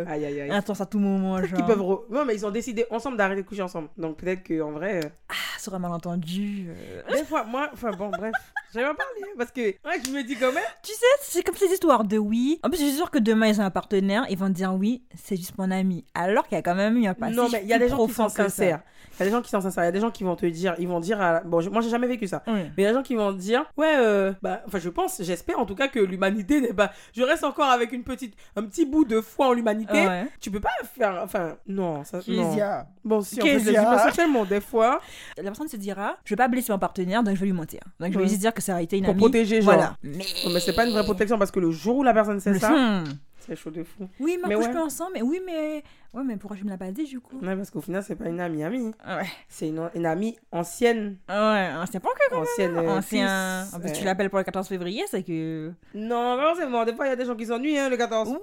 aïe, 0.09 0.24
aïe. 0.24 0.41
euh, 0.41 0.53
intense 0.53 0.81
à 0.81 0.87
tout 0.87 0.99
moment. 0.99 1.43
Genre. 1.43 1.57
qu'ils 1.57 1.64
peuvent. 1.66 1.81
re- 1.81 2.03
Non, 2.11 2.24
mais 2.24 2.35
ils 2.35 2.47
ont 2.47 2.51
décidé 2.51 2.87
ensemble 2.91 3.16
d'arrêter 3.16 3.43
de 3.43 3.47
coucher 3.47 3.62
ensemble. 3.62 3.89
Donc 3.99 4.16
peut-être 4.18 4.47
qu'en 4.47 4.72
vrai. 4.72 5.05
euh, 5.05 5.09
Ah, 5.28 5.35
sur 5.59 5.74
un 5.74 5.78
malentendu. 5.78 6.68
euh. 6.70 7.03
Des 7.12 7.24
fois, 7.24 7.45
moi. 7.45 7.68
Enfin 7.72 7.91
bon, 7.93 8.09
bref. 8.11 8.33
J'avais 8.72 8.87
pas 8.87 8.95
parlé 8.95 9.22
parce 9.37 9.51
que 9.51 9.61
ouais, 9.61 10.01
je 10.07 10.11
me 10.12 10.22
dis 10.22 10.37
quand 10.37 10.53
même. 10.53 10.62
Tu 10.83 10.93
sais, 10.93 11.05
c'est 11.22 11.43
comme 11.43 11.57
ces 11.57 11.66
histoires 11.66 12.05
de 12.05 12.18
oui. 12.18 12.61
En 12.62 12.68
plus, 12.68 12.78
je 12.78 12.85
suis 12.85 12.95
sûre 12.95 13.11
que 13.11 13.18
demain, 13.18 13.49
ils 13.49 13.61
ont 13.61 13.64
un 13.64 13.70
partenaire, 13.70 14.24
ils 14.31 14.39
vont 14.39 14.49
dire 14.49 14.72
oui, 14.74 15.03
c'est 15.20 15.35
juste 15.37 15.59
mon 15.59 15.70
ami. 15.72 16.05
Alors 16.14 16.47
qu'il 16.47 16.55
y 16.55 16.59
a 16.59 16.62
quand 16.62 16.76
même 16.76 16.97
eu 16.97 17.07
un 17.07 17.14
passé. 17.14 17.35
non, 17.35 17.49
mais 17.51 17.62
il 17.64 17.68
y 17.68 17.72
a 17.72 17.78
des 17.81 17.89
gens 17.89 18.07
qui 18.07 18.12
sont 18.14 18.28
ça. 18.28 18.45
sincères. 18.45 18.81
Il 19.21 19.27
y 19.27 19.29
a 19.29 19.31
des 19.31 19.37
gens 19.37 19.43
qui 19.43 19.51
sont 19.51 19.61
sincères. 19.61 19.85
Il 19.85 19.87
y 19.87 19.89
a 19.89 19.93
des 19.93 20.01
gens 20.01 20.11
qui 20.11 20.25
vont 20.25 20.35
te 20.37 20.47
dire, 20.47 20.75
ils 20.79 20.89
vont 20.89 20.99
dire, 21.01 21.21
à... 21.21 21.41
bon, 21.41 21.61
je- 21.61 21.71
moi 21.71 21.83
j'ai 21.83 21.91
jamais 21.91 22.07
vécu 22.07 22.27
ça. 22.27 22.43
Oui. 22.47 22.55
Mais 22.55 22.71
il 22.79 22.83
y 22.83 22.87
a 22.87 22.89
des 22.91 22.95
gens 22.97 23.03
qui 23.03 23.14
vont 23.14 23.33
dire, 23.33 23.64
ouais, 23.77 23.95
euh, 23.99 24.33
bah, 24.43 24.62
enfin, 24.66 24.79
je 24.79 24.89
pense, 24.89 25.23
j'espère 25.23 25.59
en 25.61 25.66
tout 25.66 25.75
cas 25.75 25.89
que 25.89 26.01
l'humanité 26.01 26.61
n'est 26.61 26.73
pas. 26.73 26.91
Je 27.14 27.23
reste 27.23 27.45
encore 27.45 27.68
avec 27.71 27.93
une 27.93 28.03
petite, 28.03 28.35
un 28.57 28.62
petit 28.64 28.87
bout 28.87 29.05
de 29.05 29.21
foi 29.21 29.49
en 29.49 29.53
l'humanité. 29.53 30.07
Ouais. 30.07 30.27
Tu 30.41 30.51
peux 30.51 30.61
pas 30.61 30.71
faire, 30.95 31.21
enfin, 31.23 31.57
non, 31.66 32.03
ça, 32.05 32.21
non. 32.27 32.57
Bon, 33.05 33.21
si, 33.21 33.41
en 33.41 33.45
fait, 33.47 33.61
sont 33.61 34.16
tellement 34.16 34.45
des 34.45 34.61
fois 34.61 35.01
La 35.37 35.43
personne 35.45 35.68
se 35.68 35.77
dira, 35.77 36.16
je 36.25 36.31
vais 36.35 36.37
pas 36.37 36.49
blesser 36.49 36.73
mon 36.73 36.79
partenaire, 36.79 37.23
donc 37.23 37.35
je 37.35 37.41
vais 37.41 37.47
lui 37.47 37.53
mentir. 37.53 37.81
Donc 37.99 38.12
je 38.12 38.18
vais 38.18 38.27
juste 38.29 38.41
dire 38.41 38.55
que 38.55 38.62
ça 38.62 38.77
a 38.77 38.81
été 38.83 38.97
une 38.99 39.05
pour 39.05 39.12
amie. 39.12 39.21
protéger, 39.21 39.61
genre. 39.62 39.75
Voilà. 39.75 39.97
Mais, 40.03 40.25
mais 40.53 40.61
c'est 40.61 40.75
pas 40.75 40.85
une 40.87 40.93
vraie 40.93 41.05
protection 41.05 41.39
parce 41.39 41.51
que 41.51 41.61
le 41.61 41.71
jour 41.71 41.97
où 41.99 42.03
la 42.03 42.12
personne 42.14 42.41
sait 42.41 42.59
ça, 42.59 43.03
c'est 43.39 43.57
chaud 43.57 43.71
de 43.71 43.83
fou. 43.83 44.09
Oui, 44.21 44.39
mais 44.43 44.49
Mais 44.49 44.55
on 44.55 44.59
couche 44.61 44.68
ouais. 44.75 44.77
ensemble. 44.81 45.12
Mais 45.14 45.23
oui, 45.23 45.41
mais 45.45 45.83
ouais, 46.14 46.22
mais 46.24 46.36
pourquoi 46.36 46.56
je 46.56 46.64
me 46.64 46.70
l'ai 46.70 46.76
pas 46.76 46.90
dit 46.90 47.04
du 47.04 47.20
coup 47.20 47.38
Ouais, 47.40 47.56
parce 47.56 47.70
qu'au 47.70 47.80
final, 47.80 48.02
c'est 48.02 48.16
pas 48.16 48.28
une 48.28 48.40
amie 48.40 48.62
amie. 48.64 48.92
Ouais. 49.06 49.26
C'est 49.48 49.68
une, 49.68 49.88
une 49.94 50.06
amie 50.06 50.36
ancienne. 50.52 51.16
Ouais, 51.28 51.70
c'est 51.90 52.00
pas 52.00 52.08
que 52.11 52.34
Ancienne. 52.34 52.76
euh, 52.76 52.88
ancien. 52.98 53.64
fils. 53.64 53.74
En 53.74 53.80
plus, 53.80 53.92
tu 53.92 54.04
l'appelles 54.04 54.30
pour 54.30 54.38
le 54.38 54.44
14 54.44 54.66
février, 54.68 55.04
c'est 55.08 55.22
que. 55.22 55.72
Non, 55.94 56.36
mais 56.36 56.42
forcément, 56.42 56.84
des 56.84 56.94
fois, 56.94 57.06
il 57.06 57.11
y 57.11 57.12
a 57.12 57.16
des 57.16 57.24
gens 57.24 57.34
qui 57.36 57.46
s'ennuient, 57.46 57.78
hein, 57.78 57.88
le 57.88 57.96
14. 57.96 58.28
Oui, 58.30 58.36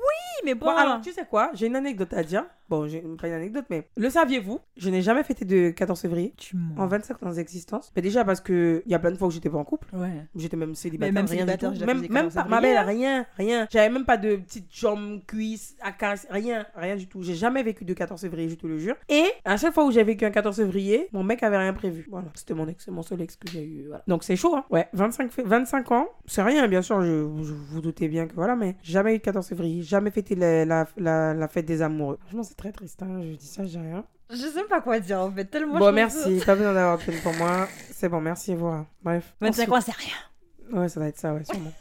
mais 0.45 0.53
bon. 0.55 0.65
Bon, 0.67 0.75
alors, 0.75 1.01
tu 1.01 1.11
sais 1.11 1.25
quoi? 1.25 1.51
J'ai 1.53 1.67
une 1.67 1.75
anecdote 1.75 2.13
à 2.13 2.23
dire. 2.23 2.45
Bon, 2.69 2.85
j'ai 2.85 2.99
pas 2.99 3.27
une 3.29 3.33
anecdote, 3.33 3.63
mais 3.69 3.87
le 3.95 4.09
saviez-vous? 4.09 4.59
Je 4.75 4.89
n'ai 4.89 5.01
jamais 5.01 5.23
fêté 5.23 5.45
de 5.45 5.69
14 5.69 6.01
février 6.01 6.33
tu 6.35 6.57
mens. 6.57 6.83
en 6.83 6.87
25 6.87 7.23
ans 7.23 7.31
d'existence. 7.31 7.93
Mais 7.95 8.01
déjà 8.01 8.25
parce 8.25 8.41
que 8.41 8.83
il 8.85 8.91
y 8.91 8.95
a 8.95 8.99
plein 8.99 9.11
de 9.11 9.15
fois 9.17 9.29
où 9.29 9.31
j'étais 9.31 9.49
pas 9.49 9.57
en 9.57 9.63
couple. 9.63 9.87
Ouais. 9.95 10.25
J'étais 10.35 10.57
même 10.57 10.75
célibataire, 10.75 11.13
même 11.13 11.25
rien 11.27 11.37
célibataire, 11.45 11.71
du 11.71 11.79
tout. 11.79 11.85
Même, 11.85 12.01
même 12.01 12.09
14 12.29 12.33
pas, 12.33 12.43
ma 12.43 12.59
belle, 12.59 12.77
rien, 12.85 13.25
rien. 13.37 13.67
J'avais 13.71 13.89
même 13.89 14.03
pas 14.03 14.17
de 14.17 14.35
petites 14.35 14.67
jambes, 14.69 15.21
cuisses, 15.25 15.77
à 15.81 15.93
caresser, 15.93 16.27
rien, 16.29 16.65
rien 16.75 16.97
du 16.97 17.07
tout. 17.07 17.23
J'ai 17.23 17.35
jamais 17.35 17.56
vécu 17.63 17.85
de 17.85 17.93
14 17.93 18.19
février, 18.21 18.49
je 18.49 18.55
te 18.55 18.67
le 18.67 18.77
jure. 18.77 18.95
Et 19.09 19.25
à 19.45 19.57
chaque 19.57 19.73
fois 19.73 19.85
où 19.85 19.91
j'ai 19.91 20.03
vécu 20.03 20.25
un 20.25 20.31
14 20.31 20.55
février, 20.55 21.07
mon 21.11 21.23
mec 21.23 21.43
avait 21.43 21.57
rien 21.57 21.73
prévu. 21.73 22.05
Voilà, 22.09 22.27
c'était 22.35 22.53
mon 22.53 22.67
ex, 22.67 22.87
mon 22.87 23.01
seul 23.03 23.21
ex 23.21 23.35
que 23.35 23.49
j'ai 23.49 23.63
eu. 23.63 23.85
Voilà. 23.87 24.03
Donc 24.07 24.23
c'est 24.23 24.35
chaud, 24.35 24.55
hein. 24.55 24.65
Ouais, 24.69 24.87
25, 24.93 25.31
fé- 25.31 25.43
25 25.45 25.91
ans, 25.91 26.07
c'est 26.25 26.41
rien, 26.43 26.67
bien 26.67 26.81
sûr, 26.81 27.01
je, 27.01 27.07
je 27.43 27.53
vous 27.53 27.81
doutez 27.81 28.07
bien 28.07 28.27
que 28.27 28.33
voilà, 28.35 28.55
mais 28.55 28.75
jamais 28.83 29.15
eu 29.15 29.17
de 29.19 29.23
14 29.23 29.47
février, 29.47 29.81
jamais 29.83 30.11
fêté 30.11 30.35
la, 30.35 30.65
la, 30.65 30.87
la, 30.97 31.33
la 31.33 31.47
fête 31.47 31.65
des 31.65 31.81
amoureux. 31.81 32.17
Franchement, 32.21 32.43
c'est 32.43 32.55
très 32.57 32.71
triste, 32.71 33.01
hein. 33.03 33.19
Je 33.21 33.35
dis 33.35 33.47
ça, 33.47 33.65
j'ai 33.65 33.79
rien. 33.79 34.03
Je 34.29 34.35
sais 34.35 34.63
pas 34.65 34.81
quoi 34.81 34.99
dire 34.99 35.19
en 35.21 35.31
fait, 35.31 35.45
tellement. 35.45 35.79
bon, 35.79 35.91
merci, 35.93 36.41
pas 36.45 36.55
besoin 36.55 36.73
d'avoir 36.73 36.97
peine 36.97 37.15
pour 37.23 37.33
moi. 37.35 37.67
C'est 37.91 38.09
bon, 38.09 38.19
merci, 38.19 38.55
voilà. 38.55 38.85
Bref. 39.01 39.33
25 39.39 39.71
ans, 39.71 39.79
c'est 39.81 39.93
rien. 39.95 40.81
Ouais, 40.81 40.89
ça 40.89 40.99
va 40.99 41.07
être 41.07 41.17
ça, 41.17 41.33
ouais, 41.33 41.45
sûrement. 41.45 41.71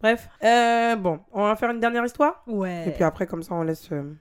Bref, 0.00 0.28
euh, 0.44 0.94
bon, 0.94 1.18
on 1.32 1.42
va 1.42 1.56
faire 1.56 1.70
une 1.70 1.80
dernière 1.80 2.04
histoire? 2.04 2.44
Ouais. 2.46 2.84
Et 2.88 2.92
puis 2.92 3.02
après, 3.02 3.26
comme 3.26 3.42
ça, 3.42 3.54
on 3.56 3.62
laisse. 3.64 3.90
euh, 3.90 4.14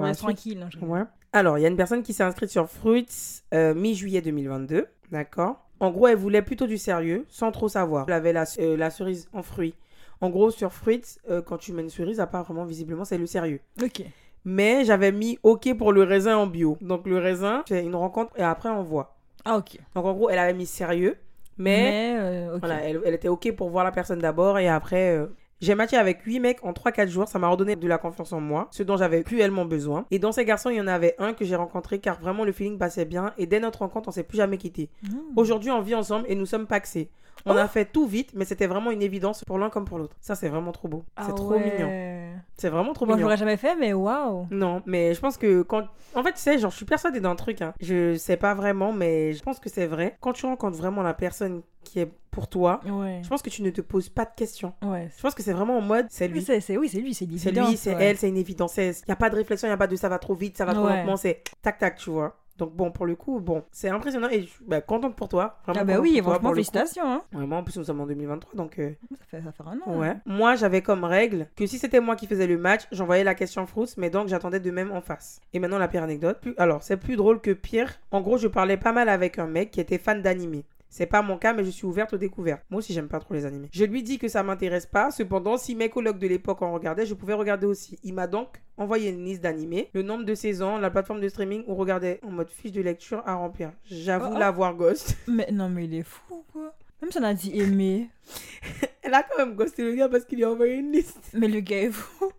reste 0.00 0.20
suite. 0.20 0.28
tranquille. 0.28 0.62
hein, 0.62 0.68
je- 0.70 0.78
Ouais. 0.84 1.02
Alors, 1.32 1.58
il 1.58 1.62
y 1.62 1.64
a 1.64 1.68
une 1.68 1.76
personne 1.76 2.02
qui 2.02 2.12
s'est 2.12 2.22
inscrite 2.24 2.50
sur 2.50 2.68
Fruits 2.68 3.06
euh, 3.54 3.74
mi-juillet 3.74 4.20
2022. 4.22 4.86
D'accord. 5.10 5.64
En 5.80 5.90
gros, 5.90 6.06
elle 6.08 6.16
voulait 6.16 6.42
plutôt 6.42 6.66
du 6.66 6.78
sérieux, 6.78 7.24
sans 7.28 7.50
trop 7.52 7.68
savoir. 7.68 8.04
Elle 8.08 8.14
avait 8.14 8.32
la, 8.32 8.44
euh, 8.58 8.76
la 8.76 8.90
cerise 8.90 9.28
en 9.32 9.42
fruits. 9.42 9.74
En 10.20 10.30
gros, 10.30 10.50
sur 10.50 10.72
Fruits, 10.72 11.02
euh, 11.30 11.42
quand 11.42 11.58
tu 11.58 11.72
mets 11.72 11.82
une 11.82 11.90
cerise, 11.90 12.20
apparemment, 12.20 12.64
visiblement, 12.64 13.04
c'est 13.04 13.18
le 13.18 13.26
sérieux. 13.26 13.60
Ok. 13.82 14.02
Mais 14.44 14.84
j'avais 14.84 15.10
mis 15.12 15.38
OK 15.42 15.74
pour 15.76 15.92
le 15.92 16.02
raisin 16.04 16.36
en 16.36 16.46
bio. 16.46 16.76
Donc, 16.80 17.06
le 17.06 17.18
raisin, 17.18 17.62
c'est 17.66 17.84
une 17.84 17.94
rencontre 17.96 18.32
et 18.38 18.42
après, 18.42 18.68
on 18.68 18.82
voit. 18.82 19.16
Ah, 19.44 19.56
ok. 19.56 19.78
Donc, 19.94 20.04
en 20.04 20.12
gros, 20.12 20.30
elle 20.30 20.38
avait 20.38 20.54
mis 20.54 20.66
sérieux. 20.66 21.16
Mais 21.58 22.14
euh. 22.18 22.56
Voilà, 22.58 22.82
elle, 22.82 23.00
elle 23.04 23.14
était 23.14 23.28
OK 23.28 23.52
pour 23.56 23.68
voir 23.70 23.84
la 23.84 23.92
personne 23.92 24.18
d'abord 24.20 24.58
et 24.58 24.68
après. 24.68 25.16
euh, 25.16 25.26
J'ai 25.62 25.76
matché 25.76 25.96
avec 25.96 26.22
8 26.22 26.40
mecs 26.40 26.64
en 26.64 26.72
3-4 26.72 27.08
jours, 27.08 27.28
ça 27.28 27.38
m'a 27.38 27.46
redonné 27.46 27.76
de 27.76 27.86
la 27.86 27.96
confiance 27.96 28.32
en 28.32 28.40
moi, 28.40 28.66
ce 28.72 28.82
dont 28.82 28.96
j'avais 28.96 29.22
cruellement 29.22 29.64
besoin. 29.64 30.06
Et 30.10 30.18
dans 30.18 30.32
ces 30.32 30.44
garçons, 30.44 30.70
il 30.70 30.76
y 30.76 30.80
en 30.80 30.88
avait 30.88 31.14
un 31.18 31.34
que 31.34 31.44
j'ai 31.44 31.54
rencontré 31.54 32.00
car 32.00 32.20
vraiment 32.20 32.44
le 32.44 32.50
feeling 32.50 32.78
passait 32.78 33.04
bien 33.04 33.32
et 33.38 33.46
dès 33.46 33.60
notre 33.60 33.78
rencontre, 33.78 34.08
on 34.08 34.12
s'est 34.12 34.24
plus 34.24 34.38
jamais 34.38 34.58
quitté. 34.58 34.90
Mmh. 35.04 35.16
Aujourd'hui, 35.36 35.70
on 35.70 35.80
vit 35.80 35.94
ensemble 35.94 36.26
et 36.28 36.34
nous 36.34 36.46
sommes 36.46 36.66
paxés. 36.66 37.10
On 37.46 37.56
a 37.56 37.68
fait 37.68 37.84
tout 37.86 38.06
vite, 38.06 38.30
mais 38.34 38.44
c'était 38.44 38.66
vraiment 38.66 38.90
une 38.90 39.02
évidence 39.02 39.44
pour 39.44 39.58
l'un 39.58 39.70
comme 39.70 39.84
pour 39.84 39.98
l'autre. 39.98 40.16
Ça, 40.20 40.34
c'est 40.34 40.48
vraiment 40.48 40.72
trop 40.72 40.88
beau. 40.88 41.04
C'est 41.18 41.24
Ah 41.28 41.32
trop 41.32 41.50
ouais. 41.52 41.72
mignon. 41.72 42.32
C'est 42.56 42.68
vraiment 42.68 42.92
trop 42.92 43.06
Moi, 43.06 43.16
je 43.16 43.22
l'aurais 43.22 43.36
jamais 43.36 43.56
fait, 43.56 43.74
mais 43.76 43.92
waouh. 43.92 44.46
Non, 44.50 44.82
mais 44.86 45.14
je 45.14 45.20
pense 45.20 45.36
que 45.36 45.62
quand. 45.62 45.84
En 46.14 46.22
fait, 46.22 46.32
tu 46.32 46.38
sais, 46.40 46.58
genre, 46.58 46.70
je 46.70 46.76
suis 46.76 46.84
persuadée 46.84 47.20
d'un 47.20 47.34
truc. 47.34 47.62
Hein. 47.62 47.72
Je 47.80 48.14
sais 48.16 48.36
pas 48.36 48.54
vraiment, 48.54 48.92
mais 48.92 49.32
je 49.32 49.42
pense 49.42 49.58
que 49.58 49.68
c'est 49.68 49.86
vrai. 49.86 50.16
Quand 50.20 50.32
tu 50.32 50.46
rencontres 50.46 50.76
vraiment 50.76 51.02
la 51.02 51.14
personne 51.14 51.62
qui 51.84 51.98
est 52.00 52.10
pour 52.30 52.48
toi, 52.48 52.80
Ouais. 52.86 53.20
je 53.22 53.28
pense 53.28 53.42
que 53.42 53.50
tu 53.50 53.62
ne 53.62 53.70
te 53.70 53.80
poses 53.80 54.08
pas 54.08 54.24
de 54.24 54.30
questions. 54.36 54.72
Ouais. 54.82 55.10
Je 55.16 55.20
pense 55.22 55.34
que 55.34 55.42
c'est 55.42 55.52
vraiment 55.52 55.76
en 55.76 55.80
mode, 55.82 56.06
c'est 56.10 56.28
lui. 56.28 56.42
c'est 56.42 56.54
oui, 56.76 56.88
c'est 56.88 57.00
lui, 57.00 57.12
c'est 57.14 57.26
lui, 57.26 57.42
c'est 57.76 57.94
ouais. 57.94 58.04
elle, 58.04 58.16
c'est 58.16 58.28
une 58.28 58.36
évidence. 58.36 58.76
Il 58.76 58.92
n'y 59.08 59.12
a 59.12 59.16
pas 59.16 59.28
de 59.30 59.34
réflexion, 59.36 59.66
il 59.66 59.70
n'y 59.70 59.74
a 59.74 59.78
pas 59.78 59.86
de 59.88 59.96
ça 59.96 60.08
va 60.08 60.18
trop 60.18 60.34
vite, 60.34 60.56
ça 60.56 60.64
va 60.64 60.74
trop 60.74 60.86
lentement, 60.86 61.16
c'est 61.16 61.42
tac 61.60 61.78
tac, 61.78 61.96
tu 61.96 62.10
vois. 62.10 62.36
Donc 62.58 62.74
bon, 62.74 62.90
pour 62.90 63.06
le 63.06 63.16
coup, 63.16 63.40
bon, 63.40 63.64
c'est 63.72 63.88
impressionnant 63.88 64.28
et 64.28 64.42
je 64.42 64.46
suis 64.46 64.64
bah, 64.66 64.80
contente 64.80 65.16
pour 65.16 65.28
toi. 65.28 65.58
Vraiment 65.66 65.80
Ah 65.80 65.84
bah 65.84 65.98
oui, 66.00 66.20
franchement, 66.22 66.50
coup. 66.50 66.54
félicitations. 66.54 67.10
Hein. 67.10 67.22
Vraiment, 67.32 67.58
en 67.58 67.64
plus, 67.64 67.76
nous 67.78 67.84
sommes 67.84 68.00
en 68.00 68.06
2023, 68.06 68.54
donc... 68.56 68.78
euh, 68.78 68.90
Ça, 69.10 69.24
fait, 69.30 69.42
ça 69.42 69.52
fait 69.52 69.62
un 69.66 69.78
an. 69.90 69.98
Ouais. 69.98 70.08
hein. 70.08 70.20
Moi, 70.26 70.54
j'avais 70.54 70.82
comme 70.82 71.04
règle 71.04 71.46
que 71.56 71.66
si 71.66 71.78
c'était 71.78 72.00
moi 72.00 72.14
qui 72.14 72.26
faisais 72.26 72.46
le 72.46 72.58
match, 72.58 72.82
j'envoyais 72.92 73.24
la 73.24 73.34
question 73.34 73.66
Fruits, 73.66 73.88
mais 73.96 74.10
donc 74.10 74.28
j'attendais 74.28 74.60
de 74.60 74.70
même 74.70 74.92
en 74.92 75.00
face. 75.00 75.40
Et 75.54 75.58
maintenant, 75.58 75.78
la 75.78 75.88
pire 75.88 76.02
anecdote. 76.02 76.38
Plus- 76.40 76.54
Alors, 76.58 76.82
c'est 76.82 76.96
plus 76.98 77.16
drôle 77.16 77.40
que 77.40 77.50
pire. 77.52 77.90
En 78.10 78.20
gros, 78.20 78.36
je 78.36 78.48
parlais 78.48 78.76
pas 78.76 78.92
mal 78.92 79.08
avec 79.08 79.38
un 79.38 79.46
mec 79.46 79.70
qui 79.70 79.80
était 79.80 79.98
fan 79.98 80.20
d'animé. 80.22 80.64
C'est 80.94 81.06
pas 81.06 81.22
mon 81.22 81.38
cas, 81.38 81.54
mais 81.54 81.64
je 81.64 81.70
suis 81.70 81.86
ouverte 81.86 82.12
aux 82.12 82.18
découvertes. 82.18 82.62
Moi 82.68 82.80
aussi, 82.80 82.92
j'aime 82.92 83.08
pas 83.08 83.18
trop 83.18 83.32
les 83.32 83.46
animés. 83.46 83.70
Je 83.72 83.84
lui 83.86 84.02
dis 84.02 84.18
que 84.18 84.28
ça 84.28 84.42
m'intéresse 84.42 84.84
pas. 84.84 85.10
Cependant, 85.10 85.56
si 85.56 85.74
mes 85.74 85.88
colocs 85.88 86.18
de 86.18 86.26
l'époque 86.26 86.60
en 86.60 86.70
regardaient, 86.70 87.06
je 87.06 87.14
pouvais 87.14 87.32
regarder 87.32 87.66
aussi. 87.66 87.98
Il 88.04 88.12
m'a 88.12 88.26
donc 88.26 88.60
envoyé 88.76 89.08
une 89.08 89.24
liste 89.24 89.40
d'animés, 89.42 89.88
le 89.94 90.02
nombre 90.02 90.24
de 90.24 90.34
saisons, 90.34 90.76
la 90.76 90.90
plateforme 90.90 91.22
de 91.22 91.28
streaming 91.30 91.64
où 91.66 91.74
regardait 91.76 92.20
en 92.22 92.30
mode 92.30 92.50
fiche 92.50 92.72
de 92.72 92.82
lecture 92.82 93.22
à 93.24 93.36
remplir. 93.36 93.72
J'avoue 93.86 94.26
Oh, 94.28 94.34
oh. 94.34 94.38
l'avoir 94.38 94.74
ghost. 94.74 95.16
Mais 95.26 95.48
non, 95.50 95.70
mais 95.70 95.86
il 95.86 95.94
est 95.94 96.02
fou, 96.02 96.20
ou 96.30 96.44
quoi. 96.52 96.74
Même 97.00 97.10
si 97.10 97.18
on 97.18 97.22
a 97.22 97.32
dit 97.32 97.58
aimer, 97.58 98.10
Elle 99.02 99.14
a 99.14 99.22
quand 99.22 99.38
même 99.38 99.54
ghosté 99.56 99.82
le 99.82 99.94
gars 99.94 100.08
parce 100.10 100.24
qu'il 100.26 100.38
lui 100.38 100.44
a 100.44 100.50
envoyé 100.50 100.74
une 100.74 100.92
liste. 100.92 101.30
mais 101.32 101.48
le 101.48 101.60
gars 101.60 101.82
est 101.84 101.90
fou. 101.90 102.30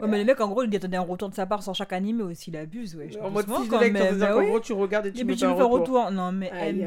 Ouais, 0.00 0.08
mais 0.08 0.18
le 0.18 0.24
mec, 0.24 0.40
en 0.40 0.48
gros, 0.48 0.62
il 0.62 0.74
attendait 0.74 0.96
un 0.96 1.02
retour 1.02 1.28
de 1.28 1.34
sa 1.34 1.46
part 1.46 1.62
sur 1.62 1.74
chaque 1.74 1.92
animé 1.92 2.22
aussi, 2.22 2.50
il 2.50 2.56
abuse, 2.56 2.96
ouais. 2.96 3.10
En 3.22 3.30
mode 3.30 3.46
fiche 3.46 3.68
de 3.68 3.76
même, 3.90 4.18
bah 4.18 4.36
oui. 4.36 4.46
gros, 4.46 4.60
tu 4.60 4.72
regardes 4.72 5.06
et 5.06 5.12
tu 5.12 5.20
Et 5.20 5.24
me 5.24 5.30
fais 5.32 5.36
tu 5.38 5.44
un 5.44 5.52
retour. 5.52 5.70
retour. 5.72 6.10
Non, 6.10 6.32
mais 6.32 6.50
Aïe. 6.50 6.86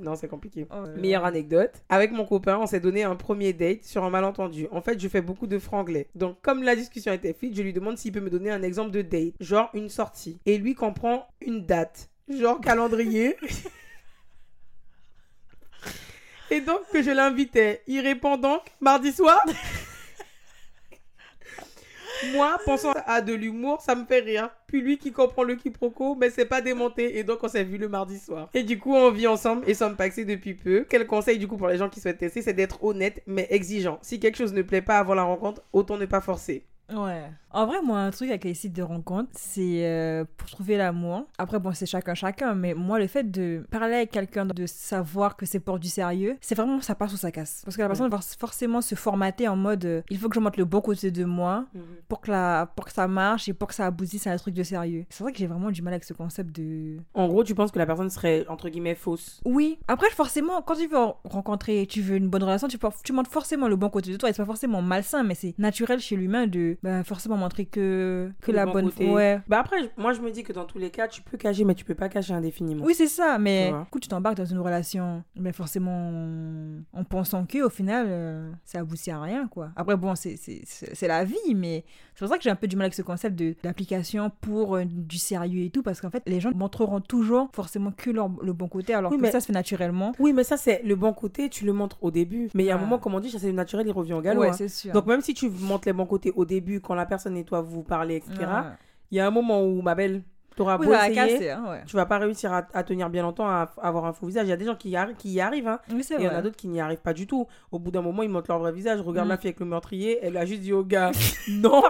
Non, 0.00 0.14
c'est 0.16 0.28
compliqué. 0.28 0.66
Oh, 0.70 0.84
Meilleure 0.98 1.24
anecdote. 1.24 1.72
Avec 1.88 2.12
mon 2.12 2.24
copain, 2.24 2.58
on 2.60 2.66
s'est 2.66 2.80
donné 2.80 3.02
un 3.04 3.16
premier 3.16 3.52
date 3.52 3.84
sur 3.84 4.04
un 4.04 4.10
malentendu. 4.10 4.68
En 4.70 4.80
fait, 4.80 4.98
je 5.00 5.08
fais 5.08 5.22
beaucoup 5.22 5.46
de 5.46 5.58
franglais. 5.58 6.08
Donc, 6.14 6.40
comme 6.42 6.62
la 6.62 6.76
discussion 6.76 7.12
était 7.12 7.32
fluide, 7.32 7.56
je 7.56 7.62
lui 7.62 7.72
demande 7.72 7.98
s'il 7.98 8.12
peut 8.12 8.20
me 8.20 8.30
donner 8.30 8.50
un 8.50 8.62
exemple 8.62 8.90
de 8.90 9.02
date, 9.02 9.34
genre 9.40 9.70
une 9.74 9.88
sortie. 9.88 10.38
Et 10.46 10.58
lui 10.58 10.74
comprend 10.74 11.26
une 11.40 11.64
date, 11.66 12.08
genre 12.28 12.60
calendrier. 12.60 13.36
Et 16.50 16.60
donc, 16.60 16.78
que 16.92 17.02
je 17.02 17.10
l'invitais. 17.10 17.82
Il 17.88 18.00
répond 18.00 18.36
donc 18.36 18.60
mardi 18.80 19.12
soir. 19.12 19.40
Moi, 22.32 22.56
pensant 22.64 22.92
à 23.06 23.20
de 23.20 23.34
l'humour, 23.34 23.80
ça 23.80 23.94
me 23.94 24.04
fait 24.04 24.20
rire. 24.20 24.50
Puis 24.66 24.80
lui 24.80 24.98
qui 24.98 25.12
comprend 25.12 25.42
le 25.42 25.54
quiproquo, 25.54 26.14
mais 26.14 26.30
c'est 26.30 26.44
pas 26.44 26.60
démonté. 26.60 27.18
Et 27.18 27.24
donc, 27.24 27.38
on 27.42 27.48
s'est 27.48 27.64
vu 27.64 27.78
le 27.78 27.88
mardi 27.88 28.18
soir. 28.18 28.48
Et 28.54 28.62
du 28.62 28.78
coup, 28.78 28.94
on 28.94 29.10
vit 29.10 29.26
ensemble 29.26 29.68
et 29.68 29.74
sommes 29.74 29.96
paxés 29.96 30.24
depuis 30.24 30.54
peu. 30.54 30.86
Quel 30.88 31.06
conseil, 31.06 31.38
du 31.38 31.46
coup, 31.46 31.56
pour 31.56 31.68
les 31.68 31.76
gens 31.76 31.88
qui 31.88 32.00
souhaitent 32.00 32.18
tester, 32.18 32.42
c'est 32.42 32.54
d'être 32.54 32.82
honnête, 32.82 33.22
mais 33.26 33.46
exigeant. 33.50 33.98
Si 34.02 34.20
quelque 34.20 34.36
chose 34.36 34.52
ne 34.52 34.62
plaît 34.62 34.82
pas 34.82 34.98
avant 34.98 35.14
la 35.14 35.24
rencontre, 35.24 35.62
autant 35.72 35.96
ne 35.96 36.06
pas 36.06 36.20
forcer. 36.20 36.64
Ouais. 36.92 37.24
En 37.56 37.64
vrai, 37.64 37.78
moi, 37.82 38.00
un 38.00 38.10
truc 38.10 38.28
avec 38.28 38.44
les 38.44 38.52
sites 38.52 38.74
de 38.74 38.82
rencontres, 38.82 39.30
c'est 39.32 39.86
euh, 39.86 40.24
pour 40.36 40.50
trouver 40.50 40.76
l'amour. 40.76 41.24
Après, 41.38 41.58
bon, 41.58 41.72
c'est 41.72 41.86
chacun 41.86 42.12
chacun, 42.14 42.54
mais 42.54 42.74
moi, 42.74 42.98
le 42.98 43.06
fait 43.06 43.30
de 43.30 43.64
parler 43.70 43.94
avec 43.94 44.10
quelqu'un, 44.10 44.44
de 44.44 44.66
savoir 44.66 45.36
que 45.36 45.46
c'est 45.46 45.58
pour 45.58 45.78
du 45.78 45.88
sérieux, 45.88 46.36
c'est 46.42 46.54
vraiment 46.54 46.82
ça 46.82 46.94
passe 46.94 47.14
ou 47.14 47.16
ça 47.16 47.30
casse. 47.32 47.62
Parce 47.64 47.74
que 47.74 47.80
la 47.80 47.88
personne 47.88 48.10
va 48.10 48.20
forcément 48.38 48.82
se 48.82 48.94
formater 48.94 49.48
en 49.48 49.56
mode 49.56 49.86
euh, 49.86 50.02
il 50.10 50.18
faut 50.18 50.28
que 50.28 50.34
je 50.34 50.40
montre 50.40 50.58
le 50.58 50.66
bon 50.66 50.82
côté 50.82 51.10
de 51.10 51.24
moi 51.24 51.64
pour 52.08 52.20
que, 52.20 52.30
la, 52.30 52.70
pour 52.76 52.84
que 52.84 52.92
ça 52.92 53.08
marche 53.08 53.48
et 53.48 53.54
pour 53.54 53.68
que 53.68 53.74
ça 53.74 53.86
aboutisse 53.86 54.26
à 54.26 54.32
un 54.32 54.36
truc 54.36 54.52
de 54.54 54.62
sérieux. 54.62 55.06
C'est 55.08 55.24
vrai 55.24 55.32
que 55.32 55.38
j'ai 55.38 55.46
vraiment 55.46 55.70
du 55.70 55.80
mal 55.80 55.94
avec 55.94 56.04
ce 56.04 56.12
concept 56.12 56.54
de. 56.54 56.98
En 57.14 57.26
gros, 57.26 57.42
tu 57.42 57.54
penses 57.54 57.70
que 57.72 57.78
la 57.78 57.86
personne 57.86 58.10
serait, 58.10 58.44
entre 58.48 58.68
guillemets, 58.68 58.94
fausse? 58.94 59.40
Oui. 59.46 59.78
Après, 59.88 60.10
forcément, 60.10 60.60
quand 60.60 60.74
tu 60.74 60.88
veux 60.88 60.98
rencontrer, 61.24 61.86
tu 61.88 62.02
veux 62.02 62.16
une 62.16 62.28
bonne 62.28 62.42
relation, 62.42 62.68
tu, 62.68 62.76
peux- 62.76 62.88
tu 63.02 63.14
montres 63.14 63.30
forcément 63.30 63.66
le 63.66 63.76
bon 63.76 63.88
côté 63.88 64.12
de 64.12 64.16
toi. 64.18 64.28
Et 64.28 64.34
c'est 64.34 64.42
pas 64.42 64.46
forcément 64.46 64.82
malsain, 64.82 65.22
mais 65.22 65.34
c'est 65.34 65.54
naturel 65.58 66.00
chez 66.00 66.16
l'humain 66.16 66.46
de 66.46 66.76
ben, 66.82 67.02
forcément 67.02 67.36
montrer 67.46 67.64
que, 67.66 68.30
que 68.40 68.50
Le 68.50 68.56
la 68.56 68.66
bon 68.66 68.72
bonne 68.72 68.84
côté. 68.86 69.10
Ouais. 69.10 69.40
Bah 69.48 69.60
après, 69.60 69.76
moi 69.96 70.12
je 70.12 70.20
me 70.20 70.30
dis 70.30 70.42
que 70.42 70.52
dans 70.52 70.64
tous 70.64 70.78
les 70.78 70.90
cas, 70.90 71.08
tu 71.08 71.22
peux 71.22 71.36
cacher, 71.36 71.64
mais 71.64 71.74
tu 71.74 71.84
peux 71.84 71.94
pas 71.94 72.08
cacher 72.08 72.32
indéfiniment. 72.34 72.84
Oui, 72.84 72.94
c'est 72.94 73.06
ça, 73.06 73.38
mais 73.38 73.70
du 73.70 73.90
coup, 73.90 74.00
tu 74.00 74.08
t'embarques 74.08 74.36
dans 74.36 74.44
une 74.44 74.58
relation, 74.58 75.22
mais 75.36 75.52
forcément 75.52 76.12
en 76.92 77.04
pensant 77.04 77.46
que 77.46 77.62
au 77.62 77.70
final, 77.70 78.06
euh, 78.08 78.50
ça 78.64 78.80
aboutit 78.80 79.10
à 79.10 79.20
rien, 79.20 79.48
quoi. 79.48 79.70
Après, 79.76 79.96
bon, 79.96 80.14
c'est 80.14 81.08
la 81.08 81.24
vie, 81.24 81.54
mais 81.54 81.84
c'est 82.16 82.24
pour 82.24 82.28
ça 82.28 82.38
que 82.38 82.42
j'ai 82.42 82.50
un 82.50 82.56
peu 82.56 82.66
du 82.66 82.74
mal 82.76 82.86
avec 82.86 82.94
ce 82.94 83.02
concept 83.02 83.36
de- 83.38 83.54
d'application 83.62 84.30
pour 84.40 84.76
euh, 84.76 84.84
du 84.84 85.18
sérieux 85.18 85.62
et 85.64 85.70
tout, 85.70 85.82
parce 85.82 86.00
qu'en 86.00 86.10
fait, 86.10 86.22
les 86.26 86.40
gens 86.40 86.50
montreront 86.54 87.00
toujours 87.00 87.48
forcément 87.52 87.92
que 87.92 88.10
leur, 88.10 88.28
le 88.42 88.52
bon 88.52 88.66
côté, 88.68 88.94
alors 88.94 89.12
Oui, 89.12 89.18
que 89.18 89.22
mais- 89.22 89.30
ça 89.30 89.40
se 89.40 89.46
fait 89.46 89.52
naturellement. 89.52 90.12
Oui, 90.18 90.32
mais 90.32 90.42
ça, 90.42 90.56
c'est 90.56 90.82
le 90.82 90.96
bon 90.96 91.12
côté, 91.12 91.48
tu 91.50 91.64
le 91.66 91.72
montres 91.72 91.98
au 92.02 92.10
début. 92.10 92.48
Mais 92.54 92.64
il 92.64 92.66
y 92.66 92.70
a 92.70 92.76
un 92.76 92.80
moment, 92.80 92.98
comme 92.98 93.14
on 93.14 93.20
dit, 93.20 93.30
ça 93.30 93.38
c'est 93.38 93.52
naturel, 93.52 93.86
il 93.86 93.92
revient 93.92 94.14
au 94.14 94.20
galop. 94.22 94.40
ouais, 94.40 94.48
hein. 94.50 94.68
sûr. 94.68 94.92
Donc 94.92 95.06
même 95.06 95.20
si 95.20 95.34
tu 95.34 95.48
montres 95.50 95.86
les 95.86 95.92
bons 95.92 96.06
côtés 96.06 96.32
au 96.34 96.44
début, 96.44 96.80
quand 96.80 96.94
la 96.94 97.06
personne 97.06 97.36
et 97.36 97.44
toi 97.44 97.60
vous 97.60 97.82
parlez, 97.82 98.16
etc., 98.16 98.34
il 99.12 99.18
y 99.18 99.20
a 99.20 99.26
un 99.26 99.30
moment 99.30 99.62
où, 99.62 99.82
ma 99.82 99.94
belle, 99.94 100.22
t'auras 100.56 100.78
Oui, 100.78 100.86
beau 100.86 100.92
essayer, 100.94 101.14
casser, 101.14 101.50
hein, 101.50 101.64
ouais. 101.68 101.82
tu 101.86 101.94
vas 101.96 102.06
pas 102.06 102.18
réussir 102.18 102.52
à, 102.52 102.66
à 102.74 102.82
tenir 102.82 103.08
bien 103.10 103.22
longtemps, 103.22 103.46
à, 103.46 103.70
avoir 103.82 104.04
un 104.06 104.12
faux 104.12 104.26
visage. 104.26 104.46
Il 104.46 104.50
y 104.50 104.52
a 104.52 104.56
des 104.56 104.64
gens 104.64 104.74
qui 104.74 104.90
y, 104.90 104.94
arri- 104.94 105.14
qui 105.14 105.30
y 105.30 105.40
arrivent, 105.40 105.68
hein. 105.68 105.78
Oui, 105.92 106.02
c'est 106.02 106.14
Et 106.14 106.18
il 106.20 106.24
y 106.24 106.28
en 106.28 106.34
a 106.34 106.42
d'autres 106.42 106.56
qui 106.56 106.66
n'y 106.68 106.80
arrivent 106.80 106.98
pas 107.02 107.12
du 107.12 107.26
tout. 107.26 107.46
Au 107.70 107.78
bout 107.78 107.90
d'un 107.90 108.02
moment, 108.02 108.22
ils 108.22 108.28
montrent 108.28 108.50
leur 108.50 108.58
vrai 108.58 108.72
visage. 108.72 109.00
Regarde 109.00 109.28
Mm. 109.28 109.30
la 109.30 109.36
fille 109.36 109.48
avec 109.48 109.60
le 109.60 109.66
meurtrier, 109.66 110.18
elle 110.22 110.36
a 110.36 110.44
juste 110.46 110.62
dit 110.62 110.72
au 110.72 110.82
gars 110.82 111.12
non. 111.48 111.82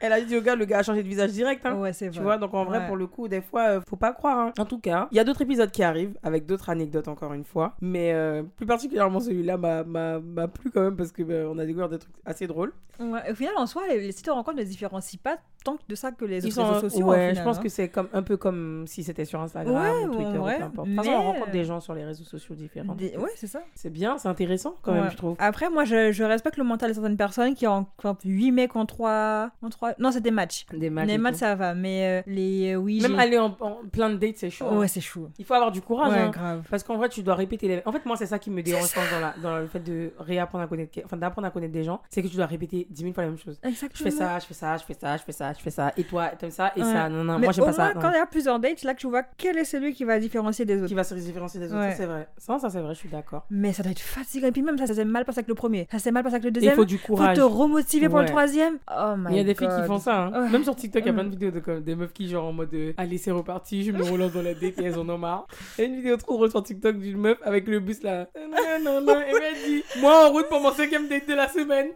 Elle 0.00 0.12
a 0.12 0.20
dit 0.20 0.36
au 0.36 0.40
gars, 0.42 0.54
le 0.54 0.64
gars 0.66 0.78
a 0.78 0.82
changé 0.82 1.02
de 1.02 1.08
visage 1.08 1.30
direct. 1.32 1.64
Hein. 1.64 1.74
Ouais, 1.76 1.92
c'est 1.92 2.10
Tu 2.10 2.16
vrai. 2.16 2.22
vois, 2.24 2.38
donc 2.38 2.52
en 2.54 2.64
vrai, 2.64 2.78
Ouais. 2.80 2.86
pour 2.86 2.96
le 2.96 3.06
coup, 3.06 3.28
des 3.28 3.40
fois, 3.40 3.62
euh, 3.62 3.80
faut 3.88 3.96
pas 3.96 4.12
croire. 4.12 4.38
hein. 4.38 4.52
En 4.58 4.64
tout 4.66 4.78
cas, 4.78 5.08
il 5.10 5.16
y 5.16 5.20
a 5.20 5.24
d'autres 5.24 5.42
épisodes 5.42 5.70
qui 5.70 5.82
arrivent 5.82 6.16
avec 6.22 6.44
d'autres 6.46 6.68
anecdotes, 6.70 7.08
encore 7.08 7.32
une 7.32 7.44
fois. 7.44 7.74
Mais 7.80 8.12
euh, 8.12 8.42
plus 8.56 8.66
particulièrement 8.66 9.20
celui-là 9.20 9.56
m'a- 9.56 10.48
plu 10.48 10.70
quand 10.70 10.82
même 10.82 10.96
parce 10.96 11.12
que 11.12 11.22
bah, 11.22 11.48
on 11.50 11.58
a 11.58 11.64
découvert 11.64 11.88
des 11.88 11.98
trucs 11.98 12.14
assez 12.24 12.46
drôles. 12.46 12.72
Ouais, 12.98 13.30
Au 13.30 13.34
final, 13.34 13.52
en 13.58 13.66
soi, 13.66 13.82
les, 13.88 14.00
les 14.00 14.12
sites 14.12 14.24
de 14.26 14.30
rencontres 14.30 14.56
ne 14.56 14.62
différencient 14.64 15.20
pas 15.22 15.36
tant 15.64 15.76
de 15.86 15.94
ça 15.94 16.12
que 16.12 16.24
les 16.24 16.38
Ils 16.38 16.46
autres 16.46 16.54
sont, 16.54 16.72
réseaux 16.74 16.88
sociaux. 16.88 17.06
ouais, 17.06 17.16
final, 17.30 17.36
je 17.36 17.42
pense 17.42 17.58
hein. 17.58 17.62
que 17.62 17.68
c'est 17.68 17.88
comme, 17.90 18.08
un 18.14 18.22
peu 18.22 18.36
comme 18.38 18.84
si 18.86 19.02
c'était 19.02 19.24
sur 19.26 19.40
Instagram 19.40 19.76
Ouais, 19.76 20.06
ou 20.06 20.14
Twitter 20.14 20.38
vrai, 20.38 20.54
ou 20.54 20.58
peu 20.58 20.64
importe. 20.64 20.86
Toute 20.88 20.96
façon, 20.96 21.10
on 21.10 21.18
mais- 21.18 21.26
rencontre 21.26 21.50
des 21.50 21.64
gens 21.64 21.80
sur 21.80 21.94
les 21.94 22.04
réseaux 22.04 22.24
sociaux 22.24 22.54
différents. 22.54 22.94
Des- 22.94 23.14
Ouais, 23.18 23.28
c'est 23.34 23.48
ça. 23.48 23.60
C'est 23.74 23.90
bien, 23.90 24.16
c'est 24.16 24.28
intéressant 24.28 24.76
quand 24.80 24.92
même, 24.92 25.04
Ouais. 25.04 25.10
je 25.10 25.16
trouve. 25.16 25.36
Après, 25.40 25.68
moi, 25.68 25.84
je, 25.84 26.10
je 26.12 26.24
respecte 26.24 26.56
le 26.56 26.64
mental 26.64 26.90
de 26.90 26.94
certaines 26.94 27.16
personnes 27.18 27.54
qui 27.54 27.66
rencontrent 27.66 28.16
8 28.24 28.50
mecs 28.52 28.76
en 28.76 28.86
3... 28.86 29.50
En 29.62 29.68
3... 29.68 29.85
Non, 29.98 30.10
c'est 30.12 30.20
des 30.20 30.30
matchs. 30.30 30.66
Des 30.72 30.90
matchs. 30.90 31.06
les 31.08 31.18
matchs, 31.18 31.36
ça 31.36 31.54
va, 31.54 31.74
mais 31.74 32.20
euh, 32.20 32.22
les... 32.26 32.72
euh, 32.74 32.76
oui, 32.76 33.00
Même 33.00 33.18
aller 33.18 33.38
en, 33.38 33.56
en 33.60 33.78
plein 33.90 34.10
de 34.10 34.16
dates, 34.16 34.36
c'est 34.36 34.50
chaud. 34.50 34.66
hein. 34.70 34.78
Ouais, 34.78 34.88
c'est 34.88 35.00
chaud. 35.00 35.28
Il 35.38 35.44
faut 35.44 35.54
avoir 35.54 35.70
du 35.72 35.80
courage. 35.82 36.12
Ouais, 36.12 36.18
hein. 36.18 36.30
grave. 36.30 36.62
Parce 36.70 36.82
qu'en 36.82 36.96
vrai, 36.96 37.08
tu 37.08 37.22
dois 37.22 37.34
répéter 37.34 37.68
les. 37.68 37.82
En 37.86 37.92
fait, 37.92 38.04
moi, 38.06 38.16
c'est 38.16 38.26
ça 38.26 38.38
qui 38.38 38.50
me 38.50 38.62
dérange 38.62 38.92
dans, 38.94 39.20
la, 39.20 39.34
dans 39.42 39.58
le 39.58 39.66
fait 39.66 39.80
de 39.80 40.12
réapprendre 40.18 40.64
à 40.64 40.66
connaître, 40.66 40.98
enfin, 41.04 41.16
d'apprendre 41.16 41.46
à 41.46 41.50
connaître 41.50 41.72
des 41.72 41.84
gens. 41.84 42.00
C'est 42.10 42.22
que 42.22 42.28
tu 42.28 42.36
dois 42.36 42.46
répéter 42.46 42.86
10 42.90 43.02
000 43.02 43.12
fois 43.14 43.22
la 43.24 43.30
même 43.30 43.38
chose. 43.38 43.58
Exactement. 43.62 43.90
Je 43.98 44.02
fais 44.04 44.10
ça, 44.10 44.38
je 44.38 44.46
fais 44.46 44.54
ça, 44.54 44.76
je 44.76 44.84
fais 44.84 44.94
ça, 44.94 45.16
je 45.16 45.22
fais 45.22 45.32
ça, 45.32 45.52
je 45.52 45.60
fais 45.62 45.70
ça. 45.70 45.92
Et 45.96 46.04
toi, 46.04 46.28
t'aimes 46.38 46.50
ça, 46.50 46.72
et 46.76 46.80
Ouais. 46.82 46.92
ça. 46.92 47.08
Non, 47.08 47.24
non, 47.24 47.38
Mais 47.38 47.46
moi, 47.46 47.52
j'aime 47.52 47.64
pas 47.64 47.72
ça. 47.72 47.84
moins, 47.84 47.94
non. 47.94 48.00
quand 48.00 48.10
il 48.10 48.16
y 48.16 48.20
a 48.20 48.26
plusieurs 48.26 48.58
dates, 48.58 48.82
là 48.82 48.94
que 48.94 49.00
tu 49.00 49.06
vois 49.08 49.22
quel 49.36 49.56
est 49.58 49.64
celui 49.64 49.92
qui 49.94 50.04
va 50.04 50.18
différencier 50.18 50.64
des 50.64 50.78
autres. 50.78 50.88
Qui 50.88 50.94
va 50.94 51.04
se 51.04 51.14
différencier 51.14 51.60
des 51.60 51.66
autres, 51.66 51.76
Ouais. 51.80 51.90
ça, 51.92 51.96
c'est 51.96 52.06
vrai. 52.06 52.28
Ça, 52.38 52.58
ça 52.58 52.70
c'est 52.70 52.80
vrai, 52.80 52.94
je 52.94 52.98
suis 52.98 53.08
d'accord. 53.08 53.44
Mais 53.50 53.72
ça 53.72 53.82
doit 53.82 53.92
être 53.92 54.00
fatigant. 54.00 54.46
Et 54.48 54.52
puis 54.52 54.62
même, 54.62 54.78
ça, 54.78 54.86
ça 54.86 54.94
s'est 54.94 55.04
mal 55.04 55.24
passé 55.24 55.38
avec 55.40 55.48
le 55.48 55.54
premier. 55.54 55.86
Ça 55.90 55.98
s'est 55.98 56.10
mal 56.10 56.22
passé 56.22 56.36
avec 56.36 56.44
le 56.44 56.48
Et 56.48 56.50
Il 56.50 56.54
deuxième. 56.54 56.74
faut 56.74 56.84
du 56.84 56.98
Faut 56.98 57.14
courage. 57.14 57.36
te 57.36 57.40
remotiver 57.42 58.08
pour 58.08 58.20
le 58.20 58.26
troisième. 58.26 58.78
Oh 58.90 59.14
my 59.16 59.30
Il 59.32 59.36
y 59.36 59.40
a 59.40 59.44
des 59.44 59.54
filles 59.54 59.68
God. 59.78 59.86
font 59.86 59.98
ça. 59.98 60.24
hein. 60.24 60.42
Ouais. 60.44 60.50
Même 60.50 60.64
sur 60.64 60.74
TikTok, 60.76 61.02
il 61.02 61.06
y 61.06 61.10
a 61.10 61.12
plein 61.12 61.24
de 61.24 61.30
vidéos 61.30 61.50
de 61.50 61.60
comme, 61.60 61.80
des 61.82 61.94
meufs 61.94 62.12
qui, 62.12 62.28
genre, 62.28 62.44
en 62.46 62.52
mode 62.52 62.72
euh, 62.74 62.92
Allez, 62.96 63.18
c'est 63.18 63.30
reparti, 63.30 63.84
je 63.84 63.92
me 63.92 64.02
relance 64.02 64.32
dans 64.32 64.42
la 64.42 64.54
date 64.54 64.78
et 64.78 64.84
elles 64.84 64.98
en 64.98 65.08
ont 65.08 65.18
marre. 65.18 65.46
Il 65.78 65.82
y 65.82 65.84
a 65.84 65.88
une 65.88 65.96
vidéo 65.96 66.16
trop 66.16 66.34
drôle 66.34 66.50
sur 66.50 66.62
TikTok 66.62 66.98
d'une 66.98 67.18
meuf 67.18 67.38
avec 67.42 67.66
le 67.68 67.80
bus 67.80 68.02
là. 68.02 68.28
Non, 68.36 68.78
non, 68.84 69.00
non. 69.00 69.20
Et 69.20 69.32
elle 69.42 69.54
dit 69.70 69.82
Moi 70.00 70.26
en 70.26 70.30
route 70.32 70.48
pour 70.48 70.60
mon 70.60 70.72
cinquième 70.72 71.08
date 71.08 71.28
de 71.28 71.34
la 71.34 71.48
semaine. 71.48 71.88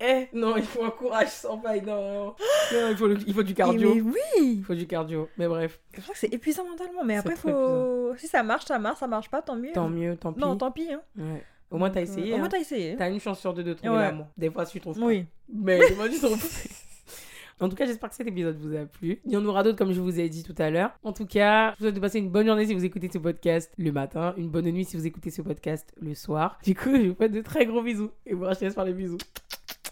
Eh, 0.00 0.28
non, 0.32 0.56
il 0.56 0.62
faut 0.62 0.84
un 0.84 0.90
courage 0.90 1.28
sans 1.28 1.58
faille. 1.60 1.82
Non, 1.82 2.26
non. 2.26 2.34
Il, 2.90 2.96
faut 2.96 3.06
le- 3.06 3.18
il 3.26 3.34
faut 3.34 3.42
du 3.42 3.54
cardio. 3.54 3.94
Mais 3.94 4.00
oui 4.00 4.56
Il 4.58 4.64
faut 4.64 4.74
du 4.74 4.86
cardio. 4.86 5.28
Mais 5.38 5.46
bref, 5.48 5.78
C'est 5.94 6.00
vrai 6.00 6.12
que 6.12 6.18
c'est 6.18 6.32
épuisant 6.34 6.64
mentalement. 6.68 7.04
Mais 7.04 7.16
après, 7.16 7.36
faut... 7.36 8.14
si 8.16 8.26
ça 8.26 8.42
marche, 8.42 8.64
ça 8.66 8.78
marche. 8.78 8.98
Ça 9.00 9.06
marche 9.06 9.28
pas, 9.30 9.42
tant 9.42 9.56
mieux. 9.56 9.72
tant 9.72 9.88
mieux, 9.88 10.16
tant 10.16 10.32
pis. 10.32 10.40
Non, 10.40 10.56
tant 10.56 10.70
pis. 10.70 10.88
Hein. 10.92 11.00
Ouais. 11.16 11.42
Au 11.70 11.78
moins, 11.78 11.90
t'as 11.90 12.00
Donc, 12.00 12.08
euh, 12.08 12.12
essayé. 12.12 12.32
Au 12.34 12.36
moins, 12.36 12.46
hein. 12.46 12.50
t'as 12.50 12.58
essayé. 12.60 12.96
T'as 12.96 13.10
une 13.10 13.20
chance 13.20 13.40
sur 13.40 13.52
deux 13.52 13.64
de 13.64 13.74
trouver 13.74 13.92
Ouais. 13.94 14.02
l'amour. 14.02 14.26
Des 14.36 14.50
fois, 14.50 14.64
tu 14.64 14.80
trouves 14.80 14.98
pas. 14.98 15.04
Oui. 15.04 15.26
Mais 15.52 15.78
moi, 15.96 16.08
tu 16.08 16.18
trouves 16.18 16.38
En 17.58 17.70
tout 17.70 17.76
cas, 17.76 17.86
j'espère 17.86 18.10
que 18.10 18.14
cet 18.16 18.26
épisode 18.26 18.58
vous 18.58 18.76
a 18.76 18.84
plu. 18.84 19.20
Il 19.24 19.32
y 19.32 19.36
en 19.36 19.44
aura 19.46 19.62
d'autres, 19.62 19.78
comme 19.78 19.92
je 19.92 20.00
vous 20.00 20.20
ai 20.20 20.28
dit 20.28 20.42
tout 20.42 20.54
à 20.58 20.68
l'heure. 20.68 20.90
En 21.02 21.12
tout 21.12 21.24
cas, 21.24 21.70
je 21.72 21.76
vous 21.76 21.84
souhaite 21.84 21.94
de 21.94 22.00
passer 22.00 22.18
une 22.18 22.28
bonne 22.28 22.46
journée 22.46 22.66
si 22.66 22.74
vous 22.74 22.84
écoutez 22.84 23.08
ce 23.10 23.16
podcast 23.16 23.72
le 23.78 23.92
matin, 23.92 24.34
une 24.36 24.50
bonne 24.50 24.70
nuit 24.70 24.84
si 24.84 24.96
vous 24.96 25.06
écoutez 25.06 25.30
ce 25.30 25.40
podcast 25.40 25.94
le 25.98 26.14
soir. 26.14 26.58
Du 26.64 26.74
coup, 26.74 26.94
je 26.94 27.08
vous 27.08 27.14
fais 27.14 27.30
de 27.30 27.40
très 27.40 27.64
gros 27.64 27.82
bisous 27.82 28.10
et 28.26 28.34
vous 28.34 28.44
rachetez 28.44 28.70
par 28.70 28.84
les 28.84 28.92
bisous. 28.92 29.18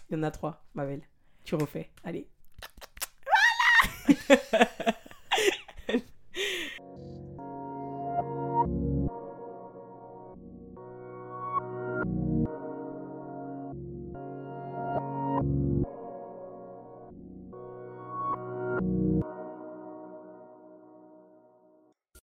Il 0.09 0.15
y 0.15 0.19
en 0.19 0.23
a 0.23 0.29
trois, 0.29 0.63
ma 0.75 0.85
belle. 0.85 1.01
Tu 1.43 1.55
refais. 1.55 1.89
Allez. 2.03 2.27
Voilà 4.51 4.67